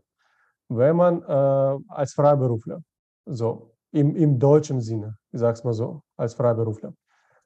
Wenn 0.69 0.95
man 0.95 1.21
äh, 1.21 1.83
als 1.89 2.13
Freiberufler, 2.13 2.81
so 3.25 3.73
im, 3.91 4.15
im 4.15 4.39
deutschen 4.39 4.79
Sinne, 4.79 5.17
ich 5.33 5.39
sage 5.41 5.53
es 5.53 5.63
mal 5.65 5.73
so, 5.73 6.01
als 6.15 6.33
Freiberufler, 6.33 6.93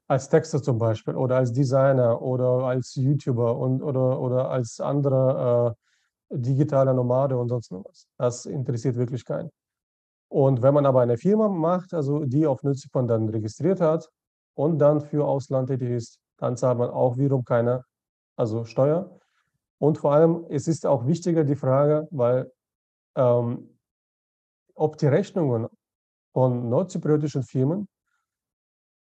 als 0.07 0.29
Texter 0.29 0.61
zum 0.61 0.77
Beispiel 0.77 1.15
oder 1.15 1.37
als 1.37 1.51
Designer 1.51 2.21
oder 2.21 2.67
als 2.67 2.93
YouTuber 2.93 3.57
und, 3.57 3.81
oder, 3.81 4.19
oder 4.19 4.51
als 4.51 4.79
anderer 4.79 5.75
äh, 6.29 6.37
digitaler 6.37 6.93
Nomade 6.93 7.35
und 7.35 7.49
sonst 7.49 7.71
noch 7.71 7.83
was. 7.85 8.05
Das 8.19 8.45
interessiert 8.45 8.95
wirklich 8.95 9.25
keinen. 9.25 9.49
Und 10.29 10.61
wenn 10.61 10.75
man 10.75 10.85
aber 10.85 11.01
eine 11.01 11.17
Firma 11.17 11.49
macht, 11.49 11.95
also 11.95 12.25
die 12.25 12.45
auf 12.45 12.61
Nützipon 12.61 13.07
dann 13.07 13.27
registriert 13.29 13.81
hat 13.81 14.07
und 14.55 14.77
dann 14.77 15.01
für 15.01 15.25
Ausland 15.25 15.69
tätig 15.69 15.89
ist, 15.89 16.19
dann 16.43 16.57
zahlt 16.57 16.77
man 16.77 16.89
auch 16.89 17.17
wiederum 17.17 17.45
keine 17.45 17.85
also 18.35 18.65
Steuer. 18.65 19.17
Und 19.77 19.97
vor 19.97 20.13
allem, 20.13 20.45
es 20.49 20.67
ist 20.67 20.85
auch 20.85 21.07
wichtiger 21.07 21.45
die 21.45 21.55
Frage, 21.55 22.07
weil 22.11 22.51
ähm, 23.15 23.77
ob 24.75 24.97
die 24.97 25.07
Rechnungen 25.07 25.67
von 26.33 26.69
nordzypriotischen 26.69 27.43
Firmen 27.43 27.87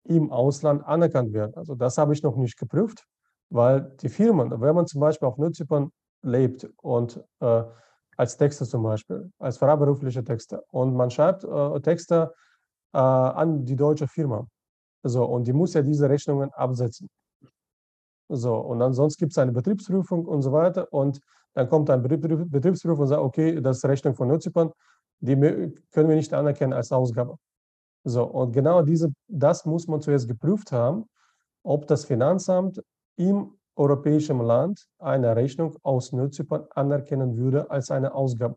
im 0.06 0.32
Ausland 0.32 0.84
anerkannt 0.86 1.34
werden. 1.34 1.54
Also 1.56 1.76
das 1.76 1.98
habe 1.98 2.14
ich 2.14 2.24
noch 2.24 2.38
nicht 2.38 2.58
geprüft, 2.58 3.06
weil 3.50 3.82
die 4.02 4.10
Firmen, 4.10 4.50
wenn 4.60 4.76
man 4.76 4.88
zum 4.88 5.02
Beispiel 5.02 5.28
auf 5.28 5.38
Nordzypern 5.38 5.92
lebt 6.24 6.68
und 6.78 7.24
äh, 7.40 7.64
als 8.16 8.38
Texter 8.38 8.66
zum 8.66 8.82
Beispiel, 8.82 9.32
als 9.38 9.60
freiberuflicher 9.60 10.24
Texter 10.24 10.64
und 10.72 10.96
man 10.96 11.12
schreibt 11.12 11.44
äh, 11.44 11.82
Texte 11.82 12.34
äh, 12.94 12.98
an 12.98 13.64
die 13.64 13.76
deutsche 13.76 14.08
Firma, 14.08 14.48
so, 15.04 15.24
und 15.26 15.46
die 15.46 15.54
muss 15.54 15.74
ja 15.74 15.82
diese 15.82 16.10
Rechnungen 16.10 16.52
absetzen. 16.54 17.10
So, 18.30 18.56
und 18.56 18.82
ansonsten 18.82 19.20
gibt 19.20 19.32
es 19.32 19.38
eine 19.38 19.52
Betriebsprüfung 19.52 20.26
und 20.26 20.42
so 20.42 20.52
weiter. 20.52 20.92
Und 20.92 21.20
dann 21.54 21.70
kommt 21.70 21.90
ein 21.90 22.02
Betriebsprüfer 22.02 23.00
und 23.00 23.08
sagt, 23.08 23.22
okay, 23.22 23.62
das 23.62 23.78
ist 23.78 23.86
Rechnung 23.86 24.16
von 24.16 24.28
Nutzipern, 24.28 24.72
die 25.20 25.36
können 25.36 26.10
wir 26.10 26.16
nicht 26.16 26.34
anerkennen 26.34 26.74
als 26.74 26.92
Ausgabe. 26.92 27.38
So, 28.04 28.24
und 28.24 28.52
genau 28.52 28.84
diese, 28.84 29.12
das 29.28 29.66
muss 29.66 29.88
man 29.88 30.02
zuerst 30.02 30.28
geprüft 30.28 30.72
haben, 30.72 31.06
ob 31.64 31.88
das 31.88 32.06
Finanzamt 32.06 32.82
im 33.16 33.58
europäischen 33.76 34.40
Land 34.40 34.86
eine 35.00 35.36
Rechnung 35.36 35.76
aus 35.84 36.12
Nutzipern 36.12 36.68
anerkennen 36.72 37.36
würde 37.38 37.70
als 37.70 37.92
eine 37.92 38.14
Ausgabe. 38.14 38.56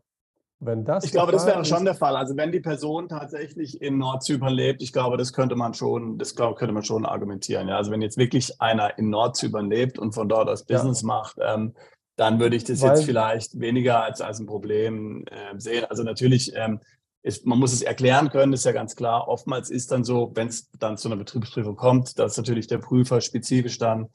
Wenn 0.63 0.85
das 0.85 1.03
ich 1.03 1.11
glaube, 1.11 1.31
das 1.31 1.47
wäre 1.47 1.65
schon 1.65 1.85
der 1.85 1.95
Fall. 1.95 2.15
Also 2.15 2.37
wenn 2.37 2.51
die 2.51 2.59
Person 2.59 3.09
tatsächlich 3.09 3.81
in 3.81 3.97
Nordzypern 3.97 4.53
lebt, 4.53 4.83
ich 4.83 4.93
glaube, 4.93 5.17
das 5.17 5.33
könnte 5.33 5.55
man 5.55 5.73
schon, 5.73 6.19
das 6.19 6.35
glaube, 6.35 6.55
könnte 6.55 6.71
man 6.71 6.83
schon 6.83 7.03
argumentieren. 7.03 7.67
Ja? 7.67 7.77
Also 7.77 7.89
wenn 7.89 8.03
jetzt 8.03 8.17
wirklich 8.17 8.61
einer 8.61 8.95
in 8.99 9.09
Nordzypern 9.09 9.71
lebt 9.71 9.97
und 9.97 10.13
von 10.13 10.29
dort 10.29 10.49
aus 10.49 10.63
Business 10.63 11.01
ja. 11.01 11.07
macht, 11.07 11.37
ähm, 11.41 11.73
dann 12.15 12.39
würde 12.39 12.55
ich 12.55 12.63
das 12.63 12.81
Weil, 12.81 12.89
jetzt 12.89 13.05
vielleicht 13.05 13.59
weniger 13.59 14.03
als, 14.03 14.21
als 14.21 14.39
ein 14.39 14.45
Problem 14.45 15.25
äh, 15.31 15.59
sehen. 15.59 15.85
Also 15.89 16.03
natürlich, 16.03 16.55
ähm, 16.55 16.79
ist, 17.23 17.47
man 17.47 17.57
muss 17.57 17.73
es 17.73 17.81
erklären 17.81 18.29
können, 18.29 18.53
ist 18.53 18.65
ja 18.65 18.71
ganz 18.71 18.95
klar. 18.95 19.27
Oftmals 19.27 19.71
ist 19.71 19.91
dann 19.91 20.03
so, 20.03 20.31
wenn 20.35 20.47
es 20.47 20.69
dann 20.77 20.97
zu 20.97 21.07
einer 21.07 21.17
Betriebsprüfung 21.17 21.75
kommt, 21.75 22.19
dass 22.19 22.37
natürlich 22.37 22.67
der 22.67 22.77
Prüfer 22.77 23.19
spezifisch 23.21 23.79
dann 23.79 24.09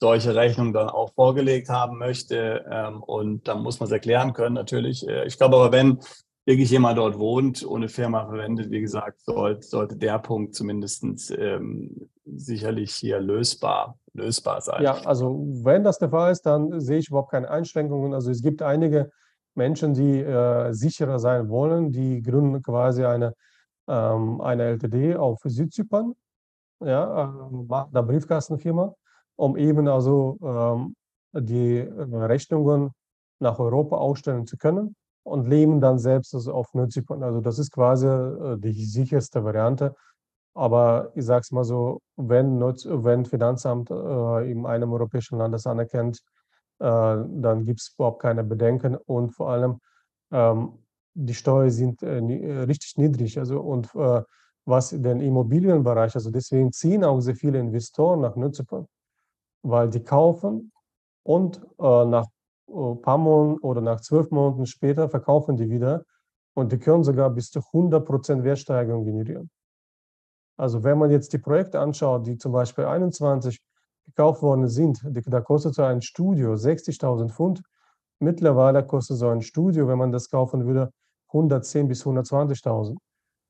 solche 0.00 0.34
Rechnungen 0.34 0.72
dann 0.72 0.88
auch 0.88 1.12
vorgelegt 1.14 1.68
haben 1.68 1.98
möchte. 1.98 2.64
Ähm, 2.70 3.02
und 3.02 3.48
dann 3.48 3.62
muss 3.62 3.80
man 3.80 3.86
es 3.88 3.92
erklären 3.92 4.32
können, 4.32 4.54
natürlich. 4.54 5.06
Äh, 5.08 5.26
ich 5.26 5.36
glaube 5.36 5.56
aber, 5.56 5.72
wenn 5.72 5.98
wirklich 6.46 6.70
jemand 6.70 6.96
dort 6.96 7.18
wohnt 7.18 7.62
und 7.62 7.82
eine 7.82 7.88
Firma 7.88 8.26
verwendet, 8.26 8.70
wie 8.70 8.80
gesagt, 8.80 9.20
sollte, 9.20 9.66
sollte 9.66 9.96
der 9.96 10.18
Punkt 10.18 10.54
zumindest 10.54 11.04
ähm, 11.36 12.08
sicherlich 12.24 12.94
hier 12.94 13.20
lösbar, 13.20 13.98
lösbar 14.14 14.60
sein. 14.60 14.82
Ja, 14.82 14.94
also 15.04 15.44
wenn 15.62 15.84
das 15.84 15.98
der 15.98 16.08
Fall 16.08 16.32
ist, 16.32 16.46
dann 16.46 16.80
sehe 16.80 16.98
ich 16.98 17.08
überhaupt 17.08 17.32
keine 17.32 17.50
Einschränkungen. 17.50 18.14
Also 18.14 18.30
es 18.30 18.40
gibt 18.40 18.62
einige 18.62 19.10
Menschen, 19.54 19.92
die 19.92 20.20
äh, 20.20 20.72
sicherer 20.72 21.18
sein 21.18 21.48
wollen, 21.50 21.92
die 21.92 22.22
gründen 22.22 22.62
quasi 22.62 23.04
eine, 23.04 23.34
ähm, 23.86 24.40
eine 24.40 24.62
LTD 24.64 25.16
auf 25.16 25.40
Südzypern, 25.44 26.14
ja, 26.82 27.24
äh, 27.24 27.54
machen 27.66 27.94
eine 27.94 28.06
Briefkastenfirma 28.06 28.94
um 29.38 29.56
eben 29.56 29.88
also 29.88 30.36
ähm, 30.42 30.94
die 31.32 31.78
äh, 31.78 32.16
Rechnungen 32.16 32.90
nach 33.40 33.58
Europa 33.60 33.96
ausstellen 33.96 34.46
zu 34.46 34.56
können 34.56 34.96
und 35.22 35.48
leben 35.48 35.80
dann 35.80 35.98
selbst 35.98 36.34
also 36.34 36.52
auf 36.52 36.74
Nutzipon. 36.74 37.22
Also 37.22 37.40
das 37.40 37.58
ist 37.58 37.70
quasi 37.72 38.06
äh, 38.08 38.58
die 38.58 38.84
sicherste 38.84 39.44
Variante. 39.44 39.94
Aber 40.54 41.12
ich 41.14 41.24
sage 41.24 41.42
es 41.42 41.52
mal 41.52 41.62
so, 41.62 42.00
wenn, 42.16 42.60
wenn 42.60 43.24
Finanzamt 43.26 43.90
äh, 43.90 44.50
in 44.50 44.66
einem 44.66 44.92
europäischen 44.92 45.38
Land 45.38 45.54
das 45.54 45.66
anerkennt, 45.66 46.20
dann 46.80 47.64
gibt 47.64 47.80
es 47.80 47.92
überhaupt 47.92 48.22
keine 48.22 48.44
Bedenken 48.44 48.94
und 48.94 49.32
vor 49.32 49.50
allem 49.50 49.80
ähm, 50.30 50.78
die 51.14 51.34
Steuern 51.34 51.70
sind 51.72 52.04
richtig 52.04 52.96
niedrig. 52.96 53.36
Also 53.36 53.60
und 53.60 53.92
was 54.64 54.90
den 54.90 55.20
Immobilienbereich, 55.20 56.14
also 56.14 56.30
deswegen 56.30 56.70
ziehen 56.70 57.02
auch 57.02 57.18
sehr 57.18 57.34
viele 57.34 57.58
Investoren 57.58 58.20
nach 58.20 58.36
Zypern, 58.52 58.86
weil 59.62 59.88
die 59.90 60.02
kaufen 60.02 60.72
und 61.22 61.60
nach 61.78 62.26
ein 62.68 63.00
paar 63.02 63.18
Monaten 63.18 63.60
oder 63.60 63.80
nach 63.80 64.00
zwölf 64.00 64.30
Monaten 64.30 64.66
später 64.66 65.08
verkaufen 65.08 65.56
die 65.56 65.70
wieder 65.70 66.04
und 66.54 66.72
die 66.72 66.78
können 66.78 67.04
sogar 67.04 67.30
bis 67.30 67.50
zu 67.50 67.60
100% 67.60 68.42
Wertsteigerung 68.42 69.04
generieren. 69.04 69.50
Also 70.56 70.82
wenn 70.82 70.98
man 70.98 71.10
jetzt 71.10 71.32
die 71.32 71.38
Projekte 71.38 71.78
anschaut, 71.78 72.26
die 72.26 72.36
zum 72.36 72.52
Beispiel 72.52 72.84
21 72.84 73.60
gekauft 74.06 74.42
worden 74.42 74.68
sind, 74.68 75.00
da 75.04 75.40
kostet 75.40 75.74
so 75.74 75.82
ein 75.82 76.02
Studio 76.02 76.54
60.000 76.54 77.30
Pfund. 77.30 77.62
Mittlerweile 78.18 78.84
kostet 78.84 79.18
so 79.18 79.28
ein 79.28 79.42
Studio, 79.42 79.86
wenn 79.86 79.98
man 79.98 80.10
das 80.10 80.28
kaufen 80.28 80.66
würde, 80.66 80.90
110 81.28 81.86
bis 81.86 82.04
120.000. 82.04 82.96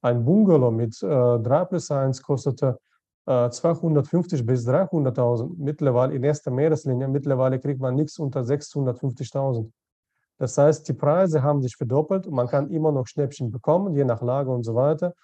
Ein 0.03 0.25
Bungalow 0.25 0.71
mit 0.71 1.03
äh, 1.03 1.07
3 1.39 1.65
plus 1.65 1.91
1 1.91 2.23
kostete 2.23 2.67
äh, 2.67 2.88
250 3.29 4.47
bis 4.47 4.67
300.000. 4.67 5.51
Mittlerweile 5.59 6.15
in 6.15 6.25
erster 6.25 6.51
Meereslinie, 6.51 7.09
mittlerweile 7.09 7.59
kriegt 7.59 7.81
man 7.81 7.95
nichts 7.95 8.19
unter 8.19 8.41
650.000. 8.41 9.71
Das 10.39 10.57
heißt, 10.57 10.89
die 10.89 10.95
Preise 10.95 11.43
haben 11.43 11.61
sich 11.61 11.77
verdoppelt 11.77 12.31
man 12.31 12.47
kann 12.47 12.71
immer 12.71 12.93
noch 12.93 13.07
Schnäppchen 13.07 13.51
bekommen, 13.51 13.95
je 13.95 14.05
nach 14.05 14.23
Lage 14.23 14.51
und 14.51 14.63
so 14.65 14.75
weiter. 14.75 15.15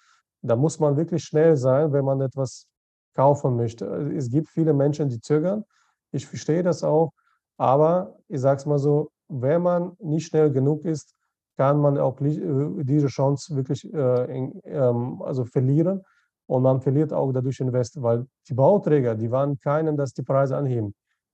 Da 0.41 0.55
muss 0.55 0.79
man 0.79 0.97
wirklich 0.97 1.23
schnell 1.23 1.55
sein, 1.55 1.93
wenn 1.93 2.05
man 2.05 2.21
etwas 2.21 2.67
kaufen 3.15 3.55
möchte. 3.55 3.85
Es 4.15 4.29
gibt 4.29 4.49
viele 4.49 4.73
Menschen, 4.73 5.09
die 5.09 5.19
zögern. 5.19 5.63
Ich 6.11 6.27
verstehe 6.27 6.61
das 6.61 6.83
auch. 6.83 7.11
Aber 7.57 8.17
ich 8.27 8.41
sage 8.41 8.57
es 8.57 8.65
mal 8.65 8.77
so, 8.77 9.09
wenn 9.29 9.61
man 9.61 9.93
nicht 9.99 10.27
schnell 10.27 10.51
genug 10.51 10.85
ist, 10.85 11.15
kann 11.57 11.79
man 11.79 11.97
auch 11.97 12.19
äh, 12.21 12.83
diese 12.83 13.07
Chance 13.07 13.55
wirklich 13.55 13.91
äh, 13.93 14.51
ähm, 14.65 15.21
also 15.21 15.45
verlieren. 15.45 16.03
Und 16.47 16.61
man 16.61 16.79
verliert 16.79 17.11
auch 17.11 17.31
dadurch 17.31 17.59
Invest, 17.59 18.01
weil 18.01 18.27
die 18.47 18.53
Bauträger, 18.53 19.15
die 19.15 19.31
waren 19.31 19.59
keinen, 19.59 19.97
dass 19.97 20.13
die 20.13 20.21
Preise 20.21 20.55
anheben. 20.55 20.93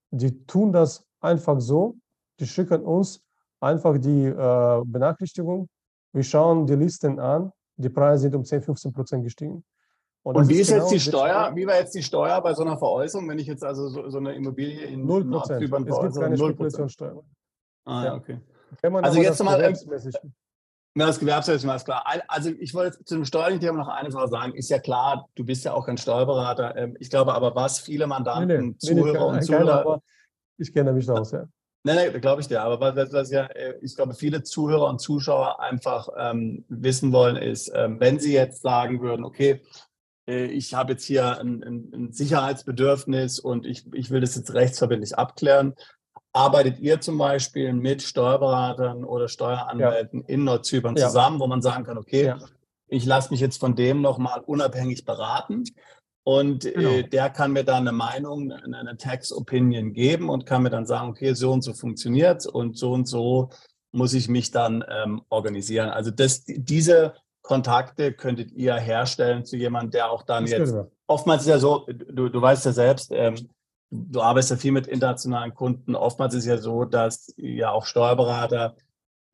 Die 0.09 0.45
tun 0.45 0.71
das 0.71 1.05
einfach 1.19 1.59
so. 1.59 1.95
Die 2.39 2.47
schicken 2.47 2.83
uns 2.83 3.21
einfach 3.59 3.97
die 3.97 4.25
äh, 4.25 4.81
Benachrichtigung. 4.85 5.67
Wir 6.13 6.23
schauen 6.23 6.65
die 6.65 6.75
Listen 6.75 7.19
an. 7.19 7.51
Die 7.75 7.89
Preise 7.89 8.23
sind 8.23 8.35
um 8.35 8.45
10, 8.45 8.61
15 8.61 8.93
Prozent 8.93 9.23
gestiegen. 9.23 9.63
Und, 10.23 10.35
Und 10.35 10.49
wie 10.49 10.55
ist, 10.55 10.61
ist 10.61 10.69
genau 10.69 10.83
jetzt 10.83 10.91
die 10.93 10.99
Steuer? 10.99 11.51
Wie 11.55 11.65
war 11.65 11.75
jetzt 11.75 11.95
die 11.95 12.03
Steuer 12.03 12.41
bei 12.41 12.53
so 12.53 12.63
einer 12.63 12.77
Veräußerung, 12.77 13.27
wenn 13.27 13.39
ich 13.39 13.47
jetzt 13.47 13.63
also 13.63 13.87
so, 13.89 14.09
so 14.09 14.17
eine 14.17 14.33
Immobilie 14.33 14.85
in 14.85 15.05
0 15.05 15.25
Prozent. 15.25 15.63
Es 15.63 15.99
gibt 15.99 16.15
keine 16.15 16.37
Spekulationssteuer. 16.37 17.23
Ah, 17.85 18.05
ja, 18.05 18.15
okay. 18.15 18.39
Also 18.83 19.19
jetzt 19.19 19.43
mal 19.43 19.61
ähm, 19.61 19.75
na, 20.93 21.05
das 21.05 21.19
Gewerbsrecht 21.19 21.63
ist 21.63 21.85
klar. 21.85 22.03
Also 22.27 22.49
ich 22.49 22.73
wollte 22.73 23.03
zu 23.05 23.15
dem 23.15 23.25
steuerlichen 23.25 23.61
Thema 23.61 23.77
noch 23.77 23.87
eine 23.87 24.11
Sache 24.11 24.27
sagen. 24.27 24.53
Ist 24.53 24.69
ja 24.69 24.79
klar, 24.79 25.29
du 25.35 25.45
bist 25.45 25.63
ja 25.63 25.73
auch 25.73 25.85
kein 25.85 25.97
Steuerberater. 25.97 26.75
Ähm, 26.75 26.97
ich 26.99 27.09
glaube 27.09 27.33
aber, 27.33 27.55
was 27.55 27.79
viele 27.79 28.07
Mandanten, 28.07 28.47
nee, 28.47 28.67
nee, 28.67 28.77
Zuhörer 28.77 29.31
nee, 29.31 29.37
und 29.37 29.43
Zuhörer... 29.43 30.01
ich 30.57 30.73
kenne 30.73 30.91
mich 30.91 31.09
aus, 31.09 31.31
ja. 31.31 31.47
Nein, 31.83 31.95
nein, 31.95 32.21
glaube 32.21 32.41
ich 32.41 32.47
dir. 32.47 32.61
Aber 32.61 32.95
was, 32.95 33.13
was 33.13 33.31
ja, 33.31 33.45
äh, 33.45 33.75
ich 33.81 33.95
glaube, 33.95 34.13
viele 34.13 34.43
Zuhörer 34.43 34.87
und 34.87 34.99
Zuschauer 34.99 35.61
einfach 35.61 36.09
ähm, 36.17 36.65
wissen 36.67 37.11
wollen, 37.11 37.37
ist, 37.37 37.71
ähm, 37.73 37.99
wenn 37.99 38.19
sie 38.19 38.33
jetzt 38.33 38.61
sagen 38.61 39.01
würden, 39.01 39.23
okay, 39.23 39.61
äh, 40.27 40.45
ich 40.45 40.73
habe 40.73 40.93
jetzt 40.93 41.05
hier 41.05 41.39
ein, 41.39 41.63
ein, 41.63 41.91
ein, 41.93 42.11
Sicherheitsbedürfnis 42.11 43.39
und 43.39 43.65
ich, 43.65 43.85
ich 43.93 44.11
will 44.11 44.21
das 44.21 44.35
jetzt 44.35 44.53
rechtsverbindlich 44.53 45.17
abklären. 45.17 45.73
Arbeitet 46.33 46.79
ihr 46.79 47.01
zum 47.01 47.17
Beispiel 47.17 47.73
mit 47.73 48.01
Steuerberatern 48.01 49.03
oder 49.03 49.27
Steueranwälten 49.27 50.21
ja. 50.21 50.27
in 50.27 50.43
Nordzypern 50.45 50.95
ja. 50.95 51.07
zusammen, 51.07 51.39
wo 51.39 51.47
man 51.47 51.61
sagen 51.61 51.83
kann, 51.83 51.97
okay, 51.97 52.27
ja. 52.27 52.39
ich 52.87 53.05
lasse 53.05 53.31
mich 53.31 53.41
jetzt 53.41 53.59
von 53.59 53.75
dem 53.75 54.01
nochmal 54.01 54.41
unabhängig 54.45 55.03
beraten 55.03 55.65
und 56.23 56.65
äh, 56.65 56.71
genau. 56.71 56.89
äh, 56.89 57.03
der 57.03 57.29
kann 57.29 57.51
mir 57.51 57.63
dann 57.63 57.87
eine 57.87 57.91
Meinung, 57.91 58.51
eine 58.51 58.95
Tax 58.97 59.33
Opinion 59.33 59.93
geben 59.93 60.29
und 60.29 60.45
kann 60.45 60.63
mir 60.63 60.69
dann 60.69 60.85
sagen, 60.85 61.09
okay, 61.09 61.33
so 61.33 61.51
und 61.51 61.63
so 61.63 61.73
funktioniert 61.73 62.45
und 62.45 62.77
so 62.77 62.93
und 62.93 63.07
so 63.07 63.49
muss 63.91 64.13
ich 64.13 64.29
mich 64.29 64.51
dann 64.51 64.83
ähm, 64.87 65.21
organisieren. 65.29 65.89
Also 65.89 66.11
das, 66.11 66.43
diese 66.45 67.15
Kontakte 67.41 68.13
könntet 68.13 68.51
ihr 68.51 68.75
herstellen 68.75 69.45
zu 69.45 69.57
jemandem, 69.57 69.91
der 69.91 70.11
auch 70.11 70.23
dann 70.23 70.43
das 70.43 70.51
jetzt, 70.51 70.75
oftmals 71.07 71.41
ist 71.41 71.49
ja 71.49 71.59
so, 71.59 71.87
du, 71.87 72.29
du 72.29 72.41
weißt 72.41 72.65
ja 72.65 72.71
selbst, 72.71 73.11
ähm, 73.11 73.49
du 73.91 74.21
arbeitest 74.21 74.51
ja 74.51 74.57
viel 74.57 74.71
mit 74.71 74.87
internationalen 74.87 75.53
Kunden. 75.53 75.95
Oftmals 75.95 76.33
ist 76.33 76.43
es 76.43 76.49
ja 76.49 76.57
so, 76.57 76.85
dass 76.85 77.33
ja 77.37 77.71
auch 77.71 77.85
Steuerberater 77.85 78.75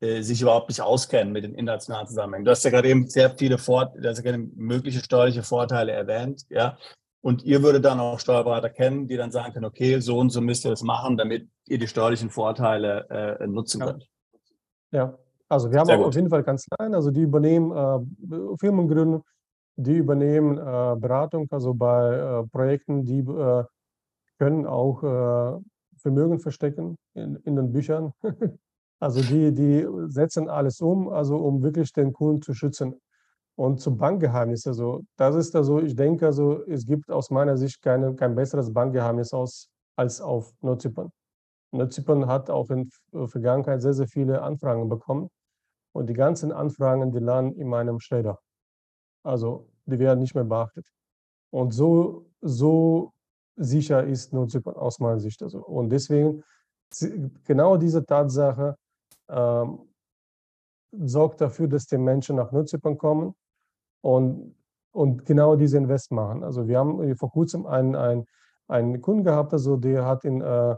äh, 0.00 0.22
sich 0.22 0.42
überhaupt 0.42 0.68
nicht 0.68 0.82
auskennen 0.82 1.32
mit 1.32 1.44
den 1.44 1.54
internationalen 1.54 2.06
Zusammenhängen. 2.06 2.44
Du 2.44 2.50
hast 2.50 2.64
ja 2.64 2.70
gerade 2.70 2.88
eben 2.88 3.08
sehr 3.08 3.30
viele 3.30 3.58
Vor 3.58 3.92
du 3.96 4.08
hast 4.08 4.22
ja 4.22 4.36
mögliche 4.36 5.00
steuerliche 5.00 5.42
Vorteile 5.42 5.92
erwähnt, 5.92 6.44
ja. 6.50 6.76
Und 7.20 7.42
ihr 7.42 7.62
würdet 7.62 7.84
dann 7.84 7.98
auch 7.98 8.20
Steuerberater 8.20 8.70
kennen, 8.70 9.08
die 9.08 9.16
dann 9.16 9.32
sagen 9.32 9.52
können, 9.52 9.64
okay, 9.64 9.98
so 9.98 10.18
und 10.18 10.30
so 10.30 10.40
müsst 10.40 10.64
ihr 10.64 10.70
das 10.70 10.82
machen, 10.82 11.16
damit 11.16 11.48
ihr 11.66 11.78
die 11.78 11.88
steuerlichen 11.88 12.30
Vorteile 12.30 13.38
äh, 13.40 13.46
nutzen 13.46 13.80
könnt. 13.80 14.08
Ja, 14.92 15.18
also 15.48 15.70
wir 15.70 15.80
haben 15.80 15.90
auch 15.90 16.06
auf 16.06 16.14
jeden 16.14 16.30
Fall 16.30 16.44
Kanzleien, 16.44 16.94
also 16.94 17.10
die 17.10 17.22
übernehmen 17.22 17.72
äh, 17.72 18.56
Firmengründen, 18.58 19.22
die 19.76 19.96
übernehmen 19.96 20.58
äh, 20.58 20.96
Beratung, 20.96 21.48
also 21.50 21.74
bei 21.74 22.14
äh, 22.14 22.46
Projekten, 22.46 23.04
die 23.04 23.18
äh, 23.18 23.64
können 24.38 24.66
auch 24.66 25.02
äh, 25.02 25.60
Vermögen 25.96 26.38
verstecken 26.38 26.96
in, 27.14 27.36
in 27.44 27.56
den 27.56 27.72
Büchern. 27.72 28.12
Also 29.00 29.22
die, 29.22 29.54
die 29.54 29.86
setzen 30.08 30.48
alles 30.48 30.80
um, 30.80 31.08
also 31.08 31.36
um 31.36 31.62
wirklich 31.62 31.92
den 31.92 32.12
Kunden 32.12 32.42
zu 32.42 32.52
schützen. 32.52 33.00
Und 33.54 33.80
zum 33.80 33.96
Bankgeheimnis, 33.96 34.66
also 34.66 35.04
das 35.16 35.36
ist 35.36 35.54
also, 35.54 35.80
ich 35.80 35.94
denke, 35.94 36.26
also 36.26 36.64
es 36.66 36.84
gibt 36.84 37.10
aus 37.10 37.30
meiner 37.30 37.56
Sicht 37.56 37.80
keine, 37.80 38.14
kein 38.16 38.34
besseres 38.34 38.72
Bankgeheimnis 38.72 39.32
aus, 39.32 39.68
als 39.96 40.20
auf 40.20 40.52
Nordzypern. 40.62 41.10
Nordzypern 41.72 42.26
hat 42.26 42.50
auch 42.50 42.70
in 42.70 42.90
der 43.12 43.28
Vergangenheit 43.28 43.82
sehr, 43.82 43.94
sehr 43.94 44.08
viele 44.08 44.42
Anfragen 44.42 44.88
bekommen. 44.88 45.28
Und 45.92 46.08
die 46.08 46.14
ganzen 46.14 46.52
Anfragen, 46.52 47.12
die 47.12 47.18
landen 47.18 47.58
in 47.58 47.68
meinem 47.68 48.00
Schredder. 48.00 48.38
Also 49.24 49.68
die 49.86 49.98
werden 49.98 50.20
nicht 50.20 50.34
mehr 50.34 50.44
beachtet. 50.44 50.86
Und 51.50 51.72
so, 51.72 52.26
so 52.40 53.12
sicher 53.58 54.04
ist 54.04 54.32
Nordzypern 54.32 54.74
aus 54.76 54.98
meiner 55.00 55.20
Sicht. 55.20 55.42
Also, 55.42 55.64
und 55.64 55.90
deswegen 55.90 56.42
genau 57.44 57.76
diese 57.76 58.04
Tatsache 58.04 58.76
ähm, 59.28 59.80
sorgt 60.92 61.40
dafür, 61.40 61.68
dass 61.68 61.86
die 61.86 61.98
Menschen 61.98 62.36
nach 62.36 62.52
Nordzypern 62.52 62.96
kommen 62.96 63.34
und, 64.02 64.54
und 64.92 65.24
genau 65.26 65.56
diese 65.56 65.76
Invest 65.76 66.12
machen. 66.12 66.42
Also 66.44 66.66
wir 66.66 66.78
haben 66.78 67.16
vor 67.16 67.30
kurzem 67.30 67.66
einen, 67.66 67.94
einen, 67.94 68.26
einen 68.68 69.00
Kunden 69.02 69.24
gehabt, 69.24 69.52
also 69.52 69.76
der 69.76 70.06
hat 70.06 70.24
in 70.24 70.40
äh, 70.40 70.76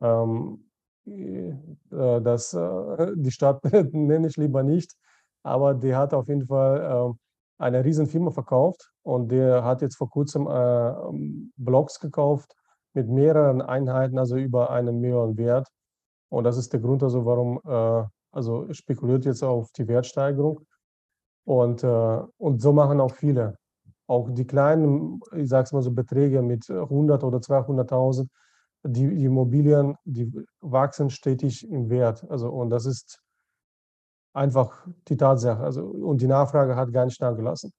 ähm, 0.00 0.64
äh, 1.06 1.52
das, 1.90 2.54
äh, 2.54 3.12
die 3.14 3.30
Stadt 3.30 3.62
nenne 3.92 4.28
ich 4.28 4.36
lieber 4.36 4.62
nicht, 4.62 4.96
aber 5.42 5.74
der 5.74 5.98
hat 5.98 6.14
auf 6.14 6.28
jeden 6.28 6.46
Fall 6.46 6.80
äh, 6.80 7.14
eine 7.62 7.84
Riesenfirma 7.84 8.30
verkauft 8.30 8.90
und 9.02 9.30
der 9.30 9.64
hat 9.64 9.82
jetzt 9.82 9.96
vor 9.96 10.10
kurzem 10.10 10.48
äh, 10.48 10.92
Blogs 11.56 12.00
gekauft 12.00 12.54
mit 12.92 13.08
mehreren 13.08 13.62
Einheiten, 13.62 14.18
also 14.18 14.36
über 14.36 14.70
einen 14.70 15.00
Million 15.00 15.36
Wert. 15.36 15.68
Und 16.28 16.44
das 16.44 16.56
ist 16.58 16.72
der 16.72 16.80
Grund, 16.80 17.02
also 17.02 17.24
warum, 17.24 17.60
äh, 17.64 18.04
also 18.32 18.72
spekuliert 18.72 19.24
jetzt 19.24 19.44
auf 19.44 19.70
die 19.72 19.86
Wertsteigerung. 19.86 20.66
Und, 21.44 21.84
äh, 21.84 22.20
und 22.36 22.60
so 22.60 22.72
machen 22.72 23.00
auch 23.00 23.14
viele. 23.14 23.56
Auch 24.08 24.28
die 24.30 24.46
kleinen, 24.46 25.20
ich 25.36 25.48
sage 25.48 25.64
es 25.64 25.72
mal 25.72 25.82
so, 25.82 25.92
Beträge 25.92 26.42
mit 26.42 26.68
100 26.68 27.22
oder 27.22 27.38
200.000, 27.38 28.28
die, 28.84 29.08
die 29.14 29.24
Immobilien, 29.24 29.96
die 30.04 30.32
wachsen 30.60 31.10
stetig 31.10 31.68
im 31.70 31.88
Wert. 31.88 32.28
Also, 32.28 32.50
und 32.50 32.70
das 32.70 32.86
ist 32.86 33.21
einfach 34.32 34.86
die 35.08 35.16
Tatsache. 35.16 35.62
Also, 35.62 35.82
und 35.82 36.20
die 36.20 36.26
Nachfrage 36.26 36.76
hat 36.76 36.92
gar 36.92 37.04
nicht 37.04 37.20
nachgelassen, 37.20 37.72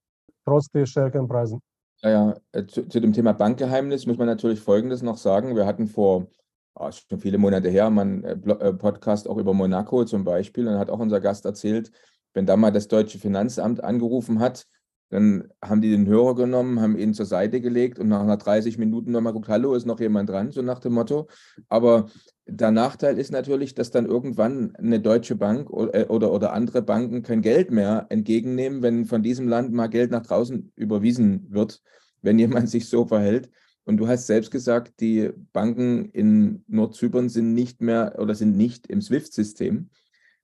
trotz 0.45 0.69
der 0.69 0.85
stärkeren 0.85 1.27
Preisen. 1.27 1.59
Ja, 2.01 2.09
ja. 2.09 2.35
Äh, 2.51 2.65
zu, 2.65 2.87
zu, 2.87 2.99
dem 2.99 3.13
Thema 3.13 3.33
Bankgeheimnis 3.33 4.05
muss 4.05 4.17
man 4.17 4.27
natürlich 4.27 4.59
Folgendes 4.59 5.01
noch 5.01 5.17
sagen. 5.17 5.55
Wir 5.55 5.65
hatten 5.65 5.87
vor 5.87 6.27
oh, 6.75 6.91
schon 6.91 7.19
viele 7.19 7.37
Monate 7.37 7.69
her, 7.69 7.89
man 7.89 8.23
äh, 8.23 8.33
äh, 8.33 8.73
Podcast 8.73 9.27
auch 9.27 9.37
über 9.37 9.53
Monaco 9.53 10.03
zum 10.05 10.23
Beispiel. 10.23 10.65
Dann 10.65 10.79
hat 10.79 10.89
auch 10.89 10.99
unser 10.99 11.21
Gast 11.21 11.45
erzählt, 11.45 11.91
wenn 12.33 12.45
da 12.45 12.57
mal 12.57 12.71
das 12.71 12.87
deutsche 12.87 13.19
Finanzamt 13.19 13.83
angerufen 13.83 14.39
hat, 14.39 14.65
dann 15.13 15.47
haben 15.63 15.81
die 15.81 15.91
den 15.91 16.07
Hörer 16.07 16.33
genommen, 16.33 16.81
haben 16.81 16.97
ihn 16.97 17.13
zur 17.13 17.27
Seite 17.27 17.61
gelegt 17.61 17.99
und 17.99 18.07
nach 18.07 18.21
einer 18.21 18.37
30 18.37 18.79
Minuten 18.79 19.11
nochmal 19.11 19.31
geguckt, 19.31 19.47
hallo, 19.47 19.75
ist 19.75 19.85
noch 19.85 19.99
jemand 19.99 20.27
dran, 20.27 20.49
so 20.49 20.63
nach 20.63 20.79
dem 20.79 20.93
Motto. 20.93 21.27
Aber 21.69 22.07
der 22.47 22.71
Nachteil 22.71 23.19
ist 23.19 23.31
natürlich, 23.31 23.75
dass 23.75 23.91
dann 23.91 24.07
irgendwann 24.07 24.75
eine 24.75 24.99
deutsche 24.99 25.35
Bank 25.35 25.69
oder, 25.69 26.09
oder, 26.09 26.33
oder 26.33 26.53
andere 26.53 26.81
Banken 26.81 27.21
kein 27.21 27.43
Geld 27.43 27.69
mehr 27.69 28.07
entgegennehmen, 28.09 28.81
wenn 28.81 29.05
von 29.05 29.21
diesem 29.21 29.47
Land 29.47 29.71
mal 29.71 29.85
Geld 29.85 30.09
nach 30.09 30.23
draußen 30.25 30.71
überwiesen 30.75 31.45
wird, 31.51 31.83
wenn 32.23 32.39
jemand 32.39 32.67
sich 32.71 32.89
so 32.89 33.05
verhält. 33.05 33.51
Und 33.85 33.97
du 33.97 34.07
hast 34.07 34.25
selbst 34.25 34.49
gesagt, 34.49 34.99
die 34.99 35.29
Banken 35.51 36.09
in 36.09 36.63
Nordzypern 36.67 37.29
sind 37.29 37.53
nicht 37.53 37.81
mehr 37.81 38.15
oder 38.17 38.33
sind 38.33 38.57
nicht 38.57 38.87
im 38.87 38.99
SWIFT-System. 38.99 39.91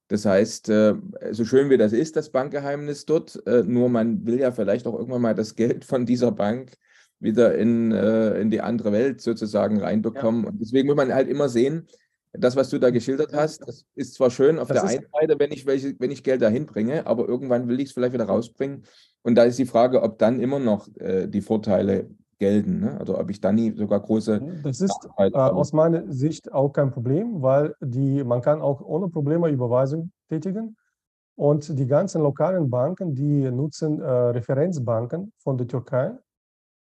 Das 0.10 0.26
heißt, 0.26 0.70
äh, 0.70 0.96
so 1.32 1.46
schön 1.46 1.70
wie 1.70 1.78
das 1.78 1.94
ist, 1.94 2.16
das 2.16 2.32
Bankgeheimnis 2.32 3.06
dort, 3.06 3.42
äh, 3.46 3.62
nur 3.64 3.90
man 3.90 4.26
will 4.26 4.40
ja 4.40 4.52
vielleicht 4.52 4.88
auch 4.88 4.96
irgendwann 4.96 5.22
mal 5.22 5.36
das 5.36 5.56
Geld 5.56 5.86
von 5.86 6.08
dieser 6.08 6.32
Bank 6.32 6.74
wieder 7.20 7.56
in, 7.56 7.92
äh, 7.92 8.40
in 8.42 8.50
die 8.50 8.62
andere 8.62 8.92
Welt 8.92 9.22
sozusagen 9.22 9.80
reinbekommen. 9.80 10.44
Ja. 10.44 10.50
Und 10.50 10.60
deswegen 10.60 10.88
muss 10.88 10.98
man 10.98 11.14
halt 11.14 11.30
immer 11.30 11.48
sehen, 11.48 11.88
das, 12.34 12.56
was 12.56 12.70
du 12.72 12.80
da 12.80 12.90
geschildert 12.90 13.34
hast, 13.34 13.62
das 13.68 13.86
ist 13.94 14.16
zwar 14.16 14.32
schön 14.32 14.58
auf 14.58 14.68
das 14.68 14.82
der 14.82 14.90
einen 14.90 15.06
Seite, 15.20 15.40
wenn 15.40 15.52
ich, 15.52 15.68
welche, 15.68 15.96
wenn 16.00 16.12
ich 16.12 16.24
Geld 16.24 16.42
dahin 16.42 16.66
bringe, 16.66 17.06
aber 17.06 17.28
irgendwann 17.28 17.68
will 17.68 17.80
ich 17.80 17.90
es 17.90 17.92
vielleicht 17.92 18.14
wieder 18.14 18.26
rausbringen. 18.26 18.86
Und 19.22 19.36
da 19.36 19.44
ist 19.44 19.60
die 19.60 19.66
Frage, 19.66 20.02
ob 20.02 20.18
dann 20.18 20.40
immer 20.40 20.60
noch 20.60 20.88
die 21.00 21.42
Vorteile 21.42 22.08
gelten. 22.40 22.80
Ne? 22.80 22.98
Also 23.00 23.18
ob 23.20 23.30
ich 23.30 23.40
dann 23.40 23.56
nie 23.56 23.72
sogar 23.76 24.00
große. 24.00 24.42
Das 24.64 24.82
ist 24.82 25.08
äh, 25.18 25.32
aus 25.34 25.74
meiner 25.74 26.12
Sicht 26.12 26.52
auch 26.52 26.70
kein 26.70 26.92
Problem, 26.92 27.42
weil 27.42 27.76
die, 27.82 28.24
man 28.24 28.42
kann 28.42 28.62
auch 28.62 28.82
ohne 28.82 29.10
Probleme 29.10 29.50
Überweisung 29.50 30.12
tätigen. 30.30 30.76
Und 31.36 31.78
die 31.78 31.88
ganzen 31.88 32.22
lokalen 32.22 32.70
Banken, 32.70 33.16
die 33.16 33.50
nutzen 33.50 34.02
äh, 34.02 34.10
Referenzbanken 34.10 35.32
von 35.38 35.58
der 35.58 35.68
Türkei. 35.68 36.12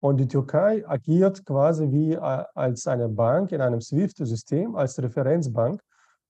Und 0.00 0.18
die 0.18 0.26
Türkei 0.26 0.86
agiert 0.86 1.46
quasi 1.46 1.90
wie 1.90 2.14
äh, 2.14 2.44
als 2.54 2.86
eine 2.86 3.08
Bank 3.08 3.52
in 3.52 3.60
einem 3.60 3.80
SWIFT-System, 3.80 4.74
als 4.74 5.00
Referenzbank. 5.00 5.80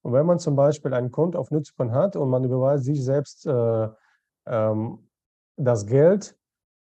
Und 0.02 0.12
wenn 0.12 0.26
man 0.26 0.38
zum 0.38 0.56
Beispiel 0.56 0.92
ein 0.94 1.10
Konto 1.10 1.38
auf 1.38 1.50
Nutzung 1.50 1.92
hat 1.92 2.16
und 2.16 2.28
man 2.28 2.44
überweist 2.44 2.84
sich 2.84 3.02
selbst 3.02 3.46
äh, 3.46 3.88
ähm, 4.46 4.98
das 5.56 5.86
Geld, 5.86 6.36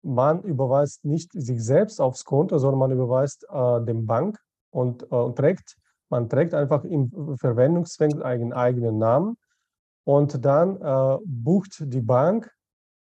man 0.06 0.44
überweist 0.44 1.03
nicht 1.03 1.32
sich 1.34 1.64
selbst 1.64 1.99
aufs 1.99 2.23
Konto, 2.23 2.57
sondern 2.60 2.80
man 2.80 2.91
überweist 2.91 3.45
äh, 3.49 3.82
dem 3.84 4.06
Bank 4.06 4.40
und, 4.69 5.03
äh, 5.03 5.15
und, 5.15 5.36
trägt, 5.36 5.76
man 6.10 6.30
trägt 6.30 6.53
einfach 6.53 6.84
im 6.84 7.10
Verwendungszweck 7.38 8.23
einen 8.23 8.53
eigenen 8.53 8.99
Namen 8.99 9.38
und 10.03 10.45
dann 10.45 10.80
äh, 10.80 11.18
bucht 11.26 11.77
die 11.82 12.02
Bank 12.02 12.52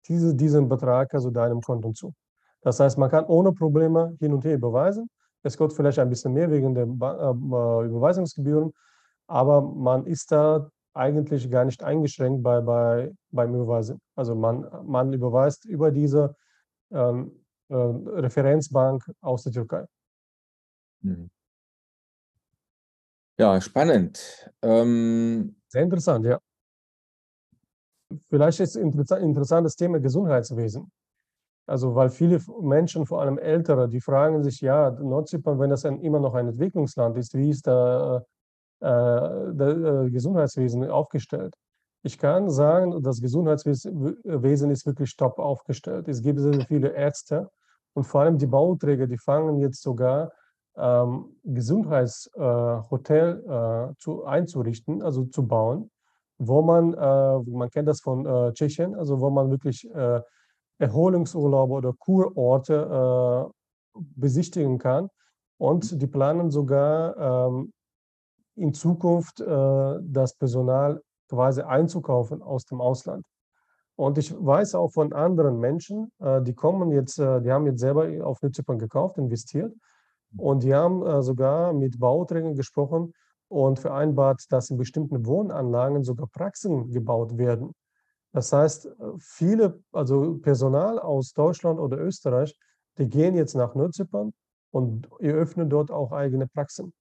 diese, 0.07 0.33
diesen 0.33 0.69
Betrag 0.69 1.13
also 1.13 1.29
deinem 1.29 1.61
Konto 1.61 1.91
zu. 1.91 2.13
Das 2.61 2.79
heißt, 2.79 2.97
man 2.97 3.09
kann 3.09 3.25
ohne 3.25 3.51
Probleme 3.51 4.15
hin 4.19 4.33
und 4.33 4.45
her 4.45 4.55
überweisen. 4.55 5.09
Es 5.43 5.57
kostet 5.57 5.75
vielleicht 5.75 5.99
ein 5.99 6.09
bisschen 6.09 6.33
mehr 6.33 6.49
wegen 6.49 6.73
der 6.73 6.85
äh, 6.85 7.85
Überweisungsgebühren, 7.85 8.71
aber 9.27 9.61
man 9.61 10.05
ist 10.05 10.31
da 10.31 10.69
eigentlich 10.93 11.51
gar 11.51 11.65
nicht 11.65 11.83
eingeschränkt 11.83 12.41
bei, 12.41 12.61
bei, 12.61 13.11
beim 13.31 13.53
Überweisen. 13.53 13.99
Also 14.15 14.33
man, 14.33 14.65
man 14.85 15.11
überweist 15.11 15.65
über 15.65 15.91
diese 15.91 16.35
ähm, 16.95 17.43
äh, 17.69 17.75
Referenzbank 17.75 19.03
aus 19.21 19.43
der 19.43 19.51
Türkei. 19.51 19.85
Mhm. 21.01 21.29
Ja, 23.37 23.59
spannend. 23.59 24.49
Ähm, 24.61 25.55
Sehr 25.67 25.83
interessant, 25.83 26.25
ja. 26.25 26.39
Vielleicht 28.29 28.59
ist 28.59 28.77
ein 28.77 28.91
interessantes 28.91 29.75
Thema 29.75 29.99
Gesundheitswesen. 29.99 30.91
Also, 31.67 31.95
weil 31.95 32.09
viele 32.09 32.39
Menschen, 32.61 33.05
vor 33.05 33.21
allem 33.21 33.39
Ältere, 33.39 33.89
die 33.89 33.99
fragen 33.99 34.43
sich, 34.43 34.61
ja, 34.61 34.91
Nordzypern, 34.91 35.59
wenn 35.59 35.71
das 35.71 35.83
ein, 35.85 35.99
immer 35.99 36.19
noch 36.19 36.35
ein 36.35 36.47
Entwicklungsland 36.47 37.17
ist, 37.17 37.33
wie 37.33 37.49
ist 37.49 37.65
da 37.65 38.23
äh, 38.81 38.87
äh, 38.87 40.09
Gesundheitswesen 40.11 40.87
aufgestellt? 40.89 41.55
Ich 42.05 42.19
kann 42.19 42.51
sagen, 42.51 43.01
das 43.01 43.19
Gesundheitswesen 43.19 44.69
ist 44.69 44.85
wirklich 44.85 45.17
top 45.17 45.39
aufgestellt. 45.39 46.07
Es 46.07 46.21
gibt 46.21 46.39
sehr 46.39 46.61
viele 46.67 46.89
Ärzte 46.89 47.49
und 47.95 48.03
vor 48.03 48.21
allem 48.21 48.37
die 48.37 48.45
Bauträger, 48.45 49.07
die 49.07 49.17
fangen 49.17 49.57
jetzt 49.57 49.81
sogar 49.81 50.31
ähm, 50.77 51.35
Gesundheitshotel 51.43 53.43
äh, 53.47 53.95
zu, 53.97 54.23
einzurichten, 54.23 55.01
also 55.01 55.25
zu 55.25 55.47
bauen, 55.47 55.89
wo 56.37 56.61
man, 56.61 56.93
äh, 56.93 57.39
man 57.49 57.71
kennt 57.71 57.87
das 57.87 58.01
von 58.01 58.23
äh, 58.23 58.53
Tschechien, 58.53 58.93
also 58.93 59.19
wo 59.19 59.31
man 59.31 59.49
wirklich 59.49 59.89
äh, 59.91 60.21
Erholungsurlaube 60.77 61.73
oder 61.73 61.93
Kurorte 61.97 63.49
äh, 63.95 63.99
besichtigen 64.15 64.77
kann. 64.77 65.09
Und 65.57 65.99
die 65.99 66.07
planen 66.07 66.51
sogar 66.51 67.47
ähm, 67.47 67.73
in 68.55 68.75
Zukunft 68.75 69.41
äh, 69.41 69.99
das 70.03 70.35
Personal 70.35 71.01
quasi 71.29 71.61
einzukaufen 71.61 72.41
aus 72.41 72.65
dem 72.65 72.81
Ausland. 72.81 73.25
Und 73.95 74.17
ich 74.17 74.33
weiß 74.33 74.75
auch 74.75 74.91
von 74.91 75.13
anderen 75.13 75.59
Menschen, 75.59 76.11
äh, 76.19 76.41
die 76.41 76.53
kommen 76.53 76.91
jetzt, 76.91 77.17
äh, 77.17 77.41
die 77.41 77.51
haben 77.51 77.65
jetzt 77.65 77.79
selber 77.79 78.25
auf 78.25 78.39
Zypern 78.39 78.77
gekauft, 78.77 79.17
investiert 79.17 79.73
und 80.37 80.63
die 80.63 80.73
haben 80.75 81.05
äh, 81.05 81.21
sogar 81.21 81.71
mit 81.71 81.99
Bauträgern 81.99 82.55
gesprochen 82.55 83.13
und 83.47 83.79
vereinbart, 83.79 84.43
dass 84.49 84.69
in 84.69 84.77
bestimmten 84.77 85.25
Wohnanlagen 85.25 86.03
sogar 86.03 86.27
Praxen 86.27 86.91
gebaut 86.91 87.37
werden. 87.37 87.71
Das 88.33 88.51
heißt, 88.51 88.89
viele, 89.19 89.81
also 89.93 90.39
Personal 90.39 90.99
aus 90.99 91.31
Deutschland 91.31 91.79
oder 91.79 91.97
Österreich, 91.97 92.53
die 92.97 93.07
gehen 93.07 93.33
jetzt 93.33 93.55
nach 93.55 93.75
Nordzypern 93.75 94.33
und 94.71 95.07
eröffnen 95.21 95.69
dort 95.69 95.89
auch 95.89 96.11
eigene 96.11 96.47
Praxen. 96.47 96.91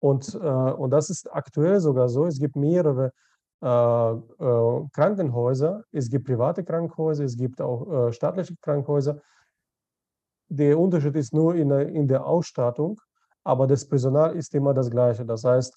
Und, 0.00 0.34
und 0.34 0.90
das 0.90 1.10
ist 1.10 1.30
aktuell 1.30 1.80
sogar 1.80 2.08
so. 2.08 2.24
Es 2.24 2.38
gibt 2.38 2.56
mehrere 2.56 3.12
Krankenhäuser, 3.60 5.84
es 5.92 6.10
gibt 6.10 6.26
private 6.26 6.64
Krankenhäuser, 6.64 7.24
es 7.24 7.36
gibt 7.36 7.60
auch 7.60 8.08
äh, 8.08 8.12
staatliche 8.12 8.54
Krankenhäuser. 8.60 9.20
Der 10.48 10.78
Unterschied 10.78 11.16
ist 11.16 11.32
nur 11.32 11.54
in 11.54 11.70
der, 11.70 11.88
in 11.88 12.06
der 12.06 12.26
Ausstattung, 12.26 13.00
aber 13.42 13.66
das 13.66 13.88
Personal 13.88 14.36
ist 14.36 14.54
immer 14.54 14.74
das 14.74 14.90
gleiche. 14.90 15.24
Das 15.24 15.44
heißt, 15.44 15.74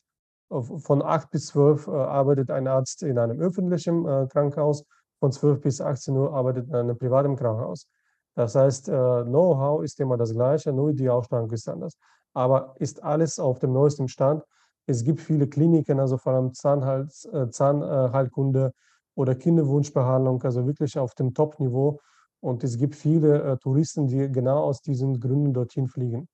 von 0.49 1.01
8 1.01 1.29
bis 1.29 1.47
12 1.47 1.87
arbeitet 1.87 2.51
ein 2.51 2.67
Arzt 2.67 3.03
in 3.03 3.17
einem 3.17 3.39
öffentlichen 3.39 4.03
Krankenhaus, 4.29 4.83
von 5.19 5.31
12 5.31 5.61
bis 5.61 5.81
18 5.81 6.15
Uhr 6.15 6.33
arbeitet 6.33 6.67
in 6.67 6.75
einem 6.75 6.97
privaten 6.97 7.35
Krankenhaus. 7.35 7.87
Das 8.35 8.55
heißt, 8.55 8.85
Know-how 8.85 9.83
ist 9.83 9.99
immer 9.99 10.15
das 10.15 10.33
gleiche, 10.33 10.71
nur 10.71 10.93
die 10.93 11.09
Ausstattung 11.09 11.51
ist 11.51 11.67
anders. 11.67 11.97
Aber 12.33 12.75
ist 12.79 13.03
alles 13.03 13.39
auf 13.39 13.59
dem 13.59 13.73
neuesten 13.73 14.07
Stand 14.07 14.43
es 14.87 15.03
gibt 15.03 15.21
viele 15.21 15.47
Kliniken, 15.47 15.99
also 15.99 16.17
vor 16.17 16.33
allem 16.33 16.53
Zahnhals, 16.53 17.25
äh, 17.25 17.49
Zahnheilkunde 17.49 18.73
oder 19.15 19.35
Kinderwunschbehandlung, 19.35 20.41
also 20.43 20.65
wirklich 20.65 20.97
auf 20.97 21.13
dem 21.13 21.33
Top-Niveau. 21.33 21.99
Und 22.39 22.63
es 22.63 22.77
gibt 22.77 22.95
viele 22.95 23.43
äh, 23.43 23.57
Touristen, 23.57 24.07
die 24.07 24.31
genau 24.31 24.63
aus 24.63 24.81
diesen 24.81 25.19
Gründen 25.19 25.53
dorthin 25.53 25.87
fliegen. 25.87 26.27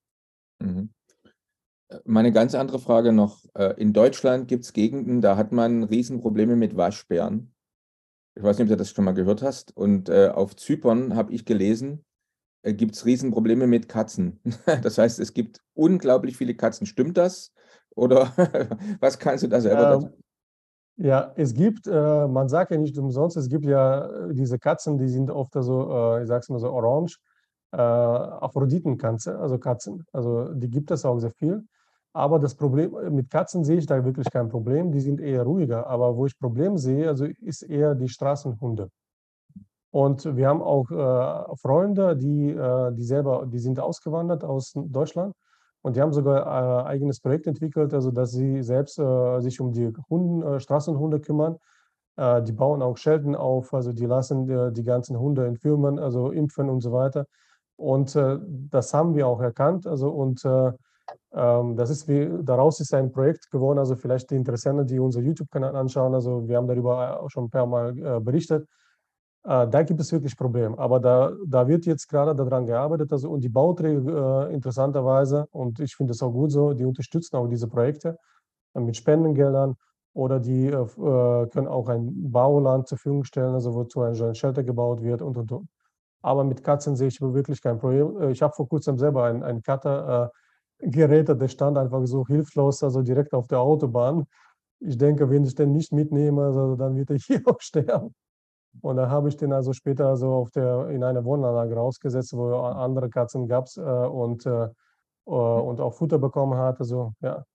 Mhm. 0.60 0.90
Meine 2.06 2.32
ganz 2.32 2.56
andere 2.56 2.80
Frage 2.80 3.12
noch. 3.12 3.44
Äh, 3.56 3.74
in 3.82 3.92
Deutschland 3.94 4.48
gibt 4.48 4.66
es 4.66 4.74
Gegenden, 4.74 5.22
da 5.22 5.36
hat 5.36 5.52
man 5.52 5.84
Riesenprobleme 5.84 6.56
mit 6.56 6.78
Waschbären. 6.78 7.54
Ich 8.36 8.44
weiß 8.44 8.58
nicht, 8.58 8.66
ob 8.66 8.70
du 8.70 8.78
das 8.78 8.92
schon 8.92 9.06
mal 9.06 9.14
gehört 9.14 9.42
hast. 9.42 9.76
Und 9.76 10.10
äh, 10.10 10.30
auf 10.30 10.56
Zypern 10.56 11.16
habe 11.16 11.34
ich 11.34 11.46
gelesen, 11.46 12.04
gibt 12.64 12.96
es 12.96 13.06
Riesenprobleme 13.06 13.68
mit 13.68 13.90
Katzen. 13.90 14.40
das 14.82 14.98
heißt, 14.98 15.20
es 15.20 15.34
gibt 15.34 15.62
unglaublich 15.74 16.38
viele 16.38 16.56
Katzen. 16.56 16.88
Stimmt 16.88 17.18
das? 17.18 17.54
Oder 17.96 18.32
was 19.00 19.20
kannst 19.20 19.44
du 19.44 19.48
da 19.48 19.62
selber 19.62 20.00
ähm, 20.02 20.14
Ja, 20.98 21.34
es 21.36 21.54
gibt, 21.54 21.88
äh, 21.88 22.28
man 22.28 22.48
sagt 22.48 22.72
ja 22.72 22.78
nicht 22.78 22.98
umsonst, 22.98 23.38
es 23.38 23.50
gibt 23.50 23.66
ja 23.66 24.08
äh, 24.08 24.34
diese 24.34 24.58
Katzen, 24.58 24.98
die 24.98 25.10
sind 25.10 25.30
oft 25.30 25.54
so, 25.54 25.92
äh, 25.92 26.24
ich 26.24 26.28
sag's 26.28 26.50
mal 26.50 26.60
so, 26.60 26.72
orange, 26.72 27.20
äh, 27.72 27.78
Aphroditenkatze, 27.78 29.38
also 29.38 29.58
Katzen. 29.58 30.06
Also 30.12 30.54
die 30.54 30.70
gibt 30.70 30.92
es 30.92 31.06
auch 31.06 31.20
sehr 31.20 31.32
viel. 31.32 31.64
Aber 32.14 32.40
das 32.40 32.56
Problem, 32.56 32.96
äh, 32.96 33.10
mit 33.10 33.30
Katzen 33.30 33.64
sehe 33.64 33.78
ich 33.78 33.88
da 33.88 34.04
wirklich 34.06 34.30
kein 34.32 34.50
Problem, 34.50 34.92
die 34.92 35.02
sind 35.02 35.20
eher 35.20 35.44
ruhiger. 35.44 35.88
Aber 35.88 36.16
wo 36.16 36.26
ich 36.26 36.38
Problem 36.38 36.78
sehe, 36.78 37.08
also 37.08 37.26
ist 37.26 37.64
eher 37.64 37.96
die 37.96 38.10
Straßenhunde. 38.10 38.90
Und 39.94 40.26
wir 40.36 40.48
haben 40.48 40.64
auch 40.64 40.90
äh, 40.90 41.56
Freunde, 41.58 42.18
die, 42.18 42.50
äh, 42.50 42.92
die 42.94 43.04
selber, 43.04 43.46
die 43.46 43.60
sind 43.60 43.80
ausgewandert 43.80 44.44
aus 44.44 44.74
Deutschland 44.76 45.36
und 45.84 45.96
die 45.96 46.02
haben 46.02 46.12
sogar 46.12 46.48
ein 46.48 46.86
äh, 46.86 46.90
eigenes 46.90 47.20
Projekt 47.20 47.46
entwickelt, 47.46 47.94
also 47.94 48.10
dass 48.10 48.32
sie 48.32 48.64
selbst 48.64 48.98
äh, 48.98 49.40
sich 49.42 49.62
um 49.62 49.72
die 49.72 49.94
Hunden, 50.10 50.42
äh, 50.42 50.60
Straßenhunde 50.60 51.20
kümmern. 51.20 51.58
Äh, 52.18 52.42
die 52.42 52.54
bauen 52.54 52.82
auch 52.82 52.98
Schelten 52.98 53.36
auf, 53.36 53.72
also 53.72 53.94
die 53.94 54.08
lassen 54.08 54.48
die, 54.48 54.74
die 54.74 54.84
ganzen 54.84 55.20
Hunde 55.20 55.46
in 55.46 55.58
Firmen, 55.58 56.00
also 56.00 56.32
impfen 56.32 56.72
und 56.72 56.82
so 56.82 56.92
weiter. 56.92 57.28
Und 57.76 58.16
äh, 58.16 58.40
das 58.72 58.96
haben 58.96 59.14
wir 59.14 59.28
auch 59.28 59.42
erkannt. 59.42 59.86
Also 59.86 60.10
und 60.10 60.44
äh, 60.44 60.72
ähm, 61.34 61.76
das 61.76 61.92
ist 61.92 62.08
wie, 62.08 62.32
daraus 62.42 62.80
ist 62.80 62.96
ein 62.96 63.12
Projekt 63.12 63.52
geworden. 63.52 63.78
Also 63.78 63.96
vielleicht 63.96 64.32
die 64.32 64.38
Interessenten, 64.38 64.88
die 64.88 65.00
unser 65.00 65.22
YouTube-Kanal 65.22 65.76
anschauen. 65.76 66.16
Also 66.16 66.48
wir 66.48 66.58
haben 66.58 66.68
darüber 66.68 67.22
auch 67.22 67.30
schon 67.30 67.44
ein 67.44 67.50
paar 67.52 67.68
Mal 67.68 67.94
berichtet. 68.22 68.68
Äh, 69.46 69.68
da 69.68 69.84
gibt 69.84 70.00
es 70.00 70.12
wirklich 70.12 70.38
Probleme. 70.38 70.78
Aber 70.78 71.00
da, 71.00 71.34
da 71.46 71.68
wird 71.68 71.86
jetzt 71.86 72.08
gerade 72.08 72.36
daran 72.36 72.66
gearbeitet. 72.66 73.12
Also, 73.12 73.30
und 73.30 73.42
die 73.44 73.50
Bauträger 73.50 74.50
äh, 74.50 74.54
interessanterweise, 74.54 75.48
und 75.52 75.80
ich 75.80 75.96
finde 75.96 76.12
es 76.14 76.22
auch 76.24 76.32
gut 76.32 76.52
so, 76.52 76.74
die 76.74 76.86
unterstützen 76.86 77.36
auch 77.38 77.48
diese 77.48 77.68
Projekte 77.68 78.18
äh, 78.76 78.80
mit 78.80 78.98
Spendengeldern 78.98 79.76
oder 80.14 80.40
die 80.40 80.68
äh, 80.68 80.74
äh, 80.76 81.48
können 81.50 81.68
auch 81.68 81.90
ein 81.90 82.32
Bauland 82.32 82.88
zur 82.88 82.98
Verfügung 82.98 83.24
stellen, 83.26 83.54
also 83.56 83.74
wozu 83.76 84.02
ein, 84.02 84.22
ein 84.22 84.36
Shelter 84.36 84.64
gebaut 84.64 85.02
wird 85.04 85.22
und 85.22 85.38
und 85.38 85.52
und. 85.52 85.70
Aber 86.24 86.44
mit 86.46 86.64
Katzen 86.64 86.96
sehe 86.96 87.10
ich 87.10 87.22
wirklich 87.22 87.62
kein 87.62 87.80
Problem. 87.80 88.22
Äh, 88.22 88.32
ich 88.32 88.42
habe 88.42 88.54
vor 88.56 88.68
kurzem 88.70 88.98
selber 89.00 89.26
ein, 89.26 89.44
ein 89.44 89.62
Kater-Gerät, 89.64 91.30
äh, 91.30 91.38
der 91.38 91.48
stand 91.50 91.78
einfach 91.78 92.06
so 92.06 92.26
hilflos, 92.28 92.84
also 92.84 93.02
direkt 93.04 93.34
auf 93.34 93.48
der 93.48 93.60
Autobahn. 93.62 94.26
Ich 94.82 94.98
denke, 94.98 95.30
wenn 95.30 95.46
ich 95.46 95.56
den 95.56 95.74
nicht 95.74 95.94
mitnehme, 95.94 96.44
also 96.46 96.76
dann 96.76 96.96
wird 96.98 97.12
er 97.12 97.18
hier 97.20 97.42
auch 97.48 97.62
sterben. 97.62 98.16
Und 98.82 98.98
da 98.98 99.10
habe 99.10 99.30
ich 99.30 99.38
den 99.38 99.54
also 99.54 99.74
später 99.74 100.18
so 100.18 100.32
auf 100.34 100.52
der, 100.52 100.90
in 100.90 101.04
einer 101.04 101.24
Wohnanlage 101.24 101.76
rausgesetzt, 101.76 102.34
wo 102.36 102.56
andere 102.56 103.10
Katzen 103.10 103.48
gab 103.48 103.68
äh, 103.78 103.82
und, 103.82 104.46
äh, 104.46 104.70
und 105.26 105.80
auch 105.80 105.94
Futter 105.94 106.18
bekommen 106.18 106.58
hat. 106.58 106.80
Also, 106.80 107.14
ja. 107.22 107.46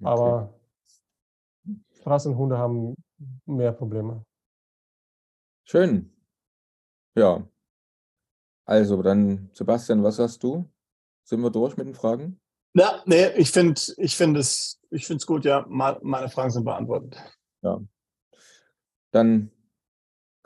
Okay. 0.00 0.10
Aber 0.10 0.54
Straßenhunde 2.00 2.58
haben 2.58 2.94
mehr 3.46 3.72
Probleme. 3.72 4.24
Schön. 5.64 6.12
Ja. 7.16 7.46
Also 8.64 9.02
dann, 9.02 9.50
Sebastian, 9.52 10.02
was 10.02 10.18
hast 10.18 10.42
du? 10.42 10.68
Sind 11.24 11.40
wir 11.40 11.50
durch 11.50 11.76
mit 11.76 11.86
den 11.86 11.94
Fragen? 11.94 12.40
Ja, 12.74 13.02
nee, 13.06 13.28
ich 13.36 13.50
finde 13.50 13.80
ich 13.96 14.16
find 14.16 14.36
es, 14.36 14.78
ich 14.90 15.06
finde 15.06 15.18
es 15.18 15.26
gut, 15.26 15.44
ja. 15.44 15.64
Meine 15.68 16.28
Fragen 16.28 16.50
sind 16.50 16.64
beantwortet. 16.64 17.16
Ja. 17.62 17.80
Dann 19.10 19.50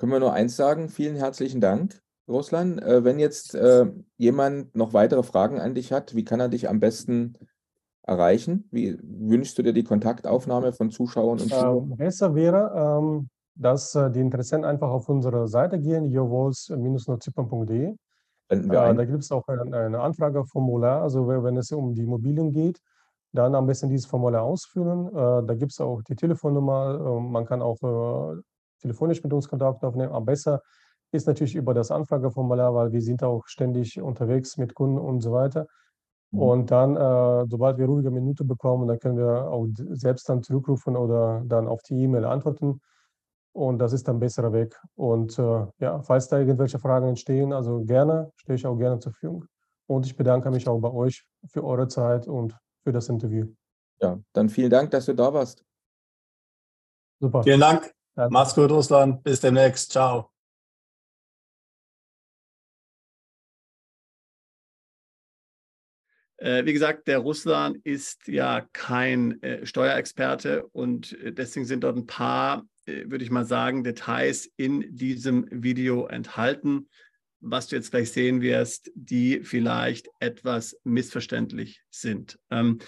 können 0.02 0.10
wir 0.10 0.18
nur 0.18 0.32
eins 0.32 0.56
sagen. 0.56 0.88
Vielen 0.88 1.14
herzlichen 1.14 1.60
Dank, 1.60 2.02
Ruslan. 2.26 2.80
Äh, 2.80 3.04
wenn 3.04 3.20
jetzt 3.20 3.54
äh, 3.54 3.86
jemand 4.16 4.74
noch 4.74 4.94
weitere 4.94 5.22
Fragen 5.22 5.60
an 5.60 5.76
dich 5.76 5.92
hat, 5.92 6.16
wie 6.16 6.24
kann 6.24 6.40
er 6.40 6.48
dich 6.48 6.68
am 6.68 6.80
besten 6.80 7.34
erreichen? 8.02 8.68
Wie 8.72 8.98
wünschst 9.00 9.56
du 9.56 9.62
dir 9.62 9.72
die 9.72 9.84
Kontaktaufnahme 9.84 10.72
von 10.72 10.90
Zuschauern 10.90 11.38
und 11.38 11.42
Zuschauern? 11.42 11.92
Ähm, 11.92 11.96
besser 11.96 12.34
wäre, 12.34 12.98
ähm, 13.00 13.28
dass 13.54 13.94
äh, 13.94 14.10
die 14.10 14.18
Interessenten 14.18 14.68
einfach 14.68 14.90
auf 14.90 15.08
unsere 15.08 15.46
Seite 15.46 15.78
gehen, 15.78 16.10
yourvoice-nordzypern.de. 16.10 17.94
Äh, 18.48 18.60
da 18.66 19.04
gibt 19.04 19.22
es 19.22 19.30
auch 19.30 19.46
ein, 19.46 19.72
ein 19.72 19.94
Anfrageformular, 19.94 21.00
also 21.02 21.28
wenn 21.28 21.56
es 21.56 21.70
um 21.70 21.94
die 21.94 22.02
Immobilien 22.02 22.50
geht, 22.50 22.80
dann 23.30 23.54
am 23.54 23.66
besten 23.66 23.88
dieses 23.88 24.06
Formular 24.06 24.42
ausfüllen. 24.42 25.06
Äh, 25.06 25.46
da 25.46 25.54
gibt 25.54 25.70
es 25.70 25.80
auch 25.80 26.02
die 26.02 26.16
Telefonnummer, 26.16 26.98
äh, 27.00 27.20
man 27.20 27.46
kann 27.46 27.62
auch 27.62 27.78
telefonisch 28.82 29.22
mit 29.22 29.32
uns 29.32 29.48
Kontakt 29.48 29.82
aufnehmen. 29.84 30.12
Aber 30.12 30.26
besser 30.26 30.62
ist 31.12 31.26
natürlich 31.26 31.54
über 31.54 31.74
das 31.74 31.90
Anfrageformular, 31.90 32.74
weil 32.74 32.92
wir 32.92 33.02
sind 33.02 33.22
auch 33.22 33.46
ständig 33.46 34.00
unterwegs 34.00 34.56
mit 34.56 34.74
Kunden 34.74 34.98
und 34.98 35.20
so 35.20 35.32
weiter. 35.32 35.66
Mhm. 36.30 36.38
Und 36.38 36.70
dann, 36.70 36.96
äh, 36.96 37.46
sobald 37.48 37.78
wir 37.78 37.86
ruhige 37.86 38.10
Minute 38.10 38.44
bekommen, 38.44 38.88
dann 38.88 38.98
können 38.98 39.18
wir 39.18 39.50
auch 39.50 39.66
selbst 39.90 40.28
dann 40.28 40.42
zurückrufen 40.42 40.96
oder 40.96 41.42
dann 41.46 41.68
auf 41.68 41.82
die 41.82 42.02
E-Mail 42.02 42.24
antworten. 42.24 42.80
Und 43.54 43.78
das 43.78 43.92
ist 43.92 44.08
dann 44.08 44.18
besserer 44.18 44.52
Weg. 44.52 44.78
Und 44.94 45.38
äh, 45.38 45.66
ja, 45.78 46.00
falls 46.02 46.28
da 46.28 46.38
irgendwelche 46.38 46.78
Fragen 46.78 47.08
entstehen, 47.08 47.52
also 47.52 47.82
gerne, 47.84 48.32
stehe 48.36 48.56
ich 48.56 48.66
auch 48.66 48.76
gerne 48.76 48.98
zur 48.98 49.12
Verfügung. 49.12 49.44
Und 49.86 50.06
ich 50.06 50.16
bedanke 50.16 50.50
mich 50.50 50.66
auch 50.66 50.80
bei 50.80 50.90
euch 50.90 51.26
für 51.46 51.62
eure 51.62 51.86
Zeit 51.88 52.26
und 52.26 52.56
für 52.82 52.92
das 52.92 53.10
Interview. 53.10 53.46
Ja, 54.00 54.18
dann 54.32 54.48
vielen 54.48 54.70
Dank, 54.70 54.90
dass 54.90 55.04
du 55.04 55.14
da 55.14 55.32
warst. 55.32 55.62
Super. 57.20 57.42
Vielen 57.42 57.60
Dank. 57.60 57.92
Dann. 58.14 58.30
Mach's 58.32 58.54
gut, 58.54 58.70
Russland. 58.70 59.22
Bis 59.22 59.40
demnächst. 59.40 59.92
Ciao. 59.92 60.32
Äh, 66.42 66.64
wie 66.64 66.72
gesagt, 66.72 67.06
der 67.06 67.18
Russland 67.18 67.78
ist 67.84 68.26
ja 68.26 68.66
kein 68.72 69.40
äh, 69.44 69.64
Steuerexperte 69.64 70.66
und 70.72 71.12
äh, 71.20 71.32
deswegen 71.32 71.64
sind 71.64 71.84
dort 71.84 71.96
ein 71.96 72.06
paar, 72.06 72.66
äh, 72.84 73.04
würde 73.08 73.24
ich 73.24 73.30
mal 73.30 73.44
sagen, 73.44 73.84
Details 73.84 74.50
in 74.56 74.96
diesem 74.96 75.46
Video 75.52 76.06
enthalten, 76.06 76.88
was 77.38 77.68
du 77.68 77.76
jetzt 77.76 77.92
gleich 77.92 78.10
sehen 78.10 78.40
wirst, 78.40 78.90
die 78.96 79.44
vielleicht 79.44 80.08
etwas 80.18 80.76
missverständlich 80.82 81.80
sind. 81.90 82.40
Ähm, 82.50 82.80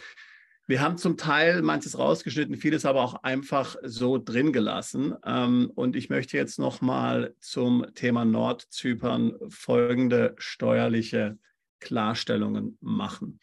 wir 0.67 0.81
haben 0.81 0.97
zum 0.97 1.17
Teil 1.17 1.61
manches 1.63 1.99
rausgeschnitten, 1.99 2.57
vieles 2.57 2.87
aber 2.87 3.03
auch 3.03 3.23
einfach 3.23 3.77
so 3.83 4.19
drin 4.19 4.53
gelassen. 4.53 5.15
Ähm, 5.25 5.71
und 5.75 5.95
ich 5.95 6.09
möchte 6.09 6.37
jetzt 6.37 6.59
nochmal 6.59 7.35
zum 7.41 7.87
Thema 7.95 8.25
Nordzypern 8.25 9.35
folgende 9.49 10.35
steuerliche 10.39 11.39
Klarstellungen 11.81 12.79
machen. 12.81 13.41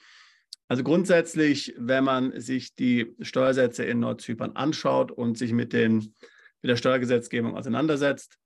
Also 0.68 0.84
grundsätzlich, 0.84 1.76
wenn 1.78 2.04
man 2.04 2.40
sich 2.40 2.76
die 2.76 3.14
Steuersätze 3.20 3.84
in 3.84 4.00
Nordzypern 4.00 4.56
anschaut 4.56 5.12
und 5.12 5.38
sich 5.38 5.52
mit, 5.52 5.74
den, 5.74 6.16
mit 6.62 6.70
der 6.70 6.78
Steuergesetzgebung 6.78 7.56
auseinandersetzt, 7.56 8.40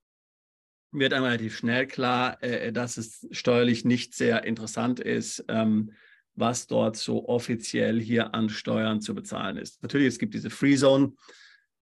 wird 0.91 1.13
einem 1.13 1.25
relativ 1.25 1.55
schnell 1.55 1.87
klar, 1.87 2.41
äh, 2.43 2.73
dass 2.73 2.97
es 2.97 3.27
steuerlich 3.31 3.85
nicht 3.85 4.15
sehr 4.15 4.43
interessant 4.43 4.99
ist, 4.99 5.45
ähm, 5.47 5.91
was 6.35 6.67
dort 6.67 6.97
so 6.97 7.27
offiziell 7.27 7.99
hier 7.99 8.33
an 8.33 8.49
Steuern 8.49 9.01
zu 9.01 9.15
bezahlen 9.15 9.57
ist. 9.57 9.81
Natürlich, 9.81 10.07
es 10.07 10.19
gibt 10.19 10.33
diese 10.33 10.49
Free 10.49 10.75
Zone. 10.75 11.13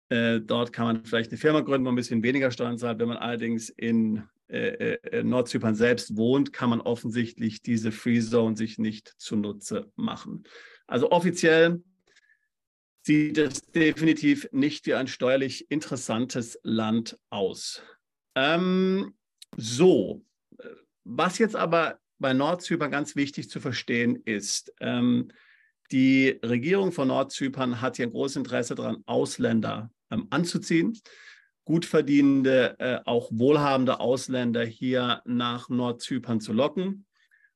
Äh, 0.08 0.40
dort 0.40 0.72
kann 0.72 0.86
man 0.86 1.04
vielleicht 1.04 1.30
eine 1.30 1.38
Firma 1.38 1.60
gründen, 1.60 1.86
wo 1.86 1.90
ein 1.90 1.96
bisschen 1.96 2.22
weniger 2.22 2.50
Steuern 2.50 2.78
zahlt. 2.78 2.98
Wenn 2.98 3.08
man 3.08 3.16
allerdings 3.16 3.68
in 3.68 4.24
äh, 4.48 4.94
äh, 4.94 5.22
Nordzypern 5.22 5.76
selbst 5.76 6.16
wohnt, 6.16 6.52
kann 6.52 6.70
man 6.70 6.80
offensichtlich 6.80 7.62
diese 7.62 7.92
Free 7.92 8.20
Zone 8.20 8.56
sich 8.56 8.78
nicht 8.78 9.14
zunutze 9.18 9.92
machen. 9.94 10.42
Also 10.88 11.12
offiziell 11.12 11.84
sieht 13.02 13.38
es 13.38 13.62
definitiv 13.62 14.48
nicht 14.50 14.86
wie 14.86 14.94
ein 14.94 15.06
steuerlich 15.06 15.70
interessantes 15.70 16.58
Land 16.64 17.16
aus. 17.30 17.82
Ähm, 18.34 19.14
so, 19.56 20.24
was 21.04 21.38
jetzt 21.38 21.56
aber 21.56 22.00
bei 22.20 22.32
Nordzypern 22.32 22.90
ganz 22.90 23.16
wichtig 23.16 23.50
zu 23.50 23.60
verstehen 23.60 24.22
ist, 24.24 24.72
ähm, 24.80 25.28
die 25.90 26.38
Regierung 26.44 26.92
von 26.92 27.08
Nordzypern 27.08 27.80
hat 27.80 27.96
hier 27.96 28.06
ein 28.06 28.12
großes 28.12 28.36
Interesse 28.36 28.76
daran, 28.76 29.02
Ausländer 29.06 29.90
ähm, 30.10 30.28
anzuziehen, 30.30 30.96
gut 31.64 31.84
verdienende, 31.84 32.76
äh, 32.78 33.00
auch 33.04 33.28
wohlhabende 33.32 33.98
Ausländer 33.98 34.64
hier 34.64 35.22
nach 35.24 35.68
Nordzypern 35.68 36.40
zu 36.40 36.52
locken. 36.52 37.06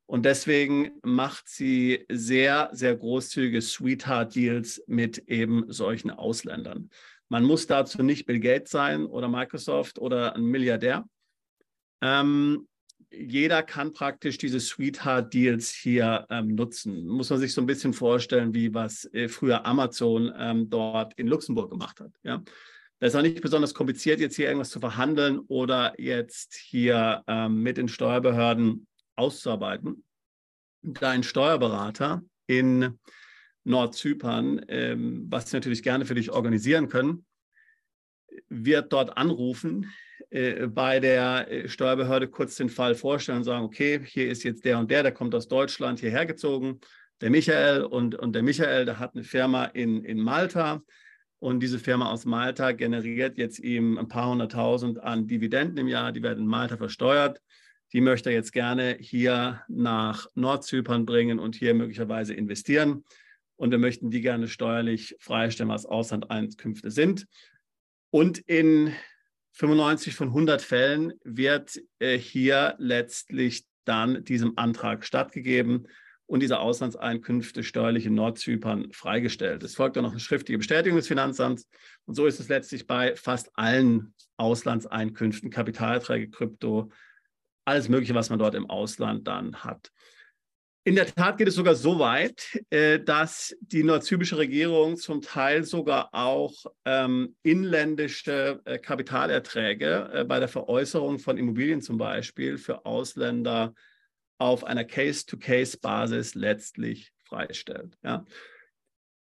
Und 0.07 0.25
deswegen 0.25 0.93
macht 1.03 1.49
sie 1.49 2.05
sehr, 2.11 2.71
sehr 2.73 2.97
großzügige 2.97 3.63
Sweetheart-Deals 3.63 4.83
mit 4.87 5.19
eben 5.29 5.73
solchen 5.73 6.11
Ausländern. 6.11 6.91
Man 7.29 7.45
muss 7.45 7.67
dazu 7.67 8.03
nicht 8.03 8.27
Bill 8.27 8.41
Gates 8.41 8.71
sein 8.71 9.07
oder 9.07 9.29
Microsoft 9.29 9.99
oder 9.99 10.35
ein 10.35 10.45
Milliardär. 10.45 11.09
Ähm, 12.03 12.69
jeder 13.19 13.63
kann 13.63 13.93
praktisch 13.93 14.39
diese 14.39 14.61
Sweetheart-Deals 14.61 15.71
hier 15.71 16.27
ähm, 16.31 16.55
nutzen. 16.55 17.07
Muss 17.07 17.31
man 17.31 17.39
sich 17.39 17.53
so 17.53 17.61
ein 17.61 17.67
bisschen 17.67 17.93
vorstellen, 17.93 18.55
wie 18.55 18.75
was 18.75 19.05
äh, 19.13 19.29
früher 19.29 19.67
Amazon 19.67 20.33
ähm, 20.37 20.71
dort 20.71 21.15
in 21.15 21.27
Luxemburg 21.27 21.71
gemacht 21.71 22.01
hat. 22.01 22.13
Ja? 22.23 22.43
Das 22.99 23.13
ist 23.13 23.19
auch 23.19 23.23
nicht 23.23 23.41
besonders 23.41 23.75
kompliziert, 23.75 24.21
jetzt 24.21 24.37
hier 24.37 24.47
irgendwas 24.47 24.71
zu 24.71 24.81
verhandeln 24.81 25.41
oder 25.49 25.99
jetzt 26.01 26.55
hier 26.55 27.23
ähm, 27.27 27.63
mit 27.63 27.77
den 27.77 27.89
Steuerbehörden 27.89 28.87
auszuarbeiten. 29.17 30.05
Da 30.83 31.11
ein 31.11 31.23
Steuerberater 31.23 32.23
in 32.47 32.99
Nordzypern, 33.65 34.65
ähm, 34.69 35.27
was 35.29 35.51
sie 35.51 35.57
natürlich 35.57 35.83
gerne 35.83 36.05
für 36.05 36.15
dich 36.15 36.31
organisieren 36.31 36.89
können, 36.89 37.25
wird 38.49 38.93
dort 38.93 39.17
anrufen, 39.17 39.91
bei 40.67 40.99
der 40.99 41.51
äh, 41.51 41.69
Steuerbehörde 41.69 42.27
kurz 42.27 42.57
den 42.57 42.69
Fall 42.69 42.95
vorstellen 42.95 43.39
und 43.39 43.45
sagen, 43.45 43.65
okay, 43.65 44.01
hier 44.05 44.29
ist 44.29 44.43
jetzt 44.43 44.65
der 44.65 44.79
und 44.79 44.91
der, 44.91 45.05
der 45.05 45.13
kommt 45.13 45.35
aus 45.35 45.47
Deutschland 45.47 46.01
hierher 46.01 46.27
gezogen, 46.27 46.81
der 47.21 47.31
Michael 47.31 47.85
und, 47.85 48.17
und 48.17 48.35
der 48.35 48.43
Michael, 48.43 48.85
der 48.85 48.99
hat 48.99 49.15
eine 49.15 49.23
Firma 49.23 49.67
in, 49.67 50.05
in 50.05 50.19
Malta 50.19 50.83
und 51.39 51.61
diese 51.61 51.79
Firma 51.79 52.11
aus 52.11 52.25
Malta 52.25 52.73
generiert 52.73 53.39
jetzt 53.39 53.61
ihm 53.61 53.97
ein 53.97 54.09
paar 54.09 54.31
hunderttausend 54.31 54.99
an 55.01 55.29
Dividenden 55.29 55.79
im 55.79 55.89
Jahr, 55.89 56.11
die 56.11 56.23
werden 56.23 56.41
in 56.41 56.47
Malta 56.47 56.77
versteuert. 56.77 57.41
Die 57.93 58.01
möchte 58.01 58.31
er 58.31 58.35
jetzt 58.35 58.53
gerne 58.53 58.97
hier 58.99 59.63
nach 59.69 60.27
Nordzypern 60.35 61.07
bringen 61.07 61.39
und 61.39 61.55
hier 61.55 61.75
möglicherweise 61.75 62.35
investieren. 62.35 63.05
Und 63.55 63.71
wir 63.71 63.79
möchten 63.79 64.11
die 64.11 64.21
gerne 64.21 64.49
steuerlich 64.49 65.15
freistellen, 65.21 65.71
was 65.71 65.87
Auslandeinkünfte 65.87 66.91
sind. 66.91 67.29
Und 68.11 68.39
in 68.39 68.93
95 69.55 70.15
von 70.15 70.29
100 70.29 70.63
Fällen 70.63 71.15
wird 71.23 71.81
äh, 72.01 72.19
hier 72.19 72.75
letztlich 72.79 73.65
dann 73.85 74.25
diesem 74.25 74.55
Antrag 74.57 75.05
stattgegeben 75.05 75.87
und 76.27 76.41
diese 76.41 76.59
Auslandseinkünfte 76.59 77.63
steuerlich 77.63 78.07
in 78.07 78.15
Nordzypern 78.15 78.91
freigestellt. 78.93 79.63
Es 79.63 79.77
folgt 79.77 79.97
dann 79.97 80.05
noch 80.05 80.11
eine 80.11 80.21
schriftliche 80.21 80.59
Bestätigung 80.59 80.97
des 80.97 81.07
Finanzamts 81.07 81.69
und 82.05 82.15
so 82.15 82.27
ist 82.27 82.41
es 82.41 82.49
letztlich 82.49 82.87
bei 82.87 83.15
fast 83.15 83.51
allen 83.55 84.15
Auslandseinkünften, 84.37 85.51
Kapitalerträge, 85.51 86.31
Krypto, 86.31 86.91
alles 87.65 87.89
Mögliche, 87.89 88.15
was 88.15 88.31
man 88.31 88.39
dort 88.39 88.55
im 88.55 88.69
Ausland 88.69 89.29
dann 89.29 89.57
hat. 89.63 89.93
In 90.87 90.97
der 90.97 91.07
Tat 91.07 91.39
geht 91.39 91.49
es 91.49 91.55
sogar 91.55 91.75
so 91.75 91.99
weit, 91.99 92.61
äh, 92.69 93.01
dass 93.01 93.57
die 93.61 93.83
nordzyprische 93.83 94.37
Regierung 94.37 94.99
zum 94.99 95.23
Teil 95.23 95.65
sogar 95.65 96.11
auch 96.13 96.53
ähm, 96.85 97.35
inländische 97.43 98.61
äh, 98.67 98.79
Kapitalerträge 98.79 100.11
äh, 100.13 100.25
bei 100.25 100.39
der 100.41 100.49
Veräußerung 100.49 101.19
von 101.19 101.39
Immobilien 101.39 101.81
zum 101.81 101.97
Beispiel 101.97 102.59
für 102.59 102.85
Ausländer 102.85 103.75
auf 104.37 104.65
einer 104.65 104.85
Case-to-Case-Basis 104.85 106.35
letztlich 106.35 107.13
freistellt. 107.23 107.97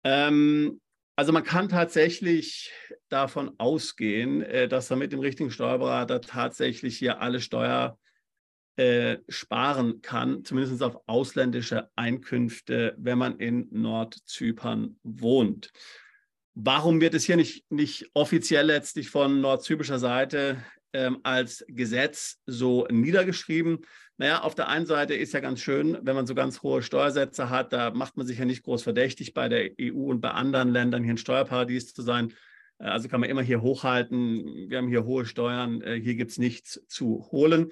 Ähm, 0.03 0.81
also 1.15 1.31
man 1.31 1.43
kann 1.43 1.69
tatsächlich 1.69 2.71
davon 3.09 3.51
ausgehen, 3.59 4.43
dass 4.69 4.89
er 4.89 4.95
mit 4.95 5.11
dem 5.11 5.19
richtigen 5.19 5.51
Steuerberater 5.51 6.21
tatsächlich 6.21 6.97
hier 6.97 7.21
alle 7.21 7.39
Steuer 7.39 7.99
äh, 8.81 9.19
sparen 9.29 10.01
kann, 10.01 10.43
zumindest 10.43 10.81
auf 10.81 10.97
ausländische 11.05 11.89
Einkünfte, 11.95 12.95
wenn 12.97 13.19
man 13.19 13.37
in 13.37 13.67
Nordzypern 13.69 14.95
wohnt. 15.03 15.71
Warum 16.55 16.99
wird 16.99 17.13
es 17.13 17.25
hier 17.25 17.35
nicht, 17.35 17.69
nicht 17.71 18.09
offiziell 18.15 18.65
letztlich 18.65 19.11
von 19.11 19.39
nordzyprischer 19.39 19.99
Seite 19.99 20.63
ähm, 20.93 21.19
als 21.21 21.63
Gesetz 21.67 22.39
so 22.47 22.87
niedergeschrieben? 22.89 23.85
Naja, 24.17 24.41
auf 24.41 24.55
der 24.55 24.67
einen 24.67 24.87
Seite 24.87 25.13
ist 25.13 25.33
ja 25.33 25.41
ganz 25.41 25.59
schön, 25.59 25.99
wenn 26.01 26.15
man 26.15 26.25
so 26.25 26.33
ganz 26.33 26.63
hohe 26.63 26.81
Steuersätze 26.81 27.51
hat, 27.51 27.73
da 27.73 27.91
macht 27.91 28.17
man 28.17 28.25
sich 28.25 28.39
ja 28.39 28.45
nicht 28.45 28.63
groß 28.63 28.81
verdächtig, 28.81 29.35
bei 29.35 29.47
der 29.47 29.69
EU 29.79 30.09
und 30.09 30.21
bei 30.21 30.31
anderen 30.31 30.69
Ländern 30.69 31.03
hier 31.03 31.13
ein 31.13 31.17
Steuerparadies 31.17 31.93
zu 31.93 32.01
sein. 32.01 32.33
Äh, 32.79 32.85
also 32.85 33.09
kann 33.09 33.21
man 33.21 33.29
immer 33.29 33.43
hier 33.43 33.61
hochhalten, 33.61 34.69
wir 34.69 34.79
haben 34.79 34.87
hier 34.87 35.05
hohe 35.05 35.27
Steuern, 35.27 35.83
äh, 35.83 36.01
hier 36.01 36.15
gibt 36.15 36.31
es 36.31 36.39
nichts 36.39 36.83
zu 36.87 37.27
holen. 37.31 37.71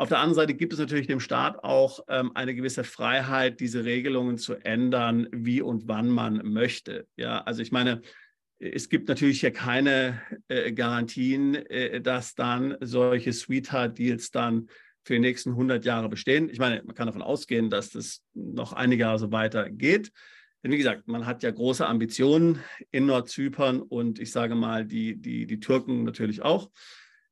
Auf 0.00 0.08
der 0.08 0.16
anderen 0.20 0.34
Seite 0.34 0.54
gibt 0.54 0.72
es 0.72 0.78
natürlich 0.78 1.08
dem 1.08 1.20
Staat 1.20 1.62
auch 1.62 2.00
ähm, 2.08 2.30
eine 2.34 2.54
gewisse 2.54 2.84
Freiheit, 2.84 3.60
diese 3.60 3.84
Regelungen 3.84 4.38
zu 4.38 4.54
ändern, 4.54 5.28
wie 5.30 5.60
und 5.60 5.88
wann 5.88 6.08
man 6.08 6.40
möchte. 6.42 7.06
Ja, 7.16 7.42
also 7.42 7.60
ich 7.60 7.70
meine, 7.70 8.00
es 8.58 8.88
gibt 8.88 9.10
natürlich 9.10 9.40
hier 9.40 9.50
keine 9.50 10.22
äh, 10.48 10.72
Garantien, 10.72 11.54
äh, 11.54 12.00
dass 12.00 12.34
dann 12.34 12.78
solche 12.80 13.34
Sweetheart-Deals 13.34 14.30
dann 14.30 14.68
für 15.04 15.12
die 15.12 15.20
nächsten 15.20 15.50
100 15.50 15.84
Jahre 15.84 16.08
bestehen. 16.08 16.48
Ich 16.48 16.58
meine, 16.58 16.82
man 16.82 16.94
kann 16.94 17.04
davon 17.04 17.20
ausgehen, 17.20 17.68
dass 17.68 17.90
das 17.90 18.22
noch 18.32 18.72
einige 18.72 19.02
Jahre 19.02 19.18
so 19.18 19.32
weitergeht. 19.32 20.12
Denn 20.64 20.72
wie 20.72 20.78
gesagt, 20.78 21.08
man 21.08 21.26
hat 21.26 21.42
ja 21.42 21.50
große 21.50 21.86
Ambitionen 21.86 22.60
in 22.90 23.04
Nordzypern 23.04 23.82
und 23.82 24.18
ich 24.18 24.32
sage 24.32 24.54
mal, 24.54 24.86
die, 24.86 25.20
die, 25.20 25.46
die 25.46 25.60
Türken 25.60 26.04
natürlich 26.04 26.40
auch. 26.40 26.70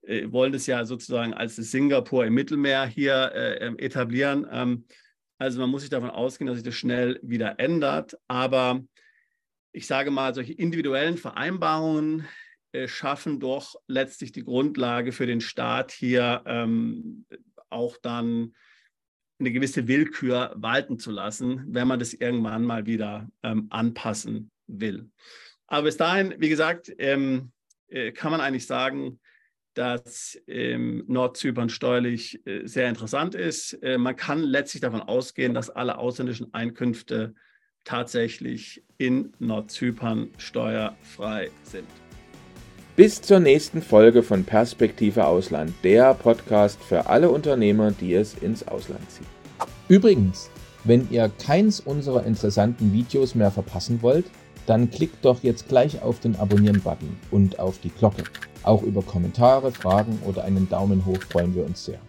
Äh, 0.09 0.32
wollen 0.32 0.55
es 0.55 0.66
ja 0.66 0.85
sozusagen 0.86 1.35
als 1.35 1.56
Singapur 1.56 2.24
im 2.24 2.35
Mittelmeer 2.35 2.86
hier 2.86 3.30
äh, 3.35 3.66
ähm, 3.66 3.78
etablieren. 3.78 4.47
Ähm, 4.51 4.86
also 5.39 5.60
man 5.60 5.70
muss 5.70 5.82
sich 5.82 5.90
davon 5.90 6.10
ausgehen, 6.10 6.47
dass 6.47 6.56
sich 6.56 6.64
das 6.64 6.74
schnell 6.74 7.20
wieder 7.22 7.60
ändert. 7.60 8.18
Aber 8.26 8.82
ich 9.72 9.86
sage 9.86 10.10
mal, 10.10 10.35
solche 10.35 10.55
individuellen 10.55 11.18
Vereinbarungen 11.18 12.26
äh, 12.72 12.89
schaffen 12.89 13.39
doch 13.39 13.74
letztlich 13.86 14.32
die 14.32 14.44
Grundlage 14.44 15.12
für 15.12 15.26
den 15.26 15.43
Staat 15.43 15.93
hier 15.93 16.43
ähm, 16.47 17.26
auch 17.68 17.98
dann 17.98 18.55
eine 19.39 19.52
gewisse 19.52 19.86
Willkür 19.86 20.52
walten 20.56 20.98
zu 20.98 21.10
lassen, 21.10 21.64
wenn 21.68 21.86
man 21.86 21.98
das 21.98 22.14
irgendwann 22.14 22.64
mal 22.64 22.86
wieder 22.86 23.28
ähm, 23.43 23.66
anpassen 23.68 24.51
will. 24.66 25.10
Aber 25.66 25.82
bis 25.82 25.98
dahin, 25.98 26.35
wie 26.39 26.48
gesagt, 26.48 26.90
ähm, 26.98 27.52
äh, 27.89 28.10
kann 28.12 28.32
man 28.32 28.40
eigentlich 28.40 28.66
sagen, 28.66 29.20
dass 29.74 30.40
ähm, 30.47 31.05
Nordzypern 31.07 31.69
steuerlich 31.69 32.45
äh, 32.47 32.66
sehr 32.66 32.89
interessant 32.89 33.35
ist. 33.35 33.74
Äh, 33.82 33.99
man 33.99 34.16
kann 34.16 34.43
letztlich 34.43 34.81
davon 34.81 35.03
ausgehen, 35.03 35.55
dass 35.55 35.70
alle 35.70 35.99
ausländischen 35.99 36.53
Einkünfte 36.53 37.35
tatsächlich 37.85 38.85
in 38.99 39.32
Nordzypern 39.39 40.31
steuerfrei 40.36 41.51
sind. 41.62 41.86
Bis 42.97 43.23
zur 43.23 43.39
nächsten 43.39 43.81
Folge 43.81 44.24
von 44.24 44.43
Perspektive 44.43 45.24
Ausland, 45.24 45.73
der 45.85 46.15
Podcast 46.15 46.82
für 46.82 47.07
alle 47.07 47.31
Unternehmer, 47.31 47.93
die 47.93 48.15
es 48.15 48.35
ins 48.35 48.66
Ausland 48.66 49.09
ziehen. 49.09 49.27
Übrigens, 49.89 50.51
wenn 50.82 51.09
ihr 51.11 51.31
keins 51.45 51.81
unserer 51.81 52.24
interessanten 52.24 52.93
Videos 52.93 53.35
mehr 53.35 53.51
verpassen 53.51 54.03
wollt, 54.03 54.27
dann 54.66 54.90
klickt 54.90 55.24
doch 55.24 55.43
jetzt 55.43 55.69
gleich 55.69 56.03
auf 56.03 56.20
den 56.20 56.36
Abonnieren-Button 56.36 57.16
und 57.31 57.59
auf 57.59 57.78
die 57.78 57.90
Glocke. 57.90 58.24
Auch 58.62 58.82
über 58.82 59.02
Kommentare, 59.02 59.72
Fragen 59.72 60.18
oder 60.26 60.44
einen 60.44 60.68
Daumen 60.68 61.05
hoch 61.06 61.20
freuen 61.30 61.55
wir 61.55 61.64
uns 61.64 61.85
sehr. 61.85 62.01